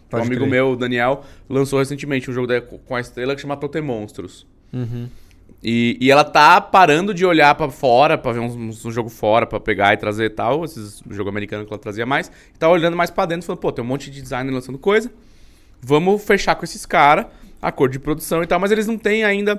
Um 0.07 0.11
Pode 0.11 0.27
amigo 0.27 0.41
crer. 0.41 0.51
meu, 0.51 0.73
o 0.73 0.77
Daniel, 0.77 1.23
lançou 1.49 1.79
recentemente 1.79 2.29
um 2.29 2.33
jogo 2.35 2.47
da- 2.49 2.61
com 2.61 2.97
a 2.97 3.01
Estrela 3.01 3.35
que 3.37 3.41
chama 3.41 3.57
Totem 3.57 3.81
Monstros. 3.83 4.45
Uhum. 4.73 5.09
E, 5.63 5.99
e 6.01 6.11
ela 6.11 6.25
tá 6.25 6.59
parando 6.61 7.13
de 7.13 7.25
olhar 7.27 7.55
pra 7.55 7.69
fora, 7.69 8.17
pra 8.17 8.33
ver 8.33 8.41
um, 8.41 8.69
um 8.69 8.91
jogo 8.91 9.11
fora, 9.11 9.47
pra 9.47 9.61
pegar 9.61 9.93
e 9.93 9.97
trazer 9.99 10.25
e 10.25 10.31
tal, 10.31 10.65
esses 10.65 11.03
jogo 11.11 11.29
americano 11.29 11.67
que 11.67 11.73
ela 11.73 11.81
trazia 11.81 12.07
mais. 12.07 12.33
E 12.55 12.59
tá 12.59 12.69
olhando 12.69 12.97
mais 12.97 13.11
pra 13.11 13.27
dentro, 13.27 13.47
falando, 13.47 13.61
pô, 13.61 13.71
tem 13.71 13.85
um 13.85 13.87
monte 13.87 14.11
de 14.11 14.23
designer 14.23 14.51
lançando 14.51 14.79
coisa. 14.79 15.13
Vamos 15.83 16.23
fechar 16.25 16.55
com 16.55 16.65
esses 16.65 16.87
caras, 16.87 17.27
acordo 17.61 17.93
de 17.93 17.99
produção 17.99 18.43
e 18.43 18.47
tal, 18.47 18.59
mas 18.59 18.71
eles 18.71 18.87
não 18.87 18.97
têm 18.97 19.23
ainda. 19.23 19.53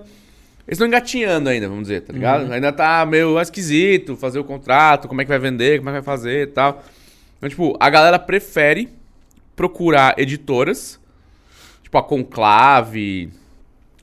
Eles 0.68 0.78
estão 0.78 0.88
engatinhando 0.88 1.50
ainda, 1.50 1.68
vamos 1.68 1.84
dizer, 1.84 2.02
tá 2.02 2.14
ligado? 2.14 2.52
Ainda 2.52 2.72
tá 2.72 3.06
meio 3.06 3.40
esquisito 3.40 4.16
fazer 4.16 4.40
o 4.40 4.44
contrato, 4.44 5.08
como 5.08 5.22
é 5.22 5.24
que 5.24 5.30
vai 5.30 5.40
vender, 5.40 5.80
como 5.80 5.90
é 5.90 5.94
que 5.94 6.00
vai 6.00 6.04
fazer 6.04 6.48
e 6.48 6.48
tal. 6.48 6.84
Então, 7.38 7.50
tipo, 7.50 7.78
a 7.80 7.90
galera 7.90 8.18
prefere 8.18 8.90
procurar 9.56 10.16
editoras, 10.18 11.00
tipo 11.84 11.98
a 11.98 12.04
Conclave, 12.04 13.32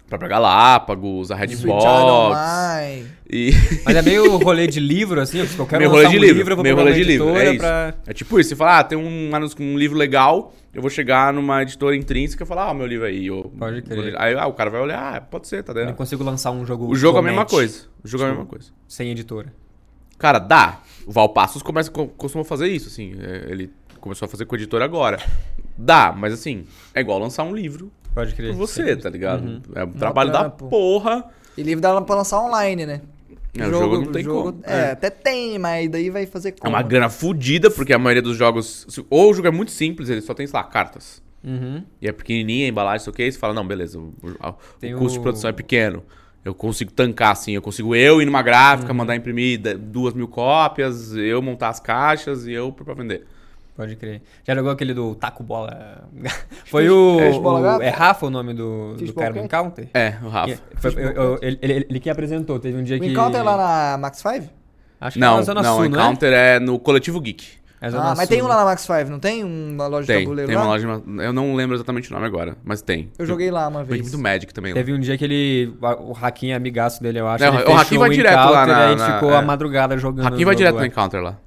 própria 0.09 0.29
Galápagos, 0.29 1.31
a 1.31 1.37
Redbox. 1.37 1.85
Online. 1.85 3.07
E 3.31 3.53
Mas 3.85 3.97
é 3.97 4.03
meio 4.03 4.37
rolê 4.39 4.67
de 4.67 4.81
livro, 4.81 5.21
assim, 5.21 5.45
tipo, 5.45 5.63
eu 5.63 5.67
quero 5.67 5.81
Meio 5.81 5.91
rolê 5.91 6.03
de 6.09 6.17
um 6.17 6.21
livro, 6.21 6.37
livro, 6.39 6.53
eu 6.53 6.57
vou 6.57 6.63
meio 6.63 6.77
rolê 6.77 6.91
uma 6.91 6.97
de 6.97 7.05
livro, 7.05 7.29
é 7.29 7.31
editora 7.31 7.51
isso. 7.51 7.59
pra... 7.61 7.95
é 8.07 8.13
tipo 8.15 8.41
isso, 8.41 8.49
você 8.51 8.57
fala, 8.57 8.79
ah, 8.79 8.85
tem 8.85 8.97
um, 8.99 9.31
um 9.61 9.79
livro 9.79 9.99
legal, 9.99 10.55
eu 10.73 10.81
vou 10.81 10.91
chegar 10.91 11.33
numa 11.33 11.63
editora 11.63 11.95
intrínseca 11.95 12.45
e 12.45 12.47
falar, 12.47 12.71
ah, 12.71 12.75
meu 12.75 12.87
livro 12.87 13.07
aí. 13.07 13.27
Eu, 13.27 13.53
Pode 13.59 13.83
crer. 13.83 14.15
Aí 14.19 14.35
ah, 14.35 14.47
o 14.47 14.53
cara 14.55 14.71
vai 14.71 14.81
olhar, 14.81 15.17
ah, 15.17 15.21
pode 15.21 15.47
ser, 15.49 15.63
tá 15.63 15.73
Eu 15.73 15.77
não 15.77 15.83
dentro. 15.83 15.97
consigo 15.97 16.25
lançar 16.25 16.51
um 16.53 16.65
jogo 16.65 16.87
O 16.91 16.95
jogo 16.97 17.19
é 17.19 17.21
a 17.21 17.25
mesma 17.25 17.45
coisa. 17.45 17.85
O 18.03 18.09
jogo 18.09 18.25
é 18.25 18.27
a 18.27 18.31
Tipo, 18.31 18.41
mesma 18.43 18.51
coisa. 18.51 18.71
Sem 18.87 19.11
editora. 19.11 19.53
Cara, 20.19 20.39
dá. 20.39 20.81
O 21.07 21.13
Valpassos 21.13 21.63
começa, 21.63 21.91
co- 21.91 22.09
costuma 22.09 22.45
fazer 22.45 22.69
isso, 22.69 22.89
assim. 22.89 23.15
é, 23.21 23.47
Ele 23.51 23.71
começou 24.01 24.27
a 24.27 24.29
fazer 24.29 24.45
com 24.47 24.55
a 24.55 24.59
editora 24.59 24.85
agora. 24.85 25.19
Dá, 25.79 26.13
mas 26.17 26.33
assim, 26.33 26.65
é 26.93 27.01
igual 27.01 27.19
lançar 27.19 27.45
um 27.45 27.55
livro 27.55 27.91
Pode 28.15 28.35
crer. 28.35 28.51
por 28.51 28.57
você, 28.59 28.97
tá 28.97 29.09
ligado? 29.09 29.45
Uhum. 29.47 29.63
É 29.75 29.85
um 29.85 29.93
trabalho 29.93 30.33
da 30.33 30.51
porra. 30.51 31.25
E 31.57 31.63
livro 31.63 31.81
dá 31.81 32.01
pra 32.01 32.17
lançar 32.17 32.41
online, 32.41 32.85
né? 32.85 33.01
É, 33.57 33.67
o 33.67 33.71
jogo 33.71 33.97
não 34.05 34.13
tem 34.13 34.25
como. 34.25 34.59
É, 34.63 34.91
até 34.93 35.09
tem, 35.11 35.59
mas 35.59 35.89
daí 35.91 36.11
vai 36.11 36.27
fazer 36.27 36.51
É 36.51 36.53
como? 36.53 36.75
uma 36.75 36.83
grana 36.83 37.09
fodida, 37.09 37.71
porque 37.71 37.93
a 37.93 37.99
maioria 37.99 38.23
dos 38.23 38.37
jogos. 38.37 38.87
Ou 39.09 39.31
o 39.31 39.35
jogo 39.35 39.49
é 39.49 39.51
muito 39.51 39.71
simples, 39.73 40.09
ele 40.09 40.21
só 40.21 40.35
tem, 40.35 40.47
sei 40.47 40.57
lá, 40.59 40.65
cartas. 40.65 41.23
Uhum. 41.43 41.83
E 42.03 42.09
é 42.09 42.13
pequenininha, 42.13 42.67
a 42.67 42.69
embalagem, 42.69 43.05
sei 43.05 43.11
o 43.13 43.15
que, 43.15 43.25
e 43.25 43.33
você 43.33 43.39
fala, 43.39 43.55
não, 43.55 43.67
beleza, 43.67 43.99
o, 43.99 44.13
o- 44.23 44.55
Tem 44.81 44.95
o 44.95 44.99
custo 44.99 45.19
de 45.19 45.23
produção 45.23 45.49
é 45.51 45.53
pequeno. 45.53 46.03
Eu 46.45 46.55
consigo 46.55 46.93
tancar, 46.93 47.33
assim, 47.33 47.53
eu 47.53 47.63
consigo 47.63 47.95
eu 47.95 48.21
ir 48.23 48.25
numa 48.27 48.43
gráfica, 48.43 48.91
Uhum. 48.93 48.99
mandar 48.99 49.17
imprimir 49.17 49.61
duas 49.79 50.15
mil 50.15 50.29
cópias, 50.29 51.15
eu 51.15 51.41
montar 51.43 51.69
as 51.71 51.81
caixas 51.81 52.47
e 52.47 52.53
eu 52.53 52.71
pra 52.73 52.95
vender. 52.95 53.25
Pode 53.79 53.95
crer. 53.95 54.21
Já 54.45 54.57
jogou 54.57 54.73
aquele 54.73 54.93
do 54.93 55.15
Taco 55.15 55.45
Bola? 55.45 56.03
Foi 56.67 56.91
o. 56.91 57.17
O- 57.17 57.63
Gato? 57.63 57.81
é 57.81 57.91
Rafa 57.91 58.27
o 58.27 58.31
nome 58.31 58.53
do, 58.53 58.95
do 58.97 59.13
cara 59.15 59.33
do 59.33 59.39
Encounter? 59.39 59.89
É, 59.95 60.15
o 60.21 60.29
Rafa. 60.29 60.59
Foi- 60.75 60.93
eu- 60.97 61.13
eu- 61.13 61.39
ele, 61.41 61.59
ele, 61.63 61.87
ele 61.89 62.01
que 62.01 62.11
apresentou. 62.11 62.59
Teve 62.59 62.77
um 62.77 62.83
dia 62.83 62.97
O 62.97 63.01
que. 63.01 63.07
Encounter 63.07 63.41
lá 63.45 63.57
na 63.93 63.99
Max 63.99 64.19
5? 64.19 64.49
Acho 65.01 65.17
que 65.17 65.25
é 65.25 65.27
Não, 65.29 65.37
na 65.37 65.43
Zona 65.43 65.63
não, 65.63 65.75
Sul, 65.77 65.83
o 65.83 65.87
Encounter 65.87 66.33
é 66.33 66.59
no 66.59 66.77
Coletivo 66.81 67.21
Geek. 67.21 67.47
Não 67.81 67.87
é? 67.87 67.87
É 67.87 67.91
Zona 67.93 68.03
Ah, 68.03 68.15
mas 68.17 68.19
Sul, 68.27 68.27
tem 68.27 68.41
um 68.43 68.49
né? 68.49 68.51
lá 68.51 68.57
na 68.57 68.65
Max 68.65 68.83
5, 68.83 69.05
não 69.11 69.21
tem? 69.21 69.45
Uma 69.45 69.87
loja 69.87 70.01
de 70.01 70.07
Tem, 70.13 70.25
tabuleiro 70.25 70.49
tem 70.49 70.57
lá? 70.57 70.65
uma 70.65 70.71
loja, 70.73 71.03
eu 71.23 71.33
não 71.33 71.55
lembro 71.55 71.77
exatamente 71.77 72.11
o 72.11 72.15
nome 72.15 72.27
agora, 72.27 72.57
mas 72.65 72.83
tem. 72.83 73.09
Eu 73.17 73.25
joguei 73.25 73.49
lá 73.53 73.69
uma 73.69 73.85
vez. 73.85 74.01
muito 74.03 74.19
Magic 74.19 74.53
também 74.53 74.73
lá. 74.73 74.75
Teve 74.75 74.93
um 74.93 74.99
dia 74.99 75.17
que 75.17 75.25
ele. 75.25 75.73
O 76.01 76.17
Hakim 76.21 76.49
é 76.51 76.55
amigaço 76.57 77.01
dele, 77.01 77.21
eu 77.21 77.29
acho. 77.29 77.45
É, 77.45 77.47
ele 77.47 77.57
o 77.59 77.77
Hakim 77.77 77.99
vai 77.99 78.09
o 78.09 78.13
direto 78.13 78.35
lá 78.51 78.67
na- 78.67 78.77
aí 78.79 78.85
a 78.87 78.89
gente 78.91 78.99
na- 78.99 79.15
ficou 79.15 79.31
é. 79.33 79.37
a 79.37 79.43
madrugada 79.43 79.97
jogando. 79.97 80.27
Aqui 80.27 80.43
o 80.43 80.47
vai 80.47 80.57
direto 80.57 80.75
lá. 80.75 80.81
no 80.81 80.87
Encounter 80.89 81.23
lá. 81.23 81.39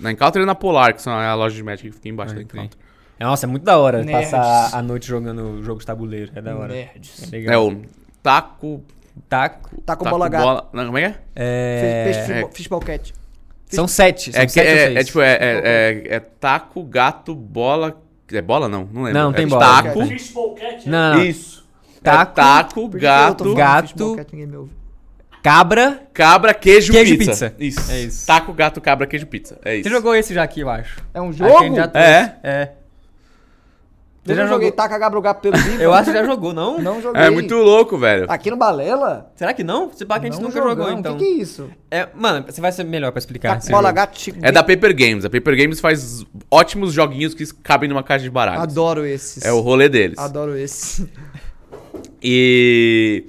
Na 0.00 0.10
Encounter 0.12 0.42
e 0.42 0.46
na 0.46 0.54
Polar, 0.54 0.94
que 0.94 1.02
são 1.02 1.12
a 1.12 1.34
loja 1.34 1.54
de 1.54 1.62
Magic 1.62 1.88
que 1.90 1.94
fica 1.94 2.08
embaixo 2.08 2.32
Ah, 2.32 2.36
da 2.36 2.42
entendi. 2.42 2.64
Encounter. 2.64 2.78
Nossa, 3.20 3.44
é 3.44 3.48
muito 3.48 3.64
da 3.64 3.76
hora 3.78 4.02
Nerds. 4.02 4.30
passar 4.30 4.78
a 4.78 4.82
noite 4.82 5.06
jogando 5.06 5.62
jogo 5.62 5.78
de 5.80 5.86
tabuleiro. 5.86 6.32
É 6.34 6.40
da 6.40 6.56
hora. 6.56 6.72
Nerds. 6.72 7.22
É 7.24 7.26
É 7.36 7.38
legal. 7.38 7.68
o 7.68 7.82
Taco. 8.22 8.82
Taco. 9.28 9.70
Com 9.98 10.10
bola 10.10 10.28
gato. 10.28 10.68
Não, 10.72 10.86
como 10.86 10.96
é 10.98 11.02
que 11.02 11.06
é? 11.08 11.20
É... 11.36 12.04
Peixe, 12.04 12.20
fishball- 12.32 12.50
fishball 12.52 12.80
cat. 12.80 13.12
São 13.66 13.86
sete. 13.86 14.32
São 14.32 14.40
É, 14.42 14.48
sete 14.48 14.66
ou 14.66 14.72
é, 14.72 14.84
seis. 14.86 14.96
é 14.96 15.04
tipo, 15.04 15.20
é, 15.20 15.32
é, 15.32 15.38
é- 15.38 16.14
é 16.16 16.20
taco, 16.20 16.82
gato, 16.82 17.34
bola. 17.34 18.00
É 18.32 18.40
bola 18.40 18.68
não? 18.68 18.88
Não 18.90 19.02
lembro. 19.02 19.18
Não, 19.20 19.24
não 19.30 19.32
é 19.32 19.36
tem 19.36 19.46
bola. 19.46 19.82
Taco. 19.82 20.06
Fishbowl 20.06 20.54
Cat, 20.54 20.86
é? 20.86 20.90
Não, 20.90 21.14
não. 21.16 21.24
Isso. 21.24 21.68
Taco, 22.02 22.32
é 22.32 22.34
taco, 22.34 22.88
gato, 22.88 23.54
gato, 23.54 24.16
cabra. 25.42 26.02
cabra, 26.12 26.54
queijo, 26.54 26.92
Queijo, 26.92 27.16
pizza. 27.18 27.50
pizza. 27.50 27.54
Isso. 27.82 27.92
É 27.92 28.00
isso. 28.00 28.26
Taco, 28.26 28.52
gato, 28.52 28.80
cabra, 28.80 29.06
queijo, 29.06 29.26
pizza. 29.26 29.58
É 29.64 29.76
isso. 29.76 29.88
Você 29.88 29.94
jogou 29.94 30.14
esse 30.14 30.32
já 30.34 30.42
aqui, 30.42 30.60
eu 30.60 30.68
acho. 30.70 31.00
É 31.14 31.20
um 31.20 31.32
jogo? 31.32 31.50
que 31.58 31.64
a 31.64 31.66
gente 31.66 31.76
já 31.76 31.88
trouxe. 31.88 32.08
É? 32.08 32.36
É. 32.42 32.72
Eu 34.22 34.34
Você 34.34 34.42
já 34.42 34.46
joguei 34.46 34.68
jogou? 34.68 34.76
taca 34.76 34.98
gabro 34.98 35.20
gato 35.22 35.40
pelo 35.40 35.56
vivo. 35.64 35.82
Eu 35.82 35.94
acho 35.94 36.10
que 36.12 36.16
já 36.16 36.22
jogou, 36.24 36.52
não? 36.52 36.78
Não 36.78 37.00
joguei. 37.00 37.22
É 37.22 37.30
muito 37.30 37.54
louco, 37.54 37.96
velho. 37.96 38.26
Aqui 38.28 38.50
no 38.50 38.56
Balela? 38.56 39.32
Será 39.34 39.54
que 39.54 39.64
não? 39.64 39.90
Se 39.94 40.04
pá 40.04 40.20
que 40.20 40.26
a 40.26 40.30
gente 40.30 40.40
não 40.42 40.50
nunca 40.50 40.60
jogou, 40.62 40.92
então. 40.92 41.14
O 41.14 41.16
que, 41.18 41.24
que 41.24 41.30
é 41.30 41.34
isso? 41.42 41.70
É, 41.90 42.06
mano, 42.14 42.44
você 42.46 42.60
vai 42.60 42.70
ser 42.70 42.84
melhor 42.84 43.12
pra 43.12 43.18
explicar. 43.18 43.58
Taca 43.58 43.72
bola 43.72 43.90
gato 43.90 44.20
chico. 44.20 44.38
É 44.42 44.52
da 44.52 44.62
Paper 44.62 44.94
Games. 44.94 45.24
A 45.24 45.30
Paper 45.30 45.56
Games 45.56 45.80
faz 45.80 46.22
ótimos 46.50 46.92
joguinhos 46.92 47.32
que 47.32 47.46
cabem 47.62 47.88
numa 47.88 48.02
caixa 48.02 48.22
de 48.22 48.30
baralhos. 48.30 48.62
Adoro 48.62 49.06
esses. 49.06 49.42
É 49.42 49.52
o 49.52 49.60
rolê 49.60 49.88
deles. 49.88 50.18
Adoro 50.18 50.54
esses. 50.56 51.02
E. 52.22 53.24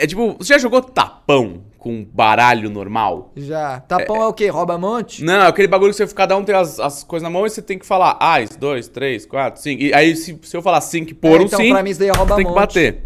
É 0.00 0.06
tipo, 0.06 0.34
você 0.38 0.54
já 0.54 0.58
jogou 0.58 0.80
tapão 0.82 1.62
com 1.78 2.04
baralho 2.04 2.70
normal? 2.70 3.32
Já. 3.36 3.80
Tapão 3.80 4.22
é, 4.22 4.26
o 4.26 4.32
quê? 4.32 4.48
Rouba 4.48 4.78
monte? 4.78 5.24
Não, 5.24 5.42
é 5.42 5.46
aquele 5.46 5.68
bagulho 5.68 5.90
que 5.92 5.96
você, 5.96 6.06
cada 6.14 6.36
um 6.36 6.44
tem 6.44 6.54
as, 6.54 6.78
as 6.78 7.02
coisas 7.04 7.22
na 7.24 7.30
mão 7.30 7.46
e 7.46 7.50
você 7.50 7.60
tem 7.60 7.78
que 7.78 7.84
falar 7.86 8.16
ais, 8.20 8.56
dois, 8.56 8.88
três, 8.88 9.26
quatro, 9.26 9.60
cinco. 9.60 9.82
E 9.82 9.92
aí, 9.92 10.14
se, 10.16 10.38
se 10.42 10.56
eu 10.56 10.62
falar 10.62 10.80
cinco 10.80 11.10
e 11.10 11.14
pôr 11.14 11.40
É, 11.40 11.42
um 11.42 11.46
então, 11.46 11.58
cinco, 11.60 11.74
pra 11.74 11.82
mim 11.82 11.90
isso 11.90 12.00
daí 12.00 12.08
é 12.08 12.12
rouba 12.12 12.34
você 12.34 12.36
tem 12.36 12.44
que 12.44 12.50
monte. 12.50 12.60
bater. 12.60 13.04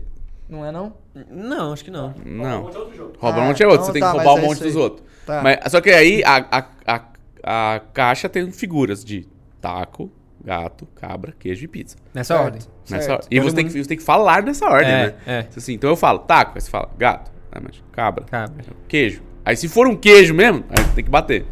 Não 0.48 0.64
é 0.64 0.70
não? 0.70 0.92
Não, 1.30 1.72
acho 1.72 1.84
que 1.84 1.90
não. 1.90 2.14
Não. 2.24 2.62
Monte 2.62 2.76
é 2.76 2.78
outro 2.78 2.96
jogo. 2.96 3.12
Rouba 3.18 3.38
Ah, 3.38 3.42
um 3.42 3.46
monte 3.46 3.62
é 3.62 3.66
outro, 3.66 3.80
então 3.82 3.86
você 3.86 3.92
tem 3.92 4.02
tá, 4.02 4.10
que 4.12 4.16
roubar 4.18 4.30
é 4.30 4.34
um 4.34 4.46
monte 4.46 4.54
isso 4.56 4.64
dos 4.64 4.76
outros. 4.76 5.06
Tá. 5.24 5.42
Mas, 5.42 5.72
só 5.72 5.80
que 5.80 5.90
aí 5.90 6.22
a, 6.24 6.36
a, 6.50 6.66
a, 6.86 7.74
a 7.74 7.80
caixa 7.92 8.28
tem 8.28 8.50
figuras 8.52 9.04
de 9.04 9.26
taco, 9.60 10.10
gato, 10.46 10.86
cabra, 10.94 11.34
queijo 11.38 11.64
e 11.64 11.68
pizza. 11.68 11.96
Nessa 12.14 12.34
Certo. 12.34 12.44
ordem. 12.44 12.60
Nessa 12.88 13.04
Certo. 13.06 13.22
ordem. 13.24 13.38
E 13.38 13.40
você 13.40 13.56
tem, 13.56 13.66
que, 13.66 13.72
você 13.72 13.88
tem 13.88 13.96
que 13.98 14.02
falar 14.04 14.42
nessa 14.44 14.64
ordem, 14.66 14.92
É, 14.92 15.06
né? 15.06 15.14
é. 15.26 15.46
Assim, 15.56 15.72
então 15.74 15.90
eu 15.90 15.96
falo 15.96 16.20
taco, 16.20 16.52
aí 16.54 16.60
você 16.60 16.70
fala 16.70 16.88
gato, 16.96 17.30
aí 17.50 17.60
mais 17.62 17.82
cabra, 17.90 18.24
Cabra. 18.24 18.64
queijo. 18.86 19.22
Aí 19.44 19.56
se 19.56 19.68
for 19.68 19.86
um 19.88 19.96
queijo 19.96 20.32
mesmo, 20.34 20.64
aí 20.70 20.84
tem 20.94 21.04
que 21.04 21.10
bater. 21.10 21.44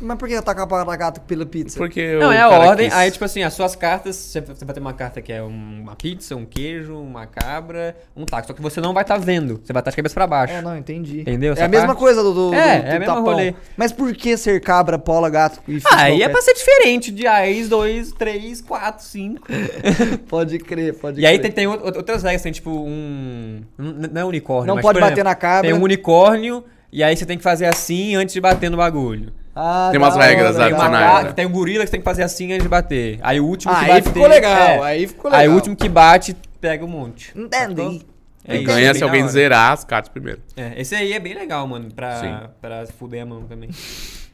Mas 0.00 0.16
por 0.18 0.28
que 0.28 0.40
taca 0.40 0.64
bola 0.64 0.96
gato 0.96 1.20
pela 1.22 1.44
pizza? 1.44 1.78
Porque 1.78 2.14
Não, 2.18 2.28
o 2.28 2.32
é 2.32 2.40
a 2.40 2.48
ordem. 2.48 2.88
quis. 2.88 2.96
Aí, 2.98 3.10
tipo 3.10 3.24
assim, 3.24 3.42
as 3.42 3.52
suas 3.52 3.76
cartas, 3.76 4.16
você 4.16 4.40
vai 4.40 4.74
ter 4.74 4.80
uma 4.80 4.92
carta 4.94 5.20
que 5.20 5.32
é 5.32 5.42
um- 5.42 5.80
uma 5.82 5.94
pizza, 5.94 6.34
um 6.34 6.44
queijo, 6.46 6.96
uma 6.96 7.26
cabra, 7.26 7.96
um 8.16 8.24
taco. 8.24 8.46
Só 8.46 8.52
que 8.54 8.62
você 8.62 8.80
não 8.80 8.94
vai 8.94 9.02
estar 9.02 9.18
vendo. 9.18 9.60
Você 9.62 9.72
vai 9.72 9.80
estar 9.80 9.90
de 9.90 9.96
cabeça 9.96 10.14
pra 10.14 10.26
baixo. 10.26 10.54
É, 10.54 10.62
não, 10.62 10.76
entendi. 10.76 11.20
Entendeu 11.20 11.50
É 11.50 11.52
essa 11.52 11.64
a 11.64 11.68
mesma 11.68 11.88
parte? 11.88 11.98
coisa 11.98 12.22
do, 12.22 12.32
do, 12.32 12.54
É, 12.54 12.78
do- 12.80 12.86
é 12.86 12.90
a 12.90 12.94
do 12.94 12.98
mesma 13.00 13.06
tapão. 13.16 13.22
rolê. 13.24 13.54
Mas 13.76 13.92
por 13.92 14.12
que 14.14 14.36
ser 14.36 14.60
cabra, 14.60 14.98
pola, 14.98 15.28
gato 15.28 15.60
e 15.68 15.78
Ah, 15.92 16.02
aí 16.04 16.22
é 16.22 16.28
pra 16.28 16.40
ser 16.40 16.54
diferente 16.54 17.10
de 17.10 17.26
AIS 17.26 17.68
2, 17.68 18.12
3, 18.12 18.60
4, 18.60 19.04
5. 19.04 19.46
cat? 19.46 20.16
Pode 20.28 20.58
crer, 20.58 20.94
pode 20.94 21.20
E 21.20 21.26
aí 21.26 21.38
crer. 21.38 21.52
tem, 21.52 21.52
tem 21.52 21.66
out- 21.66 21.96
outras 21.96 22.22
regras, 22.22 22.42
tem 22.42 22.52
tipo 22.52 22.70
um. 22.70 23.60
Não 23.78 24.22
é 24.22 24.24
unicórnio. 24.24 24.66
Não 24.68 24.76
mas, 24.76 24.82
pode 24.82 24.98
por 24.98 25.08
bater 25.08 25.24
na 25.24 25.34
cabra. 25.34 25.70
Tem 25.70 25.78
um 25.78 25.82
unicórnio, 25.82 26.64
e 26.92 27.02
aí 27.02 27.16
você 27.16 27.26
tem 27.26 27.36
que 27.36 27.42
fazer 27.44 27.66
assim 27.66 28.14
antes 28.16 28.32
de 28.32 28.40
bater 28.40 28.70
no 28.70 28.76
bagulho. 28.76 29.32
Ah, 29.62 29.88
Tem 29.90 29.98
umas 30.00 30.16
regras 30.16 30.56
hora, 30.56 30.66
adicionais, 30.66 31.26
ca- 31.26 31.32
tem 31.34 31.44
um 31.44 31.50
gorila 31.52 31.84
que 31.84 31.88
você 31.88 31.92
tem 31.92 32.00
que 32.00 32.04
fazer 32.04 32.22
assim 32.22 32.50
antes 32.52 32.62
de 32.62 32.68
bater. 32.68 33.18
Aí 33.22 33.38
o 33.40 33.44
último 33.46 33.74
que 33.74 33.80
Aí 33.80 33.88
bater. 33.88 34.02
ficou 34.04 34.26
legal, 34.26 34.52
é. 34.58 34.80
aí 34.82 35.06
ficou 35.06 35.30
Aí 35.30 35.38
legal. 35.40 35.52
o 35.52 35.54
último 35.56 35.76
que 35.76 35.88
bate, 35.88 36.34
pega 36.60 36.82
um 36.84 36.88
monte. 36.88 37.32
Entendi. 37.36 38.00
É 38.48 38.56
isso, 38.56 38.64
Ganha 38.64 38.92
bem 38.92 38.94
se 38.98 39.04
alguém 39.04 39.28
zerar 39.28 39.72
as 39.72 39.84
cartas 39.84 40.10
primeiro. 40.10 40.40
É, 40.56 40.80
esse 40.80 40.94
aí 40.94 41.12
é 41.12 41.18
bem 41.20 41.34
legal, 41.34 41.66
mano, 41.66 41.90
pra, 41.94 42.20
Sim. 42.20 42.34
pra 42.60 42.86
fuder 42.98 43.22
a 43.22 43.26
mão 43.26 43.42
também. 43.42 43.68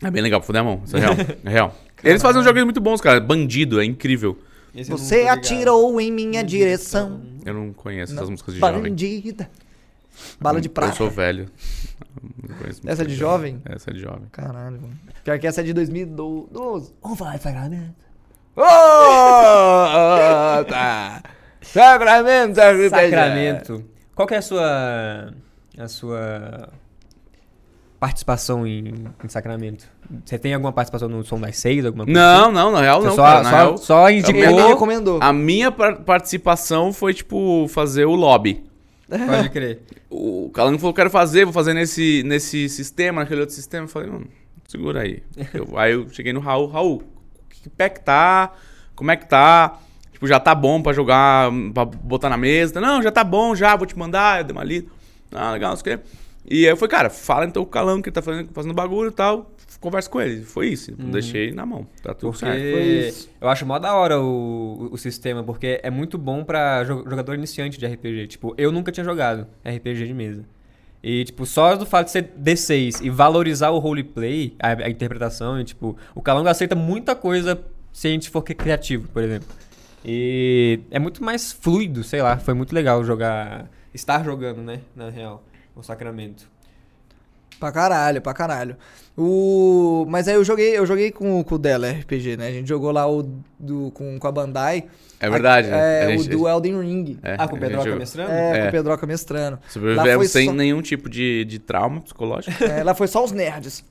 É 0.00 0.10
bem 0.10 0.22
legal 0.22 0.38
pra 0.38 0.46
fuder 0.46 0.60
a 0.60 0.64
mão, 0.64 0.80
isso 0.84 0.96
é 0.96 1.00
real. 1.00 1.14
É 1.44 1.50
real. 1.50 1.74
Eles 2.04 2.22
fazem 2.22 2.40
uns 2.40 2.44
joguinhos 2.44 2.66
muito 2.66 2.80
bons, 2.80 3.00
cara. 3.00 3.18
Bandido, 3.18 3.80
é 3.80 3.84
incrível. 3.84 4.38
Esse 4.74 4.92
eu 4.92 4.96
não 4.96 5.04
Você 5.04 5.22
atirou 5.26 6.00
em 6.00 6.12
minha 6.12 6.44
direção. 6.44 7.20
Eu 7.44 7.52
não 7.54 7.72
conheço 7.72 8.12
essas 8.14 8.30
músicas 8.30 8.54
de 8.54 8.60
jovem. 8.60 8.80
Bandida. 8.82 9.50
Bala 10.40 10.60
de 10.60 10.68
Eu 10.68 10.72
prata. 10.72 10.94
sou 10.94 11.10
velho. 11.10 11.48
Essa 12.86 13.02
é 13.02 13.06
de 13.06 13.14
jovem? 13.14 13.60
Essa 13.64 13.90
é 13.90 13.94
de 13.94 14.00
jovem. 14.00 14.26
Caralho, 14.32 14.80
mano. 14.80 14.94
Pior 15.24 15.38
que 15.38 15.46
essa 15.46 15.60
é 15.60 15.64
de 15.64 15.72
2012. 15.72 16.92
Vamos 17.02 17.18
falar 17.18 17.36
de 17.36 17.42
Sacramento. 17.42 17.94
Ô, 18.56 18.62
tá. 20.64 21.22
Sacramento, 21.62 22.54
Sacramento. 22.54 22.90
Sacramento. 22.90 23.84
Qual 24.14 24.26
que 24.26 24.34
é 24.34 24.38
a 24.38 24.42
sua. 24.42 25.34
a 25.78 25.88
sua. 25.88 26.68
participação 28.00 28.66
em, 28.66 28.94
em 29.24 29.28
Sacramento? 29.28 29.86
Você 30.24 30.38
tem 30.38 30.54
alguma 30.54 30.72
participação 30.72 31.08
no 31.08 31.24
Som 31.24 31.40
das 31.40 31.56
Seis? 31.58 31.84
Alguma 31.84 32.04
coisa 32.04 32.18
Não, 32.20 32.52
não, 32.52 32.70
na 32.70 32.80
real 32.80 32.98
assim? 32.98 33.06
não, 33.08 33.14
Você 33.14 33.16
só, 33.16 33.22
cara. 33.26 33.42
Na 33.42 33.50
só, 33.50 33.56
real, 33.56 33.78
só 33.78 34.10
indicou. 34.10 34.34
me 34.56 34.68
recomendou. 34.68 35.18
a 35.20 35.32
minha 35.32 35.72
par- 35.72 36.00
participação 36.02 36.92
foi, 36.92 37.12
tipo, 37.12 37.66
fazer 37.68 38.04
o 38.04 38.14
lobby. 38.14 38.64
Pode 39.08 39.50
crer. 39.54 39.80
O 40.10 40.50
Calango 40.52 40.78
falou, 40.78 40.94
quero 40.94 41.10
fazer, 41.10 41.44
vou 41.44 41.52
fazer 41.52 41.74
nesse, 41.74 42.22
nesse 42.24 42.68
sistema, 42.68 43.20
naquele 43.22 43.40
outro 43.40 43.54
sistema. 43.54 43.84
Eu 43.84 43.88
falei, 43.88 44.10
não, 44.10 44.22
segura 44.66 45.02
aí. 45.02 45.22
Eu- 45.54 45.78
aí 45.78 45.92
eu 45.92 46.08
cheguei 46.10 46.32
no 46.32 46.40
Raul, 46.40 46.66
Raul, 46.66 47.02
que 47.48 47.68
pé 47.68 47.88
que 47.88 48.00
tá? 48.00 48.52
Como 48.94 49.10
é 49.10 49.16
que 49.16 49.28
tá? 49.28 49.78
Tipo, 50.12 50.26
já 50.26 50.40
tá 50.40 50.54
bom 50.54 50.80
pra 50.82 50.92
jogar, 50.92 51.50
pra 51.74 51.84
botar 51.84 52.30
na 52.30 52.36
mesa? 52.38 52.80
Não, 52.80 53.02
já 53.02 53.12
tá 53.12 53.22
bom, 53.22 53.54
já, 53.54 53.76
vou 53.76 53.86
te 53.86 53.96
mandar. 53.98 54.38
Eu 54.40 54.44
dei 54.44 54.52
uma 54.56 54.64
lida. 54.64 54.88
Ah, 55.30 55.50
legal, 55.52 55.70
não 55.70 55.76
sei 55.76 55.94
o 55.94 55.98
quê. 55.98 56.04
E 56.48 56.64
aí 56.64 56.72
eu 56.72 56.76
falei, 56.76 56.90
cara, 56.90 57.10
fala 57.10 57.44
então 57.44 57.62
com 57.64 57.68
o 57.68 57.72
Calango 57.72 58.02
que 58.02 58.08
ele 58.08 58.14
tá 58.14 58.22
fazendo, 58.22 58.48
fazendo 58.54 58.72
bagulho 58.72 59.10
e 59.10 59.12
tal. 59.12 59.50
Conversa 59.80 60.08
com 60.10 60.20
ele. 60.20 60.42
Foi 60.42 60.68
isso. 60.68 60.92
Deixei 60.96 61.52
na 61.52 61.64
mão. 61.66 61.86
Tá 62.02 62.14
tudo 62.14 62.36
certo. 62.36 62.54
Porque 62.60 63.08
isso. 63.08 63.30
eu 63.40 63.48
acho 63.48 63.64
mó 63.66 63.78
da 63.78 63.94
hora 63.94 64.20
o, 64.20 64.88
o 64.92 64.96
sistema, 64.98 65.42
porque 65.44 65.80
é 65.82 65.90
muito 65.90 66.16
bom 66.18 66.42
pra 66.44 66.82
jo- 66.84 67.04
jogador 67.08 67.34
iniciante 67.34 67.78
de 67.78 67.86
RPG. 67.86 68.26
Tipo, 68.26 68.54
eu 68.58 68.72
nunca 68.72 68.90
tinha 68.90 69.04
jogado 69.04 69.46
RPG 69.64 70.06
de 70.06 70.14
mesa. 70.14 70.44
E, 71.02 71.24
tipo, 71.24 71.46
só 71.46 71.76
do 71.76 71.86
fato 71.86 72.06
de 72.06 72.12
ser 72.12 72.32
D6 72.40 73.00
e 73.04 73.10
valorizar 73.10 73.70
o 73.70 73.78
roleplay, 73.78 74.54
a, 74.58 74.70
a 74.86 74.90
interpretação, 74.90 75.60
e, 75.60 75.64
tipo, 75.64 75.96
o 76.14 76.20
Calango 76.22 76.48
aceita 76.48 76.74
muita 76.74 77.14
coisa 77.14 77.60
se 77.92 78.08
a 78.08 78.10
gente 78.10 78.28
for 78.28 78.42
cri- 78.42 78.54
criativo, 78.56 79.06
por 79.12 79.22
exemplo. 79.22 79.46
E 80.04 80.80
é 80.90 80.98
muito 80.98 81.22
mais 81.22 81.52
fluido, 81.52 82.02
sei 82.02 82.22
lá, 82.22 82.36
foi 82.38 82.54
muito 82.54 82.72
legal 82.74 83.04
jogar, 83.04 83.70
estar 83.94 84.24
jogando, 84.24 84.62
né, 84.62 84.80
na 84.96 85.08
real, 85.10 85.44
o 85.76 85.82
Sacramento. 85.82 86.48
Pra 87.58 87.72
caralho, 87.72 88.20
pra 88.20 88.34
caralho. 88.34 88.76
O... 89.16 90.04
Mas 90.08 90.28
aí 90.28 90.34
eu 90.34 90.44
joguei, 90.44 90.76
eu 90.76 90.84
joguei 90.84 91.10
com, 91.10 91.42
com 91.42 91.54
o 91.54 91.58
dela 91.58 91.90
RPG, 91.90 92.36
né? 92.36 92.48
A 92.48 92.52
gente 92.52 92.68
jogou 92.68 92.90
lá 92.92 93.10
o 93.10 93.22
do, 93.58 93.90
com, 93.92 94.18
com 94.18 94.26
a 94.26 94.32
Bandai. 94.32 94.84
É 95.18 95.30
verdade, 95.30 95.68
né? 95.68 96.02
É, 96.02 96.06
A 96.06 96.10
gente- 96.16 96.28
o 96.34 96.38
do 96.38 96.48
Elden 96.48 96.78
Ring. 96.80 97.18
É, 97.22 97.36
ah, 97.38 97.48
com 97.48 97.54
o 97.54 97.56
a 97.56 97.60
Pedroca 97.60 97.88
gente- 97.88 97.98
mestrando? 97.98 98.30
É, 98.30 98.50
com 98.50 98.56
É. 98.64 98.68
o 98.68 98.70
Pedroca 98.70 99.06
mestrando. 99.06 99.58
Sobrevivemos 99.68 100.14
foi 100.16 100.28
sem 100.28 100.46
só- 100.48 100.52
nenhum 100.52 100.82
tipo 100.82 101.08
de, 101.08 101.44
de 101.46 101.58
trauma 101.58 102.00
psicológico. 102.02 102.62
É, 102.62 102.82
lá 102.84 102.94
foi 102.94 103.06
só 103.06 103.24
os 103.24 103.32
nerds. 103.32 103.82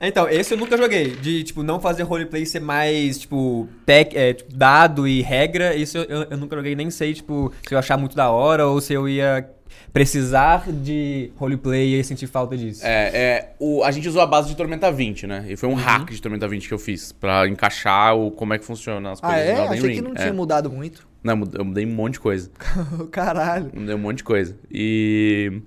Então, 0.00 0.28
esse 0.28 0.54
eu 0.54 0.58
nunca 0.58 0.76
joguei. 0.76 1.10
De, 1.14 1.44
tipo, 1.44 1.62
não 1.62 1.78
fazer 1.78 2.02
roleplay 2.04 2.44
ser 2.46 2.58
mais, 2.60 3.18
tipo, 3.20 3.68
tec, 3.86 4.14
é, 4.16 4.32
tipo, 4.32 4.52
dado 4.56 5.06
e 5.06 5.20
regra. 5.20 5.76
Isso 5.76 5.96
eu, 5.98 6.04
eu, 6.04 6.26
eu 6.30 6.36
nunca 6.38 6.56
joguei, 6.56 6.74
nem 6.74 6.90
sei, 6.90 7.12
tipo, 7.14 7.52
se 7.68 7.72
eu 7.74 7.78
achar 7.78 7.96
muito 7.98 8.16
da 8.16 8.30
hora 8.30 8.66
ou 8.66 8.80
se 8.80 8.92
eu 8.94 9.08
ia 9.08 9.48
precisar 9.92 10.70
de 10.72 11.30
roleplay 11.36 11.98
e 12.00 12.04
sentir 12.04 12.26
falta 12.26 12.56
disso. 12.56 12.84
É, 12.84 13.10
é, 13.14 13.52
o, 13.58 13.84
a 13.84 13.90
gente 13.90 14.08
usou 14.08 14.22
a 14.22 14.26
base 14.26 14.48
de 14.48 14.56
Tormenta 14.56 14.90
20, 14.90 15.26
né? 15.26 15.44
E 15.48 15.56
foi 15.56 15.68
Uhum. 15.68 15.74
um 15.74 15.78
hack 15.78 16.10
de 16.10 16.20
Tormenta 16.22 16.48
20 16.48 16.66
que 16.68 16.74
eu 16.74 16.78
fiz 16.78 17.12
pra 17.12 17.46
encaixar 17.48 18.16
o, 18.16 18.30
como 18.30 18.54
é 18.54 18.58
que 18.58 18.64
funciona 18.64 19.12
as 19.12 19.18
Ah, 19.22 19.28
coisas 19.28 19.42
é? 19.48 19.54
do 19.54 19.60
Elden 19.60 19.78
Achei 19.78 19.88
Ring. 19.90 19.94
que 19.96 20.02
não 20.02 20.12
É. 20.12 20.14
tinha 20.14 20.32
mudado 20.32 20.70
muito. 20.70 21.06
Não, 21.22 21.40
eu 21.54 21.64
mudei- 21.64 21.86
um 21.86 21.90
monte 21.94 22.14
de 22.14 22.20
coisa. 22.20 22.50
Caralho. 23.12 23.70
Mudei 23.74 23.94
um 23.94 23.98
monte 23.98 24.18
de 24.18 24.24
coisa. 24.24 24.56
E. 24.70 25.60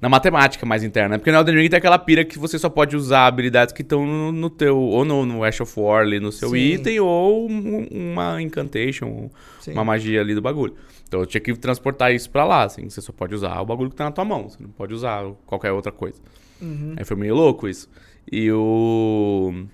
Na 0.00 0.08
matemática 0.08 0.64
mais 0.64 0.82
interna, 0.82 1.10
né? 1.10 1.18
Porque 1.18 1.30
no 1.30 1.36
Elden 1.36 1.56
Ring 1.56 1.68
tem 1.68 1.76
aquela 1.76 1.98
pira 1.98 2.24
que 2.24 2.38
você 2.38 2.58
só 2.58 2.70
pode 2.70 2.96
usar 2.96 3.26
habilidades 3.26 3.74
que 3.74 3.82
estão 3.82 4.06
no, 4.06 4.32
no 4.32 4.48
teu. 4.48 4.78
Ou 4.78 5.04
no, 5.04 5.26
no 5.26 5.44
Ash 5.44 5.60
of 5.60 5.78
War 5.78 6.00
ali 6.00 6.18
no 6.18 6.32
seu 6.32 6.48
Sim. 6.48 6.56
item, 6.56 7.00
ou 7.00 7.46
um- 7.50 7.86
uma 7.90 8.40
incantation, 8.40 9.28
Sim. 9.60 9.72
uma 9.72 9.84
magia 9.84 10.22
ali 10.22 10.34
do 10.34 10.40
bagulho. 10.40 10.74
Então 11.10 11.18
eu 11.18 11.26
tinha 11.26 11.40
que 11.40 11.52
transportar 11.56 12.14
isso 12.14 12.30
pra 12.30 12.44
lá, 12.44 12.62
assim. 12.62 12.88
Você 12.88 13.00
só 13.00 13.10
pode 13.12 13.34
usar 13.34 13.60
o 13.60 13.66
bagulho 13.66 13.90
que 13.90 13.96
tá 13.96 14.04
na 14.04 14.12
tua 14.12 14.24
mão. 14.24 14.48
Você 14.48 14.62
não 14.62 14.70
pode 14.70 14.94
usar 14.94 15.24
qualquer 15.44 15.72
outra 15.72 15.90
coisa. 15.90 16.20
Uhum. 16.62 16.94
Aí 16.96 17.04
foi 17.04 17.16
meio 17.16 17.34
louco 17.34 17.66
isso. 17.66 17.90
E 18.30 18.48
o. 18.52 19.64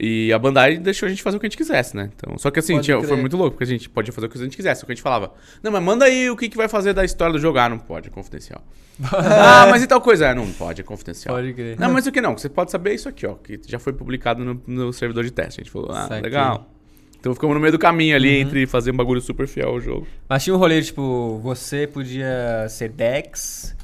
E 0.00 0.32
a 0.32 0.38
Bandai 0.38 0.78
deixou 0.78 1.06
a 1.06 1.10
gente 1.10 1.22
fazer 1.22 1.36
o 1.36 1.40
que 1.40 1.44
a 1.44 1.48
gente 1.50 1.58
quisesse, 1.58 1.94
né? 1.94 2.10
Então, 2.16 2.38
só 2.38 2.50
que 2.50 2.58
assim, 2.58 2.80
tinha- 2.80 2.98
foi 3.02 3.18
muito 3.18 3.36
louco, 3.36 3.50
porque 3.50 3.64
a 3.64 3.66
gente 3.66 3.86
podia 3.90 4.14
fazer 4.14 4.26
o 4.26 4.30
que 4.30 4.38
a 4.38 4.40
gente 4.42 4.56
quisesse. 4.56 4.80
Só 4.80 4.86
que 4.86 4.92
a 4.92 4.94
gente 4.94 5.02
falava, 5.02 5.34
não, 5.62 5.70
mas 5.70 5.82
manda 5.82 6.06
aí 6.06 6.30
o 6.30 6.36
que, 6.36 6.48
que 6.48 6.56
vai 6.56 6.68
fazer 6.68 6.94
da 6.94 7.04
história 7.04 7.34
do 7.34 7.38
jogo. 7.38 7.58
Ah, 7.58 7.68
não 7.68 7.78
pode, 7.78 8.08
é 8.08 8.10
confidencial. 8.10 8.64
ah, 9.12 9.66
mas 9.70 9.82
e 9.82 9.86
tal 9.86 10.00
coisa? 10.00 10.30
Ah, 10.30 10.34
não 10.34 10.50
pode, 10.52 10.80
é 10.80 10.84
confidencial. 10.84 11.34
Pode 11.34 11.52
crer. 11.52 11.78
Não, 11.78 11.92
mas 11.92 12.06
o 12.06 12.10
que 12.12 12.22
não? 12.22 12.36
Você 12.36 12.48
pode 12.48 12.70
saber 12.70 12.94
isso 12.94 13.10
aqui, 13.10 13.26
ó, 13.26 13.34
que 13.34 13.60
já 13.66 13.78
foi 13.78 13.92
publicado 13.92 14.42
no, 14.42 14.60
no 14.66 14.92
servidor 14.94 15.22
de 15.22 15.30
teste. 15.30 15.60
A 15.60 15.64
gente 15.64 15.70
falou, 15.70 15.90
ah, 15.92 16.08
legal. 16.22 16.66
Então 17.22 17.32
ficamos 17.34 17.54
no 17.54 17.60
meio 17.60 17.70
do 17.70 17.78
caminho 17.78 18.16
ali 18.16 18.40
entre 18.40 18.66
fazer 18.66 18.90
um 18.90 18.96
bagulho 18.96 19.20
super 19.20 19.46
fiel 19.46 19.68
ao 19.68 19.80
jogo. 19.80 20.08
Mas 20.28 20.42
tinha 20.42 20.56
um 20.56 20.58
rolê, 20.58 20.82
tipo, 20.82 21.38
você 21.40 21.86
podia 21.86 22.66
ser 22.68 22.88
Dex, 22.88 23.76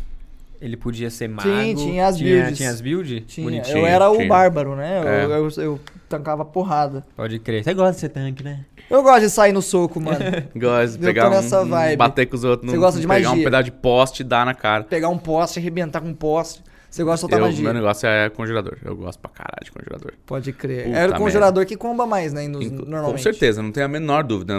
ele 0.60 0.76
podia 0.76 1.08
ser 1.08 1.28
Mago. 1.28 1.48
Sim, 1.48 1.72
tinha 1.76 2.08
as 2.08 2.16
tinha, 2.16 2.34
builds. 2.34 2.58
Tinha 2.58 2.70
as 2.70 2.80
builds? 2.80 3.22
Tinha. 3.28 3.44
Bonitinho, 3.44 3.78
eu 3.78 3.86
era 3.86 4.10
o 4.10 4.26
bárbaro, 4.26 4.74
né? 4.74 4.98
Eu, 5.00 5.08
É. 5.08 5.24
eu, 5.38 5.48
eu 5.62 5.80
tancava 6.08 6.44
porrada. 6.44 7.04
Pode 7.14 7.38
crer. 7.38 7.62
Você 7.62 7.72
gosta 7.74 7.92
de 7.92 8.00
ser 8.00 8.08
tanque, 8.08 8.42
né? 8.42 8.64
Eu 8.90 9.04
gosto 9.04 9.20
de 9.20 9.30
sair 9.30 9.52
no 9.52 9.62
soco, 9.62 10.00
mano. 10.00 10.18
Gosto 10.56 10.98
de 10.98 11.04
Eu 11.06 11.14
pegar 11.14 11.28
um, 11.28 11.68
vibe. 11.68 11.96
bater 11.96 12.26
com 12.26 12.34
os 12.34 12.42
outros, 12.42 12.72
Você 12.72 12.76
gosta 12.78 12.98
de 13.00 13.06
pegar 13.06 13.28
um 13.28 13.30
magia. 13.32 13.44
pedaço 13.44 13.64
de 13.64 13.70
poste 13.70 14.20
e 14.22 14.24
dar 14.24 14.44
na 14.46 14.54
cara. 14.54 14.82
Pegar 14.82 15.10
um 15.10 15.18
poste, 15.18 15.60
arrebentar 15.60 16.00
com 16.00 16.08
um 16.08 16.14
poste. 16.14 16.62
Você 16.90 17.04
gosta 17.04 17.16
de 17.16 17.20
soltar 17.20 17.38
Eu, 17.40 17.44
magia. 17.46 17.64
meu 17.64 17.74
negócio 17.74 18.08
é 18.08 18.30
congelador. 18.30 18.78
Eu 18.82 18.96
gosto 18.96 19.18
pra 19.20 19.30
caralho 19.30 19.62
de 19.62 19.70
congelador. 19.70 20.12
Pode 20.24 20.52
crer. 20.52 20.84
Puta 20.86 20.96
Era 20.96 21.12
o 21.12 21.18
congelador 21.18 21.66
que 21.66 21.76
comba 21.76 22.06
mais, 22.06 22.32
né? 22.32 22.48
nos- 22.48 22.64
Inclu- 22.64 22.86
normalmente. 22.86 23.12
Com 23.18 23.22
certeza, 23.22 23.62
não 23.62 23.70
tem 23.70 23.82
a 23.82 23.88
menor 23.88 24.24
dúvida. 24.24 24.54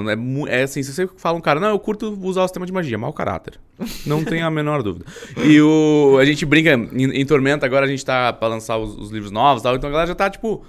É, 0.47 0.59
é 0.59 0.63
assim, 0.63 0.84
se 0.84 0.93
você 0.93 1.09
fala 1.17 1.38
um 1.38 1.41
cara, 1.41 1.59
não, 1.59 1.69
eu 1.69 1.80
curto 1.80 2.17
usar 2.21 2.43
o 2.43 2.47
sistema 2.47 2.65
de 2.67 2.71
magia, 2.71 2.97
mau 2.97 3.11
caráter. 3.11 3.59
Não 4.05 4.23
tem 4.23 4.41
a 4.43 4.51
menor 4.51 4.84
dúvida. 4.84 5.05
E 5.43 5.59
o, 5.59 6.17
a 6.19 6.25
gente 6.25 6.45
brinca 6.45 6.73
em, 6.73 7.05
em 7.21 7.25
Tormenta, 7.25 7.65
agora 7.65 7.86
a 7.86 7.89
gente 7.89 8.05
tá 8.05 8.32
pra 8.32 8.47
lançar 8.47 8.77
os, 8.77 8.95
os 8.97 9.09
livros 9.09 9.32
novos 9.32 9.61
e 9.61 9.63
tal, 9.63 9.75
então 9.75 9.88
a 9.89 9.91
galera 9.91 10.07
já 10.07 10.15
tá 10.15 10.30
tipo. 10.30 10.63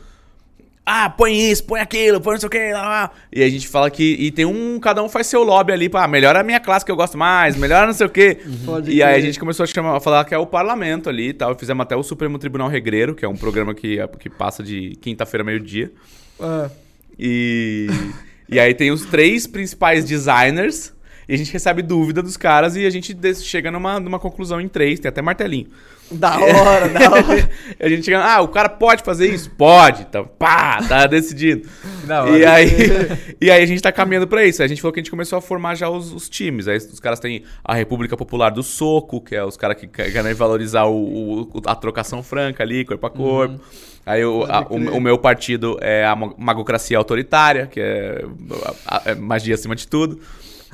Ah, 0.84 1.08
põe 1.08 1.50
isso, 1.50 1.62
põe 1.64 1.80
aquilo, 1.80 2.20
põe 2.20 2.32
não 2.32 2.40
sei 2.40 2.46
o 2.46 2.50
que, 2.50 2.72
lá, 2.72 2.82
lá. 2.82 3.10
E 3.32 3.42
a 3.42 3.48
gente 3.48 3.68
fala 3.68 3.90
que. 3.90 4.02
E 4.18 4.30
tem 4.30 4.44
um. 4.44 4.80
Cada 4.80 5.02
um 5.02 5.08
faz 5.08 5.26
seu 5.26 5.42
lobby 5.42 5.72
ali, 5.72 5.88
pá, 5.88 6.08
melhora 6.08 6.40
a 6.40 6.42
minha 6.42 6.58
classe 6.58 6.84
que 6.84 6.90
eu 6.90 6.96
gosto 6.96 7.16
mais, 7.16 7.56
melhora 7.56 7.86
não 7.86 7.92
sei 7.92 8.06
o 8.06 8.10
que. 8.10 8.38
Pode 8.64 8.90
E 8.90 9.02
aí 9.02 9.14
a 9.14 9.20
gente 9.20 9.38
começou 9.38 9.64
a 9.64 9.66
chamar, 9.66 9.96
a 9.96 10.00
falar 10.00 10.24
que 10.24 10.34
é 10.34 10.38
o 10.38 10.46
parlamento 10.46 11.08
ali 11.08 11.28
e 11.28 11.32
tal. 11.32 11.56
Fizemos 11.56 11.82
até 11.82 11.94
o 11.94 12.02
Supremo 12.02 12.38
Tribunal 12.38 12.68
Regreiro, 12.68 13.14
que 13.14 13.24
é 13.24 13.28
um 13.28 13.36
programa 13.36 13.74
que, 13.74 13.98
que 14.18 14.30
passa 14.30 14.62
de 14.62 14.96
quinta-feira, 15.00 15.44
meio-dia. 15.44 15.92
Ah, 16.40 16.68
E, 17.18 17.88
e 18.48 18.58
aí 18.58 18.74
tem 18.74 18.90
os 18.90 19.04
três 19.04 19.46
principais 19.46 20.04
designers. 20.04 20.92
E 21.28 21.34
a 21.34 21.36
gente 21.36 21.52
recebe 21.52 21.80
dúvida 21.82 22.20
dos 22.20 22.36
caras 22.36 22.74
e 22.74 22.84
a 22.84 22.90
gente 22.90 23.16
chega 23.42 23.70
numa, 23.70 24.00
numa 24.00 24.18
conclusão 24.18 24.60
em 24.60 24.66
três, 24.66 24.98
tem 24.98 25.08
até 25.08 25.22
martelinho. 25.22 25.68
Da 26.10 26.38
hora, 26.38 26.88
da 26.88 27.00
hora. 27.12 27.50
a 27.78 27.88
gente 27.88 28.04
chega, 28.04 28.22
ah, 28.24 28.40
o 28.40 28.48
cara 28.48 28.68
pode 28.68 29.02
fazer 29.02 29.28
isso? 29.32 29.50
Pode. 29.50 30.02
Então, 30.02 30.24
pá, 30.38 30.82
tá 30.88 31.06
decidido. 31.06 31.68
Da 32.06 32.24
hora. 32.24 32.38
E 32.38 32.44
aí, 32.44 32.68
e 33.40 33.50
aí 33.50 33.62
a 33.62 33.66
gente 33.66 33.80
tá 33.80 33.92
caminhando 33.92 34.26
pra 34.26 34.44
isso. 34.44 34.62
A 34.62 34.66
gente 34.66 34.80
falou 34.80 34.92
que 34.92 35.00
a 35.00 35.02
gente 35.02 35.10
começou 35.10 35.38
a 35.38 35.40
formar 35.40 35.74
já 35.76 35.88
os, 35.88 36.12
os 36.12 36.28
times. 36.28 36.66
Aí 36.68 36.76
os 36.78 36.98
caras 37.00 37.20
têm 37.20 37.44
a 37.64 37.74
República 37.74 38.16
Popular 38.16 38.50
do 38.50 38.62
Soco, 38.62 39.20
que 39.20 39.34
é 39.36 39.44
os 39.44 39.56
caras 39.56 39.76
que 39.76 39.86
que- 39.86 40.10
querem 40.10 40.34
valorizar 40.34 40.84
o, 40.86 41.42
o- 41.42 41.62
a 41.66 41.74
trocação 41.74 42.22
franca 42.22 42.62
ali, 42.62 42.84
corpo 42.84 43.06
a 43.06 43.10
corpo. 43.10 43.60
Aí 44.04 44.24
o, 44.24 44.44
a- 44.44 44.66
o, 44.68 44.96
o 44.96 45.00
meu 45.00 45.18
partido 45.18 45.78
é 45.80 46.04
a 46.04 46.16
ma- 46.16 46.34
magocracia 46.36 46.96
autoritária, 46.98 47.66
que 47.66 47.78
é, 47.80 48.24
a- 48.86 48.96
a- 48.96 49.02
é 49.10 49.14
magia 49.14 49.54
acima 49.54 49.76
de 49.76 49.86
tudo. 49.86 50.18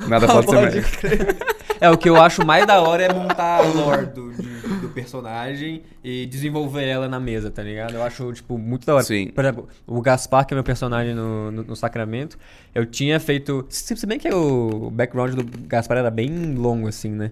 Nada 0.07 0.27
pode, 0.27 0.45
Pode 0.47 0.71
ser 0.71 0.97
crer. 0.97 1.37
É, 1.79 1.89
o 1.89 1.97
que 1.97 2.09
eu 2.09 2.15
acho 2.15 2.45
mais 2.45 2.65
da 2.65 2.81
hora 2.81 3.03
é 3.03 3.13
montar 3.13 3.59
a 3.59 3.61
lore 3.61 4.07
do, 4.07 4.31
de- 4.33 4.77
do 4.81 4.89
personagem 4.89 5.83
e 6.03 6.25
desenvolver 6.25 6.85
ela 6.85 7.07
na 7.07 7.19
mesa, 7.19 7.51
tá 7.51 7.61
ligado? 7.61 7.93
Eu 7.93 8.03
acho, 8.03 8.33
tipo, 8.33 8.57
muito 8.57 8.85
da 8.85 8.95
hora. 8.95 9.03
Sim. 9.03 9.27
Por 9.27 9.43
exemplo, 9.43 9.67
o 9.85 10.01
Gaspar, 10.01 10.45
que 10.45 10.53
é 10.53 10.55
meu 10.55 10.63
personagem 10.63 11.13
no, 11.13 11.51
no, 11.51 11.63
no 11.63 11.75
Sacramento, 11.75 12.37
eu 12.73 12.85
tinha 12.85 13.19
feito... 13.19 13.65
Se, 13.69 14.05
bem 14.07 14.17
que 14.17 14.27
o 14.33 14.89
background 14.91 15.35
do 15.35 15.43
Gaspar 15.67 15.97
era 15.97 16.09
bem 16.09 16.55
longo, 16.55 16.87
assim, 16.87 17.11
né? 17.11 17.29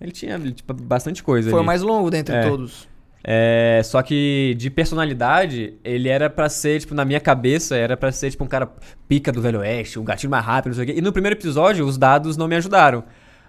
Ele 0.00 0.10
tinha, 0.12 0.38
tipo, 0.40 0.74
bastante 0.74 1.22
coisa 1.22 1.48
Foi 1.50 1.58
o 1.58 1.60
ali. 1.60 1.66
mais 1.66 1.82
longo 1.82 2.10
dentre 2.10 2.34
É. 2.34 2.48
todos. 2.48 2.88
É, 3.26 3.80
só 3.82 4.02
que 4.02 4.54
de 4.58 4.68
personalidade, 4.68 5.74
ele 5.82 6.10
era 6.10 6.28
pra 6.28 6.50
ser, 6.50 6.80
tipo, 6.80 6.94
na 6.94 7.06
minha 7.06 7.20
cabeça, 7.20 7.74
era 7.74 7.96
pra 7.96 8.12
ser, 8.12 8.30
tipo, 8.30 8.44
um 8.44 8.46
cara 8.46 8.70
pica 9.08 9.32
do 9.32 9.40
Velho 9.40 9.60
Oeste, 9.60 9.98
um 9.98 10.04
gatinho 10.04 10.30
mais 10.30 10.44
rápido, 10.44 10.72
não 10.72 10.74
sei 10.74 10.84
o 10.84 10.86
quê. 10.88 10.98
E 10.98 11.00
no 11.00 11.10
primeiro 11.12 11.34
episódio, 11.34 11.86
os 11.86 11.96
dados 11.96 12.36
não 12.36 12.46
me 12.46 12.54
ajudaram. 12.54 13.02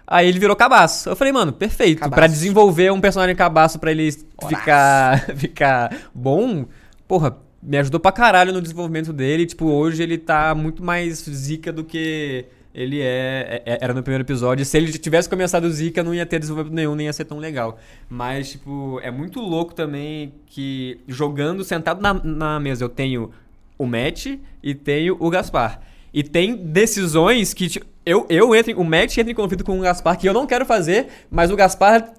Aí 0.06 0.28
ele 0.28 0.38
virou 0.38 0.56
cabaço. 0.56 1.10
Eu 1.10 1.16
falei, 1.16 1.32
mano, 1.32 1.52
perfeito. 1.52 1.98
Cabaço. 1.98 2.14
Pra 2.14 2.26
desenvolver 2.26 2.90
um 2.90 3.00
personagem 3.00 3.36
cabaço 3.36 3.78
pra 3.78 3.90
ele 3.90 4.10
ficar, 4.48 5.26
ficar 5.36 5.94
bom, 6.14 6.64
porra, 7.06 7.36
me 7.62 7.76
ajudou 7.76 8.00
pra 8.00 8.12
caralho 8.12 8.52
no 8.52 8.62
desenvolvimento 8.62 9.12
dele. 9.12 9.44
Tipo, 9.44 9.66
hoje 9.66 10.02
ele 10.02 10.16
tá 10.16 10.54
muito 10.54 10.82
mais 10.82 11.18
zica 11.18 11.70
do 11.70 11.84
que 11.84 12.46
ele 12.76 13.00
é, 13.00 13.62
é- 13.64 13.78
era 13.80 13.94
no 13.94 14.02
primeiro 14.02 14.22
episódio. 14.22 14.62
Se 14.64 14.76
ele 14.76 14.92
tivesse 14.92 15.28
começado 15.30 15.68
zica, 15.70 16.04
não 16.04 16.14
ia 16.14 16.26
ter 16.26 16.38
desenvolvimento 16.38 16.76
nenhum, 16.76 16.94
nem 16.94 17.06
ia 17.06 17.12
ser 17.12 17.24
tão 17.24 17.38
legal. 17.38 17.78
Mas, 18.08 18.50
tipo, 18.50 19.00
é 19.02 19.10
muito 19.10 19.40
louco 19.40 19.74
também 19.74 20.34
que 20.46 21.00
jogando, 21.08 21.64
sentado 21.64 22.02
na, 22.02 22.12
na 22.12 22.60
mesa, 22.60 22.84
eu 22.84 22.90
tenho 22.90 23.30
o 23.78 23.86
Matt 23.86 24.26
e 24.62 24.74
tenho 24.74 25.16
o 25.18 25.30
Gaspar. 25.30 25.80
E 26.12 26.22
tem 26.22 26.54
decisões 26.54 27.54
que 27.54 27.68
tipo, 27.68 27.86
eu, 28.04 28.26
eu 28.28 28.54
entro, 28.54 28.78
o 28.78 28.84
Matt 28.84 29.16
entra 29.16 29.32
em 29.32 29.34
conflito 29.34 29.64
com 29.64 29.78
o 29.78 29.82
Gaspar 29.82 30.18
que 30.18 30.28
eu 30.28 30.34
não 30.34 30.46
quero 30.46 30.66
fazer, 30.66 31.08
mas 31.30 31.50
o 31.50 31.56
Gaspar 31.56 32.12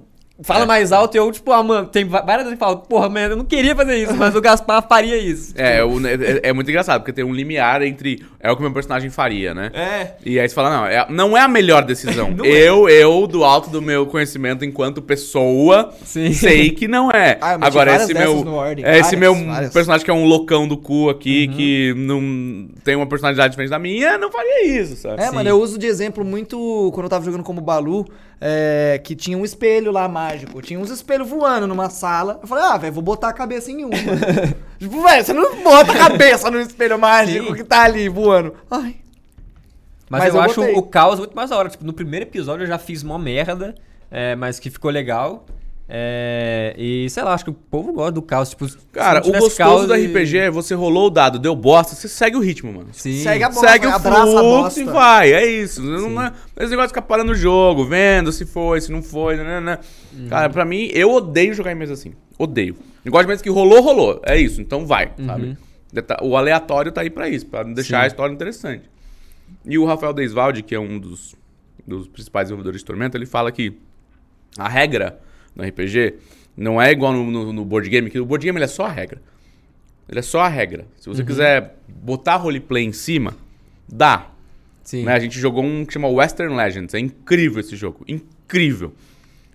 fala 0.43 0.63
É. 0.63 0.65
mais 0.67 0.91
alto 0.91 1.15
e 1.15 1.17
eu, 1.17 1.31
tipo, 1.31 1.51
ah, 1.51 1.63
mano, 1.63 1.87
tem 1.87 2.05
várias 2.05 2.43
vezes 2.43 2.53
que 2.53 2.59
falo, 2.59 2.77
porra, 2.77 3.09
mano, 3.09 3.33
eu 3.33 3.37
não 3.37 3.45
queria 3.45 3.75
fazer 3.75 3.95
isso, 3.97 4.15
mas 4.15 4.35
o 4.35 4.41
Gaspar 4.41 4.87
faria 4.87 5.17
isso. 5.17 5.53
É, 5.57 5.83
o- 5.83 5.99
é, 6.05 6.41
é 6.49 6.53
muito 6.53 6.69
engraçado, 6.69 7.01
porque 7.01 7.11
tem 7.13 7.25
um 7.25 7.33
limiar 7.33 7.81
entre 7.81 8.23
é 8.39 8.51
o 8.51 8.55
que 8.55 8.61
meu 8.61 8.71
personagem 8.71 9.09
faria, 9.09 9.53
né? 9.53 9.71
É. 9.73 10.11
E 10.25 10.39
aí 10.39 10.47
você 10.47 10.53
fala, 10.55 10.69
não, 10.69 10.85
é- 10.85 11.05
não 11.09 11.37
é 11.37 11.41
a 11.41 11.47
melhor 11.47 11.83
decisão. 11.83 12.29
Não 12.37 12.45
é. 12.45 12.49
eu, 12.49 12.87
eu, 12.87 13.25
do 13.27 13.43
alto 13.43 13.69
do 13.69 13.81
meu 13.81 14.05
conhecimento 14.05 14.63
enquanto 14.63 15.01
pessoa, 15.01 15.91
Sim. 16.03 16.31
sei 16.33 16.69
que 16.71 16.87
não 16.87 17.09
é. 17.11 17.37
Ah, 17.41 17.57
Agora, 17.61 17.95
esse 17.95 18.13
meu. 18.13 18.43
no 18.45 18.53
Ordem, 18.53 18.85
é 18.85 18.99
esse 18.99 19.15
várias, 19.15 19.19
meu 19.19 19.45
várias. 19.53 19.73
personagem 19.73 20.05
que 20.05 20.11
é 20.11 20.13
um 20.13 20.25
loucão 20.25 20.67
do 20.67 20.77
cu 20.77 21.09
aqui, 21.09 21.47
Uhum. 21.49 21.55
que 21.55 21.93
não 21.97 22.69
tem 22.83 22.95
uma 22.95 23.07
personalidade 23.07 23.51
diferente 23.51 23.69
da 23.71 23.79
minha, 23.79 24.17
não 24.17 24.31
faria 24.31 24.67
isso, 24.79 24.95
sabe? 24.97 25.21
É, 25.21 25.27
Sim. 25.29 25.35
mano, 25.35 25.49
eu 25.49 25.59
uso 25.59 25.77
de 25.77 25.87
exemplo 25.87 26.23
muito 26.23 26.91
quando 26.93 27.05
eu 27.05 27.09
tava 27.09 27.25
jogando 27.25 27.43
como 27.43 27.59
Balu, 27.61 28.05
é, 28.39 28.99
que 29.03 29.15
tinha 29.15 29.37
um 29.37 29.43
espelho 29.43 29.91
lá 29.91 30.07
mágico. 30.27 30.61
Tinha 30.61 30.79
uns 30.79 30.89
espelhos 30.89 31.29
voando 31.29 31.67
numa 31.67 31.89
sala. 31.89 32.39
Eu 32.41 32.47
falei, 32.47 32.63
ah, 32.65 32.77
velho, 32.77 32.93
vou 32.93 33.03
botar 33.03 33.29
a 33.29 33.33
cabeça 33.33 33.71
em 33.71 33.83
uma. 33.83 33.95
tipo, 34.77 35.01
velho, 35.01 35.25
você 35.25 35.33
não 35.33 35.63
bota 35.63 35.91
a 35.91 35.97
cabeça 36.09 36.51
no 36.51 36.59
espelho 36.59 36.99
mágico 36.99 37.47
Sim. 37.47 37.53
que 37.53 37.63
tá 37.63 37.83
ali 37.83 38.09
voando. 38.09 38.53
Ai. 38.69 38.97
Mas, 40.09 40.21
Mas 40.21 40.33
eu, 40.33 40.39
eu 40.39 40.41
acho 40.41 40.61
botei. 40.61 40.75
o 40.75 40.83
caos 40.83 41.19
muito 41.19 41.35
mais 41.35 41.49
da 41.49 41.57
hora. 41.57 41.69
Tipo, 41.69 41.85
no 41.85 41.93
primeiro 41.93 42.25
episódio 42.25 42.63
eu 42.63 42.67
já 42.67 42.77
fiz 42.77 43.03
mó 43.03 43.17
merda, 43.17 43.75
é, 44.09 44.35
mas 44.35 44.59
que 44.59 44.69
ficou 44.69 44.89
legal. 44.91 45.45
É, 45.89 46.75
e 46.77 47.09
sei 47.09 47.23
lá, 47.23 47.33
acho 47.33 47.45
que 47.45 47.49
o 47.49 47.53
povo 47.53 47.93
gosta 47.93 48.11
do 48.11 48.21
caos. 48.21 48.49
Tipo, 48.49 48.67
Cara, 48.91 49.19
o 49.21 49.31
gostoso 49.31 49.55
caos 49.57 49.87
do 49.87 49.93
RPG 49.93 50.37
é 50.37 50.51
você 50.51 50.75
rolou 50.75 51.07
o 51.07 51.09
dado, 51.09 51.39
deu 51.39 51.55
bosta, 51.55 51.95
você 51.95 52.09
segue 52.09 52.35
o 52.35 52.41
ritmo, 52.41 52.73
mano. 52.73 52.89
Sim. 52.91 53.21
Segue 53.23 53.43
a 53.45 53.49
bosta, 53.49 53.67
Segue 53.69 53.87
o 53.87 53.91
fluxo 53.99 54.33
bosta. 54.33 54.79
e 54.81 54.83
vai, 54.83 55.31
é 55.33 55.45
isso. 55.45 55.81
Não 55.81 56.21
é, 56.21 56.33
esse 56.57 56.69
negócio 56.71 56.87
de 56.89 56.93
ficar 56.93 57.03
parando 57.03 57.31
o 57.31 57.35
jogo, 57.35 57.85
vendo 57.85 58.31
se 58.33 58.45
foi, 58.45 58.81
se 58.81 58.91
não 58.91 59.01
foi, 59.01 59.37
né, 59.37 59.61
né. 59.61 59.79
Uhum. 60.13 60.27
Cara, 60.27 60.49
pra 60.49 60.65
mim, 60.65 60.89
eu 60.93 61.09
odeio 61.11 61.53
jogar 61.53 61.71
em 61.71 61.75
mesa 61.75 61.93
assim. 61.93 62.13
Odeio. 62.37 62.75
Negócio 63.05 63.25
de 63.25 63.29
mesa 63.29 63.43
que 63.43 63.49
rolou, 63.49 63.81
rolou. 63.81 64.21
É 64.25 64.37
isso, 64.37 64.59
então 64.61 64.85
vai, 64.85 65.13
Uhum. 65.17 65.25
sabe? 65.25 65.57
Deta- 65.93 66.19
O 66.21 66.35
aleatório 66.35 66.91
tá 66.91 66.99
aí 67.01 67.09
pra 67.09 67.29
isso, 67.29 67.45
pra 67.45 67.63
deixar 67.63 67.99
Sim. 67.99 68.03
a 68.03 68.07
história 68.07 68.33
interessante. 68.33 68.83
E 69.65 69.77
o 69.77 69.85
Rafael 69.85 70.11
Deisvalde, 70.13 70.61
que 70.63 70.75
é 70.75 70.79
um 70.79 70.99
dos, 70.99 71.33
dos 71.87 72.07
principais 72.09 72.45
desenvolvedores 72.47 72.81
de 72.81 72.85
Tormenta, 72.85 73.17
ele 73.17 73.25
fala 73.25 73.51
que 73.53 73.77
a 74.57 74.67
regra 74.67 75.17
no 75.57 75.63
RPG 75.67 76.13
não 76.55 76.81
é 76.81 76.91
igual 76.91 77.11
no, 77.13 77.29
no- 77.29 77.51
no 77.53 77.65
board 77.65 77.89
game, 77.89 78.09
que 78.09 78.19
o 78.19 78.25
board 78.25 78.45
game 78.45 78.57
ele 78.57 78.65
é 78.65 78.67
só 78.69 78.85
a 78.85 78.89
regra. 78.91 79.21
Ele 80.07 80.19
é 80.19 80.21
só 80.23 80.39
a 80.41 80.47
regra. 80.47 80.85
Se 80.97 81.09
Uhum. 81.09 81.15
você 81.15 81.23
quiser 81.23 81.75
botar 81.87 82.37
roleplay 82.37 82.85
em 82.85 82.93
cima, 82.93 83.35
dá. 83.87 84.27
Sim. 84.83 85.03
Né? 85.03 85.13
A 85.13 85.19
gente 85.19 85.37
jogou 85.37 85.63
um 85.63 85.85
que 85.85 85.91
chama 85.93 86.07
Western 86.07 86.55
Legends. 86.55 86.93
É 86.93 86.99
incrível 86.99 87.59
esse 87.59 87.75
jogo. 87.75 88.05
Incrível. 88.07 88.93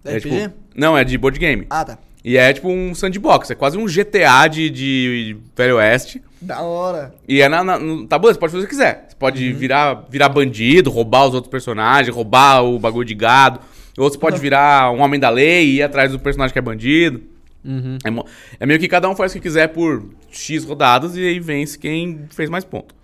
É 0.04 0.12
É, 0.14 0.16
RPG? 0.18 0.40
tipo, 0.42 0.54
não, 0.76 0.96
é 0.98 1.04
de 1.04 1.16
board 1.16 1.38
game. 1.38 1.66
Ah, 1.70 1.84
tá. 1.84 1.98
E 2.24 2.36
é 2.36 2.52
tipo 2.52 2.68
um 2.68 2.94
sandbox. 2.94 3.50
É 3.50 3.54
quase 3.54 3.78
um 3.78 3.86
GTA 3.86 4.46
de, 4.46 4.68
de 4.70 5.36
Velho 5.56 5.76
Oeste. 5.76 6.22
Da 6.40 6.60
hora. 6.60 7.14
E 7.26 7.40
é 7.40 7.48
na, 7.48 7.64
na, 7.64 7.78
no 7.78 8.06
tabuleiro, 8.06 8.34
você 8.34 8.40
pode 8.40 8.52
fazer 8.52 8.64
o 8.64 8.68
que 8.68 8.74
quiser. 8.74 9.06
Você 9.08 9.16
pode 9.16 9.50
Uhum. 9.52 9.56
virar, 9.58 9.94
virar 10.10 10.28
bandido, 10.28 10.90
roubar 10.90 11.26
os 11.26 11.34
outros 11.34 11.50
personagens, 11.50 12.14
roubar 12.14 12.62
o 12.62 12.78
bagulho 12.78 13.06
de 13.06 13.14
gado. 13.14 13.58
Ou 13.98 14.10
você 14.10 14.18
pode 14.18 14.38
virar 14.40 14.90
um 14.92 15.00
homem 15.00 15.18
da 15.20 15.28
lei 15.28 15.66
e 15.66 15.74
ir 15.76 15.82
atrás 15.82 16.10
do 16.12 16.18
personagem 16.18 16.52
que 16.52 16.58
é 16.58 16.62
bandido. 16.62 17.22
Uhum. 17.64 17.98
É, 18.04 18.10
mo- 18.10 18.26
é 18.58 18.66
meio 18.66 18.80
que 18.80 18.88
cada 18.88 19.08
um 19.08 19.14
faz 19.14 19.30
o 19.32 19.34
que 19.34 19.40
quiser 19.40 19.68
por 19.68 20.04
X 20.30 20.64
rodadas 20.64 21.16
e 21.16 21.20
aí 21.20 21.38
vence 21.38 21.78
quem 21.78 22.26
fez 22.30 22.48
mais 22.50 22.64
ponto. 22.64 22.94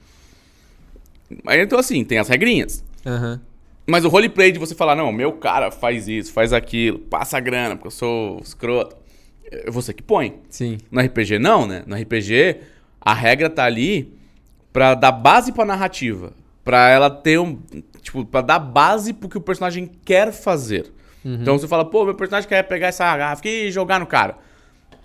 Mas 1.44 1.60
então 1.60 1.78
assim, 1.78 2.04
tem 2.04 2.18
as 2.18 2.28
regrinhas. 2.28 2.82
Aham. 3.06 3.40
Mas 3.86 4.04
o 4.04 4.08
roleplay 4.08 4.52
de 4.52 4.58
você 4.58 4.74
falar, 4.74 4.94
não, 4.94 5.10
meu 5.12 5.32
cara 5.32 5.70
faz 5.70 6.08
isso, 6.08 6.32
faz 6.32 6.52
aquilo, 6.52 6.98
passa 6.98 7.38
a 7.38 7.40
grana, 7.40 7.74
porque 7.74 7.86
eu 7.86 7.90
sou 7.92 8.38
escroto. 8.42 8.96
É 9.50 9.70
você 9.70 9.94
que 9.94 10.02
põe. 10.02 10.34
Sim. 10.50 10.76
No 10.90 11.00
RPG 11.00 11.38
não, 11.38 11.66
né? 11.66 11.82
No 11.86 11.96
RPG, 11.96 12.56
a 13.00 13.14
regra 13.14 13.48
tá 13.48 13.64
ali 13.64 14.12
pra 14.74 14.94
dar 14.94 15.10
base 15.12 15.52
pra 15.52 15.64
narrativa. 15.64 16.32
Pra 16.68 16.90
ela 16.90 17.08
ter 17.08 17.38
um. 17.40 17.58
Tipo, 18.02 18.26
pra 18.26 18.42
dar 18.42 18.58
base 18.58 19.14
pro 19.14 19.26
que 19.26 19.38
o 19.38 19.40
personagem 19.40 19.90
quer 20.04 20.30
fazer. 20.32 20.92
Então 21.24 21.58
você 21.58 21.66
fala, 21.66 21.82
pô, 21.82 22.04
meu 22.04 22.14
personagem 22.14 22.46
quer 22.46 22.62
pegar 22.64 22.88
essa 22.88 23.04
garrafa 23.16 23.40
aqui 23.40 23.48
e 23.68 23.70
jogar 23.72 23.98
no 23.98 24.06
cara. 24.06 24.36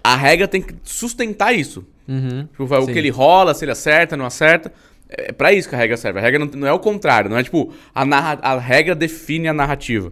A 0.03 0.13
regra 0.17 0.45
tem 0.45 0.61
que 0.61 0.75
sustentar 0.83 1.53
isso. 1.53 1.85
Uhum. 2.05 2.47
Tipo, 2.51 2.63
o 2.65 2.81
Sim. 2.85 2.91
que 2.91 2.99
ele 2.99 3.09
rola, 3.09 3.53
se 3.53 3.63
ele 3.63 3.71
acerta, 3.71 4.17
não 4.17 4.25
acerta. 4.25 4.73
É 5.09 5.31
pra 5.31 5.53
isso 5.53 5.69
que 5.69 5.75
a 5.75 5.77
regra 5.77 5.95
serve. 5.95 6.19
A 6.19 6.21
regra 6.21 6.39
não, 6.39 6.47
não 6.47 6.67
é 6.67 6.73
o 6.73 6.79
contrário, 6.79 7.29
não 7.29 7.37
é 7.37 7.43
tipo, 7.43 7.73
a, 7.95 8.03
narra- 8.03 8.39
a 8.41 8.57
regra 8.59 8.93
define 8.93 9.47
a 9.47 9.53
narrativa. 9.53 10.11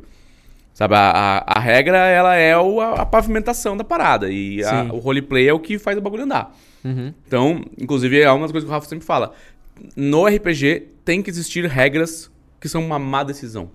Sabe, 0.73 0.95
a, 0.95 1.43
a, 1.45 1.57
a 1.57 1.59
regra, 1.59 1.97
ela 2.07 2.35
é 2.35 2.57
o, 2.57 2.79
a, 2.79 3.01
a 3.01 3.05
pavimentação 3.05 3.75
da 3.75 3.83
parada. 3.83 4.29
E 4.31 4.63
a- 4.63 4.83
o 4.91 4.99
roleplay 4.99 5.49
é 5.49 5.53
o 5.53 5.59
que 5.59 5.77
faz 5.77 5.97
o 5.97 6.01
bagulho 6.01 6.23
andar. 6.23 6.55
Uhum. 6.83 7.13
Então, 7.27 7.61
inclusive, 7.77 8.21
é 8.21 8.31
uma 8.31 8.43
das 8.43 8.51
coisas 8.53 8.65
que 8.65 8.71
o 8.71 8.73
Rafa 8.73 8.87
sempre 8.87 9.05
fala. 9.05 9.33
No 9.95 10.25
RPG, 10.25 10.87
tem 11.03 11.21
que 11.21 11.29
existir 11.29 11.65
regras 11.65 12.29
que 12.59 12.69
são 12.69 12.83
uma 12.83 12.99
má 12.99 13.23
decisão. 13.23 13.69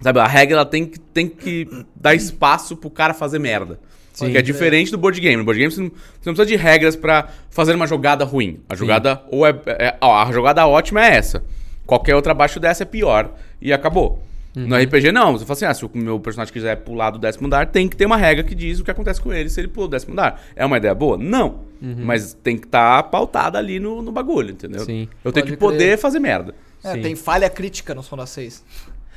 Sabe, 0.00 0.18
a 0.18 0.26
regra 0.26 0.56
ela 0.56 0.66
tem 0.66 0.84
que, 0.86 0.98
tem 0.98 1.28
que 1.28 1.68
dar 1.94 2.14
espaço 2.14 2.76
pro 2.76 2.90
cara 2.90 3.14
fazer 3.14 3.38
merda. 3.38 3.78
Sim. 4.12 4.30
que 4.30 4.36
é 4.36 4.42
diferente 4.42 4.90
do 4.90 4.98
board 4.98 5.18
game. 5.18 5.36
No 5.36 5.44
board 5.44 5.58
game 5.58 5.72
você 5.72 5.80
não, 5.80 5.88
você 5.88 6.30
não 6.30 6.34
precisa 6.34 6.46
de 6.46 6.56
regras 6.56 6.94
pra 6.94 7.28
fazer 7.48 7.74
uma 7.74 7.86
jogada 7.86 8.24
ruim. 8.24 8.60
A 8.68 8.74
jogada 8.74 9.22
ou 9.30 9.46
é, 9.46 9.58
é- 9.66 9.96
ó, 10.02 10.22
a 10.22 10.30
jogada 10.30 10.66
ótima 10.66 11.02
é 11.04 11.16
essa. 11.16 11.42
Qualquer 11.86 12.14
outra 12.14 12.32
abaixo 12.32 12.60
dessa 12.60 12.82
é 12.82 12.86
pior 12.86 13.32
e 13.60 13.72
acabou. 13.72 14.22
No 14.54 14.76
RPG 14.76 15.12
não, 15.12 15.32
você 15.32 15.44
fala 15.46 15.54
assim, 15.54 15.64
ah, 15.64 15.74
se 15.74 15.84
o 15.84 15.90
meu 15.94 16.20
personagem 16.20 16.52
quiser 16.52 16.76
pular 16.76 17.10
do 17.10 17.18
décimo 17.18 17.46
andar, 17.46 17.66
tem 17.68 17.88
que 17.88 17.96
ter 17.96 18.04
uma 18.04 18.16
regra 18.18 18.44
que 18.44 18.54
diz 18.54 18.80
o 18.80 18.84
que 18.84 18.90
acontece 18.90 19.20
com 19.20 19.32
ele 19.32 19.48
se 19.48 19.58
ele 19.60 19.68
pulou 19.68 19.88
do 19.88 19.92
décimo 19.92 20.12
andar. 20.12 20.42
É 20.54 20.64
uma 20.66 20.76
ideia 20.76 20.94
boa? 20.94 21.16
Não. 21.16 21.60
Mas 21.80 22.32
tem 22.34 22.56
que 22.56 22.66
estar 22.66 23.02
pautada 23.04 23.58
ali 23.58 23.80
no, 23.80 24.02
no 24.02 24.12
bagulho, 24.12 24.52
entendeu? 24.52 24.84
Sim. 24.84 25.08
Eu 25.24 25.32
tenho 25.32 25.46
Pode 25.46 25.56
que 25.56 25.58
poder 25.58 25.78
crer. 25.78 25.98
fazer 25.98 26.20
merda. 26.20 26.54
É, 26.84 26.94
Sim. 26.94 27.02
tem 27.02 27.16
falha 27.16 27.48
crítica 27.48 27.94
no 27.94 28.02
Sonda 28.02 28.26
6. 28.26 28.62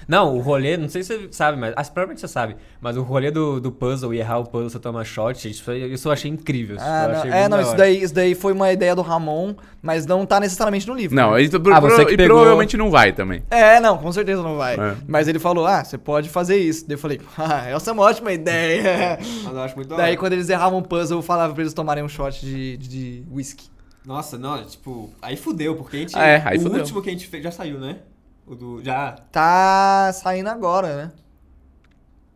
Não, 0.08 0.36
o 0.36 0.40
rolê, 0.40 0.78
não 0.78 0.88
sei 0.88 1.04
se 1.04 1.18
você 1.18 1.28
sabe, 1.32 1.58
mas. 1.58 1.74
Ah, 1.76 1.84
provavelmente 1.84 2.22
você 2.22 2.28
sabe. 2.28 2.56
Mas 2.80 2.96
o 2.98 3.02
rolê 3.02 3.32
do, 3.32 3.60
do 3.60 3.72
puzzle 3.72 4.14
e 4.14 4.20
errar 4.20 4.40
o 4.40 4.44
puzzle, 4.46 4.70
você 4.70 4.80
toma 4.80 5.04
shot, 5.04 5.50
isso, 5.50 5.72
isso 5.74 6.08
eu 6.08 6.12
achei 6.12 6.30
incrível. 6.30 6.76
isso 6.76 6.86
Ah, 6.86 7.04
eu 7.06 7.10
não, 7.12 7.20
achei 7.20 7.32
é, 7.32 7.50
não, 7.50 7.62
isso 7.62 7.76
daí, 7.76 8.04
isso 8.04 8.14
daí 8.14 8.36
foi 8.36 8.54
uma 8.54 8.72
ideia 8.72 8.96
do 8.96 9.02
Ramon, 9.02 9.56
mas 9.82 10.06
não 10.06 10.26
tá 10.26 10.40
necessariamente 10.40 10.88
no 10.88 10.94
livro. 10.94 11.16
Não, 11.16 11.32
né? 11.32 11.42
e, 11.42 11.50
pro- 11.50 11.74
Ah, 11.74 11.80
você 11.80 11.96
pro- 11.98 12.06
que 12.08 12.14
e 12.14 12.18
pegou- 12.18 12.38
provavelmente 12.38 12.78
não 12.78 12.92
vai 12.92 13.12
também. 13.14 13.44
É, 13.50 13.80
não, 13.80 13.98
com 13.98 14.12
certeza 14.12 14.44
não 14.44 14.58
vai. 14.58 14.76
É. 14.76 14.96
Mas 15.08 15.28
ele 15.28 15.40
falou, 15.40 15.66
ah, 15.66 15.84
você 15.84 15.98
pode 15.98 16.30
fazer 16.30 16.58
isso. 16.58 16.88
Daí 16.88 16.96
eu 16.96 17.00
falei, 17.00 17.20
ah, 17.38 17.68
essa 17.70 17.90
é 17.90 17.94
uma 17.94 18.04
ótima 18.04 18.32
ideia. 18.32 19.18
Mas 19.44 19.54
eu 19.54 19.62
acho 19.62 19.76
muito 19.76 19.90
da 19.90 19.96
Daí 19.98 20.12
hora. 20.12 20.18
quando 20.18 20.34
eles 20.34 20.50
erravam 20.50 20.80
o 20.80 20.84
puzzle, 20.84 21.18
eu 21.18 21.24
falava 21.24 21.54
pra 21.54 21.64
eles 21.64 21.74
tomarem 21.74 22.04
um 22.04 22.10
shot 22.10 22.40
de, 22.46 22.78
de 22.78 23.24
whisky. 23.32 23.70
Nossa, 24.06 24.38
não, 24.38 24.64
tipo, 24.64 25.12
aí 25.20 25.36
fudeu, 25.36 25.76
porque 25.76 25.98
a 25.98 26.00
gente. 26.00 26.16
É, 26.16 26.42
aí 26.46 26.58
o 26.58 26.62
fudeu. 26.62 26.80
último 26.80 27.02
que 27.02 27.10
a 27.10 27.12
gente 27.12 27.26
fez 27.28 27.44
já 27.44 27.50
saiu, 27.50 27.80
né? 27.80 27.98
O 28.48 28.56
do. 28.56 28.84
Já. 28.84 29.14
Tá 29.32 30.12
saindo 30.14 30.50
agora, 30.50 30.96
né? 30.96 31.12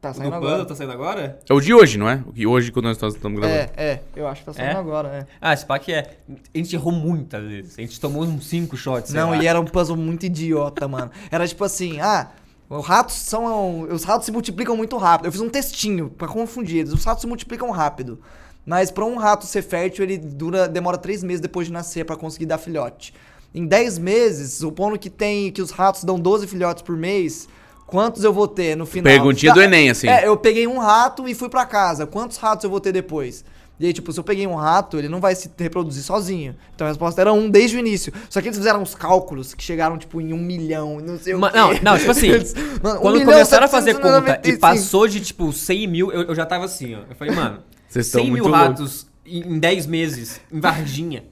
Tá 0.02 0.10
O 0.10 0.14
do 0.14 0.18
saindo 0.18 0.32
puzzle 0.34 0.48
agora. 0.50 0.66
tá 0.66 0.76
saindo 0.76 0.94
agora? 0.94 1.40
É 1.48 1.54
o 1.54 1.60
de 1.60 1.74
hoje, 1.74 1.98
não 1.98 2.10
é? 2.10 2.24
O 2.26 2.32
que 2.32 2.48
hoje, 2.48 2.72
quando 2.72 2.86
nós 2.86 2.96
estamos 2.98 3.40
gravando. 3.40 3.60
É, 3.60 3.70
é, 3.76 4.02
eu 4.16 4.28
acho 4.28 4.42
que 4.42 4.46
tá 4.46 4.54
saindo 4.54 4.72
É? 4.72 4.76
agora, 4.76 5.10
é. 5.10 5.28
Ah, 5.42 5.54
esse 5.54 5.66
pack 5.66 5.92
é. 5.92 6.18
A 6.54 6.58
gente 6.58 6.74
errou 6.76 6.92
muitas 6.94 7.44
vezes. 7.44 7.78
A 7.78 7.82
gente 7.82 8.00
tomou 8.00 8.24
uns 8.24 8.48
5 8.48 8.76
shots. 8.78 9.12
sei 9.12 9.20
Não, 9.20 9.32
lá. 9.32 9.38
e 9.44 9.46
era 9.46 9.60
um 9.60 9.66
puzzle 9.66 9.98
muito 9.98 10.26
idiota, 10.26 10.88
mano. 10.88 11.12
Era 11.30 11.46
tipo 11.48 11.64
assim, 11.66 12.00
ah, 12.00 12.30
os 12.70 12.86
ratos 12.86 13.16
são. 13.16 13.82
Os 13.82 14.04
ratos 14.06 14.26
se 14.26 14.32
multiplicam 14.32 14.76
muito 14.78 14.98
rápido. 14.98 15.26
Eu 15.28 15.32
fiz 15.34 15.42
um 15.42 15.50
textinho 15.50 16.10
pra 16.10 16.28
confundir 16.30 16.78
eles. 16.80 16.94
Os 16.94 17.04
ratos 17.04 17.22
se 17.22 17.28
multiplicam 17.28 17.70
rápido. 17.70 18.22
Mas 18.66 18.92
pra 18.92 19.04
um 19.06 19.18
rato 19.18 19.46
ser 19.46 19.62
fértil, 19.64 20.04
ele 20.06 20.18
dura, 20.18 20.68
demora 20.68 20.98
três 20.98 21.24
meses 21.24 21.42
depois 21.42 21.68
de 21.68 21.74
nascer 21.74 22.06
pra 22.06 22.16
conseguir 22.16 22.46
dar 22.46 22.58
filhote. 22.58 23.14
Em 23.54 23.66
10 23.66 23.98
meses, 23.98 24.54
supondo 24.54 24.98
que 25.00 25.10
tem 25.10 25.52
que 25.52 25.62
os 25.62 25.72
ratos 25.72 26.04
dão 26.04 26.20
12 26.20 26.46
filhotes 26.48 26.84
por 26.84 26.96
mês, 26.96 27.48
quantos 27.88 28.24
eu 28.24 28.32
vou 28.32 28.48
ter 28.48 28.76
no 28.78 28.86
final? 28.86 29.12
Perguntinha 29.12 29.54
do 29.54 29.62
Enem, 29.62 29.90
assim. 29.90 30.08
É, 30.08 30.28
eu 30.28 30.38
peguei 30.38 30.68
um 30.68 30.78
rato 30.78 31.28
e 31.28 31.34
fui 31.34 31.50
pra 31.50 31.66
casa. 31.66 32.06
Quantos 32.06 32.38
ratos 32.38 32.64
eu 32.64 32.70
vou 32.70 32.80
ter 32.80 32.92
depois? 32.92 33.44
E 33.80 33.86
aí, 33.86 33.94
tipo, 33.94 34.12
se 34.12 34.20
eu 34.20 34.24
peguei 34.26 34.46
um 34.46 34.56
rato, 34.56 34.98
ele 35.00 35.08
não 35.08 35.22
vai 35.22 35.34
se 35.34 35.50
reproduzir 35.58 36.04
sozinho. 36.04 36.54
Então 36.76 36.86
a 36.86 36.90
resposta 36.90 37.22
era 37.22 37.32
um 37.32 37.50
desde 37.50 37.78
o 37.78 37.80
início. 37.80 38.12
Só 38.30 38.42
que 38.42 38.48
eles 38.50 38.58
fizeram 38.58 38.82
uns 38.82 38.94
cálculos 38.94 39.54
que 39.54 39.64
chegaram, 39.64 39.98
tipo, 39.98 40.20
em 40.20 40.34
um 40.34 40.38
milhão, 40.38 41.00
não 41.00 41.18
sei 41.18 41.34
Ma- 41.34 41.48
o 41.48 41.52
quê. 41.52 41.58
não, 41.58 41.74
não, 41.94 41.98
tipo 41.98 42.12
assim, 42.12 42.28
Eles- 42.30 42.54
Mano, 42.84 43.00
um 43.00 43.02
Quando 43.02 43.14
milhão, 43.20 43.32
começaram 43.32 43.66
a 43.66 43.70
fazer 43.70 43.94
conta 43.94 44.42
e 44.44 44.52
795. 44.52 44.60
passou 44.60 45.08
de 45.08 45.22
tipo 45.22 45.54
100 45.54 45.88
mil, 45.88 46.12
eu, 46.12 46.24
eu 46.24 46.36
já 46.36 46.46
tava 46.46 46.66
assim, 46.66 46.94
ó. 46.94 47.00
Eu 47.10 47.16
falei, 47.16 47.34
mano, 47.34 47.60
Vocês 47.88 48.06
estão 48.08 48.22
100 48.22 48.32
mil 48.32 48.44
muito 48.44 48.54
ratos 48.56 49.08
em 49.26 49.54
em 49.56 49.60
10 49.60 49.86
meses 49.88 50.42
em 50.52 50.60
Varginha. 50.60 51.24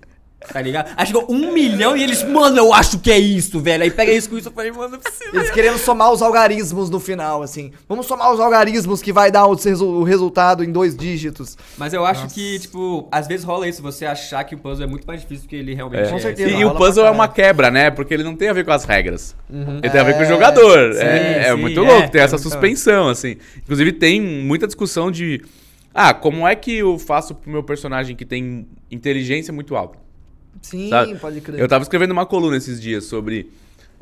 Tá 0.54 0.62
ligado? 0.62 0.94
Aí 0.96 1.06
chegou 1.06 1.26
um 1.30 1.52
milhão 1.52 1.98
e 1.98 2.04
eles, 2.04 2.24
mano, 2.24 2.58
eu 2.58 2.72
acho 2.72 3.00
que 3.00 3.12
é 3.12 3.18
isso, 3.18 3.60
velho. 3.60 3.84
Aí 3.84 3.90
pega 3.90 4.12
isso 4.12 4.30
com 4.30 4.38
isso, 4.38 4.48
eu 4.50 4.52
falei, 4.54 4.72
mano, 4.72 4.90
não 4.90 5.00
precisa. 5.00 5.32
Eles 5.34 5.50
querendo 5.50 5.78
somar 5.80 6.12
os 6.14 6.22
algarismos 6.22 6.92
no 6.92 7.00
final, 7.00 7.42
assim. 7.42 7.72
Vamos 7.90 8.06
somar 8.06 8.32
os 8.32 8.40
algarismos 8.40 9.02
que 9.02 9.12
vai 9.12 9.32
dar 9.32 9.46
o, 9.48 9.56
resu- 9.56 9.86
o 9.88 10.04
resultado 10.04 10.64
em 10.64 10.72
dois 10.72 10.96
dígitos. 10.96 11.58
Mas 11.76 11.92
eu 11.92 12.06
acho 12.06 12.28
que, 12.28 12.60
tipo, 12.60 13.08
às 13.12 13.28
vezes 13.28 13.44
rola 13.44 13.68
isso, 13.68 13.82
você 13.82 14.06
achar 14.06 14.44
que 14.44 14.54
o 14.54 14.60
puzzle 14.60 14.86
é 14.86 14.88
muito 14.88 15.06
mais 15.08 15.22
difícil 15.22 15.46
do 15.46 15.50
que 15.50 15.56
ele 15.56 15.74
realmente 15.74 16.08
é. 16.08 16.12
Com 16.12 16.20
certeza. 16.20 16.50
E, 16.52 16.64
rola 16.64 16.72
o 16.72 16.78
puzzle 16.78 17.06
é 17.08 17.12
uma 17.12 17.28
quebra, 17.28 17.72
né? 17.72 17.90
Porque 17.90 18.14
ele 18.14 18.24
não 18.24 18.36
tem 18.36 18.48
a 18.48 18.54
ver 18.54 18.64
com 18.64 18.72
as 18.72 18.86
regras. 18.86 19.36
Ele 19.50 19.90
tem 19.90 20.00
a 20.00 20.04
ver 20.04 20.14
com 20.14 20.20
o 20.20 20.24
É, 20.24 20.28
jogador. 20.28 20.94
sim, 20.94 21.00
é 21.02 21.48
é 21.48 21.52
sim, 21.56 21.60
muito 21.60 21.80
é, 21.80 21.84
louco, 21.84 22.12
tem 22.12 22.22
é 22.22 22.24
essa 22.24 22.36
muito 22.38 22.44
suspensão, 22.50 23.10
assim. 23.10 23.38
Inclusive, 23.58 23.92
tem 23.92 24.22
muita 24.22 24.68
discussão 24.68 25.10
de. 25.12 25.44
Ah, 25.94 26.14
como 26.14 26.48
é 26.48 26.56
que 26.56 26.78
eu 26.78 26.98
faço 27.00 27.34
pro 27.34 27.50
meu 27.52 27.64
personagem 27.64 28.16
que 28.16 28.24
tem 28.24 28.68
inteligência 28.92 29.52
muito 29.52 29.76
alta? 29.76 29.98
Sim, 30.62 30.89
Sabe? 30.89 31.16
pode 31.16 31.41
crer. 31.41 31.60
Eu 31.60 31.68
tava 31.68 31.84
escrevendo 31.84 32.12
uma 32.12 32.26
coluna 32.26 32.58
esses 32.58 32.82
dias 32.82 33.05
sobre 33.05 33.49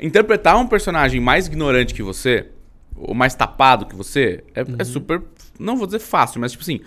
interpretar 0.00 0.56
um 0.56 0.66
personagem 0.66 1.20
mais 1.20 1.46
ignorante 1.46 1.94
que 1.94 2.02
você, 2.02 2.46
ou 2.94 3.14
mais 3.14 3.34
tapado 3.34 3.86
que 3.86 3.94
você, 3.94 4.44
é, 4.54 4.64
é 4.78 4.84
super. 4.84 5.22
Não 5.58 5.76
vou 5.76 5.86
dizer 5.86 6.00
fácil, 6.00 6.40
mas 6.40 6.52
tipo 6.52 6.62
assim. 6.62 6.80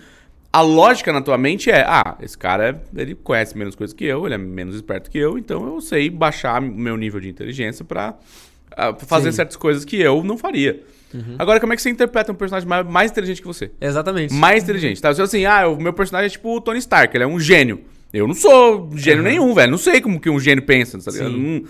A 0.52 0.62
lógica 0.62 1.12
na 1.12 1.22
tua 1.22 1.38
mente 1.38 1.70
é: 1.70 1.84
ah, 1.86 2.16
esse 2.20 2.36
cara 2.36 2.82
ele 2.96 3.14
conhece 3.14 3.56
menos 3.56 3.76
coisas 3.76 3.94
que 3.94 4.04
eu, 4.04 4.26
ele 4.26 4.34
é 4.34 4.38
menos 4.38 4.74
esperto 4.74 5.08
que 5.08 5.16
eu, 5.16 5.38
então 5.38 5.64
eu 5.64 5.80
sei 5.80 6.10
baixar 6.10 6.60
meu 6.60 6.96
nível 6.96 7.20
de 7.20 7.28
inteligência 7.28 7.84
pra 7.84 8.18
ah, 8.76 8.92
fazer 8.94 9.30
Sim. 9.30 9.36
certas 9.36 9.54
coisas 9.54 9.84
que 9.84 10.00
eu 10.00 10.24
não 10.24 10.36
faria. 10.36 10.82
Agora, 11.38 11.58
como 11.58 11.72
é 11.72 11.76
que 11.76 11.82
você 11.82 11.90
interpreta 11.90 12.30
um 12.30 12.34
personagem 12.34 12.68
mais, 12.68 12.86
mais 12.86 13.10
inteligente 13.10 13.40
que 13.40 13.46
você? 13.46 13.70
Exatamente. 13.80 14.32
mais 14.32 14.62
inteligente, 14.62 15.00
tá? 15.02 15.12
Você 15.12 15.22
assim, 15.22 15.44
ah, 15.44 15.68
o 15.68 15.80
meu 15.80 15.92
personagem 15.92 16.26
é 16.26 16.30
tipo 16.30 16.56
o 16.56 16.60
Tony 16.60 16.78
Stark, 16.78 17.16
ele 17.16 17.24
é 17.24 17.26
um 17.26 17.40
gênio. 17.40 17.84
Eu 18.12 18.26
não 18.26 18.34
sou 18.34 18.90
gênio 18.96 19.22
nenhum, 19.22 19.54
velho. 19.54 19.70
Não 19.70 19.78
sei 19.78 20.00
como 20.00 20.18
que 20.18 20.28
um 20.28 20.40
gênio 20.40 20.64
pensa, 20.64 20.98
tá 20.98 21.12
ligado? 21.12 21.30
Não- 21.30 21.62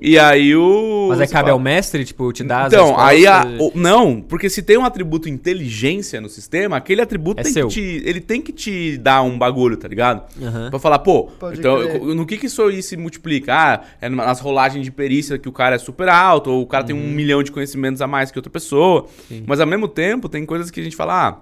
E 0.00 0.16
aí 0.18 0.54
o. 0.54 1.06
Mas 1.08 1.20
aí 1.20 1.26
você 1.26 1.32
cabe 1.32 1.46
fala- 1.46 1.52
ao 1.52 1.58
mestre, 1.58 2.04
tipo, 2.04 2.32
te 2.32 2.44
dar 2.44 2.66
as 2.66 2.72
Então, 2.72 2.96
aí 2.98 3.26
a, 3.26 3.44
o- 3.58 3.72
não, 3.74 4.20
porque 4.22 4.48
se 4.48 4.62
tem 4.62 4.78
um 4.78 4.84
atributo 4.84 5.28
inteligência 5.28 6.20
no 6.20 6.28
sistema, 6.28 6.76
aquele 6.76 7.00
atributo 7.02 7.40
É 7.40 7.42
tem 7.42 7.52
seu. 7.52 7.66
que 7.68 7.74
te, 7.74 8.02
ele 8.08 8.20
tem 8.20 8.40
que 8.40 8.52
te 8.52 8.96
dar 8.98 9.22
um 9.22 9.36
bagulho, 9.36 9.76
tá 9.76 9.88
ligado? 9.88 10.22
Aham. 10.40 10.70
Pra 10.70 10.78
falar, 10.78 11.00
pô, 11.00 11.24
Pode 11.38 11.58
então, 11.58 11.78
eu- 11.80 12.14
no 12.14 12.24
que 12.24 12.36
que 12.38 12.46
isso 12.46 12.62
aí 12.62 12.82
se 12.82 12.96
multiplica? 12.96 13.52
Ah, 13.52 13.80
é 14.00 14.08
nas 14.08 14.38
rolagens 14.40 14.84
de 14.84 14.92
perícia 14.92 15.38
que 15.38 15.48
o 15.48 15.52
cara 15.52 15.74
é 15.74 15.78
super 15.78 16.08
alto, 16.08 16.50
ou 16.50 16.62
o 16.62 16.66
cara 16.66 16.84
tem 16.84 16.94
um 16.94 17.08
milhão 17.10 17.42
de 17.42 17.50
conhecimentos 17.50 18.00
a 18.00 18.06
mais 18.06 18.30
que 18.30 18.38
outra 18.38 18.50
pessoa. 18.50 19.02
Uhum. 19.02 19.08
Sim. 19.28 19.44
Mas 19.46 19.58
ao 19.60 19.66
mesmo 19.66 19.88
tempo, 19.88 20.28
tem 20.28 20.46
coisas 20.46 20.70
que 20.70 20.80
a 20.80 20.84
gente 20.84 20.94
fala, 20.96 21.28
ah, 21.28 21.38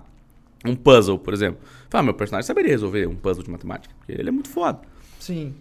um 0.65 0.75
puzzle, 0.75 1.19
por 1.19 1.33
exemplo. 1.35 1.61
Fala, 1.91 2.03
meu 2.05 2.15
personagem 2.15 2.47
saberia 2.47 2.71
resolver 2.73 3.07
um 3.07 3.15
puzzle 3.17 3.43
de 3.45 3.51
matemática, 3.51 3.95
porque 3.99 4.13
ele 4.13 4.29
é 4.29 4.33
muito 4.33 4.49
foda. 4.49 4.81
Sim. 5.19 5.55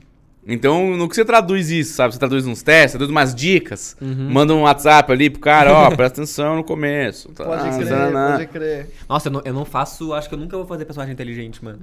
Então, 0.49 0.95
no 0.95 1.09
que 1.09 1.15
você 1.15 1.25
traduz 1.25 1.69
isso, 1.69 1.93
sabe? 1.93 2.13
Você 2.13 2.19
traduz 2.19 2.45
uns 2.47 2.61
testes, 2.63 2.91
traduz 2.93 3.09
umas 3.09 3.35
dicas, 3.35 3.97
Uhum. 3.99 4.29
manda 4.31 4.53
um 4.53 4.61
WhatsApp 4.61 5.11
ali 5.11 5.29
pro 5.29 5.41
cara, 5.41 5.73
ó, 5.73 5.87
presta 5.95 6.21
atenção 6.21 6.55
no 6.55 6.63
começo. 6.63 7.29
tá? 7.33 7.43
Pode 7.43 7.69
crer, 7.75 7.85
zananá. 7.85 8.31
pode 8.37 8.47
crer. 8.47 8.89
Nossa, 9.09 9.27
eu 9.27 9.31
não, 9.33 9.41
eu 9.43 9.53
não 9.53 9.65
faço. 9.65 10.13
Acho 10.13 10.29
que 10.29 10.35
eu 10.35 10.39
nunca 10.39 10.55
vou 10.55 10.65
fazer 10.65 10.85
personagem 10.85 11.13
inteligente, 11.13 11.63
mano. 11.63 11.79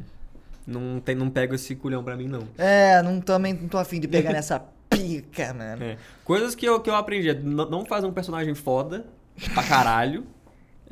Não, 0.66 0.98
tem, 0.98 1.14
não 1.14 1.28
pego 1.28 1.54
esse 1.54 1.74
culhão 1.74 2.02
pra 2.02 2.16
mim, 2.16 2.26
não. 2.26 2.48
É, 2.56 3.02
não, 3.02 3.20
também 3.20 3.52
não 3.52 3.68
tô 3.68 3.76
afim 3.76 4.00
de 4.00 4.08
pegar 4.08 4.32
nessa 4.32 4.62
pica, 4.88 5.52
mano. 5.52 5.82
É. 5.84 5.96
Coisas 6.24 6.54
que 6.54 6.64
eu, 6.66 6.80
que 6.80 6.88
eu 6.88 6.94
aprendi. 6.94 7.28
é 7.28 7.34
n- 7.34 7.66
não 7.70 7.84
fazer 7.84 8.06
um 8.06 8.12
personagem 8.12 8.54
foda 8.54 9.04
pra 9.52 9.62
caralho. 9.62 10.24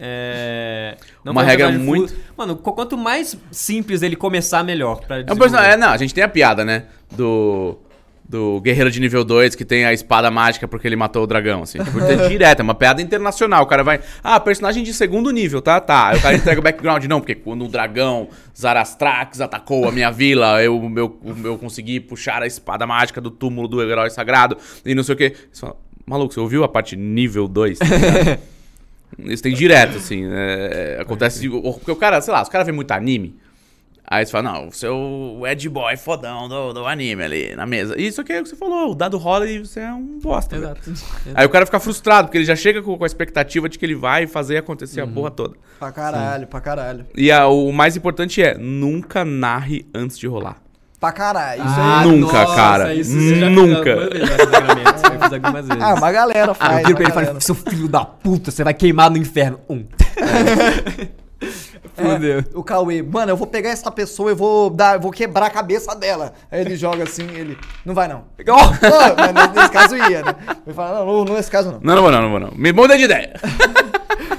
É. 0.05 0.97
Uma 1.25 1.43
um 1.43 1.45
regra 1.45 1.71
muito- 1.71 2.13
Mano, 2.37 2.57
qu- 2.57 2.73
quanto 2.73 2.99
mais 2.99 3.37
simples 3.53 4.03
ele 4.03 4.17
começar, 4.17 4.65
melhor. 4.65 5.01
É 5.09 5.33
um 5.33 5.37
personagem. 5.37 5.71
É, 5.73 5.77
não, 5.77 5.91
a 5.91 5.97
gente 5.97 6.13
tem 6.13 6.25
a 6.25 6.29
piada, 6.29 6.65
né? 6.65 6.85
Do. 7.11 7.79
Do 8.25 8.61
guerreiro 8.63 8.91
de 8.91 8.99
nível 8.99 9.25
2 9.25 9.55
que 9.55 9.65
tem 9.65 9.85
a 9.85 9.93
espada 9.93 10.31
mágica 10.31 10.67
porque 10.67 10.89
ele 10.89 10.97
matou 10.97 11.23
o 11.23 11.27
dragão, 11.27 11.63
assim. 11.65 11.79
Tipo, 11.85 12.01
é 12.01 12.29
direto, 12.29 12.61
é 12.61 12.63
uma 12.63 12.75
piada 12.75 13.03
internacional. 13.03 13.63
O 13.63 13.67
cara 13.67 13.85
vai. 13.85 14.01
Ah, 14.25 14.41
personagem 14.41 14.83
de 14.83 14.95
segundo 14.95 15.31
nível, 15.31 15.61
tá? 15.61 15.79
Tá. 15.81 16.09
Aí 16.09 16.19
o 16.19 16.23
cara 16.23 16.37
entrega 16.37 16.59
o 16.59 16.63
background. 16.63 17.05
Não, 17.05 17.21
porque 17.21 17.35
quando 17.35 17.65
o 17.67 17.69
dragão 17.69 18.29
Zarastrax 18.59 19.41
atacou 19.41 19.87
a 19.87 19.93
minha 19.93 20.11
vila, 20.11 20.63
eu, 20.63 20.81
eu, 20.97 21.21
eu 21.45 21.59
consegui 21.59 22.01
puxar 22.01 22.43
a 22.43 22.47
espada 22.47 22.87
mágica 22.87 23.21
do 23.21 23.31
túmulo 23.31 23.69
do 23.69 23.83
herói 23.83 24.09
sagrado 24.09 24.57
e 24.85 24.95
não 24.95 25.03
sei 25.03 25.15
o 25.15 25.19
quê. 25.19 25.35
Você 25.53 25.61
fala, 25.61 25.77
Maluco, 26.07 26.33
você 26.33 26.41
ouviu 26.41 26.65
a 26.65 26.69
parte 26.69 26.97
nível 26.97 27.47
2? 27.47 27.79
Isso 29.19 29.43
tem 29.43 29.55
direto, 29.55 29.97
assim. 29.99 30.25
é, 30.31 30.99
acontece. 31.01 31.49
Porque 31.49 31.91
o 31.91 31.97
cara, 31.97 32.21
sei 32.21 32.33
lá, 32.33 32.43
os 32.43 32.49
caras 32.49 32.67
vêem 32.67 32.75
muito 32.75 32.91
anime. 32.93 33.37
Aí 34.05 34.27
você 34.27 34.33
fala, 34.33 34.53
não, 34.53 34.71
você 34.71 34.87
é 34.87 34.91
o 34.91 35.43
Ed 35.47 35.67
Boy 35.71 35.97
fodão 35.97 36.47
do, 36.47 36.73
do 36.75 36.87
anime 36.87 37.23
ali 37.23 37.57
na 37.57 37.65
mesa. 37.65 37.99
Isso 37.99 38.21
aqui 38.21 38.33
é 38.33 38.41
o 38.41 38.43
que 38.43 38.49
você 38.51 38.57
falou, 38.57 38.91
o 38.91 38.95
dado 38.95 39.17
rola 39.17 39.49
e 39.49 39.61
você 39.61 39.81
é 39.81 39.93
um 39.93 40.19
bosta. 40.21 40.59
velho. 40.59 40.73
Exato. 40.87 40.93
Aí 41.35 41.47
o 41.47 41.49
cara 41.49 41.65
fica 41.65 41.81
frustrado, 41.81 42.27
porque 42.29 42.37
ele 42.37 42.45
já 42.45 42.57
chega 42.57 42.83
com, 42.83 42.99
com 42.99 43.05
a 43.05 43.07
expectativa 43.07 43.69
de 43.71 43.79
que 43.79 43.87
ele 43.87 43.95
vai 43.95 44.27
fazer 44.27 44.59
acontecer 44.59 45.01
a 45.01 45.07
porra 45.07 45.31
toda. 45.31 45.57
Pra 45.79 45.91
caralho, 45.93 46.47
pra 46.47 46.61
caralho. 46.61 47.07
E 47.17 47.31
a- 47.33 47.47
o 47.47 47.73
mais 47.73 47.97
importante 47.97 48.43
é, 48.43 48.59
nunca 48.59 49.25
narre 49.25 49.87
antes 49.95 50.19
de 50.19 50.27
rolar. 50.27 50.62
Pra 51.03 51.11
caralho. 51.11 51.65
Isso 51.65 51.75
Ah, 51.77 52.01
aí. 52.01 52.07
Nunca, 52.07 52.47
cara. 52.55 52.95
Isso 52.95 53.17
Nunca. 53.17 53.91
Eu 53.91 54.03
eu. 54.03 54.11
Ah, 55.81 55.95
uma 55.95 56.13
galera 56.13 56.55
faz. 56.55 56.79
eu 56.83 56.87
viro 56.87 56.95
pra 56.97 57.05
ele 57.05 57.11
e 57.11 57.15
falo, 57.27 57.41
seu 57.41 57.55
filho 57.57 57.89
da 57.89 58.05
puta, 58.05 58.53
você 58.53 58.63
vai 58.63 58.73
queimar 58.73 59.11
no 59.11 59.17
inferno. 59.17 59.59
Um. 59.69 59.85
Fudeu. 61.97 62.39
É, 62.39 62.45
o 62.55 62.63
Cauê, 62.63 63.03
mano, 63.03 63.33
eu 63.33 63.37
vou 63.37 63.49
pegar 63.49 63.71
essa 63.71 63.91
pessoa 63.91 64.31
e 64.31 64.35
vou 64.35 64.71
dar, 64.71 64.95
eu 64.95 65.01
vou 65.01 65.11
quebrar 65.11 65.47
a 65.47 65.51
cabeça 65.51 65.93
dela. 65.97 66.33
Aí 66.51 66.61
ele 66.61 66.77
joga 66.77 67.03
assim, 67.03 67.27
ele. 67.35 67.59
Não 67.85 67.95
vai 67.95 68.07
não. 68.07 68.25
Oh, 68.49 68.87
mas 69.19 69.35
nesse, 69.35 69.55
nesse 69.57 69.71
caso 69.71 69.97
ia, 69.97 70.23
né? 70.23 70.37
Ele 70.65 70.75
fala, 70.75 71.05
não, 71.05 71.25
não, 71.25 71.35
nesse 71.35 71.51
caso 71.51 71.73
não. 71.73 71.81
Não, 71.83 71.97
não 71.97 72.03
vou 72.03 72.13
não, 72.13 72.23
não 72.23 72.31
vou 72.31 72.41
não. 72.41 72.53
Me 72.55 72.73
muda 72.73 72.97
de 72.97 73.05
ideia. 73.05 73.33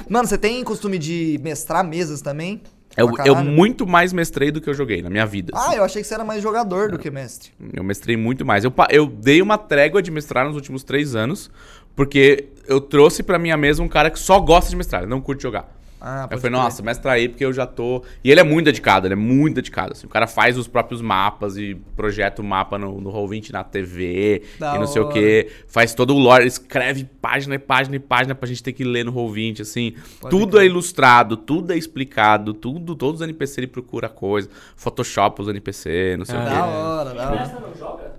Mano, 0.08 0.26
você 0.26 0.38
tem 0.38 0.64
costume 0.64 0.96
de 0.98 1.38
mestrar 1.42 1.84
mesas 1.84 2.22
também? 2.22 2.62
Eu, 2.96 3.12
Pra 3.12 3.26
eu 3.26 3.34
caralho? 3.34 3.50
muito 3.50 3.86
mais 3.86 4.12
mestrei 4.12 4.50
do 4.50 4.60
que 4.60 4.70
eu 4.70 4.74
joguei 4.74 5.02
na 5.02 5.10
minha 5.10 5.26
vida. 5.26 5.52
assim. 5.54 5.72
Ah, 5.72 5.76
eu 5.76 5.84
achei 5.84 6.00
que 6.02 6.06
você 6.08 6.14
era 6.14 6.24
mais 6.24 6.42
jogador 6.42 6.90
do 6.90 6.98
que 6.98 7.10
mestre. 7.10 7.50
Eu 7.72 7.82
mestrei 7.82 8.16
muito 8.16 8.44
mais. 8.44 8.64
Eu, 8.64 8.72
eu 8.90 9.06
dei 9.06 9.42
uma 9.42 9.58
trégua 9.58 10.00
de 10.02 10.10
mestrar 10.10 10.46
nos 10.46 10.54
últimos 10.54 10.84
três 10.84 11.14
anos, 11.16 11.50
porque 11.96 12.48
eu 12.66 12.80
trouxe 12.80 13.22
pra 13.22 13.38
minha 13.38 13.56
mesa 13.56 13.82
um 13.82 13.88
cara 13.88 14.10
que 14.10 14.18
só 14.18 14.38
gosta 14.40 14.70
de 14.70 14.76
mestrar, 14.76 15.06
não 15.06 15.20
curte 15.20 15.42
jogar. 15.42 15.68
Ah, 16.06 16.24
Aí 16.24 16.36
eu 16.36 16.38
falei, 16.38 16.50
nossa, 16.54 16.82
mestra 16.82 17.12
aí, 17.12 17.30
porque 17.30 17.42
eu 17.42 17.50
já 17.50 17.66
tô. 17.66 18.02
E 18.22 18.30
ele 18.30 18.38
é 18.38 18.44
muito 18.44 18.66
dedicado, 18.66 19.06
ele 19.06 19.14
é 19.14 19.16
muito 19.16 19.54
dedicado. 19.54 19.92
Assim. 19.92 20.06
O 20.06 20.10
cara 20.10 20.26
faz 20.26 20.58
os 20.58 20.68
próprios 20.68 21.00
mapas 21.00 21.56
e 21.56 21.74
projeta 21.96 22.42
o 22.42 22.44
mapa 22.44 22.76
no, 22.76 23.00
no 23.00 23.10
Roll20 23.10 23.50
na 23.52 23.64
TV 23.64 24.42
Da 24.58 24.76
e 24.76 24.78
não 24.78 24.86
sei 24.86 25.00
o 25.00 25.08
quê. 25.08 25.50
Faz 25.66 25.94
todo 25.94 26.14
o 26.14 26.18
lore, 26.18 26.46
escreve 26.46 27.04
página 27.22 27.54
e 27.54 27.58
página 27.58 27.96
e 27.96 27.98
página 27.98 28.34
pra 28.34 28.46
gente 28.46 28.62
ter 28.62 28.74
que 28.74 28.84
ler 28.84 29.02
no 29.02 29.14
Roll20, 29.14 29.62
assim. 29.62 29.94
Pode 30.20 30.30
tudo 30.36 30.60
é 30.60 30.66
ilustrado, 30.66 31.38
tudo 31.38 31.72
é 31.72 31.76
explicado, 31.78 32.52
tudo, 32.52 32.94
todos 32.94 33.22
os 33.22 33.24
NPC 33.26 33.60
ele 33.60 33.66
procura 33.68 34.06
coisa. 34.10 34.50
Photoshop 34.76 35.40
os 35.40 35.48
NPC, 35.48 36.16
não 36.18 36.26
sei 36.26 36.36
Ah, 36.36 36.40
o 36.40 36.44
Da 36.44 36.50
quê. 36.50 36.58
hora, 36.60 37.14
da 37.14 37.26
hora. 37.30 37.40
Mestre 37.40 37.60
não 37.62 37.74
joga? 37.74 38.12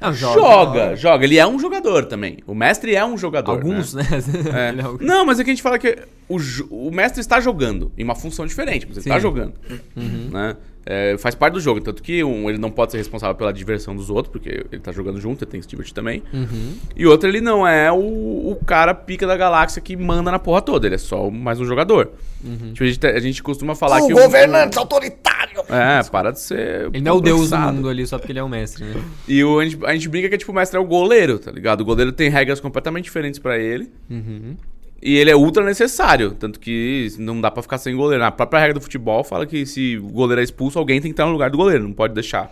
Não, 0.00 0.12
Joga, 0.14 0.96
joga, 0.96 1.24
Ele 1.24 1.36
é 1.38 1.46
um 1.46 1.58
jogador 1.58 2.06
também. 2.06 2.38
O 2.46 2.54
mestre 2.54 2.94
é 2.94 3.04
um 3.04 3.18
jogador. 3.18 3.52
Alguns, 3.52 3.92
né? 3.94 4.02
né? 4.02 4.18
É. 4.54 4.68
É 5.02 5.04
Não, 5.06 5.26
mas 5.26 5.38
é 5.40 5.44
que 5.44 5.50
a 5.50 5.52
gente 5.54 5.62
fala 5.62 5.78
que 5.78 5.98
o, 6.30 6.86
o 6.88 6.90
mestre 6.92 7.20
está 7.20 7.40
jogando 7.40 7.90
em 7.98 8.04
uma 8.04 8.14
função 8.14 8.46
diferente, 8.46 8.86
mas 8.86 8.96
ele 8.96 9.04
Sim. 9.04 9.10
está 9.10 9.18
jogando. 9.18 9.54
Né? 9.96 10.56
É, 10.86 11.16
faz 11.18 11.34
parte 11.34 11.54
do 11.54 11.60
jogo, 11.60 11.80
tanto 11.80 12.02
que 12.02 12.24
um, 12.24 12.48
ele 12.48 12.58
não 12.58 12.70
pode 12.70 12.92
ser 12.92 12.98
responsável 12.98 13.34
pela 13.34 13.52
diversão 13.52 13.94
dos 13.94 14.08
outros, 14.08 14.32
porque 14.32 14.48
ele 14.48 14.68
está 14.72 14.90
jogando 14.90 15.20
junto, 15.20 15.44
ele 15.44 15.50
tem 15.50 15.60
que 15.60 15.64
se 15.64 15.70
divertir 15.70 15.92
também. 15.92 16.22
Uhum. 16.32 16.74
E 16.96 17.06
outro, 17.06 17.28
ele 17.28 17.40
não 17.40 17.66
é 17.66 17.92
o, 17.92 17.96
o 17.96 18.58
cara 18.64 18.94
pica 18.94 19.26
da 19.26 19.36
galáxia 19.36 19.82
que 19.82 19.96
manda 19.96 20.30
na 20.30 20.38
porra 20.38 20.62
toda, 20.62 20.86
ele 20.86 20.94
é 20.94 20.98
só 20.98 21.30
mais 21.30 21.60
um 21.60 21.64
jogador. 21.64 22.12
Uhum. 22.42 22.72
Tipo, 22.72 22.84
a, 22.84 22.86
gente, 22.86 23.06
a 23.06 23.20
gente 23.20 23.42
costuma 23.42 23.74
falar 23.74 24.02
o 24.02 24.06
que. 24.06 24.14
governante 24.14 24.78
autoritário! 24.78 25.60
É, 25.68 26.02
para 26.10 26.30
de 26.30 26.40
ser. 26.40 26.88
Ele 26.92 27.02
não 27.02 27.12
é 27.12 27.14
o 27.14 27.20
deus 27.20 27.50
do 27.50 27.58
mundo 27.58 27.88
ali 27.88 28.06
só 28.06 28.18
porque 28.18 28.32
ele 28.32 28.38
é 28.38 28.42
o 28.42 28.48
mestre, 28.48 28.84
né? 28.84 28.94
E 29.28 29.44
o, 29.44 29.58
a, 29.58 29.64
gente, 29.64 29.84
a 29.84 29.92
gente 29.92 30.08
brinca 30.08 30.28
que 30.28 30.38
tipo, 30.38 30.52
o 30.52 30.54
mestre 30.54 30.78
é 30.78 30.80
o 30.80 30.84
goleiro, 30.84 31.38
tá 31.38 31.50
ligado? 31.50 31.82
O 31.82 31.84
goleiro 31.84 32.12
tem 32.12 32.30
regras 32.30 32.60
completamente 32.60 33.04
diferentes 33.04 33.38
pra 33.38 33.58
ele. 33.58 33.90
Uhum. 34.08 34.56
E 35.02 35.16
ele 35.16 35.30
é 35.30 35.36
ultra 35.36 35.64
necessário. 35.64 36.32
Tanto 36.32 36.60
que 36.60 37.08
não 37.18 37.40
dá 37.40 37.50
pra 37.50 37.62
ficar 37.62 37.78
sem 37.78 37.96
goleiro. 37.96 38.22
A 38.24 38.30
própria 38.30 38.60
regra 38.60 38.74
do 38.74 38.80
futebol 38.82 39.24
fala 39.24 39.46
que 39.46 39.64
se 39.64 39.96
o 39.96 40.08
goleiro 40.08 40.40
é 40.40 40.44
expulso, 40.44 40.78
alguém 40.78 41.00
tem 41.00 41.10
que 41.10 41.14
estar 41.14 41.24
no 41.26 41.32
lugar 41.32 41.50
do 41.50 41.56
goleiro, 41.56 41.84
não 41.84 41.92
pode 41.92 42.12
deixar. 42.14 42.50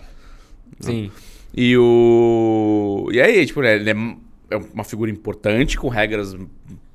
Sim. 0.81 1.11
E 1.55 1.77
o. 1.77 3.09
E 3.13 3.21
aí, 3.21 3.45
tipo, 3.47 3.63
ele 3.63 3.91
é, 3.91 3.95
é 4.51 4.61
uma 4.73 4.85
figura 4.85 5.11
importante, 5.11 5.77
com 5.79 5.89
regras 5.89 6.37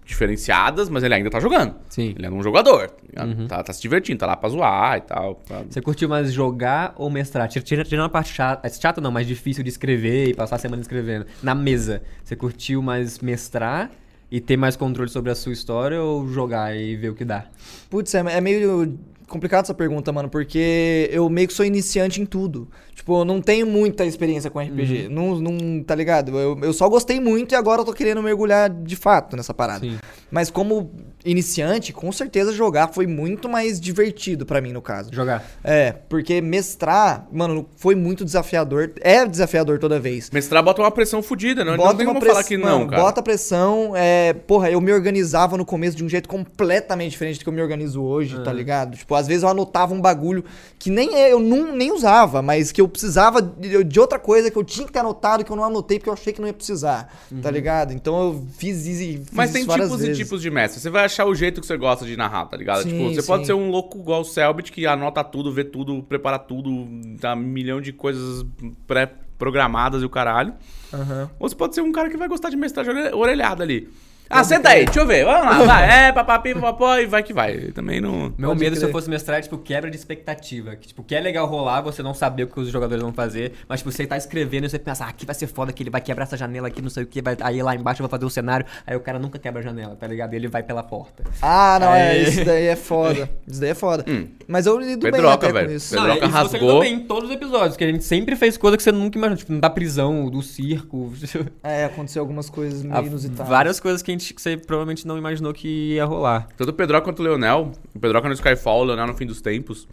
diferenciadas, 0.05 0.89
mas 0.89 1.01
ele 1.03 1.13
ainda 1.13 1.29
tá 1.29 1.39
jogando. 1.39 1.75
Sim. 1.89 2.13
Ele 2.17 2.25
é 2.25 2.29
um 2.29 2.43
jogador. 2.43 2.89
tá 2.89 3.23
ligado? 3.25 3.47
Tá, 3.47 3.63
tá 3.63 3.73
se 3.73 3.81
divertindo, 3.81 4.19
tá 4.19 4.25
lá 4.27 4.35
pra 4.35 4.49
zoar 4.49 4.97
e 4.97 5.01
tal. 5.01 5.35
pra- 5.35 5.63
Você 5.69 5.81
curtiu 5.81 6.09
mais 6.09 6.31
jogar 6.33 6.93
ou 6.97 7.09
mestrar? 7.09 7.47
Tira- 7.47 7.63
tira- 7.63 7.83
Tirando 7.85 8.05
a 8.05 8.09
parte 8.09 8.33
chata, 8.33 8.67
chata 8.69 8.99
não, 9.01 9.11
mais 9.11 9.25
difícil 9.27 9.63
de 9.63 9.69
escrever 9.69 10.29
e 10.29 10.33
passar 10.33 10.57
a 10.57 10.59
semana 10.59 10.81
escrevendo. 10.81 11.25
Na 11.41 11.55
mesa, 11.55 12.01
você 12.23 12.35
curtiu 12.35 12.81
mais 12.81 13.19
mestrar 13.19 13.89
e 14.33 14.41
ter 14.41 14.57
mais 14.57 14.75
controle 14.75 15.11
sobre 15.11 15.29
a 15.29 15.35
sua 15.35 15.53
história 15.53 16.01
ou 16.01 16.27
jogar 16.27 16.75
e 16.75 16.95
ver 16.95 17.09
o 17.09 17.13
que 17.13 17.23
dá? 17.23 17.45
Putz, 17.87 18.15
é, 18.15 18.17
é 18.17 18.41
meio 18.41 18.97
complicado 19.27 19.65
essa 19.65 19.73
pergunta, 19.73 20.11
mano, 20.11 20.29
porque 20.29 21.09
eu 21.11 21.29
meio 21.29 21.47
que 21.47 21.53
sou 21.53 21.65
iniciante 21.65 22.21
em 22.21 22.25
tudo. 22.25 22.69
Tipo, 22.95 23.21
eu 23.21 23.25
não 23.25 23.41
tenho 23.41 23.65
muita 23.65 24.05
experiência 24.05 24.49
com 24.49 24.59
RPG. 24.59 25.09
Não, 25.09 25.39
não, 25.39 25.83
tá 25.83 25.95
ligado? 25.95 26.37
Eu, 26.37 26.59
eu 26.61 26.73
só 26.73 26.87
gostei 26.87 27.19
muito 27.19 27.53
e 27.53 27.55
agora 27.55 27.81
eu 27.81 27.85
tô 27.85 27.93
querendo 27.93 28.21
mergulhar 28.21 28.69
de 28.69 28.95
fato 28.95 29.35
nessa 29.35 29.53
parada. 29.53 29.79
Sim. 29.79 29.97
Mas 30.29 30.49
como 30.49 30.91
iniciante, 31.25 31.91
com 31.91 32.11
certeza 32.11 32.53
jogar 32.53 32.89
foi 32.93 33.07
muito 33.07 33.49
mais 33.49 33.79
divertido 33.79 34.45
pra 34.45 34.61
mim, 34.61 34.71
no 34.71 34.81
caso. 34.81 35.09
Jogar. 35.11 35.43
É, 35.63 35.91
porque 36.07 36.41
mestrar, 36.41 37.27
mano, 37.31 37.67
foi 37.75 37.95
muito 37.95 38.23
desafiador. 38.23 38.91
É 39.01 39.25
desafiador 39.25 39.79
toda 39.79 39.99
vez. 39.99 40.29
Mestrar 40.31 40.63
bota 40.63 40.81
uma 40.81 40.91
pressão 40.91 41.23
fodida, 41.23 41.63
não, 41.63 41.71
não 41.71 41.77
Bota 41.77 41.97
tem 41.97 42.05
uma 42.05 42.13
como 42.13 42.19
pressão, 42.19 42.35
falar 42.35 42.47
que 42.47 42.57
não, 42.57 42.79
mano, 42.79 42.91
cara. 42.91 43.01
bota 43.01 43.23
pressão. 43.23 43.93
É, 43.95 44.33
porra, 44.33 44.69
eu 44.69 44.79
me 44.79 44.91
organizava 44.91 45.57
no 45.57 45.65
começo 45.65 45.97
de 45.97 46.03
um 46.03 46.09
jeito 46.09 46.29
completamente 46.29 47.11
diferente 47.11 47.39
do 47.39 47.43
que 47.43 47.49
eu 47.49 47.53
me 47.53 47.61
organizo 47.61 48.01
hoje, 48.03 48.41
tá 48.43 48.53
ligado? 48.53 48.95
Tipo, 48.95 49.15
às 49.23 49.27
vezes 49.27 49.43
eu 49.43 49.49
anotava 49.49 49.93
um 49.93 50.01
bagulho 50.01 50.43
que 50.77 50.89
nem 50.89 51.15
eu 51.15 51.39
não, 51.39 51.75
nem 51.75 51.91
usava, 51.91 52.41
mas 52.41 52.71
que 52.71 52.81
eu 52.81 52.87
precisava 52.87 53.41
de, 53.41 53.83
de 53.83 53.99
outra 53.99 54.19
coisa 54.19 54.51
que 54.51 54.57
eu 54.57 54.63
tinha 54.63 54.85
que 54.85 54.93
ter 54.93 54.99
anotado 54.99 55.43
que 55.43 55.51
eu 55.51 55.55
não 55.55 55.63
anotei 55.63 55.97
porque 55.97 56.09
eu 56.09 56.13
achei 56.13 56.33
que 56.33 56.41
não 56.41 56.47
ia 56.47 56.53
precisar, 56.53 57.11
tá 57.41 57.49
ligado? 57.49 57.93
Então 57.93 58.21
eu 58.21 58.47
fiz 58.57 58.83
fiz 58.83 59.31
Mas 59.31 59.49
isso 59.49 59.65
tem 59.65 59.77
tipos 59.77 59.99
vezes. 59.99 60.19
e 60.19 60.23
tipos 60.23 60.41
de 60.41 60.49
mestre. 60.49 60.81
Você 60.81 60.89
vai 60.89 61.05
achar 61.05 61.25
o 61.25 61.35
jeito 61.35 61.61
que 61.61 61.67
você 61.67 61.77
gosta 61.77 62.05
de 62.05 62.17
narrar, 62.17 62.45
tá 62.45 62.57
ligado? 62.57 62.83
Sim, 62.83 62.89
tipo, 62.89 63.13
você 63.13 63.21
sim. 63.21 63.27
pode 63.27 63.45
ser 63.45 63.53
um 63.53 63.69
louco 63.69 63.99
igual 63.99 64.21
o 64.21 64.25
Selbit, 64.25 64.71
que 64.71 64.85
anota 64.85 65.23
tudo, 65.23 65.51
vê 65.51 65.63
tudo, 65.63 66.03
prepara 66.03 66.39
tudo, 66.39 66.87
dá 67.19 67.33
um 67.33 67.37
milhão 67.37 67.79
de 67.79 67.93
coisas 67.93 68.45
pré-programadas 68.87 70.01
e 70.01 70.05
o 70.05 70.09
caralho. 70.09 70.53
Aham. 70.93 71.29
Ou 71.39 71.49
você 71.49 71.55
pode 71.55 71.75
ser 71.75 71.81
um 71.81 71.91
cara 71.91 72.09
que 72.09 72.17
vai 72.17 72.27
gostar 72.27 72.49
de 72.49 72.57
mestrar 72.57 72.85
orelhada 73.15 73.63
ali. 73.63 73.89
Ah, 74.33 74.43
senta 74.43 74.69
aí, 74.69 74.85
deixa 74.85 74.99
eu 74.99 75.05
ver, 75.07 75.25
vamos 75.25 75.45
lá, 75.45 75.63
vai, 75.65 76.07
é, 76.07 76.11
papapi, 76.11 76.53
papapó, 76.53 76.97
e 76.97 77.05
vai 77.05 77.23
que 77.23 77.33
vai. 77.33 77.57
Também 77.71 78.01
não... 78.01 78.33
Meu 78.37 78.49
Pode 78.49 78.59
medo 78.59 78.75
se 78.75 78.81
crer. 78.81 78.89
eu 78.89 78.91
fosse 78.91 79.09
mestrar 79.09 79.39
é, 79.39 79.41
tipo, 79.41 79.57
quebra 79.57 79.89
de 79.89 79.97
expectativa. 79.97 80.75
Que, 80.75 80.87
tipo, 80.87 81.03
que 81.03 81.15
é 81.15 81.19
legal 81.19 81.45
rolar, 81.45 81.81
você 81.81 82.01
não 82.03 82.13
saber 82.13 82.43
o 82.43 82.47
que 82.47 82.59
os 82.59 82.69
jogadores 82.69 83.03
vão 83.03 83.13
fazer, 83.13 83.53
mas, 83.67 83.79
tipo, 83.79 83.91
você 83.91 84.05
tá 84.05 84.17
escrevendo 84.17 84.65
e 84.65 84.69
você 84.69 84.79
pensa, 84.79 85.05
ah, 85.05 85.09
aqui 85.09 85.25
vai 85.25 85.35
ser 85.35 85.47
foda, 85.47 85.71
que 85.71 85.83
ele 85.83 85.89
vai 85.89 86.01
quebrar 86.01 86.23
essa 86.23 86.37
janela 86.37 86.67
aqui, 86.67 86.81
não 86.81 86.89
sei 86.89 87.03
o 87.03 87.07
que, 87.07 87.21
vai... 87.21 87.35
aí 87.41 87.61
lá 87.61 87.75
embaixo 87.75 88.01
eu 88.01 88.05
vou 88.05 88.09
fazer 88.09 88.25
o 88.25 88.29
cenário, 88.29 88.65
aí 88.85 88.95
o 88.95 88.99
cara 88.99 89.19
nunca 89.19 89.37
quebra 89.39 89.59
a 89.61 89.63
janela, 89.63 89.95
tá 89.95 90.07
ligado? 90.07 90.33
E 90.33 90.35
ele 90.35 90.47
vai 90.47 90.63
pela 90.63 90.83
porta. 90.83 91.23
Ah, 91.41 91.77
não, 91.79 91.93
é, 91.93 92.09
Aí- 92.11 92.23
isso 92.23 92.43
daí 92.45 92.65
é 92.67 92.75
foda. 92.75 93.29
Isso 93.47 93.59
daí 93.61 93.69
é 93.69 93.75
foda. 93.75 94.05
Mas 94.47 94.65
eu 94.65 94.79
lido 94.79 95.01
bem 95.03 95.11
Pedroca, 95.11 95.35
até 95.47 95.51
velho. 95.53 95.69
com 95.69 95.75
isso. 95.75 95.93
Pedro- 95.95 96.13
Pedroca 96.13 96.25
isso 96.27 96.33
você 96.35 96.41
rasgou. 96.57 96.59
lidou 96.69 96.79
bem 96.81 96.93
em 96.95 96.99
todos 97.01 97.29
os 97.29 97.35
episódios, 97.35 97.77
que 97.77 97.83
a 97.83 97.87
gente 97.87 98.03
sempre 98.03 98.35
fez 98.35 98.57
coisa 98.57 98.75
que 98.77 98.83
você 98.83 98.91
nunca 98.91 99.17
imaginou, 99.17 99.37
tipo, 99.37 99.53
da 99.59 99.69
prisão, 99.69 100.29
do 100.29 100.41
circo, 100.41 101.13
É, 101.63 101.85
aconteceu 101.85 102.21
algumas 102.21 102.49
coisas 102.49 102.83
meio 102.83 102.95
Ah, 102.95 103.01
inusitadas. 103.01 103.47
várias 103.49 103.79
coisas 103.79 104.01
que, 104.01 104.11
a 104.11 104.13
gente, 104.13 104.22
que 104.31 104.41
você 104.41 104.55
provavelmente 104.55 105.07
não 105.07 105.17
imaginou 105.17 105.51
que 105.53 105.93
ia 105.95 106.05
rolar. 106.05 106.47
Tanto 106.55 106.69
o 106.69 106.73
Pedroca 106.73 107.03
quanto 107.03 107.19
o 107.19 107.23
Leonel, 107.23 107.71
o 107.95 107.99
Pedroca 107.99 108.27
no 108.27 108.33
Skyfall, 108.35 108.81
o 108.81 108.83
Leonel 108.85 109.07
no 109.07 109.15
Fim 109.15 109.25
dos 109.25 109.41
Tempos, 109.41 109.87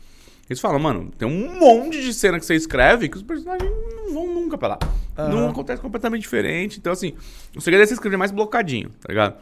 eles 0.48 0.60
falam, 0.60 0.78
mano, 0.78 1.10
tem 1.16 1.26
um 1.26 1.58
monte 1.58 2.00
de 2.02 2.12
cena 2.12 2.38
que 2.38 2.44
você 2.44 2.54
escreve 2.54 3.08
que 3.08 3.16
os 3.16 3.22
personagens 3.22 3.70
não 3.96 4.12
vão 4.12 4.26
nunca 4.34 4.58
pra 4.58 4.68
lá. 4.68 4.78
Não 5.16 5.48
acontece 5.48 5.80
completamente 5.80 6.22
diferente. 6.22 6.78
Então, 6.78 6.92
assim, 6.92 7.14
o 7.56 7.60
segredo 7.60 7.82
é 7.82 7.86
você 7.86 7.94
escrever 7.94 8.16
mais 8.16 8.30
blocadinho, 8.30 8.90
tá 9.00 9.08
ligado? 9.08 9.34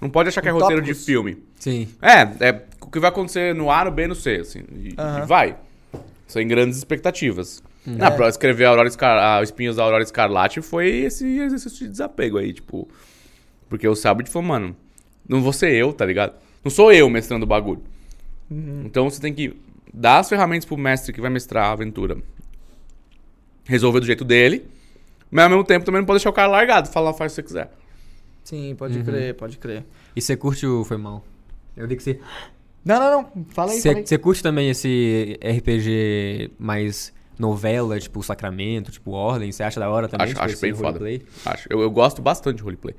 Não 0.00 0.08
pode 0.10 0.28
achar 0.28 0.40
que 0.42 0.48
é 0.48 0.52
Com 0.52 0.58
roteiro 0.58 0.82
de 0.82 0.94
filme. 0.94 1.38
Sim. 1.56 1.88
É, 2.00 2.48
é 2.48 2.62
o 2.80 2.88
que 2.90 2.98
vai 2.98 3.08
acontecer 3.10 3.54
no 3.54 3.70
A, 3.70 3.84
no 3.84 3.90
B, 3.90 4.06
no 4.06 4.14
C, 4.14 4.36
assim. 4.40 4.60
E, 4.74 4.94
Aham. 4.98 5.22
e 5.22 5.26
vai. 5.26 5.56
Sem 6.26 6.46
grandes 6.48 6.76
expectativas. 6.78 7.62
Hum. 7.86 7.96
Ah, 8.00 8.06
É. 8.06 8.10
pra 8.10 8.28
escrever 8.28 8.64
a 8.64 8.68
Aurora 8.70 8.88
Escar... 8.88 9.38
a 9.38 9.42
Espinhos 9.42 9.76
da 9.76 9.82
Aurora 9.82 10.02
Escarlate 10.02 10.60
foi 10.60 10.88
esse 10.88 11.26
exercício 11.38 11.78
de 11.86 11.88
desapego 11.90 12.38
aí, 12.38 12.52
tipo. 12.52 12.88
Porque 13.72 13.88
o 13.88 13.94
Sabit 13.94 14.28
falou, 14.28 14.46
mano, 14.48 14.76
não 15.26 15.40
vou 15.40 15.50
ser 15.50 15.72
eu, 15.72 15.94
tá 15.94 16.04
ligado? 16.04 16.34
Não 16.62 16.70
sou 16.70 16.92
eu 16.92 17.08
mestrando 17.08 17.44
o 17.44 17.46
bagulho. 17.46 17.80
Uhum. 18.50 18.82
Então 18.84 19.08
você 19.08 19.18
tem 19.18 19.32
que 19.32 19.56
dar 19.94 20.18
as 20.18 20.28
ferramentas 20.28 20.66
pro 20.66 20.76
mestre 20.76 21.10
que 21.10 21.22
vai 21.22 21.30
mestrar 21.30 21.64
a 21.68 21.72
aventura. 21.72 22.18
Resolver 23.64 24.00
do 24.00 24.04
jeito 24.04 24.26
dele. 24.26 24.66
Mas 25.30 25.44
ao 25.44 25.48
mesmo 25.48 25.64
tempo 25.64 25.86
também 25.86 26.02
não 26.02 26.06
pode 26.06 26.18
deixar 26.18 26.28
o 26.28 26.34
cara 26.34 26.48
largado, 26.48 26.90
falar, 26.90 27.14
faz 27.14 27.32
o 27.32 27.34
que 27.36 27.40
você 27.40 27.42
quiser. 27.46 27.72
Sim, 28.44 28.74
pode 28.76 28.98
Uhum. 28.98 29.04
crer, 29.04 29.34
pode 29.36 29.56
crer. 29.56 29.84
E 30.14 30.20
você 30.20 30.36
curte 30.36 30.66
o 30.66 30.84
Foi 30.84 30.98
Mal? 30.98 31.24
Eu 31.74 31.88
vi 31.88 31.96
que 31.96 32.02
você... 32.02 32.20
Não, 32.84 33.00
não, 33.00 33.22
não. 33.34 33.44
Fala 33.54 33.72
aí. 33.72 33.80
Você 33.80 34.18
curte 34.18 34.42
também 34.42 34.68
esse 34.68 35.38
RPG 35.42 36.50
mais 36.58 37.10
novela, 37.38 37.98
tipo 37.98 38.22
Sacramento, 38.22 38.92
tipo 38.92 39.12
Ordem? 39.12 39.50
Você 39.50 39.62
acha 39.62 39.80
da 39.80 39.88
hora 39.88 40.08
também? 40.08 40.24
Acho, 40.26 40.34
tipo, 40.34 40.44
acho 40.44 40.60
bem 40.60 40.74
foda. 40.74 40.98
roleplay? 40.98 41.22
Acho. 41.46 41.66
Eu, 41.70 41.80
eu 41.80 41.90
gosto 41.90 42.20
bastante 42.20 42.56
de 42.58 42.62
roleplay. 42.62 42.94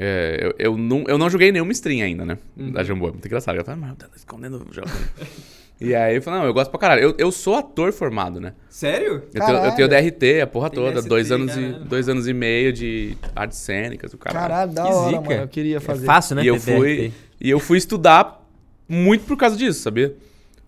É, 0.00 0.38
eu, 0.40 0.54
eu, 0.58 0.76
não, 0.78 1.04
eu 1.08 1.18
não 1.18 1.28
joguei 1.28 1.50
nenhuma 1.50 1.72
stream 1.72 2.04
ainda, 2.04 2.24
né? 2.24 2.38
Uhum. 2.56 2.70
Da 2.70 2.84
Jambô. 2.84 3.08
É 3.08 3.10
muito 3.10 3.26
engraçado. 3.26 3.62
Fala, 3.64 3.76
meu 3.76 3.88
Deus, 3.96 4.10
tá 4.10 4.16
escondendo 4.16 4.64
o 4.70 4.72
jogo. 4.72 4.88
e 5.80 5.92
aí 5.92 6.14
eu 6.14 6.22
falei, 6.22 6.38
não, 6.38 6.46
eu 6.46 6.54
gosto 6.54 6.70
pra 6.70 6.78
caralho. 6.78 7.02
Eu, 7.02 7.14
eu 7.18 7.32
sou 7.32 7.56
ator 7.56 7.92
formado, 7.92 8.40
né? 8.40 8.52
Sério? 8.70 9.24
Eu 9.34 9.44
tenho, 9.44 9.58
eu 9.58 9.74
tenho 9.74 9.88
DRT, 9.88 10.40
a 10.40 10.46
porra 10.46 10.70
Tem 10.70 10.78
toda. 10.78 10.94
DST, 11.00 11.08
dois, 11.08 11.32
anos 11.32 11.56
e, 11.56 11.72
dois 11.84 12.08
anos 12.08 12.28
e 12.28 12.32
meio 12.32 12.72
de 12.72 13.18
artes 13.34 13.58
cênicas, 13.58 14.14
o 14.14 14.18
caralho. 14.18 14.48
Caralho, 14.48 14.72
da 14.72 14.82
Que 14.84 14.92
hora, 14.92 15.08
zica. 15.16 15.20
mano. 15.20 15.42
Eu 15.42 15.48
queria 15.48 15.80
fazer. 15.80 16.04
É 16.04 16.06
fácil, 16.06 16.36
né? 16.36 16.44
e, 16.44 16.46
eu 16.46 16.60
fui, 16.60 17.12
e 17.40 17.50
eu 17.50 17.58
fui 17.58 17.76
estudar 17.76 18.40
muito 18.88 19.24
por 19.24 19.36
causa 19.36 19.56
disso, 19.56 19.80
sabia? 19.82 20.14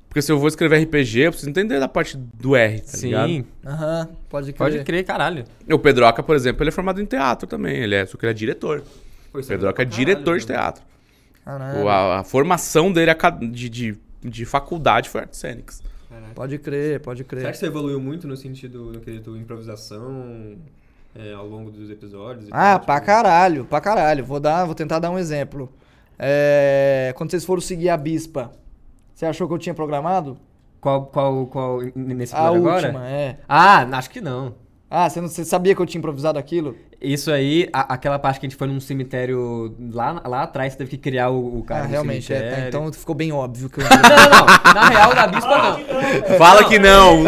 Porque 0.09 0.21
se 0.23 0.33
eu 0.33 0.41
vou 0.41 0.49
escrever 0.49 0.83
RPG, 0.83 1.21
eu 1.21 1.31
preciso 1.31 1.49
entender 1.49 1.79
da 1.79 1.87
parte 1.87 2.17
do 2.17 2.57
R, 2.57 2.81
tá 2.81 2.99
ligado? 2.99 3.29
Sim, 3.29 3.45
Aham, 3.65 4.09
pode 4.29 4.53
crer. 4.53 4.57
pode 4.57 4.85
crer, 4.85 5.05
caralho. 5.05 5.45
O 5.71 5.79
Pedroca, 5.79 6.21
por 6.21 6.35
exemplo, 6.35 6.65
ele 6.65 6.71
é 6.71 6.73
formado 6.73 7.01
em 7.01 7.05
teatro 7.05 7.47
também. 7.47 7.77
Ele 7.77 7.95
é, 7.95 8.05
só 8.05 8.19
que 8.19 8.25
ele 8.27 8.33
é 8.33 8.35
diretor. 8.35 8.83
O 9.33 9.43
Pedroca 9.47 9.83
é 9.83 9.85
diretor 9.85 10.39
de 10.39 10.47
teatro. 10.47 10.83
Caralho, 11.45 11.89
A, 11.89 12.19
a 12.21 12.25
formação 12.25 12.93
dele 12.93 13.13
de, 13.51 13.69
de, 13.69 13.99
de 14.23 14.45
faculdade 14.45 15.09
foi 15.09 15.23
artes 15.23 15.39
cênicas. 15.39 15.83
Pode 16.35 16.59
crer, 16.59 17.01
pode 17.01 17.25
crer. 17.25 17.41
Será 17.41 17.53
que 17.53 17.59
você 17.59 17.67
evoluiu 17.67 18.01
muito 18.01 18.27
no 18.27 18.37
sentido, 18.37 18.93
no 18.93 19.01
quesito 19.01 19.37
improvisação 19.37 20.57
é, 21.15 21.33
ao 21.33 21.47
longo 21.47 21.71
dos 21.71 21.91
episódios? 21.91 22.47
e 22.49 22.51
Ah, 22.53 22.79
tal, 22.79 22.87
pra 22.87 22.95
tipo? 22.97 23.07
caralho, 23.07 23.65
pra 23.65 23.81
caralho. 23.81 24.25
Vou, 24.25 24.41
dar, 24.41 24.65
vou 24.65 24.75
tentar 24.75 24.99
dar 24.99 25.11
um 25.11 25.19
exemplo. 25.19 25.73
É, 26.19 27.13
quando 27.17 27.31
vocês 27.31 27.45
foram 27.45 27.61
seguir 27.61 27.89
a 27.89 27.97
Bispa, 27.97 28.53
você 29.15 29.25
achou 29.27 29.49
que 29.49 29.55
eu 29.55 29.59
tinha 29.59 29.75
programado? 29.75 30.37
Qual, 30.81 31.07
qual, 31.07 31.47
qual, 31.47 31.81
nesse 31.95 32.35
A 32.35 32.47
agora? 32.49 32.87
última, 32.89 33.09
é. 33.09 33.39
Ah, 33.49 33.83
acho 33.97 34.11
que 34.11 34.21
não. 34.21 34.55
Ah, 34.91 35.09
você, 35.09 35.21
não, 35.21 35.29
você 35.29 35.45
sabia 35.45 35.75
que 35.75 35.81
eu 35.81 35.87
tinha 35.87 35.99
improvisado 35.99 36.39
aquilo? 36.39 36.77
Isso 37.01 37.31
aí, 37.33 37.67
a- 37.73 37.95
aquela 37.95 38.19
parte 38.19 38.39
que 38.39 38.45
a 38.47 38.49
gente 38.49 38.59
foi 38.59 38.67
num 38.69 38.79
cemitério 38.79 39.75
lá, 39.93 40.21
lá 40.27 40.43
atrás, 40.43 40.73
você 40.73 40.79
teve 40.79 40.91
que 40.91 40.99
criar 40.99 41.31
o, 41.31 41.61
o 41.61 41.63
cara 41.65 41.85
ah, 41.85 41.87
do 41.87 41.91
realmente, 41.91 42.31
é. 42.31 42.41
tá, 42.51 42.69
então 42.69 42.93
ficou 42.93 43.15
bem 43.15 43.33
óbvio 43.33 43.71
que 43.71 43.81
eu. 43.81 43.85
Não, 43.89 43.99
não, 43.99 44.47
não. 44.47 44.75
Na 44.75 44.89
real, 44.91 45.11
o 45.11 45.15
da 45.15 45.27
Bispa 45.27 45.59
não. 45.59 45.81
Fala 46.37 46.65
que 46.65 46.79
não! 46.79 47.25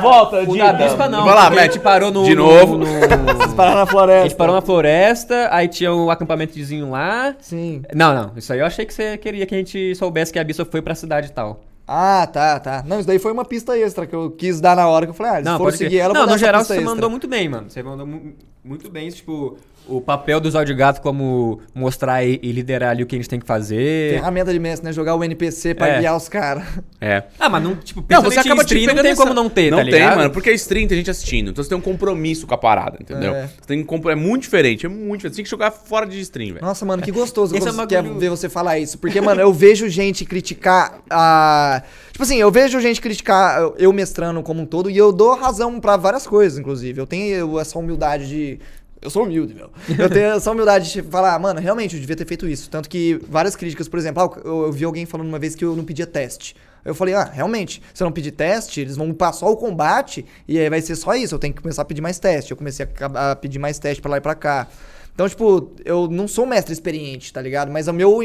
Volta, 0.00 0.42
O 0.42 0.56
da 0.56 0.72
Bispa 0.72 1.08
não. 1.08 1.24
Vai 1.24 1.34
lá, 1.36 1.44
porque 1.46 1.60
a 1.60 1.62
gente 1.64 1.78
parou 1.78 2.10
no... 2.10 2.24
De 2.24 2.34
no- 2.34 2.46
novo. 2.46 2.78
no- 2.78 2.86
Vocês 2.86 3.54
pararam 3.54 3.76
na 3.76 3.82
A 3.82 3.86
floresta. 3.86 4.28
gente 4.28 4.36
parou 4.36 4.54
na 4.56 4.60
floresta, 4.62 5.48
aí 5.52 5.68
tinha 5.68 5.94
um 5.94 6.10
acampamentozinho 6.10 6.90
lá. 6.90 7.34
Sim. 7.38 7.82
Não, 7.94 8.12
não. 8.14 8.32
Isso 8.36 8.52
aí 8.52 8.58
eu 8.58 8.66
achei 8.66 8.84
que 8.84 8.92
você 8.92 9.16
queria 9.18 9.46
que 9.46 9.54
a 9.54 9.58
gente 9.58 9.94
soubesse 9.94 10.32
que 10.32 10.38
a 10.38 10.44
Bispa 10.44 10.64
foi 10.64 10.82
pra 10.82 10.94
cidade 10.96 11.28
e 11.28 11.32
tal. 11.32 11.60
Ah, 11.86 12.26
tá, 12.32 12.60
tá. 12.60 12.82
Não, 12.86 12.98
isso 12.98 13.06
daí 13.08 13.18
foi 13.18 13.32
uma 13.32 13.44
pista 13.44 13.76
extra 13.76 14.06
que 14.06 14.14
eu 14.14 14.30
quis 14.30 14.60
dar 14.60 14.76
na 14.76 14.86
hora 14.88 15.04
que 15.04 15.10
eu 15.10 15.14
falei, 15.14 15.32
ah, 15.32 15.34
eles 15.36 15.44
Não, 15.46 15.58
foram 15.58 15.76
seguir 15.76 15.98
ela, 15.98 16.14
Não, 16.14 16.26
no 16.26 16.38
geral 16.38 16.64
você 16.64 16.74
extra. 16.74 16.88
mandou 16.88 17.10
muito 17.10 17.26
bem, 17.28 17.48
mano. 17.48 17.68
Você 17.68 17.82
mandou 17.82 18.06
mu- 18.06 18.32
muito 18.64 18.88
bem, 18.90 19.10
tipo, 19.10 19.56
o 19.88 20.00
papel 20.00 20.40
do 20.40 20.50
Zóio 20.50 20.64
de 20.66 20.74
Gato 20.74 21.00
como 21.00 21.60
mostrar 21.74 22.24
e, 22.24 22.38
e 22.42 22.52
liderar 22.52 22.90
ali 22.90 23.02
o 23.02 23.06
que 23.06 23.14
a 23.16 23.18
gente 23.18 23.28
tem 23.28 23.40
que 23.40 23.46
fazer. 23.46 24.14
Ferramenta 24.14 24.52
de 24.52 24.58
mestre, 24.58 24.86
né? 24.86 24.92
Jogar 24.92 25.14
o 25.16 25.24
NPC 25.24 25.74
pra 25.74 25.88
É. 25.88 25.98
guiar 26.00 26.16
os 26.16 26.28
caras. 26.28 26.64
É. 27.00 27.24
Ah, 27.38 27.48
mas 27.48 27.62
não, 27.62 27.74
tipo, 27.76 28.04
Não, 28.08 28.22
você 28.22 28.38
acaba 28.38 28.62
em 28.62 28.64
stream 28.64 28.86
te 28.88 28.94
não 28.94 29.02
tem 29.02 29.10
essa- 29.12 29.22
como 29.22 29.34
não 29.34 29.48
ter, 29.48 29.70
Não 29.70 29.78
tá 29.78 29.84
tem, 29.84 29.92
ligado? 29.94 30.16
mano, 30.18 30.30
porque 30.30 30.50
é 30.50 30.54
stream, 30.54 30.86
tem 30.86 30.96
gente 30.98 31.10
assistindo. 31.10 31.50
Então 31.50 31.62
você 31.62 31.68
tem 31.68 31.76
um 31.78 31.80
compromisso 31.82 32.46
com 32.46 32.54
a 32.54 32.58
parada, 32.58 32.96
entendeu? 33.00 33.34
É. 33.34 33.46
Você 33.48 33.66
tem 33.66 33.80
um 33.88 34.08
É 34.10 34.14
muito 34.14 34.42
diferente, 34.42 34.86
é 34.86 34.88
muito 34.88 35.18
diferente. 35.18 35.32
Você 35.34 35.36
tem 35.36 35.44
que 35.44 35.50
jogar 35.50 35.70
fora 35.70 36.06
de 36.06 36.18
stream, 36.20 36.54
velho. 36.54 36.64
Nossa, 36.64 36.84
mano, 36.84 37.02
que 37.02 37.10
gostoso 37.10 37.54
Esse 37.56 37.66
é 37.66 37.70
quando 37.70 37.82
um 37.82 37.86
quer 37.86 38.02
ver 38.02 38.28
você 38.30 38.48
falar 38.48 38.78
isso. 38.78 38.98
Porque, 38.98 39.20
mano, 39.20 39.40
eu 39.40 39.52
vejo 39.52 39.88
gente 39.88 40.24
criticar 40.24 41.00
a. 41.10 41.82
Tipo 42.12 42.22
assim, 42.24 42.36
eu 42.36 42.50
vejo 42.50 42.80
gente 42.80 43.00
criticar 43.00 43.60
eu- 43.78 43.92
mestrando 43.92 44.42
como 44.42 44.62
um 44.62 44.66
todo 44.66 44.88
e 44.90 44.96
eu 44.96 45.12
dou 45.12 45.34
razão 45.34 45.80
pra 45.80 45.96
várias 45.96 46.26
coisas, 46.26 46.58
inclusive. 46.58 47.00
Eu 47.00 47.06
tenho 47.06 47.34
eu- 47.34 47.58
essa 47.60 47.78
humildade 47.78 48.28
de. 48.28 48.58
Eu 49.02 49.10
sou 49.10 49.24
humilde, 49.24 49.52
meu. 49.52 49.68
Eu 49.98 50.08
tenho 50.08 50.26
essa 50.26 50.50
humildade 50.50 50.92
de 50.92 51.02
falar, 51.02 51.36
mano, 51.40 51.60
realmente, 51.60 51.96
eu 51.96 52.00
devia 52.00 52.14
ter 52.14 52.24
feito 52.24 52.48
isso. 52.48 52.70
Tanto 52.70 52.88
que 52.88 53.20
várias 53.28 53.56
críticas, 53.56 53.88
por 53.88 53.98
exemplo, 53.98 54.22
ah, 54.22 54.40
eu, 54.44 54.62
eu 54.66 54.72
vi 54.72 54.84
alguém 54.84 55.04
falando 55.04 55.26
uma 55.26 55.40
vez 55.40 55.56
que 55.56 55.64
eu 55.64 55.74
não 55.74 55.84
pedia 55.84 56.06
teste. 56.06 56.54
Eu 56.84 56.94
falei, 56.94 57.14
ah, 57.14 57.24
realmente, 57.24 57.82
se 57.92 58.02
eu 58.02 58.04
não 58.04 58.12
pedir 58.12 58.30
teste, 58.30 58.80
eles 58.80 58.96
vão 58.96 59.14
só 59.32 59.50
o 59.50 59.56
combate 59.56 60.24
e 60.46 60.58
aí 60.58 60.70
vai 60.70 60.80
ser 60.80 60.94
só 60.94 61.14
isso. 61.14 61.34
Eu 61.34 61.38
tenho 61.38 61.52
que 61.52 61.60
começar 61.60 61.82
a 61.82 61.84
pedir 61.84 62.00
mais 62.00 62.20
teste. 62.20 62.52
Eu 62.52 62.56
comecei 62.56 62.86
a, 63.00 63.32
a 63.32 63.36
pedir 63.36 63.58
mais 63.58 63.78
teste 63.78 64.00
pra 64.00 64.12
lá 64.12 64.16
e 64.18 64.20
pra 64.20 64.36
cá. 64.36 64.68
Então, 65.14 65.28
tipo, 65.28 65.72
eu 65.84 66.08
não 66.08 66.26
sou 66.26 66.46
mestre 66.46 66.72
experiente, 66.72 67.32
tá 67.32 67.40
ligado? 67.40 67.70
Mas 67.70 67.86
o 67.86 67.92
meu, 67.92 68.20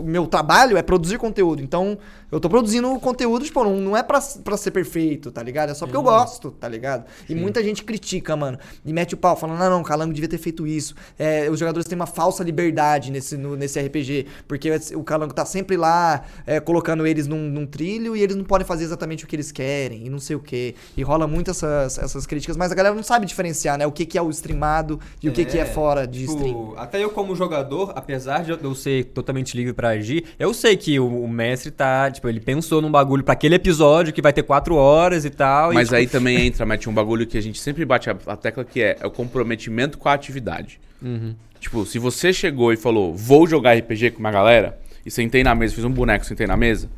meu 0.00 0.28
trabalho 0.28 0.76
é 0.76 0.82
produzir 0.82 1.18
conteúdo. 1.18 1.60
Então, 1.60 1.98
eu 2.30 2.38
tô 2.38 2.48
produzindo 2.48 2.88
conteúdo, 3.00 3.44
tipo, 3.44 3.64
não, 3.64 3.76
não 3.76 3.96
é 3.96 4.02
pra, 4.02 4.20
pra 4.44 4.56
ser 4.56 4.70
perfeito, 4.70 5.32
tá 5.32 5.42
ligado? 5.42 5.70
É 5.70 5.74
só 5.74 5.84
porque 5.86 5.96
eu 5.96 6.02
gosto, 6.02 6.52
tá 6.52 6.68
ligado? 6.68 7.04
E 7.28 7.34
muita 7.34 7.62
gente 7.64 7.82
critica, 7.82 8.36
mano. 8.36 8.58
E 8.84 8.92
mete 8.92 9.14
o 9.14 9.16
pau, 9.16 9.36
falando, 9.36 9.58
não, 9.58 9.68
não, 9.70 9.80
o 9.80 9.84
Calango 9.84 10.12
devia 10.14 10.28
ter 10.28 10.38
feito 10.38 10.66
isso. 10.66 10.94
É, 11.18 11.50
os 11.50 11.58
jogadores 11.58 11.86
têm 11.88 11.96
uma 11.96 12.06
falsa 12.06 12.44
liberdade 12.44 13.10
nesse, 13.10 13.36
no- 13.36 13.56
nesse 13.56 13.80
RPG. 13.80 14.26
Porque 14.46 14.70
o 14.94 15.02
Calango 15.02 15.34
tá 15.34 15.44
sempre 15.44 15.76
lá, 15.76 16.22
é, 16.46 16.60
colocando 16.60 17.06
eles 17.06 17.26
num, 17.26 17.48
num 17.50 17.66
trilho 17.66 18.14
e 18.16 18.22
eles 18.22 18.36
não 18.36 18.44
podem 18.44 18.66
fazer 18.66 18.84
exatamente 18.84 19.24
o 19.24 19.26
que 19.26 19.34
eles 19.34 19.50
querem. 19.50 20.06
E 20.06 20.08
não 20.10 20.18
sei 20.20 20.36
o 20.36 20.40
quê. 20.40 20.74
E 20.96 21.02
rola 21.02 21.26
muito 21.26 21.50
essas, 21.50 21.98
essas 21.98 22.26
críticas, 22.26 22.56
mas 22.56 22.70
a 22.70 22.74
galera 22.74 22.94
não 22.94 23.02
sabe 23.02 23.26
diferenciar, 23.26 23.76
né? 23.76 23.86
O 23.86 23.92
que, 23.92 24.06
que 24.06 24.16
é 24.16 24.22
o 24.22 24.30
streamado 24.30 25.00
e 25.22 25.28
o 25.28 25.32
que, 25.32 25.44
que 25.44 25.58
é 25.58 25.64
fora 25.64 26.06
de 26.06 26.20
tipo, 26.20 26.32
stream. 26.36 26.74
Até 26.76 27.02
eu 27.02 27.10
como 27.10 27.34
jogador, 27.34 27.92
apesar 27.94 28.44
de 28.44 28.52
eu 28.52 28.74
ser 28.74 29.04
totalmente 29.06 29.56
livre 29.56 29.72
pra 29.72 29.81
agir, 29.90 30.24
eu 30.38 30.52
sei 30.54 30.76
que 30.76 30.98
o, 30.98 31.24
o 31.24 31.28
mestre 31.28 31.70
tá, 31.70 32.10
tipo, 32.10 32.28
ele 32.28 32.40
pensou 32.40 32.80
num 32.80 32.90
bagulho 32.90 33.24
pra 33.24 33.32
aquele 33.34 33.54
episódio 33.54 34.12
que 34.12 34.22
vai 34.22 34.32
ter 34.32 34.42
quatro 34.42 34.74
horas 34.74 35.24
e 35.24 35.30
tal. 35.30 35.72
e, 35.72 35.74
Mas 35.74 35.88
tipo, 35.88 35.96
aí 35.96 36.06
também 36.06 36.46
entra, 36.46 36.64
mete 36.66 36.88
um 36.88 36.94
bagulho 36.94 37.26
que 37.26 37.36
a 37.36 37.42
gente 37.42 37.58
sempre 37.60 37.84
bate 37.84 38.10
a, 38.10 38.16
a 38.26 38.36
tecla 38.36 38.64
que 38.64 38.82
é, 38.82 38.96
é 39.00 39.06
o 39.06 39.10
comprometimento 39.10 39.98
com 39.98 40.08
a 40.08 40.12
atividade. 40.12 40.80
Uhum. 41.00 41.34
Tipo, 41.60 41.86
se 41.86 41.98
você 41.98 42.32
chegou 42.32 42.72
e 42.72 42.76
falou, 42.76 43.14
vou 43.14 43.46
jogar 43.46 43.76
RPG 43.76 44.12
com 44.12 44.20
uma 44.20 44.30
galera, 44.32 44.78
e 45.04 45.10
sentei 45.10 45.42
na 45.42 45.54
mesa, 45.54 45.74
fiz 45.74 45.84
um 45.84 45.90
boneco, 45.90 46.24
sentei 46.24 46.46
na 46.46 46.56
mesa, 46.56 46.88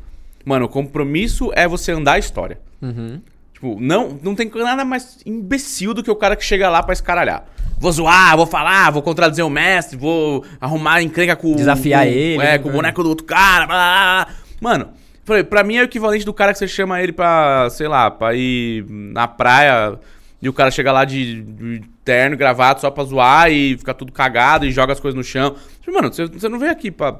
mano, 0.43 0.65
o 0.65 0.69
compromisso 0.69 1.51
é 1.55 1.67
você 1.67 1.91
andar 1.91 2.13
a 2.13 2.19
história. 2.19 2.57
Uhum. 2.81 3.19
Tipo, 3.55 3.77
não, 3.79 4.19
não 4.21 4.35
tem 4.35 4.51
nada 4.53 4.83
mais 4.85 5.17
imbecil 5.25 5.93
do 5.93 6.03
que 6.03 6.11
o 6.11 6.15
cara 6.15 6.35
que 6.35 6.43
chega 6.43 6.69
lá 6.69 6.83
pra 6.83 6.91
escaralhar. 6.93 7.45
Vou 7.79 7.91
zoar, 7.91 8.35
vou 8.37 8.45
falar, 8.45 8.91
vou 8.91 9.01
contradizer 9.01 9.45
o 9.45 9.49
mestre, 9.49 9.97
vou 9.97 10.43
arrumar 10.61 11.01
encrenca 11.01 11.35
com 11.35 11.53
o- 11.53 11.55
Desafiar 11.55 12.03
com- 12.05 12.11
ele, 12.11 12.35
É, 12.35 12.37
né, 12.51 12.57
com 12.59 12.69
o 12.69 12.71
boneco 12.71 13.01
do 13.01 13.09
outro 13.09 13.25
cara. 13.25 13.65
blá, 13.65 13.75
blá, 13.75 14.25
blá. 14.25 14.35
Mano, 14.61 14.89
falei, 15.23 15.43
pra 15.43 15.63
mim 15.63 15.77
é 15.77 15.81
o 15.81 15.85
equivalente 15.85 16.25
do 16.25 16.33
cara 16.33 16.51
que 16.53 16.59
você 16.59 16.67
chama 16.67 17.01
ele 17.01 17.11
pra, 17.13 17.67
sei 17.71 17.87
lá, 17.87 18.11
pra 18.11 18.33
ir 18.35 18.85
na 18.89 19.27
praia 19.27 19.97
e 20.41 20.47
o 20.49 20.53
cara 20.53 20.69
chega 20.69 20.91
lá 20.91 21.05
de, 21.05 21.41
de 21.41 21.81
terno, 22.03 22.37
gravado 22.37 22.79
só 22.81 22.91
pra 22.91 23.03
zoar 23.05 23.49
e 23.51 23.77
fica 23.77 23.93
tudo 23.93 24.11
cagado 24.11 24.65
e 24.65 24.71
joga 24.71 24.93
as 24.93 24.99
coisas 24.99 25.17
no 25.17 25.23
chão. 25.23 25.55
Tipo, 25.81 25.93
Mano, 25.95 26.13
você, 26.13 26.27
você 26.27 26.47
não 26.49 26.59
veio 26.59 26.71
aqui 26.71 26.91
pra, 26.91 27.15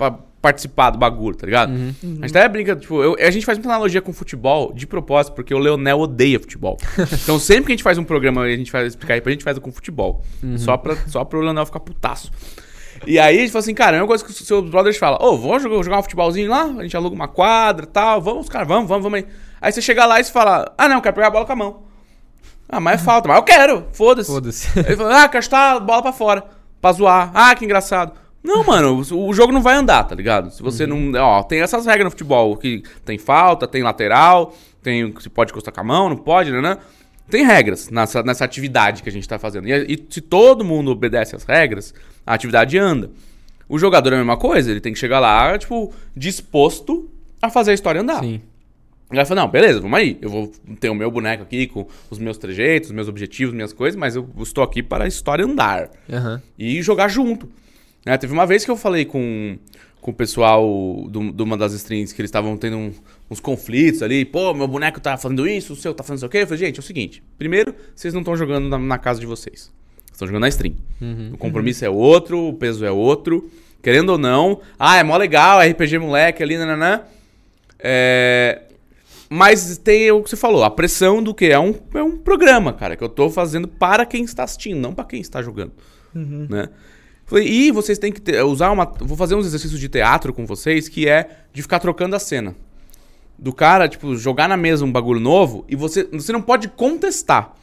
pra 0.00 0.18
participar 0.40 0.88
do 0.88 0.96
bagulho, 0.98 1.36
tá 1.36 1.44
ligado? 1.44 1.70
Uhum. 1.70 1.92
A 2.22 2.26
gente 2.26 2.36
até 2.36 2.48
brinca, 2.48 2.74
tipo, 2.74 3.02
eu- 3.02 3.14
a 3.20 3.30
gente 3.30 3.44
faz 3.44 3.58
muita 3.58 3.68
analogia 3.68 4.00
com 4.00 4.10
futebol 4.10 4.72
de 4.72 4.86
propósito, 4.86 5.34
porque 5.34 5.52
o 5.54 5.58
Leonel 5.58 5.98
odeia 6.00 6.40
futebol. 6.40 6.78
então 7.22 7.38
sempre 7.38 7.64
que 7.66 7.72
a 7.72 7.74
gente 7.74 7.82
faz 7.82 7.98
um 7.98 8.04
programa 8.04 8.48
e 8.48 8.54
a 8.54 8.56
gente 8.56 8.70
faz 8.70 8.86
explicar 8.86 9.14
aí 9.14 9.20
pra 9.20 9.30
gente, 9.30 9.44
faz 9.44 9.58
com 9.58 9.70
futebol. 9.70 10.22
Uhum. 10.42 10.56
Só, 10.56 10.78
pra, 10.78 10.96
só 11.06 11.22
pro 11.26 11.40
Leonel 11.42 11.66
ficar 11.66 11.80
putaço. 11.80 12.30
E 13.06 13.18
aí 13.18 13.36
a 13.36 13.40
gente 13.42 13.50
fala 13.52 13.60
assim, 13.60 13.74
cara, 13.74 13.98
é 13.98 14.00
uma 14.00 14.06
coisa 14.06 14.24
que 14.24 14.30
os 14.30 14.36
seus 14.38 14.70
brothers 14.70 14.96
falam, 14.96 15.18
ô, 15.20 15.36
vamos 15.36 15.62
jogar, 15.62 15.82
jogar 15.82 15.98
um 15.98 16.02
futebolzinho 16.02 16.48
lá, 16.50 16.64
a 16.64 16.82
gente 16.82 16.96
aluga 16.96 17.14
uma 17.14 17.28
quadra 17.28 17.84
e 17.84 17.88
tal, 17.88 18.22
vamos, 18.22 18.48
cara, 18.48 18.64
vamos, 18.64 18.88
vamos, 18.88 19.02
vamos 19.04 19.18
aí. 19.18 19.26
Aí 19.60 19.70
você 19.70 19.82
chega 19.82 20.06
lá 20.06 20.18
e 20.20 20.24
você 20.24 20.32
fala, 20.32 20.72
ah 20.78 20.88
não, 20.88 21.02
quero 21.02 21.14
pegar 21.14 21.26
a 21.26 21.30
bola 21.30 21.44
com 21.44 21.52
a 21.52 21.56
mão. 21.56 21.82
Ah, 22.66 22.80
mas 22.80 23.00
é 23.00 23.04
falta, 23.04 23.28
mas 23.28 23.36
eu 23.36 23.42
quero, 23.42 23.84
foda-se. 23.92 24.30
Foda-se. 24.30 24.78
Ele 24.78 24.96
fala, 24.96 25.22
ah, 25.24 25.28
quero 25.28 25.44
chutar 25.44 25.76
a 25.76 25.80
bola 25.80 26.00
pra 26.02 26.12
fora, 26.14 26.44
pra 26.80 26.92
zoar. 26.92 27.30
Ah, 27.34 27.54
que 27.54 27.64
engraçado. 27.66 28.12
Não, 28.42 28.64
mano, 28.64 28.98
o 28.98 29.32
jogo 29.34 29.52
não 29.52 29.60
vai 29.60 29.76
andar, 29.76 30.04
tá 30.04 30.14
ligado? 30.14 30.50
Se 30.50 30.62
você 30.62 30.86
não. 30.86 31.12
Ó, 31.20 31.42
tem 31.42 31.60
essas 31.60 31.84
regras 31.84 32.06
no 32.06 32.10
futebol, 32.10 32.56
que 32.56 32.82
tem 33.04 33.18
falta, 33.18 33.66
tem 33.68 33.82
lateral, 33.82 34.56
tem 34.82 35.14
se 35.20 35.28
pode 35.28 35.50
encostar 35.50 35.74
com 35.74 35.80
a 35.80 35.84
mão, 35.84 36.08
não 36.08 36.16
pode, 36.16 36.50
né? 36.50 36.60
né? 36.60 36.78
Tem 37.28 37.44
regras 37.44 37.90
nessa, 37.90 38.22
nessa 38.22 38.44
atividade 38.44 39.02
que 39.02 39.08
a 39.08 39.12
gente 39.12 39.28
tá 39.28 39.38
fazendo. 39.38 39.68
E, 39.68 39.72
e 39.72 40.06
se 40.08 40.20
todo 40.20 40.64
mundo 40.64 40.90
obedece 40.90 41.36
às 41.36 41.44
regras, 41.44 41.94
a 42.26 42.34
atividade 42.34 42.76
anda. 42.78 43.10
O 43.68 43.78
jogador 43.78 44.12
é 44.12 44.16
a 44.16 44.18
mesma 44.18 44.36
coisa, 44.36 44.70
ele 44.70 44.80
tem 44.80 44.92
que 44.92 44.98
chegar 44.98 45.20
lá, 45.20 45.56
tipo, 45.56 45.92
disposto 46.16 47.08
a 47.40 47.48
fazer 47.48 47.70
a 47.70 47.74
história 47.74 48.00
andar. 48.00 48.20
Sim. 48.20 48.40
Aí 49.10 49.18
ela 49.18 49.24
falou, 49.24 49.44
não, 49.44 49.50
beleza, 49.50 49.80
vamos 49.80 49.98
aí. 49.98 50.18
Eu 50.20 50.30
vou 50.30 50.52
ter 50.78 50.88
o 50.88 50.94
meu 50.94 51.10
boneco 51.10 51.42
aqui 51.42 51.66
com 51.66 51.86
os 52.08 52.18
meus 52.18 52.38
trejeitos, 52.38 52.90
os 52.90 52.94
meus 52.94 53.08
objetivos, 53.08 53.54
minhas 53.54 53.72
coisas, 53.72 53.98
mas 53.98 54.16
eu 54.16 54.28
estou 54.40 54.64
aqui 54.64 54.82
para 54.82 55.04
a 55.04 55.08
história 55.08 55.44
andar. 55.44 55.90
Aham. 56.10 56.40
E 56.58 56.80
jogar 56.82 57.08
junto. 57.08 57.48
Né, 58.04 58.16
teve 58.16 58.32
uma 58.32 58.46
vez 58.46 58.64
que 58.64 58.70
eu 58.70 58.76
falei 58.76 59.04
com, 59.04 59.58
com 60.00 60.10
o 60.10 60.14
pessoal 60.14 60.64
do- 61.08 61.32
de 61.32 61.42
uma 61.42 61.56
das 61.56 61.72
streams 61.74 62.14
que 62.14 62.20
eles 62.20 62.28
estavam 62.30 62.56
tendo 62.56 62.76
um- 62.76 62.92
uns 63.30 63.40
conflitos 63.40 64.02
ali. 64.02 64.24
Pô, 64.24 64.54
meu 64.54 64.66
boneco 64.66 65.00
tá 65.00 65.16
fazendo 65.16 65.46
isso, 65.46 65.74
o 65.74 65.76
seu 65.76 65.92
tá 65.92 66.02
fazendo 66.02 66.18
isso 66.18 66.26
o 66.26 66.28
quê? 66.30 66.38
Eu 66.38 66.46
falei, 66.46 66.58
gente, 66.66 66.76
é 66.78 66.80
o 66.80 66.82
seguinte. 66.82 67.22
Primeiro, 67.38 67.74
vocês 67.94 68.14
não 68.14 68.20
estão 68.22 68.36
jogando 68.36 68.68
na, 68.68 68.78
na 68.78 68.98
casa 68.98 69.20
de 69.20 69.26
vocês. 69.26 69.70
Estão 70.10 70.26
jogando 70.26 70.42
na 70.42 70.48
stream. 70.48 70.74
O 71.34 71.38
compromisso 71.38 71.84
é 71.84 71.90
outro, 71.90 72.38
o 72.48 72.54
peso 72.54 72.84
é 72.84 72.90
outro. 72.90 73.50
Querendo 73.82 74.10
ou 74.10 74.18
não. 74.18 74.60
Ah, 74.78 74.96
é 74.98 75.02
mó 75.02 75.16
legal, 75.16 75.60
RPG 75.60 75.98
moleque 75.98 76.42
ali, 76.42 76.56
nananã. 76.58 77.02
É... 77.78 78.62
Mas 79.28 79.78
tem 79.78 80.10
o 80.10 80.22
que 80.22 80.28
você 80.30 80.36
falou, 80.36 80.64
a 80.64 80.70
pressão 80.70 81.22
do 81.22 81.32
que? 81.32 81.46
É 81.46 81.58
um, 81.58 81.74
é 81.94 82.02
um 82.02 82.16
programa, 82.18 82.72
cara, 82.72 82.96
que 82.96 83.04
eu 83.04 83.08
tô 83.08 83.30
fazendo 83.30 83.68
para 83.68 84.04
quem 84.04 84.24
está 84.24 84.42
assistindo, 84.42 84.78
não 84.80 84.92
para 84.92 85.04
quem 85.04 85.20
está 85.20 85.40
jogando. 85.40 85.72
Né? 86.50 86.68
Falei, 87.30 87.46
e 87.46 87.70
vocês 87.70 87.96
têm 87.96 88.10
que 88.10 88.20
ter- 88.20 88.42
usar 88.42 88.72
uma. 88.72 88.84
Vou 88.84 89.16
fazer 89.16 89.36
uns 89.36 89.46
exercícios 89.46 89.78
de 89.78 89.88
teatro 89.88 90.32
com 90.32 90.44
vocês 90.44 90.88
que 90.88 91.08
é 91.08 91.44
de 91.52 91.62
ficar 91.62 91.78
trocando 91.78 92.16
a 92.16 92.18
cena. 92.18 92.56
Do 93.38 93.52
cara, 93.52 93.88
tipo, 93.88 94.16
jogar 94.16 94.48
na 94.48 94.56
mesa 94.56 94.84
um 94.84 94.90
bagulho 94.90 95.20
novo 95.20 95.64
e 95.68 95.76
você, 95.76 96.02
você 96.12 96.32
não 96.32 96.42
pode 96.42 96.66
contestar. 96.66 97.54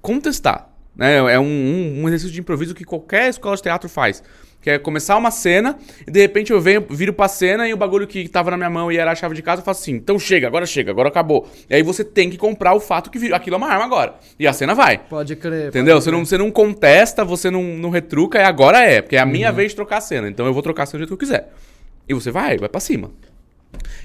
Contestar. 0.00 0.70
Né? 0.96 1.16
É 1.34 1.38
um, 1.40 1.44
um- 1.44 2.02
um 2.02 2.08
exercício 2.08 2.32
de 2.32 2.40
improviso 2.40 2.74
que 2.74 2.84
qualquer 2.84 3.28
escola 3.28 3.56
de 3.56 3.62
teatro 3.62 3.88
faz. 3.88 4.22
Que 4.62 4.70
é 4.70 4.78
começar 4.78 5.16
uma 5.18 5.30
cena 5.30 5.76
e 6.06 6.10
de 6.10 6.18
repente 6.20 6.50
eu 6.50 6.58
venho, 6.58 6.86
viro 6.88 7.12
pra 7.12 7.28
cena 7.28 7.68
e 7.68 7.74
o 7.74 7.76
bagulho 7.76 8.06
que 8.06 8.26
tava 8.28 8.50
na 8.50 8.56
minha 8.56 8.70
mão 8.70 8.90
e 8.90 8.96
era 8.96 9.12
a 9.12 9.14
chave 9.14 9.34
de 9.34 9.42
casa, 9.42 9.60
eu 9.60 9.64
faço 9.64 9.82
assim, 9.82 9.92
então 9.92 10.18
chega, 10.18 10.46
agora 10.46 10.64
chega, 10.64 10.90
agora 10.90 11.08
acabou. 11.10 11.46
E 11.68 11.74
aí 11.74 11.82
você 11.82 12.02
tem 12.02 12.30
que 12.30 12.38
comprar 12.38 12.72
o 12.74 12.80
fato 12.80 13.10
que 13.10 13.18
vir- 13.18 13.34
aquilo 13.34 13.56
é 13.56 13.58
uma 13.58 13.68
arma 13.68 13.84
agora. 13.84 14.14
E 14.38 14.46
a 14.46 14.54
cena 14.54 14.74
vai. 14.74 14.98
Pode 14.98 15.36
crer. 15.36 15.68
Entendeu? 15.68 15.96
pode 15.96 16.04
Você 16.04 16.10
crer. 16.10 16.18
não, 16.18 16.24
você 16.24 16.38
não 16.38 16.50
contesta, 16.50 17.24
você 17.26 17.50
não, 17.50 17.62
não 17.62 17.90
retruca, 17.90 18.38
e 18.38 18.42
agora 18.42 18.80
é, 18.82 19.02
porque 19.02 19.16
é 19.16 19.20
a 19.20 19.26
minha 19.26 19.52
vez 19.52 19.72
de 19.72 19.76
trocar 19.76 19.98
a 19.98 20.00
cena. 20.00 20.28
Então 20.30 20.46
eu 20.46 20.54
vou 20.54 20.62
trocar 20.62 20.84
a 20.84 20.86
cena 20.86 20.98
do 20.98 21.00
jeito 21.02 21.08
que 21.08 21.14
eu 21.14 21.28
quiser. 21.28 21.52
E 22.08 22.14
você 22.14 22.30
vai, 22.30 22.56
vai 22.56 22.68
pra 22.70 22.80
cima. 22.80 23.10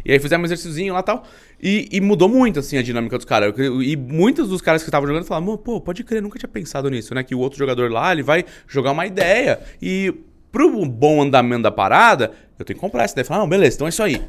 E 0.03 0.11
aí 0.11 0.20
fizemos 0.20 0.44
um 0.44 0.45
exercíciozinho 0.48 0.94
lá 0.94 0.99
e 0.99 1.03
tal. 1.03 1.24
E, 1.61 1.90
e 1.91 1.99
mudou 2.02 2.30
muito, 2.30 2.60
assim, 2.60 2.77
a 2.77 2.81
dinâmica 2.81 3.18
dos 3.18 3.26
caras. 3.26 3.53
Eu- 3.57 3.81
E 3.84 3.95
muitos 3.95 4.48
dos 4.49 4.61
caras 4.61 4.81
que 4.81 4.90
estavam 4.90 5.07
jogando 5.07 5.26
falavam, 5.26 5.57
pô, 5.57 5.81
pode 5.81 6.03
crer, 6.03 6.22
nunca 6.22 6.40
tinha 6.40 6.48
pensado 6.49 6.90
nisso, 6.90 7.14
né? 7.14 7.23
Que 7.23 7.36
o 7.36 7.40
outro 7.40 7.57
jogador 7.60 7.91
lá, 7.91 8.11
ele 8.11 8.23
vai 8.23 8.45
jogar 8.68 8.91
uma 8.91 9.06
ideia. 9.06 9.60
E 9.81 10.14
pro 10.52 10.86
bom 10.86 11.22
andamento 11.22 11.64
da 11.64 11.72
parada, 11.72 12.31
eu 12.57 12.65
tenho 12.65 12.76
que 12.77 12.81
comprar 12.81 13.03
essa 13.03 13.14
ideia. 13.14 13.26
Falar, 13.26 13.41
não, 13.41 13.49
beleza, 13.49 13.76
então 13.76 13.88
é 13.88 13.90
isso 13.90 14.02
aí. 14.03 14.22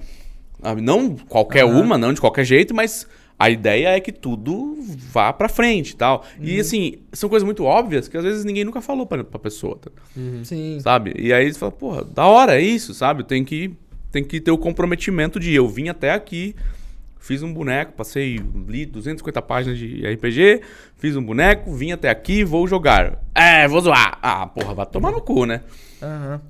Ah, 0.62 0.74
Não 0.74 1.16
qualquer 1.16 1.64
uma, 1.64 1.96
não 1.96 2.12
de 2.12 2.20
qualquer 2.20 2.44
jeito, 2.44 2.74
mas 2.74 3.06
a 3.38 3.48
ideia 3.48 3.88
é 3.96 4.00
que 4.00 4.12
tudo 4.12 4.76
vá 5.10 5.32
pra 5.32 5.48
frente 5.48 5.90
e 5.92 5.96
tal. 5.96 6.26
E 6.40 6.60
assim, 6.60 6.96
são 7.12 7.30
coisas 7.30 7.44
muito 7.46 7.64
óbvias 7.64 8.08
que 8.08 8.16
às 8.16 8.22
vezes 8.24 8.44
ninguém 8.44 8.64
nunca 8.64 8.82
falou 8.82 9.06
pra, 9.06 9.24
pra 9.24 9.38
pessoa, 9.38 9.78
tá? 9.80 9.90
Sim. 10.44 10.78
sabe? 10.82 11.14
E 11.18 11.32
aí 11.32 11.50
você 11.50 11.58
fala, 11.58 11.72
porra, 11.72 12.04
da 12.04 12.26
hora, 12.26 12.60
é 12.60 12.62
isso, 12.62 12.92
sabe? 12.92 13.24
Tem 13.24 13.42
que, 13.42 13.72
tem 14.12 14.22
que 14.22 14.38
ter 14.40 14.50
o 14.50 14.58
comprometimento 14.58 15.40
de 15.40 15.54
eu 15.54 15.66
vim 15.66 15.88
até 15.88 16.10
aqui, 16.12 16.54
fiz 17.20 17.42
um 17.42 17.52
boneco, 17.52 17.92
passei, 17.92 18.40
li 18.66 18.86
250 18.86 19.42
páginas 19.42 19.78
de 19.78 20.02
RPG, 20.04 20.62
fiz 20.96 21.14
um 21.14 21.22
boneco, 21.22 21.72
vim 21.72 21.92
até 21.92 22.08
aqui, 22.08 22.42
vou 22.42 22.66
jogar. 22.66 23.22
É, 23.34 23.68
vou 23.68 23.80
zoar. 23.80 24.18
Ah, 24.22 24.46
porra, 24.46 24.74
vai 24.74 24.86
tomar 24.86 25.12
no 25.12 25.20
cu, 25.20 25.44
né? 25.44 25.60
Aham. 26.02 26.40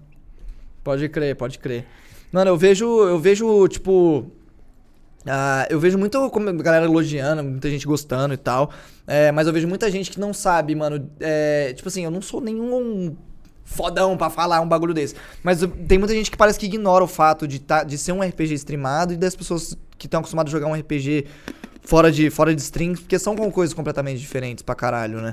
Pode 0.83 1.09
crer, 1.09 1.37
pode 1.37 1.59
crer. 1.59 1.85
Mano, 2.33 2.51
eu 2.51 2.57
vejo, 2.57 2.87
eu 2.87 3.19
vejo, 3.19 3.67
tipo. 3.69 4.31
ah, 5.27 5.67
eu 5.69 5.81
vejo 5.81 5.99
muito 5.99 6.31
como 6.31 6.51
galera 6.63 6.85
elogiando, 6.85 7.43
muita 7.43 7.69
gente 7.69 7.85
gostando 7.85 8.33
e 8.33 8.39
tal. 8.39 8.71
é, 9.07 9.33
mas 9.33 9.49
eu 9.49 9.53
vejo 9.53 9.67
muita 9.67 9.91
gente 9.91 10.11
que 10.11 10.21
não 10.21 10.33
sabe, 10.33 10.75
mano. 10.75 11.11
é, 11.19 11.73
tipo 11.75 11.89
assim, 11.89 12.05
eu 12.05 12.11
não 12.11 12.23
sou 12.23 12.41
nenhum 12.41 13.17
fodão 13.65 14.17
pra 14.17 14.31
falar 14.31 14.61
um 14.61 14.69
bagulho 14.69 14.95
desse. 14.95 15.17
Mas 15.43 15.61
tem 15.89 15.99
muita 15.99 16.15
gente 16.15 16.31
que 16.31 16.37
parece 16.37 16.59
que 16.59 16.67
ignora 16.67 17.05
o 17.05 17.09
fato 17.09 17.47
de, 17.47 17.59
tá, 17.59 17.83
de 17.83 17.99
ser 17.99 18.13
um 18.13 18.23
RPG 18.23 18.55
streamado 18.55 19.13
e 19.13 19.17
das 19.17 19.35
pessoas 19.37 19.77
que 20.01 20.07
estão 20.07 20.21
acostumadas 20.21 20.51
a 20.53 20.57
jogar 20.59 20.67
um 20.67 20.75
RPG 20.75 21.27
fora 21.83 22.11
de, 22.11 22.31
fora 22.31 22.55
de 22.55 22.61
stream, 22.63 22.95
porque 22.95 23.19
são 23.19 23.37
coisas 23.51 23.75
completamente 23.75 24.19
diferentes 24.19 24.63
pra 24.63 24.75
caralho, 24.75 25.21
né? 25.21 25.33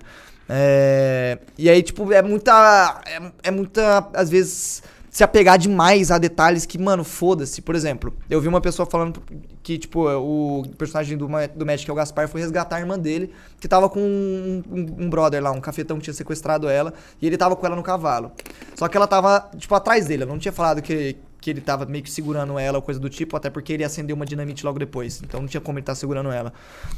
É, 0.49 1.39
e 1.57 1.69
aí, 1.69 1.81
tipo, 1.81 2.11
é 2.11 2.21
muita. 2.21 3.01
É, 3.05 3.47
é 3.47 3.51
muita, 3.51 4.07
às 4.13 4.29
vezes, 4.29 4.81
se 5.09 5.23
apegar 5.23 5.57
demais 5.57 6.09
a 6.11 6.17
detalhes 6.17 6.65
que, 6.65 6.77
mano, 6.77 7.03
foda-se. 7.03 7.61
Por 7.61 7.75
exemplo, 7.75 8.13
eu 8.29 8.39
vi 8.39 8.47
uma 8.47 8.61
pessoa 8.61 8.85
falando 8.85 9.21
que, 9.61 9.77
tipo, 9.77 10.07
o 10.07 10.63
personagem 10.77 11.17
do, 11.17 11.27
do 11.55 11.65
Magic, 11.65 11.85
que 11.85 11.91
é 11.91 11.93
o 11.93 11.97
Gaspar, 11.97 12.27
foi 12.29 12.39
resgatar 12.41 12.77
a 12.77 12.79
irmã 12.79 12.97
dele, 12.97 13.33
que 13.59 13.67
tava 13.67 13.89
com 13.89 13.99
um, 13.99 14.63
um- 14.71 15.05
um 15.05 15.09
brother 15.09 15.43
lá, 15.43 15.51
um 15.51 15.59
cafetão 15.59 15.97
que 15.97 16.03
tinha 16.03 16.13
sequestrado 16.13 16.69
ela, 16.69 16.93
e 17.21 17.27
ele 17.27 17.35
tava 17.37 17.55
com 17.55 17.65
ela 17.65 17.75
no 17.75 17.83
cavalo. 17.83 18.31
Só 18.75 18.87
que 18.87 18.95
ela 18.95 19.07
tava, 19.07 19.49
tipo, 19.57 19.75
atrás 19.75 20.05
dele. 20.05 20.23
Eu 20.23 20.27
não 20.27 20.39
tinha 20.39 20.53
falado 20.53 20.81
que, 20.81 21.17
que 21.39 21.49
ele 21.49 21.61
tava 21.61 21.85
meio 21.85 22.03
que 22.03 22.09
segurando 22.11 22.57
ela 22.57 22.77
ou 22.77 22.81
coisa 22.81 22.99
do 22.99 23.09
tipo, 23.09 23.35
até 23.37 23.49
porque 23.49 23.73
ele 23.73 23.83
acendeu 23.83 24.15
uma 24.15 24.25
dinamite 24.25 24.65
logo 24.65 24.79
depois. 24.79 25.21
Então 25.23 25.39
não 25.41 25.47
tinha 25.47 25.61
como 25.61 25.77
ele 25.77 25.83
estar 25.83 25.95
segurando 25.95 26.31
ela. 26.31 26.51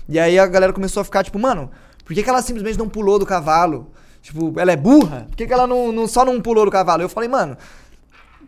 E 0.08 0.18
aí 0.20 0.40
a 0.40 0.48
galera 0.48 0.72
começou 0.74 1.02
a 1.02 1.04
ficar, 1.04 1.24
tipo, 1.24 1.38
mano, 1.38 1.70
por 2.06 2.14
que, 2.14 2.24
que 2.24 2.30
ela 2.30 2.42
simplesmente 2.42 2.78
não 2.78 2.88
pulou 2.90 3.20
do 3.20 3.26
cavalo? 3.26 3.92
Tipo, 4.22 4.54
ela 4.60 4.72
é 4.72 4.76
burra? 4.78 5.26
Por 5.30 5.36
que, 5.38 5.46
que 5.48 5.54
ela 5.54 5.68
não, 5.68 5.92
não- 5.92 6.08
só 6.08 6.26
não 6.26 6.42
pulou 6.42 6.66
do 6.66 6.72
cavalo? 6.72 7.02
Eu 7.02 7.10
falei, 7.10 7.30
mano, 7.30 7.58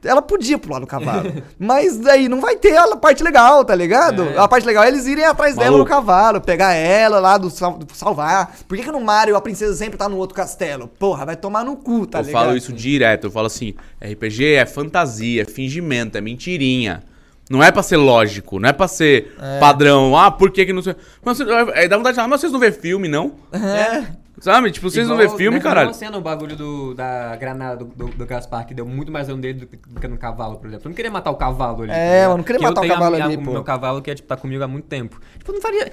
ela 0.03 0.22
podia 0.22 0.57
pular 0.57 0.80
no 0.80 0.88
cavalo. 0.88 1.32
mas 1.60 1.98
daí 1.98 2.28
não 2.28 2.41
vai 2.41 2.56
ter 2.56 2.76
a 2.78 2.95
parte 2.95 3.23
legal, 3.23 3.64
tá 3.64 3.76
ligado? 3.76 4.23
É. 4.23 4.38
A 4.38 4.48
parte 4.48 4.65
legal 4.65 4.84
é 4.84 4.88
eles 4.88 5.06
irem 5.07 5.26
atrás 5.26 5.56
dela 5.56 5.68
no 5.68 5.73
Maluco. 5.73 5.90
cavalo, 5.90 6.41
pegar 6.41 6.73
ela 6.73 7.19
lá, 7.19 7.38
do, 7.38 7.48
do 7.49 7.88
salvar. 7.94 8.56
Por 8.68 8.78
que, 8.78 8.84
que 8.84 8.91
no 8.91 9.02
Mario 9.02 9.36
a 9.36 9.41
princesa 9.41 9.76
sempre 9.76 9.98
tá 9.98 10.10
no 10.10 10.18
outro 10.18 10.36
castelo? 10.36 10.88
Porra, 10.88 11.26
vai 11.26 11.36
tomar 11.36 11.64
no 11.64 11.76
cu, 11.76 12.06
tá 12.06 12.19
eu 12.19 12.26
ligado? 12.26 12.44
falo 12.44 12.57
isso 12.57 12.73
direto, 12.73 13.28
eu 13.28 13.32
falo 13.32 13.48
assim, 13.48 13.73
RPG 14.02 14.56
é 14.56 14.65
fantasia, 14.65 15.44
é 15.44 15.45
fingimento, 15.45 16.18
é 16.18 16.22
mentirinha. 16.22 17.03
Não 17.49 17.61
é 17.61 17.69
pra 17.69 17.84
ser 17.84 17.98
lógico, 17.98 18.60
não 18.60 18.69
é 18.69 18.72
pra 18.72 18.88
ser 18.88 19.36
padrão. 19.60 20.15
Ah, 20.18 20.32
por 20.32 20.52
que 20.52 20.65
que 20.65 20.72
não 20.72 20.82
sei... 20.82 20.95
Mas, 21.22 21.38
é, 21.41 21.88
dá 21.88 21.98
vontade 21.98 22.14
de 22.14 22.15
falar, 22.15 22.28
mas 22.30 22.40
vocês 22.40 22.53
não 22.53 22.60
vê 22.60 22.72
filme, 22.72 23.10
não? 23.10 23.34
É. 23.52 24.20
Sabe? 24.40 24.72
Tipo, 24.72 24.90
vocês 24.90 25.08
não 25.08 25.18
vê 25.18 25.24
Igual 25.26 25.38
filme, 25.38 25.60
caralho? 25.60 25.94
cena, 25.94 26.18
o 26.18 26.22
bagulho 26.22 26.56
do, 26.56 26.94
da 26.95 27.36
granada 27.36 27.78
do, 27.78 27.86
do, 27.86 28.08
do 28.08 28.26
Gaspar, 28.26 28.66
que 28.66 28.74
deu 28.74 28.86
muito 28.86 29.12
mais 29.12 29.28
dano 29.28 29.41
dele 29.41 29.66
do 29.66 29.99
que, 29.99 30.08
no 30.08 30.18
cavalo, 30.18 30.58
por 30.58 30.68
exemplo. 30.68 30.86
Eu 30.86 30.90
não 30.90 30.95
queria 30.95 31.12
matar 31.12 31.32
o 31.32 31.36
cavalo 31.36 31.84
ali. 31.84 31.91
É, 31.91 32.24
tá 32.26 32.32
eu 32.32 32.38
não 32.38 32.44
queria 32.44 32.60
Que 32.60 32.66
matar 32.66 32.82
o 32.82 32.88
cavalo 32.88 33.12
minha- 33.16 33.26
ali, 33.26 33.36
o 33.38 33.44
pô. 33.44 33.52
meu 33.52 33.64
cavalo 33.64 34.02
que 34.02 34.10
é, 34.10 34.16
tipo, 34.16 34.28
tá 34.28 34.38
comigo 34.38 34.64
há 34.64 34.68
muito 34.68 34.86
tempo. 34.86 35.20
Tipo, 35.38 35.52
eu 35.52 35.56
não 35.56 35.62
faria... 35.62 35.91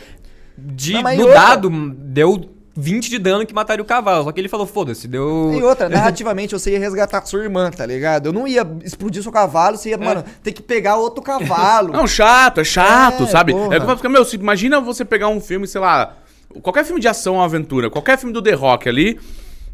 De, 0.57 0.93
Não, 0.95 1.03
no 1.03 1.23
outra? 1.23 1.35
dado, 1.35 1.71
deu 1.97 2.51
20 2.75 3.11
de 3.11 3.19
dano 3.19 3.45
que 3.47 3.53
mataria 3.55 3.83
o 3.83 3.87
cavalo. 3.87 4.25
Só 4.25 4.33
que 4.33 4.41
ele 4.41 4.49
falou, 4.49 4.67
foda-se, 4.67 5.07
deu... 5.07 5.53
E 5.53 5.63
outra, 5.63 5.87
narrativamente 5.91 6.53
você 6.53 6.73
ia 6.73 6.79
resgatar 6.79 7.25
sua 7.27 7.43
irmã, 7.43 7.71
tá 7.71 7.85
ligado? 7.85 8.27
Eu 8.27 8.33
não 8.33 8.47
ia 8.49 8.67
explodir 8.85 9.23
seu 9.23 9.31
cavalo, 9.33 9.77
você 9.77 9.91
ia, 9.91 9.99
mano, 9.99 10.25
ter 10.43 10.53
que 10.53 10.63
pegar 10.63 10.97
outro 10.97 11.23
cavalo. 11.23 11.93
Não, 11.95 12.07
chato, 12.07 12.61
é 12.61 12.65
chato, 12.65 13.25
É, 13.25 13.27
sabe? 13.27 13.53
porra. 13.53 13.77
É 13.77 13.81
que 13.81 13.87
vai 13.87 13.97
ficar, 13.97 14.09
meu, 14.09 14.25
se- 14.25 14.37
imagina 14.37 14.81
você 14.81 15.05
pegar 15.05 15.29
um 15.29 15.41
filme, 15.41 15.67
sei 15.67 15.81
lá, 15.81 16.17
qualquer 16.63 16.85
filme 16.85 17.01
de 17.01 17.09
ação 17.09 17.35
ou 17.37 17.43
aventura, 17.43 17.91
qualquer 17.91 18.19
filme 18.19 18.33
do 18.33 18.43
The 18.43 18.53
Rock 18.53 18.89
ali, 18.89 19.19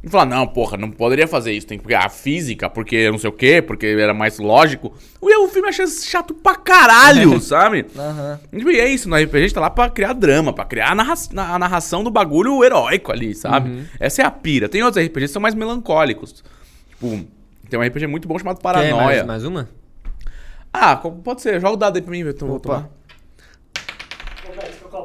e 0.03 0.09
falar, 0.11 0.27
não, 0.27 0.47
porra, 0.47 0.77
não 0.77 0.91
poderia 0.91 1.27
fazer 1.27 1.53
isso, 1.53 1.67
tem 1.67 1.79
que 1.79 1.85
pegar 1.85 2.05
a 2.05 2.09
física, 2.11 2.69
porque 2.69 3.11
não 3.11 3.17
sei 3.17 3.31
o 3.31 3.33
quê, 3.33 3.63
porque 3.63 3.87
era 3.87 4.13
mais 4.13 4.39
lógico. 4.39 4.93
O 5.19 5.49
filme 5.49 5.67
achei 5.69 5.87
chato 5.87 6.35
pra 6.35 6.55
caralho, 6.57 7.41
sabe? 7.41 7.87
Aham. 7.97 8.39
E 8.53 8.79
é 8.81 8.89
isso, 8.89 9.09
no 9.09 9.17
RPG 9.17 9.37
a 9.39 9.41
gente 9.41 9.55
tá 9.55 9.61
lá 9.63 9.71
pra 9.71 9.89
criar 9.89 10.13
drama, 10.13 10.53
pra 10.53 10.67
criar 10.67 10.91
a, 10.91 10.95
narra- 10.95 11.15
a 11.37 11.59
narração 11.59 12.05
do 12.05 12.11
bagulho 12.11 12.63
heróico 12.63 13.11
ali, 13.13 13.35
sabe? 13.35 13.87
Essa 13.99 14.21
é 14.21 14.25
a 14.27 14.31
pira. 14.31 14.69
Tem 14.69 14.83
outros 14.83 15.03
RPGs 15.03 15.29
que 15.29 15.33
são 15.33 15.41
mais 15.41 15.55
melancólicos. 15.55 16.45
Tipo, 16.91 17.25
tem 17.71 17.81
um 17.81 17.83
RPG 17.83 18.07
muito 18.07 18.29
bom 18.29 18.39
chamado 18.39 18.57
Quer 18.57 18.63
Paranoia. 18.63 18.95
mais, 19.07 19.27
mais 19.27 19.45
uma? 19.45 19.69
Ah, 20.73 20.97
pode 20.97 21.41
ser. 21.41 21.61
Joga 21.61 21.75
o 21.75 21.77
dado 21.77 21.97
aí 21.97 22.03
pra 22.03 22.11
mim, 22.11 22.25
Vitor. 22.25 22.47
Vou 22.49 22.57
Opa. 22.59 22.69
tomar. 22.69 22.91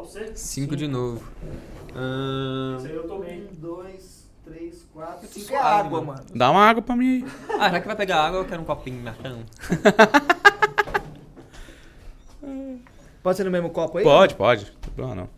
Você 0.09 0.19
qual 0.19 0.25
pra 0.25 0.31
você? 0.33 0.35
Cinco 0.35 0.75
de 0.75 0.87
novo. 0.87 1.23
Esse 2.77 2.87
aí 2.87 2.95
eu 2.95 3.07
tomei. 3.07 3.41
Um, 3.43 3.47
dois, 3.59 4.27
três, 4.43 4.85
quatro, 4.93 5.27
cinco. 5.27 5.47
suave, 5.47 5.63
É 5.63 5.67
água, 5.67 6.01
mano. 6.01 6.05
mano. 6.13 6.25
Dá 6.33 6.49
uma 6.51 6.61
água 6.67 6.81
pra 6.81 6.95
mim 6.95 7.23
aí. 7.23 7.31
Ah, 7.59 7.69
já 7.69 7.79
que 7.79 7.87
vai 7.87 7.95
pegar 7.95 8.23
água, 8.25 8.39
eu 8.39 8.45
quero 8.45 8.61
um 8.61 8.65
copinho 8.65 9.01
marcão. 9.03 9.43
Pode 13.21 13.37
ser 13.37 13.43
no 13.43 13.51
mesmo 13.51 13.69
copo 13.69 13.97
aí? 13.97 14.03
Pode, 14.03 14.35
pode. 14.35 14.65
Não 14.65 14.71
tem 14.81 14.93
problema, 14.93 15.15
não. 15.15 15.29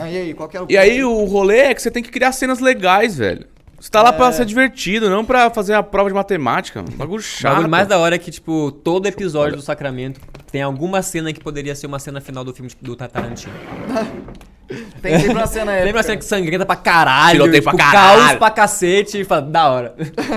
Ah, 0.00 0.10
e 0.10 0.16
aí, 0.16 0.34
qual 0.34 0.48
que 0.48 0.56
era 0.56 0.66
o 0.66 0.70
E 0.70 0.76
aí 0.76 1.04
o 1.04 1.24
rolê 1.24 1.58
é 1.58 1.74
que 1.74 1.80
você 1.80 1.90
tem 1.90 2.02
que 2.02 2.10
criar 2.10 2.32
cenas 2.32 2.58
legais, 2.58 3.16
velho. 3.18 3.46
Você 3.84 3.90
tá 3.90 4.00
lá 4.00 4.14
pra 4.14 4.32
ser 4.32 4.46
divertido, 4.46 5.10
não 5.10 5.26
pra 5.26 5.50
fazer 5.50 5.74
a 5.74 5.82
prova 5.82 6.08
de 6.08 6.14
matemática. 6.14 6.80
Um 6.80 6.96
bagulho 6.96 7.18
O 7.20 7.22
chato. 7.22 7.52
bagulho 7.52 7.68
mais 7.68 7.86
da 7.86 7.98
hora 7.98 8.14
é 8.14 8.18
que, 8.18 8.30
tipo, 8.30 8.72
todo 8.72 9.04
episódio 9.06 9.56
do 9.56 9.62
Sacramento 9.62 10.18
tem 10.50 10.62
alguma 10.62 11.02
cena 11.02 11.34
que 11.34 11.38
poderia 11.40 11.74
ser 11.74 11.86
uma 11.86 11.98
cena 11.98 12.18
final 12.18 12.42
do 12.42 12.54
filme 12.54 12.70
do 12.80 12.96
Tarantino. 12.96 13.52
Tem 15.02 15.18
sempre 15.20 15.34
uma 15.36 15.46
cena 15.46 15.72
épica. 15.72 15.84
Lembra 15.84 16.00
a 16.00 16.02
cena 16.02 16.16
que 16.16 16.24
sangrenta 16.24 16.64
pra 16.64 16.76
caralho, 16.76 17.32
Tiroteio 17.42 17.62
tipo, 17.62 17.76
pra 17.76 17.92
caralho. 17.92 18.22
caos 18.22 18.38
pra 18.38 18.50
cacete, 18.50 19.20
e 19.20 19.24
fala, 19.24 19.42
da 19.42 19.68
hora. 19.68 19.94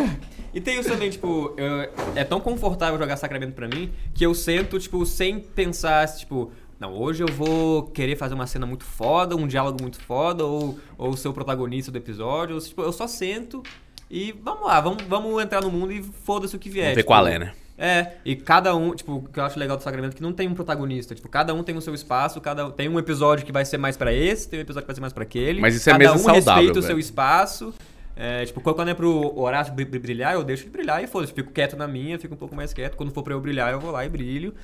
e 0.53 0.59
tem 0.59 0.77
isso 0.81 0.89
também, 0.89 1.09
tipo, 1.09 1.53
eu- 1.55 1.89
é 2.17 2.25
tão 2.25 2.41
confortável 2.41 2.99
jogar 2.99 3.15
Sacramento 3.15 3.53
pra 3.53 3.69
mim, 3.69 3.89
que 4.13 4.25
eu 4.25 4.33
sento, 4.35 4.77
tipo, 4.77 5.05
sem 5.05 5.39
pensar, 5.39 6.05
tipo, 6.13 6.51
não, 6.79 6.93
hoje 6.93 7.23
eu 7.23 7.27
vou 7.27 7.83
querer 7.83 8.15
fazer 8.15 8.33
uma 8.35 8.47
cena 8.47 8.65
muito 8.65 8.83
foda, 8.83 9.35
um 9.35 9.47
diálogo 9.47 9.77
muito 9.81 9.99
foda, 10.01 10.45
ou, 10.45 10.77
ou 10.97 11.15
ser 11.17 11.27
o 11.27 11.33
protagonista 11.33 11.91
do 11.91 11.97
episódio, 11.97 12.55
ou, 12.55 12.61
tipo, 12.61 12.81
eu 12.81 12.91
só 12.91 13.07
sento 13.07 13.63
e 14.09 14.31
vamos 14.43 14.67
lá, 14.67 14.79
vamos, 14.79 15.03
vamos 15.03 15.41
entrar 15.43 15.61
no 15.61 15.71
mundo 15.71 15.91
e 15.91 16.01
foda-se 16.01 16.55
o 16.55 16.59
que 16.59 16.69
vier. 16.69 16.85
Vamos 16.85 16.95
ver 16.95 17.01
tipo, 17.01 17.07
qual 17.07 17.27
é, 17.27 17.39
né? 17.39 17.53
É, 17.79 18.13
e 18.25 18.35
cada 18.35 18.75
um, 18.75 18.95
tipo, 18.95 19.17
o 19.17 19.21
que 19.23 19.39
eu 19.39 19.43
acho 19.43 19.59
legal 19.59 19.77
do 19.77 19.83
Sacramento 19.83 20.13
é 20.13 20.15
que 20.15 20.21
não 20.23 20.33
tem 20.33 20.47
um 20.47 20.55
protagonista. 20.55 21.13
Tipo, 21.13 21.29
cada 21.29 21.53
um 21.53 21.61
tem 21.61 21.77
o 21.77 21.81
seu 21.81 21.93
espaço, 21.93 22.41
cada 22.41 22.71
tem 22.71 22.89
um 22.89 22.97
episódio 22.97 23.45
que 23.45 23.51
vai 23.51 23.63
ser 23.65 23.77
mais 23.77 23.95
pra 23.95 24.11
esse, 24.11 24.49
tem 24.49 24.59
um 24.59 24.61
episódio 24.63 24.83
que 24.85 24.87
vai 24.87 24.95
ser 24.95 25.01
mais 25.01 25.13
pra 25.13 25.21
aquele. 25.23 25.61
Mas 25.61 25.75
isso 25.75 25.87
é 25.87 25.93
cada 25.93 26.03
mesa 26.05 26.15
um 26.15 26.17
saudável, 26.17 26.53
respeita 26.53 26.79
o 26.79 26.81
seu 26.81 26.97
espaço. 26.97 27.73
É, 28.15 28.43
tipo, 28.45 28.61
quando 28.61 28.89
é 28.89 28.95
pro 28.95 29.37
Horácio 29.39 29.71
bri- 29.75 29.85
bri- 29.85 29.99
brilhar, 29.99 30.33
eu 30.33 30.43
deixo 30.43 30.63
ele 30.63 30.71
brilhar 30.71 31.03
e 31.03 31.05
foda-se. 31.05 31.31
Fico 31.31 31.51
quieto 31.51 31.77
na 31.77 31.87
minha, 31.87 32.17
fico 32.17 32.33
um 32.33 32.37
pouco 32.37 32.55
mais 32.55 32.73
quieto. 32.73 32.95
Quando 32.97 33.11
for 33.11 33.21
pra 33.21 33.33
eu 33.35 33.39
brilhar, 33.39 33.71
eu 33.71 33.79
vou 33.79 33.91
lá 33.91 34.03
e 34.03 34.09
brilho. 34.09 34.55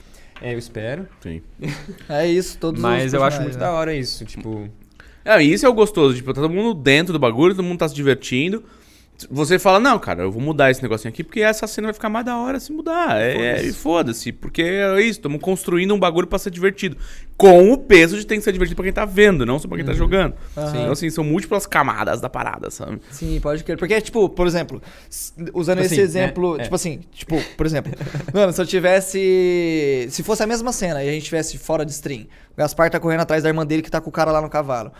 É, 0.42 0.54
eu 0.54 0.58
espero. 0.58 1.08
Sim. 1.22 1.42
É 2.10 2.28
isso, 2.28 2.58
todos 2.58 2.80
os 2.80 2.84
Mas 2.84 3.14
eu 3.14 3.24
acho 3.24 3.42
muito 3.42 3.54
né? 3.54 3.60
da 3.60 3.72
hora 3.72 3.94
isso. 3.96 4.26
Tipo, 4.26 4.70
É, 5.24 5.42
e 5.42 5.52
isso 5.52 5.66
é 5.66 5.70
o 5.70 5.74
gostoso. 5.74 6.16
Tipo, 6.16 6.34
tá 6.34 6.42
todo 6.42 6.52
mundo 6.54 6.74
dentro 6.74 7.14
do 7.14 7.20
bagulho, 7.20 7.56
todo 7.56 7.64
mundo 7.64 7.80
tá 7.80 7.88
se 7.88 7.96
divertindo. 7.96 8.64
Você 9.30 9.58
fala, 9.58 9.80
não, 9.80 9.98
cara, 10.00 10.24
eu 10.24 10.32
vou 10.32 10.42
mudar 10.42 10.70
esse 10.72 10.82
negocinho 10.82 11.10
aqui 11.14 11.24
porque 11.24 11.40
essa 11.40 11.66
cena 11.66 11.88
vai 11.88 11.94
ficar 11.94 12.10
mais 12.10 12.26
da 12.26 12.36
hora 12.38 12.60
se 12.60 12.74
mudar. 12.74 13.22
É, 13.22 13.60
é, 13.60 13.64
e 13.64 13.72
foda-se. 13.72 14.32
Porque 14.34 14.62
é 14.62 15.00
isso, 15.02 15.20
estamos 15.20 15.40
construindo 15.42 15.94
um 15.94 16.00
bagulho 16.00 16.28
pra 16.28 16.38
ser 16.40 16.50
divertido. 16.50 16.98
Com 17.38 17.72
o 17.72 17.78
peso 17.78 18.18
de 18.18 18.26
tem 18.26 18.38
que 18.40 18.44
ser 18.44 18.52
divertido 18.52 18.76
pra 18.76 18.84
quem 18.84 18.92
tá 18.92 19.06
vendo, 19.06 19.46
não 19.46 19.60
só 19.60 19.68
pra 19.68 19.78
quem 19.78 19.86
tá 19.86 19.94
jogando. 19.94 20.34
Aham. 20.58 20.70
Então, 20.78 20.92
assim, 20.92 21.10
são 21.10 21.24
múltiplas 21.24 21.66
camadas 21.66 22.20
da 22.20 22.30
parada, 22.30 22.70
sabe? 22.70 23.00
Sim, 23.12 23.40
pode 23.42 23.64
crer. 23.64 23.78
Porque, 23.78 24.02
tipo, 24.02 24.28
por 24.30 24.46
exemplo, 24.46 24.82
s- 25.10 25.32
usando 25.54 25.78
Tipo 25.78 25.86
esse 25.86 25.94
assim, 25.96 26.04
exemplo, 26.04 26.58
é, 26.58 26.60
é. 26.60 26.64
tipo 26.64 26.76
assim, 26.76 27.00
tipo, 27.14 27.42
por 27.56 27.66
exemplo, 27.66 27.94
mano, 28.34 28.52
se 28.52 28.62
eu 28.62 28.66
tivesse. 28.66 30.08
Se 30.10 30.24
fosse 30.24 30.44
a 30.44 30.48
mesma 30.48 30.72
cena 30.72 31.04
e 31.04 31.10
a 31.10 31.12
gente 31.12 31.26
tivesse 31.26 31.58
fora 31.58 31.86
de 31.86 31.92
stream, 31.92 32.22
o 32.54 32.58
Gaspar 32.58 32.90
tá 32.90 33.00
correndo 33.00 33.22
atrás 33.22 33.44
da 33.44 33.50
irmã 33.50 33.66
dele 33.66 33.82
que 33.82 33.92
tá 33.92 34.02
com 34.02 34.10
o 34.10 34.14
cara 34.14 34.32
lá 34.32 34.42
no 34.42 34.50
cavalo. 34.50 34.92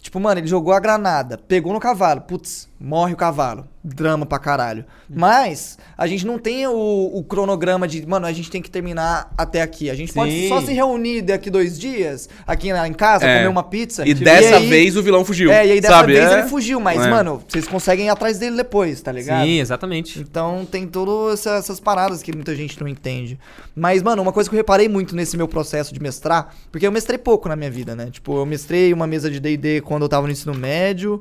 Tipo, 0.00 0.20
mano, 0.20 0.38
ele 0.38 0.46
jogou 0.46 0.74
a 0.74 0.80
granada, 0.80 1.38
pegou 1.38 1.72
no 1.72 1.80
cavalo, 1.80 2.20
putz, 2.20 2.68
morre 2.84 3.14
o 3.14 3.16
cavalo. 3.16 3.66
Drama 3.86 4.24
pra 4.24 4.38
caralho. 4.38 4.84
Mas, 5.10 5.76
a 5.96 6.06
gente 6.06 6.26
não 6.26 6.38
tem 6.38 6.66
o, 6.66 7.10
o 7.14 7.22
cronograma 7.22 7.86
de, 7.86 8.06
mano, 8.06 8.24
a 8.26 8.32
gente 8.32 8.50
tem 8.50 8.62
que 8.62 8.70
terminar 8.70 9.30
até 9.36 9.60
aqui. 9.60 9.90
A 9.90 9.94
gente 9.94 10.10
pode 10.12 10.32
Sim. 10.32 10.48
só 10.48 10.60
se 10.62 10.72
reunir 10.72 11.20
daqui 11.20 11.50
dois 11.50 11.78
dias, 11.78 12.26
aqui 12.46 12.72
na- 12.72 12.88
em 12.88 12.94
casa, 12.94 13.26
É. 13.26 13.36
comer 13.36 13.48
uma 13.48 13.62
pizza. 13.62 14.06
E 14.08 14.14
dessa 14.14 14.56
aí- 14.56 14.68
vez 14.70 14.96
o 14.96 15.02
vilão 15.02 15.22
fugiu. 15.22 15.52
É, 15.52 15.66
e 15.66 15.72
aí 15.72 15.80
dessa 15.82 15.94
sabe? 15.96 16.14
vez 16.14 16.30
É. 16.30 16.38
ele 16.38 16.48
fugiu, 16.48 16.80
mas, 16.80 17.04
É. 17.04 17.10
mano, 17.10 17.42
vocês 17.46 17.68
conseguem 17.68 18.06
ir 18.06 18.08
atrás 18.08 18.38
dele 18.38 18.56
depois, 18.56 19.02
tá 19.02 19.12
ligado? 19.12 19.44
sim, 19.44 19.60
exatamente. 19.60 20.18
Então 20.18 20.64
tem 20.70 20.86
todas 20.86 21.40
essa- 21.40 21.56
essas 21.56 21.78
paradas 21.78 22.22
que 22.22 22.34
muita 22.34 22.54
gente 22.56 22.80
não 22.80 22.88
entende. 22.88 23.38
Mas, 23.76 24.02
mano, 24.02 24.22
uma 24.22 24.32
coisa 24.32 24.48
que 24.48 24.56
eu 24.56 24.58
reparei 24.58 24.88
muito 24.88 25.14
nesse 25.14 25.36
meu 25.36 25.46
processo 25.46 25.92
de 25.92 26.00
mestrar, 26.00 26.54
porque 26.72 26.86
eu 26.86 26.92
mestrei 26.92 27.18
pouco 27.18 27.50
na 27.50 27.56
minha 27.56 27.70
vida, 27.70 27.94
né? 27.94 28.08
Tipo, 28.10 28.38
eu 28.38 28.46
mestrei 28.46 28.94
uma 28.94 29.06
mesa 29.06 29.30
de 29.30 29.38
DD 29.40 29.82
quando 29.82 30.02
eu 30.04 30.08
tava 30.08 30.26
no 30.26 30.32
ensino 30.32 30.54
médio. 30.54 31.20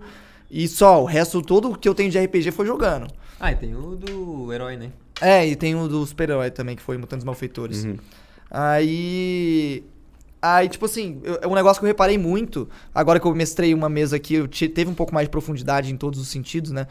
E 0.55 0.67
só, 0.67 1.01
o 1.01 1.05
resto 1.05 1.41
todo 1.41 1.75
que 1.75 1.89
eu 1.89 1.95
tenho 1.95 2.11
de 2.11 2.19
RPG 2.19 2.51
foi 2.51 2.67
jogando. 2.67 3.07
Ah, 3.39 3.51
e 3.51 3.55
tem 3.55 3.75
o 3.75 3.95
do 3.95 4.53
herói, 4.53 4.77
né? 4.77 4.91
É, 5.19 5.47
e 5.47 5.55
tem 5.55 5.73
o 5.73 5.87
do 5.87 6.05
super-herói 6.05 6.51
também, 6.51 6.75
que 6.75 6.81
foi 6.83 6.95
Mutantes 6.95 7.25
Malfeitores. 7.25 7.83
Uhum. 7.83 7.97
Aí. 8.51 9.83
Aí, 10.39 10.67
tipo 10.69 10.85
assim, 10.85 11.21
é 11.41 11.47
um 11.47 11.55
negócio 11.55 11.79
que 11.79 11.85
eu 11.85 11.87
reparei 11.87 12.17
muito, 12.17 12.69
agora 12.93 13.17
que 13.19 13.25
eu 13.25 13.33
mestrei 13.33 13.73
uma 13.73 13.87
mesa 13.87 14.17
aqui, 14.17 14.35
eu 14.35 14.47
te- 14.47 14.67
teve 14.67 14.91
um 14.91 14.93
pouco 14.93 15.13
mais 15.13 15.25
de 15.25 15.31
profundidade 15.31 15.91
em 15.91 15.95
todos 15.95 16.19
os 16.19 16.27
sentidos, 16.27 16.69
né? 16.71 16.85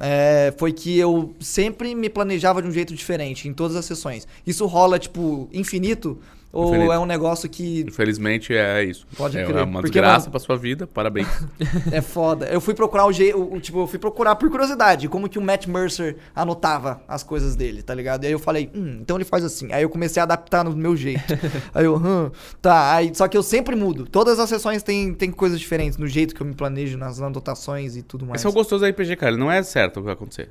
É, 0.00 0.52
foi 0.56 0.72
que 0.72 0.98
eu 0.98 1.34
sempre 1.38 1.94
me 1.94 2.08
planejava 2.08 2.60
de 2.62 2.66
um 2.66 2.72
jeito 2.72 2.94
diferente 2.94 3.46
em 3.46 3.52
todas 3.52 3.76
as 3.76 3.84
sessões. 3.84 4.26
Isso 4.46 4.66
rola, 4.66 4.98
tipo, 4.98 5.48
infinito? 5.52 6.18
Ou 6.54 6.68
Infinito. 6.68 6.92
é 6.92 6.98
um 6.98 7.04
negócio 7.06 7.48
que 7.48 7.80
Infelizmente 7.88 8.54
é 8.54 8.84
isso. 8.84 9.06
Pode 9.16 9.36
é 9.36 9.44
crer. 9.44 9.64
uma 9.64 9.80
Porque, 9.80 9.90
desgraça 9.90 10.20
mano- 10.20 10.30
pra 10.30 10.40
sua 10.40 10.56
vida, 10.56 10.86
parabéns. 10.86 11.26
é 11.90 12.00
foda? 12.00 12.46
Eu 12.46 12.60
fui 12.60 12.74
procurar 12.74 13.06
o 13.06 13.12
jeito. 13.12 13.60
Tipo, 13.60 13.80
eu 13.80 13.86
fui 13.86 13.98
procurar 13.98 14.36
por 14.36 14.48
curiosidade 14.48 15.08
como 15.08 15.28
que 15.28 15.38
o 15.38 15.42
Matt 15.42 15.66
Mercer 15.66 16.16
anotava 16.34 17.02
as 17.08 17.22
coisas 17.22 17.56
dele, 17.56 17.82
tá 17.82 17.94
ligado? 17.94 18.24
E 18.24 18.26
aí 18.28 18.32
eu 18.32 18.38
falei, 18.38 18.70
hum, 18.74 18.98
então 19.00 19.16
ele 19.16 19.24
faz 19.24 19.44
assim. 19.44 19.72
Aí 19.72 19.82
eu 19.82 19.88
comecei 19.90 20.20
a 20.20 20.24
adaptar 20.24 20.62
no 20.64 20.74
meu 20.76 20.96
jeito. 20.96 21.20
aí 21.74 21.84
eu, 21.84 21.96
hum, 21.96 22.30
tá. 22.62 22.94
Aí, 22.94 23.10
só 23.14 23.26
que 23.26 23.36
eu 23.36 23.42
sempre 23.42 23.74
mudo. 23.74 24.06
Todas 24.06 24.38
as 24.38 24.48
sessões 24.48 24.82
tem, 24.82 25.12
tem 25.12 25.30
coisas 25.32 25.58
diferentes 25.58 25.98
no 25.98 26.06
jeito 26.06 26.34
que 26.34 26.40
eu 26.40 26.46
me 26.46 26.54
planejo, 26.54 26.96
nas 26.96 27.20
anotações 27.20 27.96
e 27.96 28.02
tudo 28.02 28.24
mais. 28.24 28.40
Esse 28.40 28.46
é 28.46 28.50
o 28.50 28.52
gostoso 28.52 28.82
da 28.82 28.88
RPG, 28.88 29.16
cara. 29.16 29.32
Ele 29.32 29.40
não 29.40 29.50
é 29.50 29.62
certo 29.62 29.96
o 29.96 30.00
que 30.00 30.04
vai 30.04 30.14
acontecer. 30.14 30.50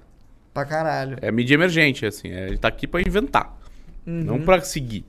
Pra 0.54 0.66
caralho. 0.66 1.18
É 1.22 1.32
mídia 1.32 1.56
emergente, 1.56 2.06
assim. 2.06 2.28
É, 2.30 2.48
ele 2.48 2.58
tá 2.58 2.68
aqui 2.68 2.86
pra 2.86 3.02
inventar. 3.02 3.58
Uhum. 4.06 4.24
Não 4.24 4.42
pra 4.42 4.60
seguir. 4.62 5.06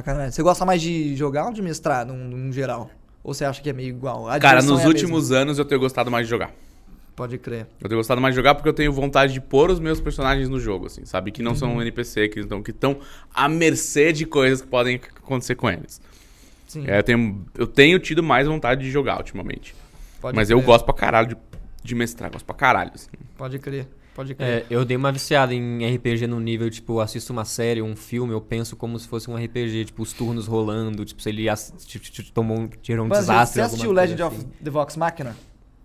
Caralho. 0.00 0.30
Você 0.32 0.42
gosta 0.42 0.64
mais 0.64 0.80
de 0.80 1.16
jogar 1.16 1.46
ou 1.46 1.52
de 1.52 1.60
mestrar, 1.60 2.06
num, 2.06 2.16
num 2.16 2.52
geral? 2.52 2.88
Ou 3.24 3.34
você 3.34 3.44
acha 3.44 3.60
que 3.60 3.68
é 3.68 3.72
meio 3.72 3.88
igual? 3.88 4.28
A 4.28 4.38
Cara, 4.38 4.62
nos 4.62 4.80
é 4.82 4.86
últimos 4.86 5.24
mesma? 5.30 5.42
anos 5.42 5.58
eu 5.58 5.64
tenho 5.64 5.80
gostado 5.80 6.10
mais 6.10 6.26
de 6.26 6.30
jogar. 6.30 6.50
Pode 7.14 7.36
crer. 7.38 7.66
Eu 7.80 7.88
tenho 7.88 7.98
gostado 7.98 8.20
mais 8.20 8.34
de 8.34 8.36
jogar 8.36 8.54
porque 8.54 8.68
eu 8.68 8.72
tenho 8.72 8.90
vontade 8.92 9.32
de 9.34 9.40
pôr 9.40 9.70
os 9.70 9.78
meus 9.78 10.00
personagens 10.00 10.48
no 10.48 10.58
jogo, 10.58 10.86
assim, 10.86 11.04
sabe? 11.04 11.30
Que 11.30 11.42
não 11.42 11.50
Uhum. 11.52 11.56
são 11.56 11.82
NPC, 11.82 12.28
que 12.28 12.40
estão 12.40 12.62
que 12.62 12.70
estão 12.70 12.98
à 13.34 13.48
mercê 13.48 14.12
de 14.12 14.24
coisas 14.24 14.62
que 14.62 14.66
podem 14.68 14.96
acontecer 15.18 15.54
com 15.56 15.68
eles. 15.68 16.00
Sim. 16.66 16.84
É, 16.88 16.98
eu, 16.98 17.02
tenho, 17.02 17.44
eu 17.58 17.66
tenho 17.66 17.98
tido 17.98 18.22
mais 18.22 18.46
vontade 18.48 18.80
de 18.82 18.90
jogar 18.90 19.18
ultimamente. 19.18 19.74
Pode 20.22 20.34
Mas 20.34 20.48
crer. 20.48 20.56
eu 20.58 20.62
gosto 20.62 20.86
pra 20.86 20.94
caralho 20.94 21.28
de, 21.28 21.36
de 21.84 21.94
mestrar, 21.94 22.30
gosto 22.30 22.46
pra 22.46 22.54
caralho. 22.54 22.92
Assim. 22.94 23.08
Pode 23.36 23.58
crer. 23.58 23.86
Pode 24.14 24.34
crer. 24.34 24.46
É, 24.46 24.66
eu 24.68 24.84
dei 24.84 24.96
uma 24.96 25.10
viciada 25.10 25.54
em 25.54 25.94
RPG 25.94 26.26
no 26.26 26.38
nível, 26.38 26.68
tipo, 26.68 27.00
assisto 27.00 27.32
uma 27.32 27.44
série, 27.44 27.80
um 27.80 27.96
filme, 27.96 28.32
eu 28.32 28.40
penso 28.40 28.76
como 28.76 28.98
se 28.98 29.08
fosse 29.08 29.30
um 29.30 29.36
RPG, 29.36 29.86
tipo, 29.86 30.02
os 30.02 30.12
turnos 30.12 30.46
rolando, 30.46 31.04
tipo, 31.04 31.22
se 31.22 31.30
ele 31.30 31.46
tomou 32.34 32.58
um, 32.60 32.68
tirou 32.68 33.06
um 33.06 33.08
Mas 33.08 33.20
desastre. 33.20 33.54
você 33.54 33.66
assistiu 33.66 33.92
Legend 33.92 34.22
assim. 34.22 34.36
of 34.36 34.46
the 34.62 34.70
Vox 34.70 34.96
Machina? 34.96 35.34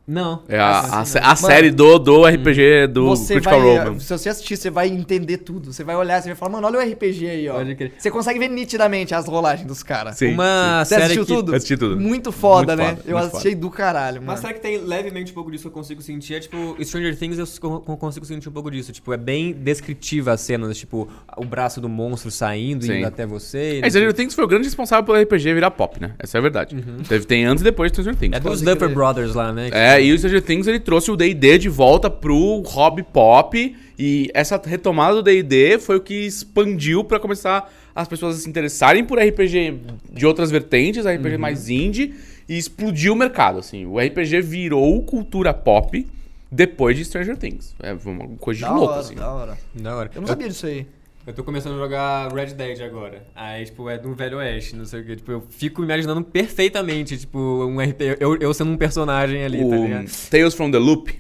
Não. 0.08 0.42
É 0.48 0.58
a, 0.58 0.80
a, 0.80 1.02
a 1.02 1.36
série 1.36 1.70
do, 1.70 2.00
do 2.00 2.26
RPG 2.26 2.88
do 2.88 3.08
você 3.08 3.34
Critical 3.34 3.60
vai, 3.60 3.78
Role. 3.80 4.00
se 4.00 4.18
você 4.18 4.30
assistir, 4.30 4.56
você 4.56 4.70
vai 4.70 4.88
entender 4.88 5.40
tudo. 5.40 5.74
Você 5.74 5.84
vai 5.84 5.98
olhar, 5.98 6.22
você 6.22 6.30
vai 6.30 6.36
falar, 6.36 6.52
mano, 6.52 6.68
olha 6.68 6.80
o 6.80 6.94
RPG 6.94 7.28
aí, 7.28 7.50
ó. 7.50 7.58
Você 7.98 8.10
consegue 8.10 8.40
ver 8.40 8.48
nitidamente 8.48 9.14
as 9.14 9.28
rolagens 9.28 9.68
dos 9.68 9.84
caras. 9.84 10.16
Sim, 10.16 10.34
uma 10.34 10.86
Você 10.86 10.96
série 10.96 11.04
assistiu 11.04 11.26
que... 11.26 11.34
tudo? 11.34 11.54
Assisti 11.54 11.76
tudo. 11.76 12.00
Muito 12.00 12.32
foda, 12.32 12.76
Muito 12.76 12.88
né? 12.88 12.96
foda, 12.96 13.04
eu 13.06 13.18
muito 13.18 13.38
achei 13.38 13.54
do 13.54 13.70
caralho, 13.70 14.22
mano. 14.22 14.32
Uma 14.32 14.38
série 14.38 14.54
que 14.54 14.62
tem 14.62 14.78
levemente 14.78 15.32
um 15.32 15.36
pouco 15.36 15.52
disso 15.52 15.64
que 15.64 15.68
eu 15.68 15.74
consigo 15.74 16.02
sentir 16.02 16.36
é, 16.36 16.40
tipo, 16.40 16.78
Stranger 16.82 17.18
Things 17.18 17.38
eu 17.38 17.82
consigo 17.98 18.26
sentir 18.26 18.48
um 18.48 18.54
pouco 18.54 18.72
disso. 18.72 18.94
Tipo, 18.94 19.14
é 19.14 19.18
bem 19.18 19.52
descritiva 19.52 20.32
as 20.32 20.40
cenas, 20.40 20.78
tipo, 20.78 21.10
o 21.36 21.44
braço 21.44 21.82
do 21.82 21.90
monstro 21.90 22.32
saindo, 22.32 22.86
Sim. 22.86 23.00
indo 23.00 23.08
até 23.08 23.26
você. 23.26 23.82
É, 23.84 23.90
Stranger 23.90 24.14
Things 24.14 24.34
foi 24.34 24.46
o 24.46 24.48
grande 24.48 24.66
responsável 24.66 25.04
pelo 25.04 25.22
RPG 25.22 25.54
virar 25.54 25.72
pop, 25.72 26.02
né? 26.02 26.14
Essa 26.18 26.38
é 26.38 26.40
a 26.40 26.42
verdade. 26.42 26.78
Teve, 27.10 27.26
tem 27.26 27.46
antes 27.46 27.62
e 27.62 27.66
depois 27.66 27.92
de 27.92 27.98
Stranger 27.98 28.18
Things. 28.18 28.38
É 28.38 28.40
dos 28.40 28.62
Duffer. 28.62 28.94
Brothers 28.94 29.36
lá, 29.36 29.52
né? 29.52 29.70
É, 29.74 29.97
e 30.00 30.14
o 30.14 30.18
Stranger 30.18 30.42
Things 30.42 30.68
ele 30.68 30.80
trouxe 30.80 31.12
o 31.12 31.16
D&D 31.16 31.58
de 31.58 31.70
volta 31.70 32.10
pro 32.10 32.62
hobby 32.66 33.04
pop 33.04 33.76
e 33.98 34.30
essa 34.34 34.62
retomada 34.64 35.16
do 35.16 35.24
D&D 35.24 35.80
foi 35.80 35.98
o 35.98 36.02
que 36.02 36.14
expandiu 36.26 37.04
pra 37.04 37.20
começar 37.20 37.72
as 37.96 38.08
pessoas 38.08 38.38
a 38.38 38.40
se 38.40 38.50
interessarem 38.50 39.04
por 39.04 39.18
RPG 39.20 39.80
de 40.12 40.26
outras 40.26 40.52
vertentes, 40.52 41.06
RPG 41.06 41.38
mais 41.38 41.70
indie 41.70 42.14
e 42.48 42.58
explodiu 42.58 43.14
o 43.14 43.16
mercado, 43.16 43.60
assim. 43.60 43.86
O 43.86 44.00
RPG 44.00 44.42
virou 44.42 45.02
cultura 45.04 45.54
pop 45.54 46.06
depois 46.52 46.96
de 46.96 47.04
Stranger 47.04 47.38
Things. 47.38 47.76
É 47.82 47.94
uma 48.06 48.28
coisa 48.38 48.60
de 48.60 48.66
da 48.66 48.72
louco, 48.72 48.92
hora, 48.92 49.02
assim. 49.02 49.16
da 49.16 49.32
hora. 49.32 49.58
Da 49.74 49.96
hora. 49.96 50.12
Eu 50.14 50.22
não 50.22 50.28
sabia 50.28 50.48
disso 50.48 50.66
aí. 50.66 50.86
Eu 51.28 51.34
tô 51.34 51.44
começando 51.44 51.74
a 51.76 51.78
jogar 51.78 52.32
Red 52.34 52.54
Dead 52.54 52.80
agora. 52.82 53.28
Aí, 53.36 53.66
tipo, 53.66 53.90
é 53.90 53.98
do 53.98 54.16
Velho 54.16 54.38
Oeste, 54.38 54.78
não 54.78 54.86
sei 54.86 55.02
o 55.02 55.06
quê. 55.06 55.16
Tipo, 55.18 55.32
eu 55.34 55.44
fico 55.50 55.84
imaginando 55.84 56.24
perfeitamente, 56.24 57.18
tipo, 57.18 57.38
um 57.38 57.82
RP. 57.82 58.02
Eu, 58.18 58.38
eu 58.38 58.54
sendo 58.54 58.72
um 58.72 58.78
personagem 58.78 59.44
ali, 59.44 59.60
tá 59.60 59.66
O 59.76 59.84
ligado? 59.84 60.10
Tales 60.30 60.54
from 60.54 60.72
the 60.72 60.78
Loop 60.78 61.12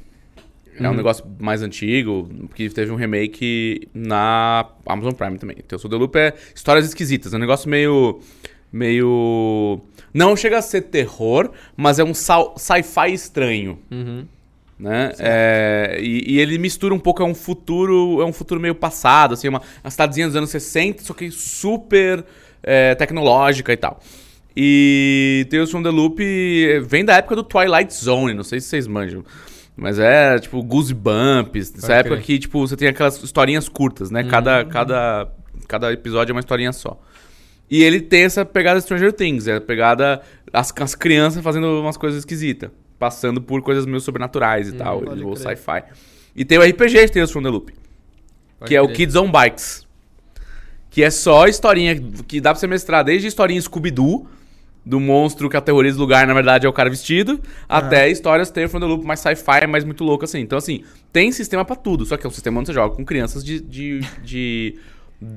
é 0.79 0.84
um 0.88 0.91
Uhum. 0.91 0.95
negócio 0.97 1.25
mais 1.39 1.61
antigo, 1.61 2.29
que 2.55 2.69
teve 2.69 2.89
um 2.89 2.95
remake 2.95 3.89
na 3.93 4.65
Amazon 4.85 5.11
Prime 5.11 5.38
também. 5.38 5.57
Tales 5.67 5.81
from 5.81 5.89
the 5.89 5.97
Loop 5.97 6.15
é 6.17 6.34
histórias 6.55 6.85
esquisitas, 6.88 7.34
é 7.34 7.35
um 7.35 7.39
negócio 7.41 7.69
meio. 7.69 8.21
meio. 8.71 9.81
Não 10.13 10.38
chega 10.38 10.57
a 10.57 10.61
ser 10.61 10.84
terror, 10.84 11.51
mas 11.75 11.99
é 11.99 12.03
um 12.05 12.13
sci-fi 12.13 13.11
estranho. 13.13 13.77
Uhum. 13.91 14.25
Né? 14.79 15.11
É, 15.17 15.97
e, 15.99 16.35
e 16.35 16.39
ele 16.39 16.57
mistura 16.57 16.93
um 16.93 16.99
pouco, 16.99 17.23
é 17.23 17.25
um 17.25 17.33
futuro, 17.33 18.21
é 18.21 18.25
um 18.25 18.33
futuro 18.33 18.59
meio 18.61 18.75
passado, 18.75 19.33
assim, 19.33 19.47
uma, 19.47 19.61
uma 19.83 19.89
cidadezinha 19.89 20.27
dos 20.27 20.35
anos 20.35 20.51
60, 20.51 21.03
só 21.03 21.13
que 21.13 21.31
super 21.31 22.23
é, 22.61 22.93
tecnológica 22.93 23.73
e 23.73 23.77
tal. 23.77 23.99
E 24.55 25.47
Tales 25.49 25.69
from 25.69 25.83
the 25.83 25.89
Loop 25.89 26.19
vem 26.87 27.05
da 27.05 27.15
época 27.17 27.35
do 27.35 27.43
Twilight 27.43 27.93
Zone, 27.93 28.33
não 28.33 28.43
sei 28.43 28.59
se 28.59 28.67
vocês 28.67 28.87
manjam. 28.87 29.23
Mas 29.75 29.99
é, 29.99 30.39
tipo, 30.39 30.61
Goosebumps, 30.63 31.73
essa 31.77 31.93
época 31.93 32.15
crer. 32.15 32.25
que, 32.25 32.39
tipo, 32.39 32.67
você 32.67 32.75
tem 32.75 32.87
aquelas 32.87 33.21
historinhas 33.21 33.69
curtas, 33.69 34.09
né? 34.09 34.23
Cada, 34.23 34.65
cada, 34.65 35.31
cada 35.67 35.93
episódio 35.93 36.31
é 36.31 36.33
uma 36.33 36.39
historinha 36.39 36.73
só. 36.73 36.99
E 37.69 37.83
ele 37.83 38.01
tem 38.01 38.23
essa 38.23 38.43
pegada 38.43 38.81
Stranger 38.81 39.13
Things, 39.13 39.47
é 39.47 39.57
a 39.57 39.61
pegada 39.61 40.21
as, 40.51 40.73
as 40.79 40.95
crianças 40.95 41.43
fazendo 41.43 41.79
umas 41.79 41.97
coisas 41.97 42.19
esquisitas, 42.19 42.71
passando 42.98 43.41
por 43.41 43.61
coisas 43.61 43.86
meio 43.86 43.99
sobrenaturais 43.99 44.69
e 44.69 44.74
tal, 44.74 45.02
pode 45.02 45.24
ou 45.24 45.34
crer. 45.34 45.57
sci-fi. 45.57 45.84
E 46.36 46.45
tem 46.45 46.57
o 46.57 46.61
RPG 46.61 47.06
de 47.06 47.11
Tales 47.11 47.32
from 47.32 47.44
the 47.44 47.49
Loop, 47.49 47.74
Pode 48.60 48.69
que 48.69 48.76
é 48.76 48.82
o 48.82 48.86
crer. 48.86 48.98
Kids 48.98 49.15
on 49.15 49.32
Bikes. 49.32 49.86
Que 50.90 51.03
é 51.03 51.10
só 51.10 51.48
historinha 51.48 51.95
que 52.28 52.41
dá 52.41 52.52
pra 52.52 52.60
você 52.60 52.68
mestrar 52.68 53.03
desde 53.03 53.28
historinha 53.28 53.61
Scooby-Doo, 53.61 54.28
do 54.84 54.99
monstro 54.99 55.49
que 55.49 55.57
aterroriza 55.57 55.98
o 55.98 55.99
lugar, 55.99 56.26
na 56.26 56.34
verdade 56.34 56.65
é 56.65 56.69
o 56.69 56.74
cara 56.74 56.90
vestido, 56.90 57.41
até 57.68 58.10
histórias 58.10 58.49
Tales 58.49 58.72
from 58.72 58.80
the 58.80 58.86
Loop 58.86 59.06
mais 59.06 59.19
sci-fi, 59.19 59.68
mais 59.68 59.84
muito 59.84 60.03
louco 60.03 60.24
assim. 60.24 60.40
Então, 60.40 60.57
assim, 60.57 60.84
tem 61.11 61.32
sistema 61.32 61.65
pra 61.65 61.76
tudo, 61.76 62.06
só 62.06 62.15
que 62.15 62.26
é 62.26 62.30
um 62.30 62.32
sistema 62.32 62.60
onde 62.60 62.68
você 62.68 62.74
joga 62.74 62.95
com 62.95 63.03
crianças 63.03 63.44
de, 63.44 63.60
de, 63.60 63.99
de 64.24 64.80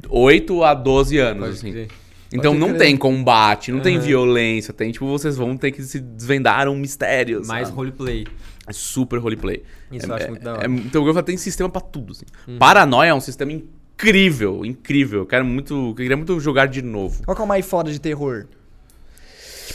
8 0.08 0.62
a 0.62 0.72
12 0.72 1.18
anos, 1.18 1.42
Pode 1.42 1.56
assim. 1.56 1.72
crer. 1.72 1.88
Então 2.32 2.54
não 2.54 2.68
crer. 2.68 2.78
tem 2.78 2.96
combate, 2.96 3.72
não 3.72 3.80
tem 3.80 3.96
Aham. 3.96 4.04
violência, 4.04 4.72
tem 4.72 4.92
tipo, 4.92 5.06
vocês 5.08 5.36
vão 5.36 5.56
ter 5.56 5.72
que 5.72 5.82
se 5.82 5.98
desvendar 5.98 6.68
um 6.68 6.76
mistério. 6.76 7.42
Mais 7.46 7.66
sabe? 7.68 7.76
roleplay. 7.76 8.26
É 8.66 8.72
super 8.72 9.18
roleplay. 9.18 9.62
Isso 9.90 10.06
é, 10.06 10.10
eu 10.10 10.14
acho 10.14 10.24
é- 10.26 10.28
muito 10.28 10.42
da 10.44 10.52
hora. 10.52 10.66
é- 10.66 10.70
então 10.70 11.04
eu 11.06 11.12
falo, 11.12 11.26
tem 11.26 11.36
sistema 11.36 11.68
pra 11.68 11.80
tudo. 11.80 12.12
Assim. 12.12 12.24
Paranoia 12.58 13.08
é 13.10 13.14
um 13.14 13.20
sistema 13.20 13.50
incrível, 13.52 14.64
incrível. 14.64 15.20
Eu 15.20 15.26
quero 15.26 15.44
muito. 15.44 15.88
Eu 15.88 15.94
queria 15.94 16.16
muito 16.16 16.38
jogar 16.38 16.66
de 16.66 16.82
novo. 16.82 17.22
Qual 17.24 17.34
que 17.34 17.42
é 17.42 17.44
o 17.44 17.48
mais 17.48 17.66
foda 17.66 17.90
de 17.90 18.00
terror? 18.00 18.46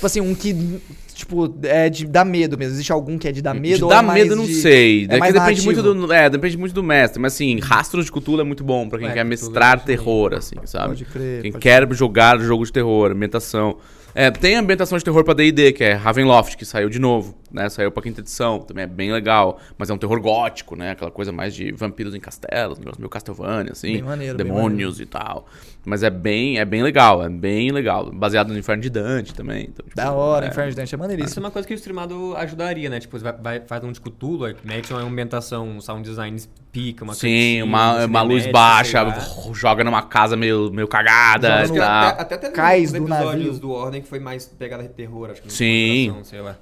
Tipo 0.05 0.21
assim, 0.21 0.21
um 0.21 0.35
que, 0.35 0.79
tipo, 1.13 1.55
é 1.63 1.89
de 1.89 2.05
dar 2.05 2.23
medo 2.23 2.57
mesmo. 2.57 2.73
Existe 2.75 2.91
algum 2.91 3.17
que 3.17 3.27
é 3.27 3.31
de 3.31 3.41
dar 3.41 3.53
medo? 3.55 3.77
de 3.77 3.83
ou 3.83 3.89
dar 3.89 4.03
é 4.03 4.05
mais 4.05 4.23
medo, 4.23 4.35
não 4.35 4.45
de- 4.45 4.53
sei. 4.55 5.07
é 5.09 5.17
mais 5.17 5.33
depende 5.33 5.61
muito 5.63 5.81
do. 5.81 6.13
É, 6.13 6.29
depende 6.29 6.57
muito 6.57 6.73
do 6.73 6.83
mestre. 6.83 7.19
Mas 7.19 7.33
assim, 7.33 7.59
rastros 7.59 8.05
de 8.05 8.11
Cthulhu 8.11 8.41
é 8.41 8.43
muito 8.43 8.63
bom 8.63 8.87
pra 8.87 8.99
quem 8.99 9.07
É, 9.07 9.13
quer 9.13 9.25
Cthulhu 9.25 9.29
mestrar 9.29 9.77
é 9.77 9.81
terror, 9.81 10.33
assim, 10.35 10.55
sabe? 10.65 10.87
Pode 10.89 11.05
crer. 11.05 11.41
Quem 11.41 11.51
pode 11.51 11.61
quer 11.63 11.93
jogar 11.93 12.37
jogo 12.39 12.63
de 12.65 12.71
terror, 12.71 13.11
ambientação. 13.11 13.77
É, 14.17 14.31
tem 14.31 14.55
ambientação 14.55 14.97
de 14.97 15.03
terror 15.03 15.25
pra 15.25 15.33
D&D, 15.33 15.73
que 15.73 15.83
é 15.83 15.91
Ravenloft, 15.91 16.55
que 16.55 16.63
saiu 16.63 16.87
de 16.87 16.99
novo, 16.99 17.35
né? 17.51 17.67
Saiu 17.67 17.91
pra 17.91 18.01
quinta 18.01 18.21
edição, 18.21 18.59
também 18.59 18.85
é 18.85 18.87
bem 18.87 19.11
legal. 19.11 19.59
Mas 19.77 19.89
é 19.89 19.93
um 19.93 19.97
terror 19.97 20.21
gótico, 20.21 20.73
né? 20.73 20.91
Aquela 20.91 21.11
coisa 21.11 21.33
mais 21.33 21.53
de 21.53 21.73
vampiros 21.73 22.15
em 22.15 22.19
castelos, 22.21 22.79
negócio 22.79 23.01
meio 23.01 23.09
Castlevania, 23.09 23.73
assim. 23.73 23.91
Bem 23.93 24.03
maneiro, 24.03 24.37
bem 24.37 24.45
demônios 24.47 25.01
e 25.01 25.05
tal. 25.05 25.45
Mas 25.85 26.01
é 26.01 26.09
bem, 26.09 26.57
é 26.57 26.65
bem 26.65 26.81
legal, 26.81 27.23
é 27.23 27.29
bem 27.29 27.71
legal. 27.71 28.11
Baseado 28.11 28.51
no 28.51 28.57
Inferno 28.57 28.81
de 28.81 28.89
Dante 28.89 29.33
também. 29.35 29.65
Então, 29.69 29.83
tipo, 29.85 29.95
Da 29.95 30.11
hora, 30.11 30.47
é, 30.47 30.49
Inferno 30.49 30.71
de 30.71 30.75
Dante 30.75 30.83
é 30.83 30.87
Isso 30.87 30.95
é 30.95 30.97
maneiríssimo. 30.97 31.45
uma 31.45 31.51
coisa 31.51 31.67
que 31.67 31.73
o 31.73 31.75
streamado 31.75 32.35
ajudaria, 32.37 32.89
né? 32.89 32.99
Tipo, 32.99 33.17
você 33.17 33.23
vai, 33.23 33.33
vai- 33.33 33.61
faz 33.67 33.83
um 33.83 33.91
de 33.91 34.01
Cthulhu, 34.01 34.45
aí 34.45 34.55
mete 34.63 34.91
uma 34.91 35.01
ambientação, 35.03 35.67
um 35.67 35.79
sound 35.79 36.01
design 36.07 36.41
pica, 36.71 37.03
uma 37.03 37.13
Sim, 37.13 37.19
cutscene, 37.29 37.63
uma, 37.63 38.05
uma 38.05 38.21
luz 38.23 38.47
baixa, 38.47 38.99
joga 39.53 39.83
numa 39.83 40.01
casa 40.01 40.35
meio, 40.35 40.71
meio 40.73 40.87
cagada 40.87 41.65
Joga 41.67 41.75
e 41.75 41.79
tal. 41.79 42.07
até, 42.09 42.21
até 42.21 42.37
teve 42.37 42.53
Cais 42.53 42.89
uns 42.89 42.91
do 42.91 42.97
episódios 43.05 43.45
navio. 43.45 43.59
do 43.59 43.71
Ordem 43.71 44.01
que 44.01 44.07
foi 44.07 44.19
mais 44.19 44.45
pegada 44.47 44.83
de 44.83 44.89
terror, 44.89 45.29
acho 45.29 45.41
que. 45.41 45.53
Sim. 45.53 46.15
Sei 46.23 46.41
lá. 46.41 46.55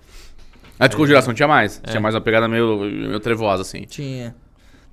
A 0.79 0.87
de 0.87 0.95
Conjuração 0.97 1.33
tinha 1.33 1.47
mais. 1.47 1.79
É. 1.83 1.91
Tinha 1.91 2.01
mais 2.01 2.13
uma 2.13 2.21
pegada 2.21 2.47
meio, 2.47 2.79
meio 2.79 3.19
trevosa, 3.19 3.61
assim. 3.61 3.83
Tinha. 3.83 4.35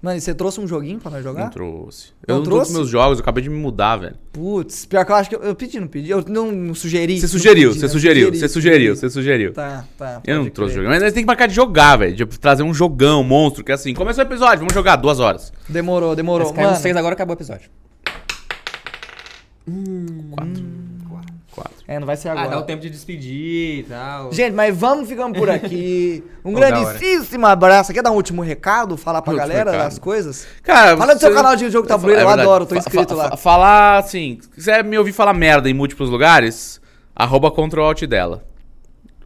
Mano, 0.02 0.16
e 0.16 0.20
você 0.20 0.34
trouxe 0.34 0.58
um 0.58 0.66
joguinho 0.66 0.98
pra 0.98 1.10
nós 1.10 1.22
jogar? 1.22 1.44
Não 1.44 1.50
trouxe. 1.50 2.08
Não 2.26 2.36
eu 2.36 2.38
não 2.38 2.42
trouxe? 2.44 2.60
trouxe 2.60 2.72
meus 2.72 2.88
jogos, 2.88 3.18
eu 3.18 3.22
acabei 3.22 3.42
de 3.44 3.50
me 3.50 3.56
mudar, 3.56 3.96
velho. 3.98 4.16
Putz, 4.32 4.86
pior 4.86 5.04
que 5.04 5.12
eu 5.12 5.16
acho 5.16 5.28
que 5.28 5.36
eu, 5.36 5.40
eu 5.42 5.54
pedi, 5.54 5.78
não 5.78 5.86
pedi. 5.86 6.08
Eu 6.10 6.24
não, 6.26 6.50
não 6.50 6.74
sugeri. 6.74 7.20
Você 7.20 7.28
sugeriu, 7.28 7.74
você 7.74 7.82
né? 7.82 7.88
sugeriu, 7.88 8.26
Sugeri, 8.28 8.38
você 8.40 8.48
sugeriu, 8.48 8.94
sugeri. 8.94 8.96
você 8.96 9.10
sugeriu. 9.10 9.52
Tá, 9.52 9.84
tá. 9.98 10.22
Eu 10.26 10.36
não 10.36 10.42
pode 10.44 10.54
trouxe 10.54 10.72
crer. 10.72 10.82
jogo. 10.84 10.94
Mas 10.94 11.02
nós 11.02 11.12
tem 11.12 11.22
que 11.22 11.26
marcar 11.26 11.46
de 11.48 11.54
jogar, 11.54 11.96
velho. 11.96 12.16
De 12.16 12.24
trazer 12.26 12.62
um 12.62 12.72
jogão, 12.72 13.20
um 13.20 13.24
monstro, 13.24 13.62
que 13.62 13.72
é 13.72 13.74
assim. 13.74 13.92
Começou 13.92 14.24
o 14.24 14.26
episódio, 14.26 14.60
vamos 14.60 14.72
jogar 14.72 14.96
duas 14.96 15.20
horas. 15.20 15.52
Demorou, 15.68 16.16
demorou. 16.16 16.46
Esse 16.46 16.54
caiu 16.54 16.66
no 16.68 16.72
Mano, 16.72 16.82
seis, 16.82 16.96
agora 16.96 17.12
acabou 17.12 17.34
o 17.34 17.38
episódio. 17.38 17.68
Quatro. 20.30 20.79
É, 21.86 21.98
não 21.98 22.06
vai 22.06 22.16
ser 22.16 22.28
Ah, 22.28 22.32
agora. 22.32 22.48
dá 22.48 22.58
o 22.58 22.62
tempo 22.62 22.80
de 22.82 22.88
despedir 22.90 23.80
e 23.80 23.82
tal. 23.88 24.32
Gente, 24.32 24.54
mas 24.54 24.76
vamos 24.76 25.08
ficando 25.08 25.38
por 25.38 25.50
aqui. 25.50 26.22
Um 26.44 26.52
grandíssimo 26.54 27.46
abraço. 27.46 27.92
Quer 27.92 28.02
dar 28.02 28.10
um 28.10 28.14
último 28.14 28.40
recado? 28.42 28.96
Falar 28.96 29.20
pra 29.20 29.32
Último 29.34 29.46
galera 29.48 29.70
recado. 29.72 29.84
das 29.88 29.98
coisas? 29.98 30.46
Cara, 30.62 30.96
Fala 30.96 31.14
do 31.14 31.20
seu 31.20 31.34
canal 31.34 31.54
de 31.54 31.68
jogo 31.68 31.86
tabuleiro, 31.86 32.20
É 32.20 32.24
eu 32.24 32.28
verdade. 32.28 32.48
adoro, 32.48 32.64
tô 32.66 32.74
inscrito 32.76 33.14
fa- 33.14 33.22
lá. 33.24 33.30
fa- 33.30 33.36
Falar 33.36 33.98
assim, 33.98 34.38
se 34.40 34.48
quiser 34.48 34.82
me 34.82 34.96
ouvir 34.96 35.12
falar 35.12 35.34
merda 35.34 35.68
em 35.68 35.74
múltiplos 35.74 36.08
lugares, 36.08 36.80
arroba 37.14 37.50
Ctrl 37.50 37.82
Alt 37.82 38.02
dela. 38.06 38.42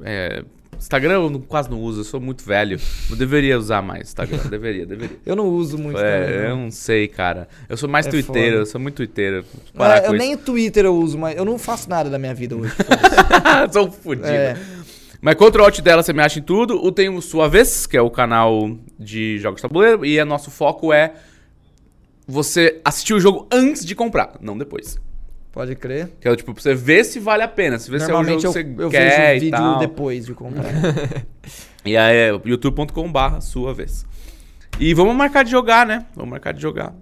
É, 0.03 0.43
Instagram 0.79 1.15
eu 1.15 1.31
não- 1.31 1.41
quase 1.41 1.71
não 1.71 1.81
uso, 1.81 2.01
eu 2.01 2.05
sou 2.05 2.21
muito 2.21 2.45
velho. 2.45 2.79
Eu 3.11 3.17
deveria 3.17 3.59
usar 3.59 3.83
mais 3.83 4.09
Instagram, 4.09 4.39
deveria, 4.51 4.85
deveria. 4.87 5.17
Eu 5.25 5.35
não 5.37 5.49
uso 5.49 5.79
muito 5.79 5.99
É, 5.99 6.47
eu 6.47 6.51
não. 6.57 6.65
não 6.65 6.71
sei, 6.71 7.09
cara. 7.09 7.49
Eu 7.69 7.77
sou 7.77 7.89
mais 7.89 8.07
É 8.07 8.11
twitteiro, 8.11 8.57
eu 8.59 8.67
sou 8.67 8.81
muito 8.81 8.95
twitteiro. 8.97 9.45
Parar 9.75 10.05
É, 10.05 10.09
eu 10.09 10.13
nem 10.13 10.35
o 10.35 10.39
Twitter 10.39 10.85
eu 10.85 10.95
uso, 10.97 11.17
mas 11.19 11.37
eu 11.37 11.45
não 11.45 11.59
faço 11.59 11.89
nada 11.89 12.09
da 12.11 12.19
minha 12.19 12.35
vida 12.35 12.57
hoje. 12.57 12.73
sou 13.73 13.91
fudido. 13.91 14.27
É. 14.29 14.57
Mas 15.21 15.37
Ctrl 15.37 15.63
Alt 15.65 15.81
dela 15.81 16.03
você 16.03 16.13
me 16.13 16.23
acha 16.23 16.39
em 16.39 16.43
tudo. 16.43 16.77
O 16.85 16.93
tem 16.93 17.09
o 17.09 17.23
Sua 17.23 17.49
Vez, 17.49 17.87
que 17.87 17.97
é 17.97 18.03
o 18.03 18.11
canal 18.11 18.77
de 18.99 19.39
jogos 19.39 19.57
de 19.59 19.63
tabuleiro. 19.63 20.05
E 20.05 20.21
o 20.21 20.25
nosso 20.27 20.51
foco 20.51 20.93
é 20.93 21.15
você 22.27 22.81
assistir 22.85 23.15
o 23.15 23.21
jogo 23.21 23.47
antes 23.51 23.85
de 23.85 23.95
comprar, 23.95 24.35
não 24.41 24.57
depois. 24.57 24.99
Pode 25.55 25.77
crer. 25.77 26.11
Que 26.21 26.27
é 26.29 26.35
tipo, 26.35 26.53
pra 26.53 26.61
você 26.61 26.75
ver 26.75 27.05
se 27.05 27.21
vale 27.21 27.45
a 27.45 27.49
pena, 27.49 27.79
se 27.79 27.89
vê 27.89 28.01
se 28.01 28.07
é 28.07 28.09
o 28.09 28.11
jogo 28.11 28.23
Normalmente 28.25 28.41
que 28.41 28.47
eu, 28.49 28.53
você 28.53 28.83
eu 28.83 28.91
quer 28.91 29.09
vejo 29.09 29.23
o 29.23 29.37
e 29.37 29.39
vídeo 29.39 29.51
tal. 29.57 29.79
depois 29.79 30.27
de 30.27 30.35
comprar. 30.35 30.65
E 31.87 31.99
aí 31.99 32.17
é 32.17 32.29
youtube.com 32.47 33.13
barra 33.13 33.43
sua 33.43 33.75
vez. 33.75 34.07
E 34.81 34.95
vamos 34.95 35.15
marcar 35.15 35.45
de 35.45 35.51
jogar, 35.51 35.87
né? 35.87 36.07
Vamos 36.17 36.31
marcar 36.31 36.53
de 36.53 36.61
jogar. 36.63 36.95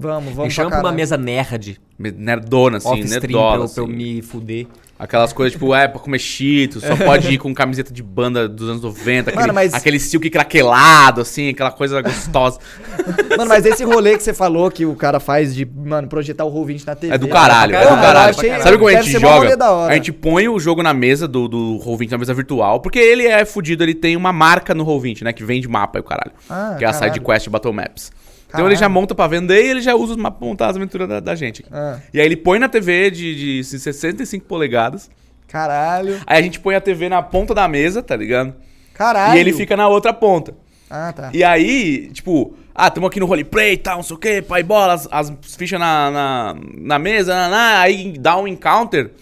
Vamos, 0.00 0.30
vamos 0.34 0.44
Me 0.44 0.50
chama 0.50 0.68
pra 0.70 0.78
pra 0.80 0.88
uma 0.88 0.90
caralho. 0.90 0.96
mesa 0.96 1.16
nerd, 1.16 1.80
Nerdona, 1.98 2.78
assim, 2.78 2.88
off-stream, 2.88 3.20
pra, 3.20 3.28
nerdola, 3.28 3.64
eu- 3.64 3.68
pra 3.68 3.82
eu 3.82 3.86
assim. 3.86 3.94
me 3.94 4.22
fuder. 4.22 4.66
Aquelas 4.98 5.32
coisas, 5.32 5.52
tipo, 5.54 5.74
é, 5.74 5.88
pra 5.88 5.98
comer 5.98 6.18
cheetos, 6.18 6.82
só 6.82 6.94
pode 6.96 7.32
ir 7.32 7.38
com 7.38 7.54
camiseta 7.54 7.90
de 7.92 8.02
banda 8.02 8.46
dos 8.46 8.68
anos 8.68 8.82
90, 8.82 9.30
aquele, 9.30 9.40
Mano, 9.42 9.54
mas- 9.54 9.72
aquele 9.72 9.98
silk 9.98 10.28
craquelado, 10.28 11.22
assim, 11.22 11.48
aquela 11.50 11.70
coisa 11.70 12.02
gostosa. 12.02 12.58
Mano, 13.36 13.48
mas 13.48 13.64
esse 13.64 13.82
rolê 13.82 14.16
que 14.16 14.22
você 14.22 14.34
falou 14.34 14.70
que 14.70 14.84
o 14.84 14.94
cara 14.94 15.18
faz 15.18 15.54
de, 15.54 15.64
mano, 15.64 16.06
projetar 16.06 16.44
o 16.44 16.52
Roll20 16.54 16.84
na 16.86 16.94
TV. 16.94 17.14
É 17.14 17.18
do 17.18 17.28
caralho, 17.28 17.74
é 17.74 17.80
do 17.80 17.84
eu 17.94 17.96
caralho. 17.96 18.30
achei- 18.36 18.60
Sabe 18.60 18.76
como 18.76 18.88
a 18.88 18.92
gente 18.94 19.10
ser 19.10 19.18
mó 19.20 19.28
rolê 19.32 19.44
joga? 19.46 19.56
da 19.56 19.70
hora. 19.72 19.92
A 19.92 19.96
gente 19.96 20.12
põe 20.12 20.48
o 20.48 20.58
jogo 20.60 20.82
na 20.82 20.92
mesa 20.92 21.26
do, 21.26 21.48
do 21.48 21.78
Roll20, 21.84 22.10
na 22.10 22.18
mesa 22.18 22.34
virtual, 22.34 22.80
porque 22.80 22.98
ele 22.98 23.26
é 23.26 23.44
fudido, 23.46 23.82
ele 23.82 23.94
tem 23.94 24.16
uma 24.16 24.32
marca 24.34 24.74
no 24.74 24.84
Roll20, 24.84 25.22
né, 25.22 25.32
que 25.32 25.42
vende 25.44 25.66
mapa 25.66 25.98
e 25.98 26.00
o 26.02 26.04
caralho. 26.04 26.32
Ah, 26.48 26.74
que 26.78 26.84
é 26.84 26.88
a 26.88 26.92
caralho. 26.92 27.12
side 27.14 27.24
quest 27.24 27.48
Battle 27.48 27.72
Maps. 27.72 28.12
Então 28.52 28.66
ele 28.66 28.76
já 28.76 28.88
monta 28.88 29.14
pra 29.14 29.26
vender 29.26 29.64
e 29.64 29.68
ele 29.70 29.80
já 29.80 29.94
usa 29.94 30.12
os 30.12 30.16
mapas 30.18 30.38
pra 30.38 30.48
montar 30.48 30.68
as 30.68 30.76
aventuras 30.76 31.08
da, 31.08 31.20
da 31.20 31.34
gente. 31.34 31.64
Ah, 31.70 31.98
E 32.12 32.20
aí 32.20 32.26
ele 32.26 32.36
põe 32.36 32.58
na 32.58 32.68
TV 32.68 33.10
de, 33.10 33.58
de 33.58 33.64
65 33.64 34.44
polegadas, 34.46 35.10
caralho. 35.48 36.20
aí 36.26 36.38
a 36.38 36.42
gente 36.42 36.60
põe 36.60 36.74
a 36.74 36.80
TV 36.80 37.08
na 37.08 37.22
ponta 37.22 37.54
da 37.54 37.66
mesa, 37.68 38.02
tá 38.02 38.16
ligado? 38.16 38.54
Caralho. 38.94 39.36
E 39.36 39.40
ele 39.40 39.52
fica 39.52 39.76
na 39.76 39.88
outra 39.88 40.12
ponta. 40.12 40.54
Ah, 40.90 41.12
tá. 41.12 41.30
E 41.32 41.44
aí, 41.44 42.10
tipo, 42.12 42.54
ah, 42.74 42.90
tamo 42.90 43.06
aqui 43.06 43.20
no 43.20 43.26
roleplay 43.26 43.74
e 43.74 43.76
tal, 43.76 43.96
não 43.96 44.02
sei 44.02 44.16
o 44.16 44.18
que, 44.18 44.42
pai 44.42 44.62
bola, 44.62 44.94
as, 44.94 45.08
as 45.10 45.32
fichas 45.56 45.78
na, 45.78 46.10
na, 46.10 46.56
na 46.76 46.98
mesa, 46.98 47.32
na, 47.34 47.48
na, 47.48 47.80
aí 47.80 48.12
dá 48.18 48.36
um 48.36 48.48
encounter, 48.48 49.12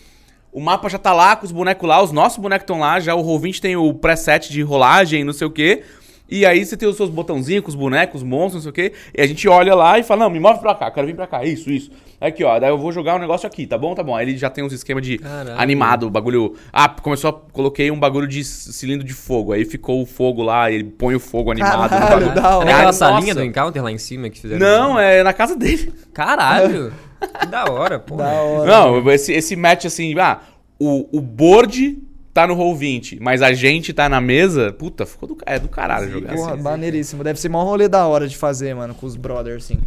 o 0.50 0.60
mapa 0.60 0.88
já 0.88 0.96
tá 0.96 1.12
lá 1.12 1.36
com 1.36 1.44
os 1.44 1.52
bonecos 1.52 1.86
lá, 1.86 2.02
os 2.02 2.10
nossos 2.10 2.38
bonecos 2.38 2.62
estão 2.62 2.78
lá, 2.80 2.98
já 2.98 3.14
o 3.14 3.22
Roll20 3.22 3.60
tem 3.60 3.76
o 3.76 3.92
preset 3.92 4.50
de 4.50 4.62
rolagem, 4.62 5.22
não 5.24 5.34
sei 5.34 5.46
o 5.46 5.50
que. 5.50 5.82
E 6.28 6.44
aí 6.44 6.64
você 6.64 6.76
tem 6.76 6.88
os 6.88 6.96
seus 6.96 7.08
botãozinhos 7.08 7.62
com 7.64 7.70
os 7.70 7.74
bonecos, 7.74 8.22
os 8.22 8.28
monstros, 8.28 8.64
não 8.64 8.72
sei 8.72 8.86
o 8.86 8.90
que. 8.90 8.96
E 9.16 9.22
a 9.22 9.26
gente 9.26 9.48
olha 9.48 9.74
lá 9.74 9.98
e 9.98 10.02
fala, 10.02 10.24
não, 10.24 10.30
me 10.30 10.38
move 10.38 10.60
pra 10.60 10.74
cá, 10.74 10.90
quero 10.90 11.06
vir 11.06 11.16
pra 11.16 11.26
cá, 11.26 11.44
isso, 11.44 11.70
isso. 11.70 11.90
Aqui, 12.20 12.42
ó, 12.42 12.58
daí 12.58 12.70
eu 12.70 12.76
vou 12.76 12.90
jogar 12.90 13.14
um 13.14 13.18
negócio 13.18 13.46
aqui, 13.46 13.66
tá 13.66 13.78
bom? 13.78 13.94
Tá 13.94 14.02
bom. 14.02 14.14
Aí 14.14 14.28
ele 14.28 14.36
já 14.36 14.50
tem 14.50 14.64
uns 14.64 14.72
esquemas 14.72 15.04
de 15.04 15.18
Caralho. 15.18 15.58
animado, 15.58 16.06
o 16.08 16.10
bagulho. 16.10 16.54
Ah, 16.72 16.88
começou 16.88 17.30
a. 17.30 17.52
Coloquei 17.52 17.90
um 17.92 17.98
bagulho 17.98 18.26
de 18.26 18.42
cilindro 18.42 19.06
de 19.06 19.14
fogo. 19.14 19.52
Aí 19.52 19.64
ficou 19.64 20.02
o 20.02 20.06
fogo 20.06 20.42
lá, 20.42 20.70
ele 20.70 20.82
põe 20.84 21.14
o 21.14 21.20
fogo 21.20 21.52
animado 21.52 21.82
no 21.82 21.88
Caralho, 21.88 22.26
bagulho. 22.26 22.34
da 22.34 22.56
hora. 22.56 22.64
É 22.64 22.72
naquela 22.72 22.86
Nossa. 22.88 22.98
salinha 22.98 23.34
do 23.34 23.44
Encounter 23.44 23.82
lá 23.82 23.92
em 23.92 23.98
cima 23.98 24.28
que 24.28 24.40
fizeram? 24.40 24.58
Não, 24.66 24.98
é 24.98 25.22
na 25.22 25.32
casa 25.32 25.54
dele. 25.54 25.92
Caralho! 26.12 26.92
que 27.40 27.46
da 27.46 27.64
hora, 27.70 28.00
pô. 28.00 28.16
Da 28.16 28.28
hora. 28.28 28.70
Não, 28.70 29.10
esse, 29.12 29.32
esse 29.32 29.54
match 29.54 29.84
assim, 29.84 30.18
ah, 30.18 30.40
o, 30.78 31.08
o 31.16 31.20
board 31.20 32.02
tá 32.38 32.46
no 32.46 32.54
roll 32.54 32.76
20, 32.76 33.18
mas 33.20 33.42
a 33.42 33.52
gente 33.52 33.92
tá 33.92 34.08
na 34.08 34.20
mesa, 34.20 34.72
puta, 34.72 35.04
ficou 35.04 35.28
do, 35.28 35.36
é 35.44 35.58
do 35.58 35.68
caralho 35.68 36.08
jogar 36.08 36.34
Porra, 36.34 36.54
assim. 36.54 36.62
maneiríssimo. 36.62 37.24
Deve 37.24 37.40
ser 37.40 37.48
mó 37.48 37.64
rolê 37.64 37.88
da 37.88 38.06
hora 38.06 38.28
de 38.28 38.36
fazer, 38.36 38.74
mano, 38.74 38.94
com 38.94 39.06
os 39.06 39.16
brothers, 39.16 39.64
assim. 39.64 39.80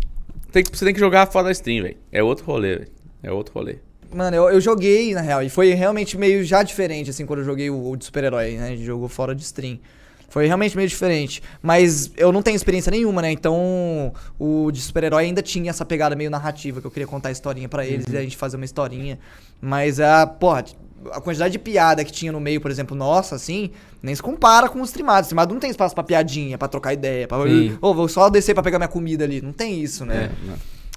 Tem 0.52 0.62
que, 0.62 0.78
você 0.78 0.84
tem 0.84 0.94
que 0.94 1.00
jogar 1.00 1.26
fora 1.28 1.46
da 1.46 1.52
stream, 1.52 1.84
velho. 1.84 1.96
É 2.12 2.22
outro 2.22 2.46
rolê, 2.46 2.80
velho. 2.80 2.92
É 3.24 3.32
outro 3.32 3.54
rolê. 3.54 3.78
Mano, 4.14 4.36
eu, 4.36 4.50
eu 4.50 4.60
joguei, 4.60 5.14
na 5.14 5.22
real, 5.22 5.42
e 5.42 5.50
foi 5.50 5.74
realmente 5.74 6.18
meio 6.18 6.44
já 6.44 6.62
diferente, 6.62 7.10
assim, 7.10 7.26
quando 7.26 7.40
eu 7.40 7.46
joguei 7.46 7.70
o, 7.70 7.92
o 7.92 7.96
de 7.96 8.04
super-herói, 8.04 8.58
né? 8.58 8.66
A 8.66 8.70
gente 8.72 8.84
jogou 8.84 9.08
fora 9.08 9.34
de 9.34 9.44
stream. 9.44 9.80
Foi 10.28 10.46
realmente 10.46 10.76
meio 10.76 10.90
diferente. 10.90 11.42
Mas 11.62 12.12
eu 12.18 12.34
não 12.34 12.42
tenho 12.42 12.56
experiência 12.56 12.90
nenhuma, 12.92 13.22
né? 13.22 13.32
Então, 13.32 14.12
o 14.38 14.72
de 14.72 14.82
super-herói 14.82 15.24
ainda 15.24 15.42
tinha 15.42 15.70
essa 15.70 15.86
pegada 15.86 16.18
meio 16.18 16.30
narrativa, 16.30 16.82
que 16.82 16.88
eu 16.88 16.92
queria 16.92 17.08
contar 17.08 17.30
a 17.30 17.32
historinha 17.32 17.70
pra 17.70 17.86
eles 17.86 18.06
e 18.12 18.18
a 18.18 18.22
gente 18.22 18.36
fazer 18.36 18.58
uma 18.58 18.66
historinha. 18.66 19.18
Mas 19.62 20.02
a, 20.02 20.28
porra, 20.28 20.66
a 21.12 21.22
quantidade 21.22 21.52
de 21.52 21.60
piada 21.60 22.04
que 22.04 22.12
tinha 22.12 22.32
no 22.32 22.40
meio, 22.40 22.60
por 22.62 22.70
exemplo, 22.70 22.96
nossa, 22.96 23.36
assim, 23.36 23.72
nem 24.02 24.14
se 24.14 24.22
compara 24.22 24.70
com 24.70 24.82
os 24.82 24.90
streamados. 24.90 25.22
O 25.22 25.28
streamado 25.28 25.54
não 25.54 25.60
tem 25.60 25.70
espaço 25.72 25.96
pra 25.96 26.04
piadinha, 26.04 26.58
pra 26.58 26.68
trocar 26.68 26.94
ideia, 26.94 27.28
pra. 27.28 27.42
Sim. 27.44 27.78
Ô, 27.82 27.94
vou 27.94 28.08
só 28.08 28.30
descer 28.30 28.54
pra 28.54 28.62
pegar 28.64 28.78
minha 28.78 28.88
comida 28.88 29.24
ali. 29.24 29.42
Não 29.42 29.54
tem 29.54 29.82
isso, 29.82 30.06
né? 30.06 30.32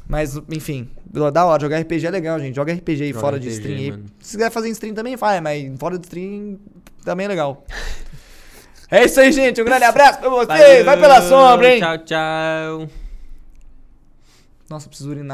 Mas, 0.06 0.39
enfim, 0.51 0.89
da 1.32 1.47
hora, 1.47 1.60
jogar 1.62 1.78
RPG 1.81 2.06
é 2.06 2.10
legal, 2.10 2.39
gente. 2.39 2.55
Joga 2.55 2.72
RPG 2.74 3.02
aí 3.05 3.09
Joga 3.09 3.20
fora 3.20 3.40
de 3.40 3.48
RPG, 3.48 3.59
stream. 3.60 3.78
aí. 3.78 3.90
mano. 3.93 4.05
Se 4.20 4.36
quiser 4.36 4.51
fazer 4.51 4.68
em 4.68 4.72
stream 4.72 4.94
também, 4.94 5.16
faz, 5.16 5.40
mas 5.40 5.72
fora 5.78 5.98
de 5.98 6.05
stream 6.05 6.59
também 7.05 7.24
é 7.24 7.28
legal. 7.28 7.64
é 8.90 9.05
isso 9.05 9.18
aí, 9.18 9.32
gente. 9.32 9.62
Um 9.62 9.64
grande 9.64 9.85
abraço 9.85 10.18
pra 10.20 10.28
vocês. 10.28 10.85
Vai 10.85 10.98
pela 11.01 11.22
sombra, 11.22 11.74
hein? 11.74 11.81
Tchau, 11.81 11.98
tchau. 11.98 12.89
Nossa, 14.68 14.89
preciso 14.89 15.10
urinar. 15.10 15.32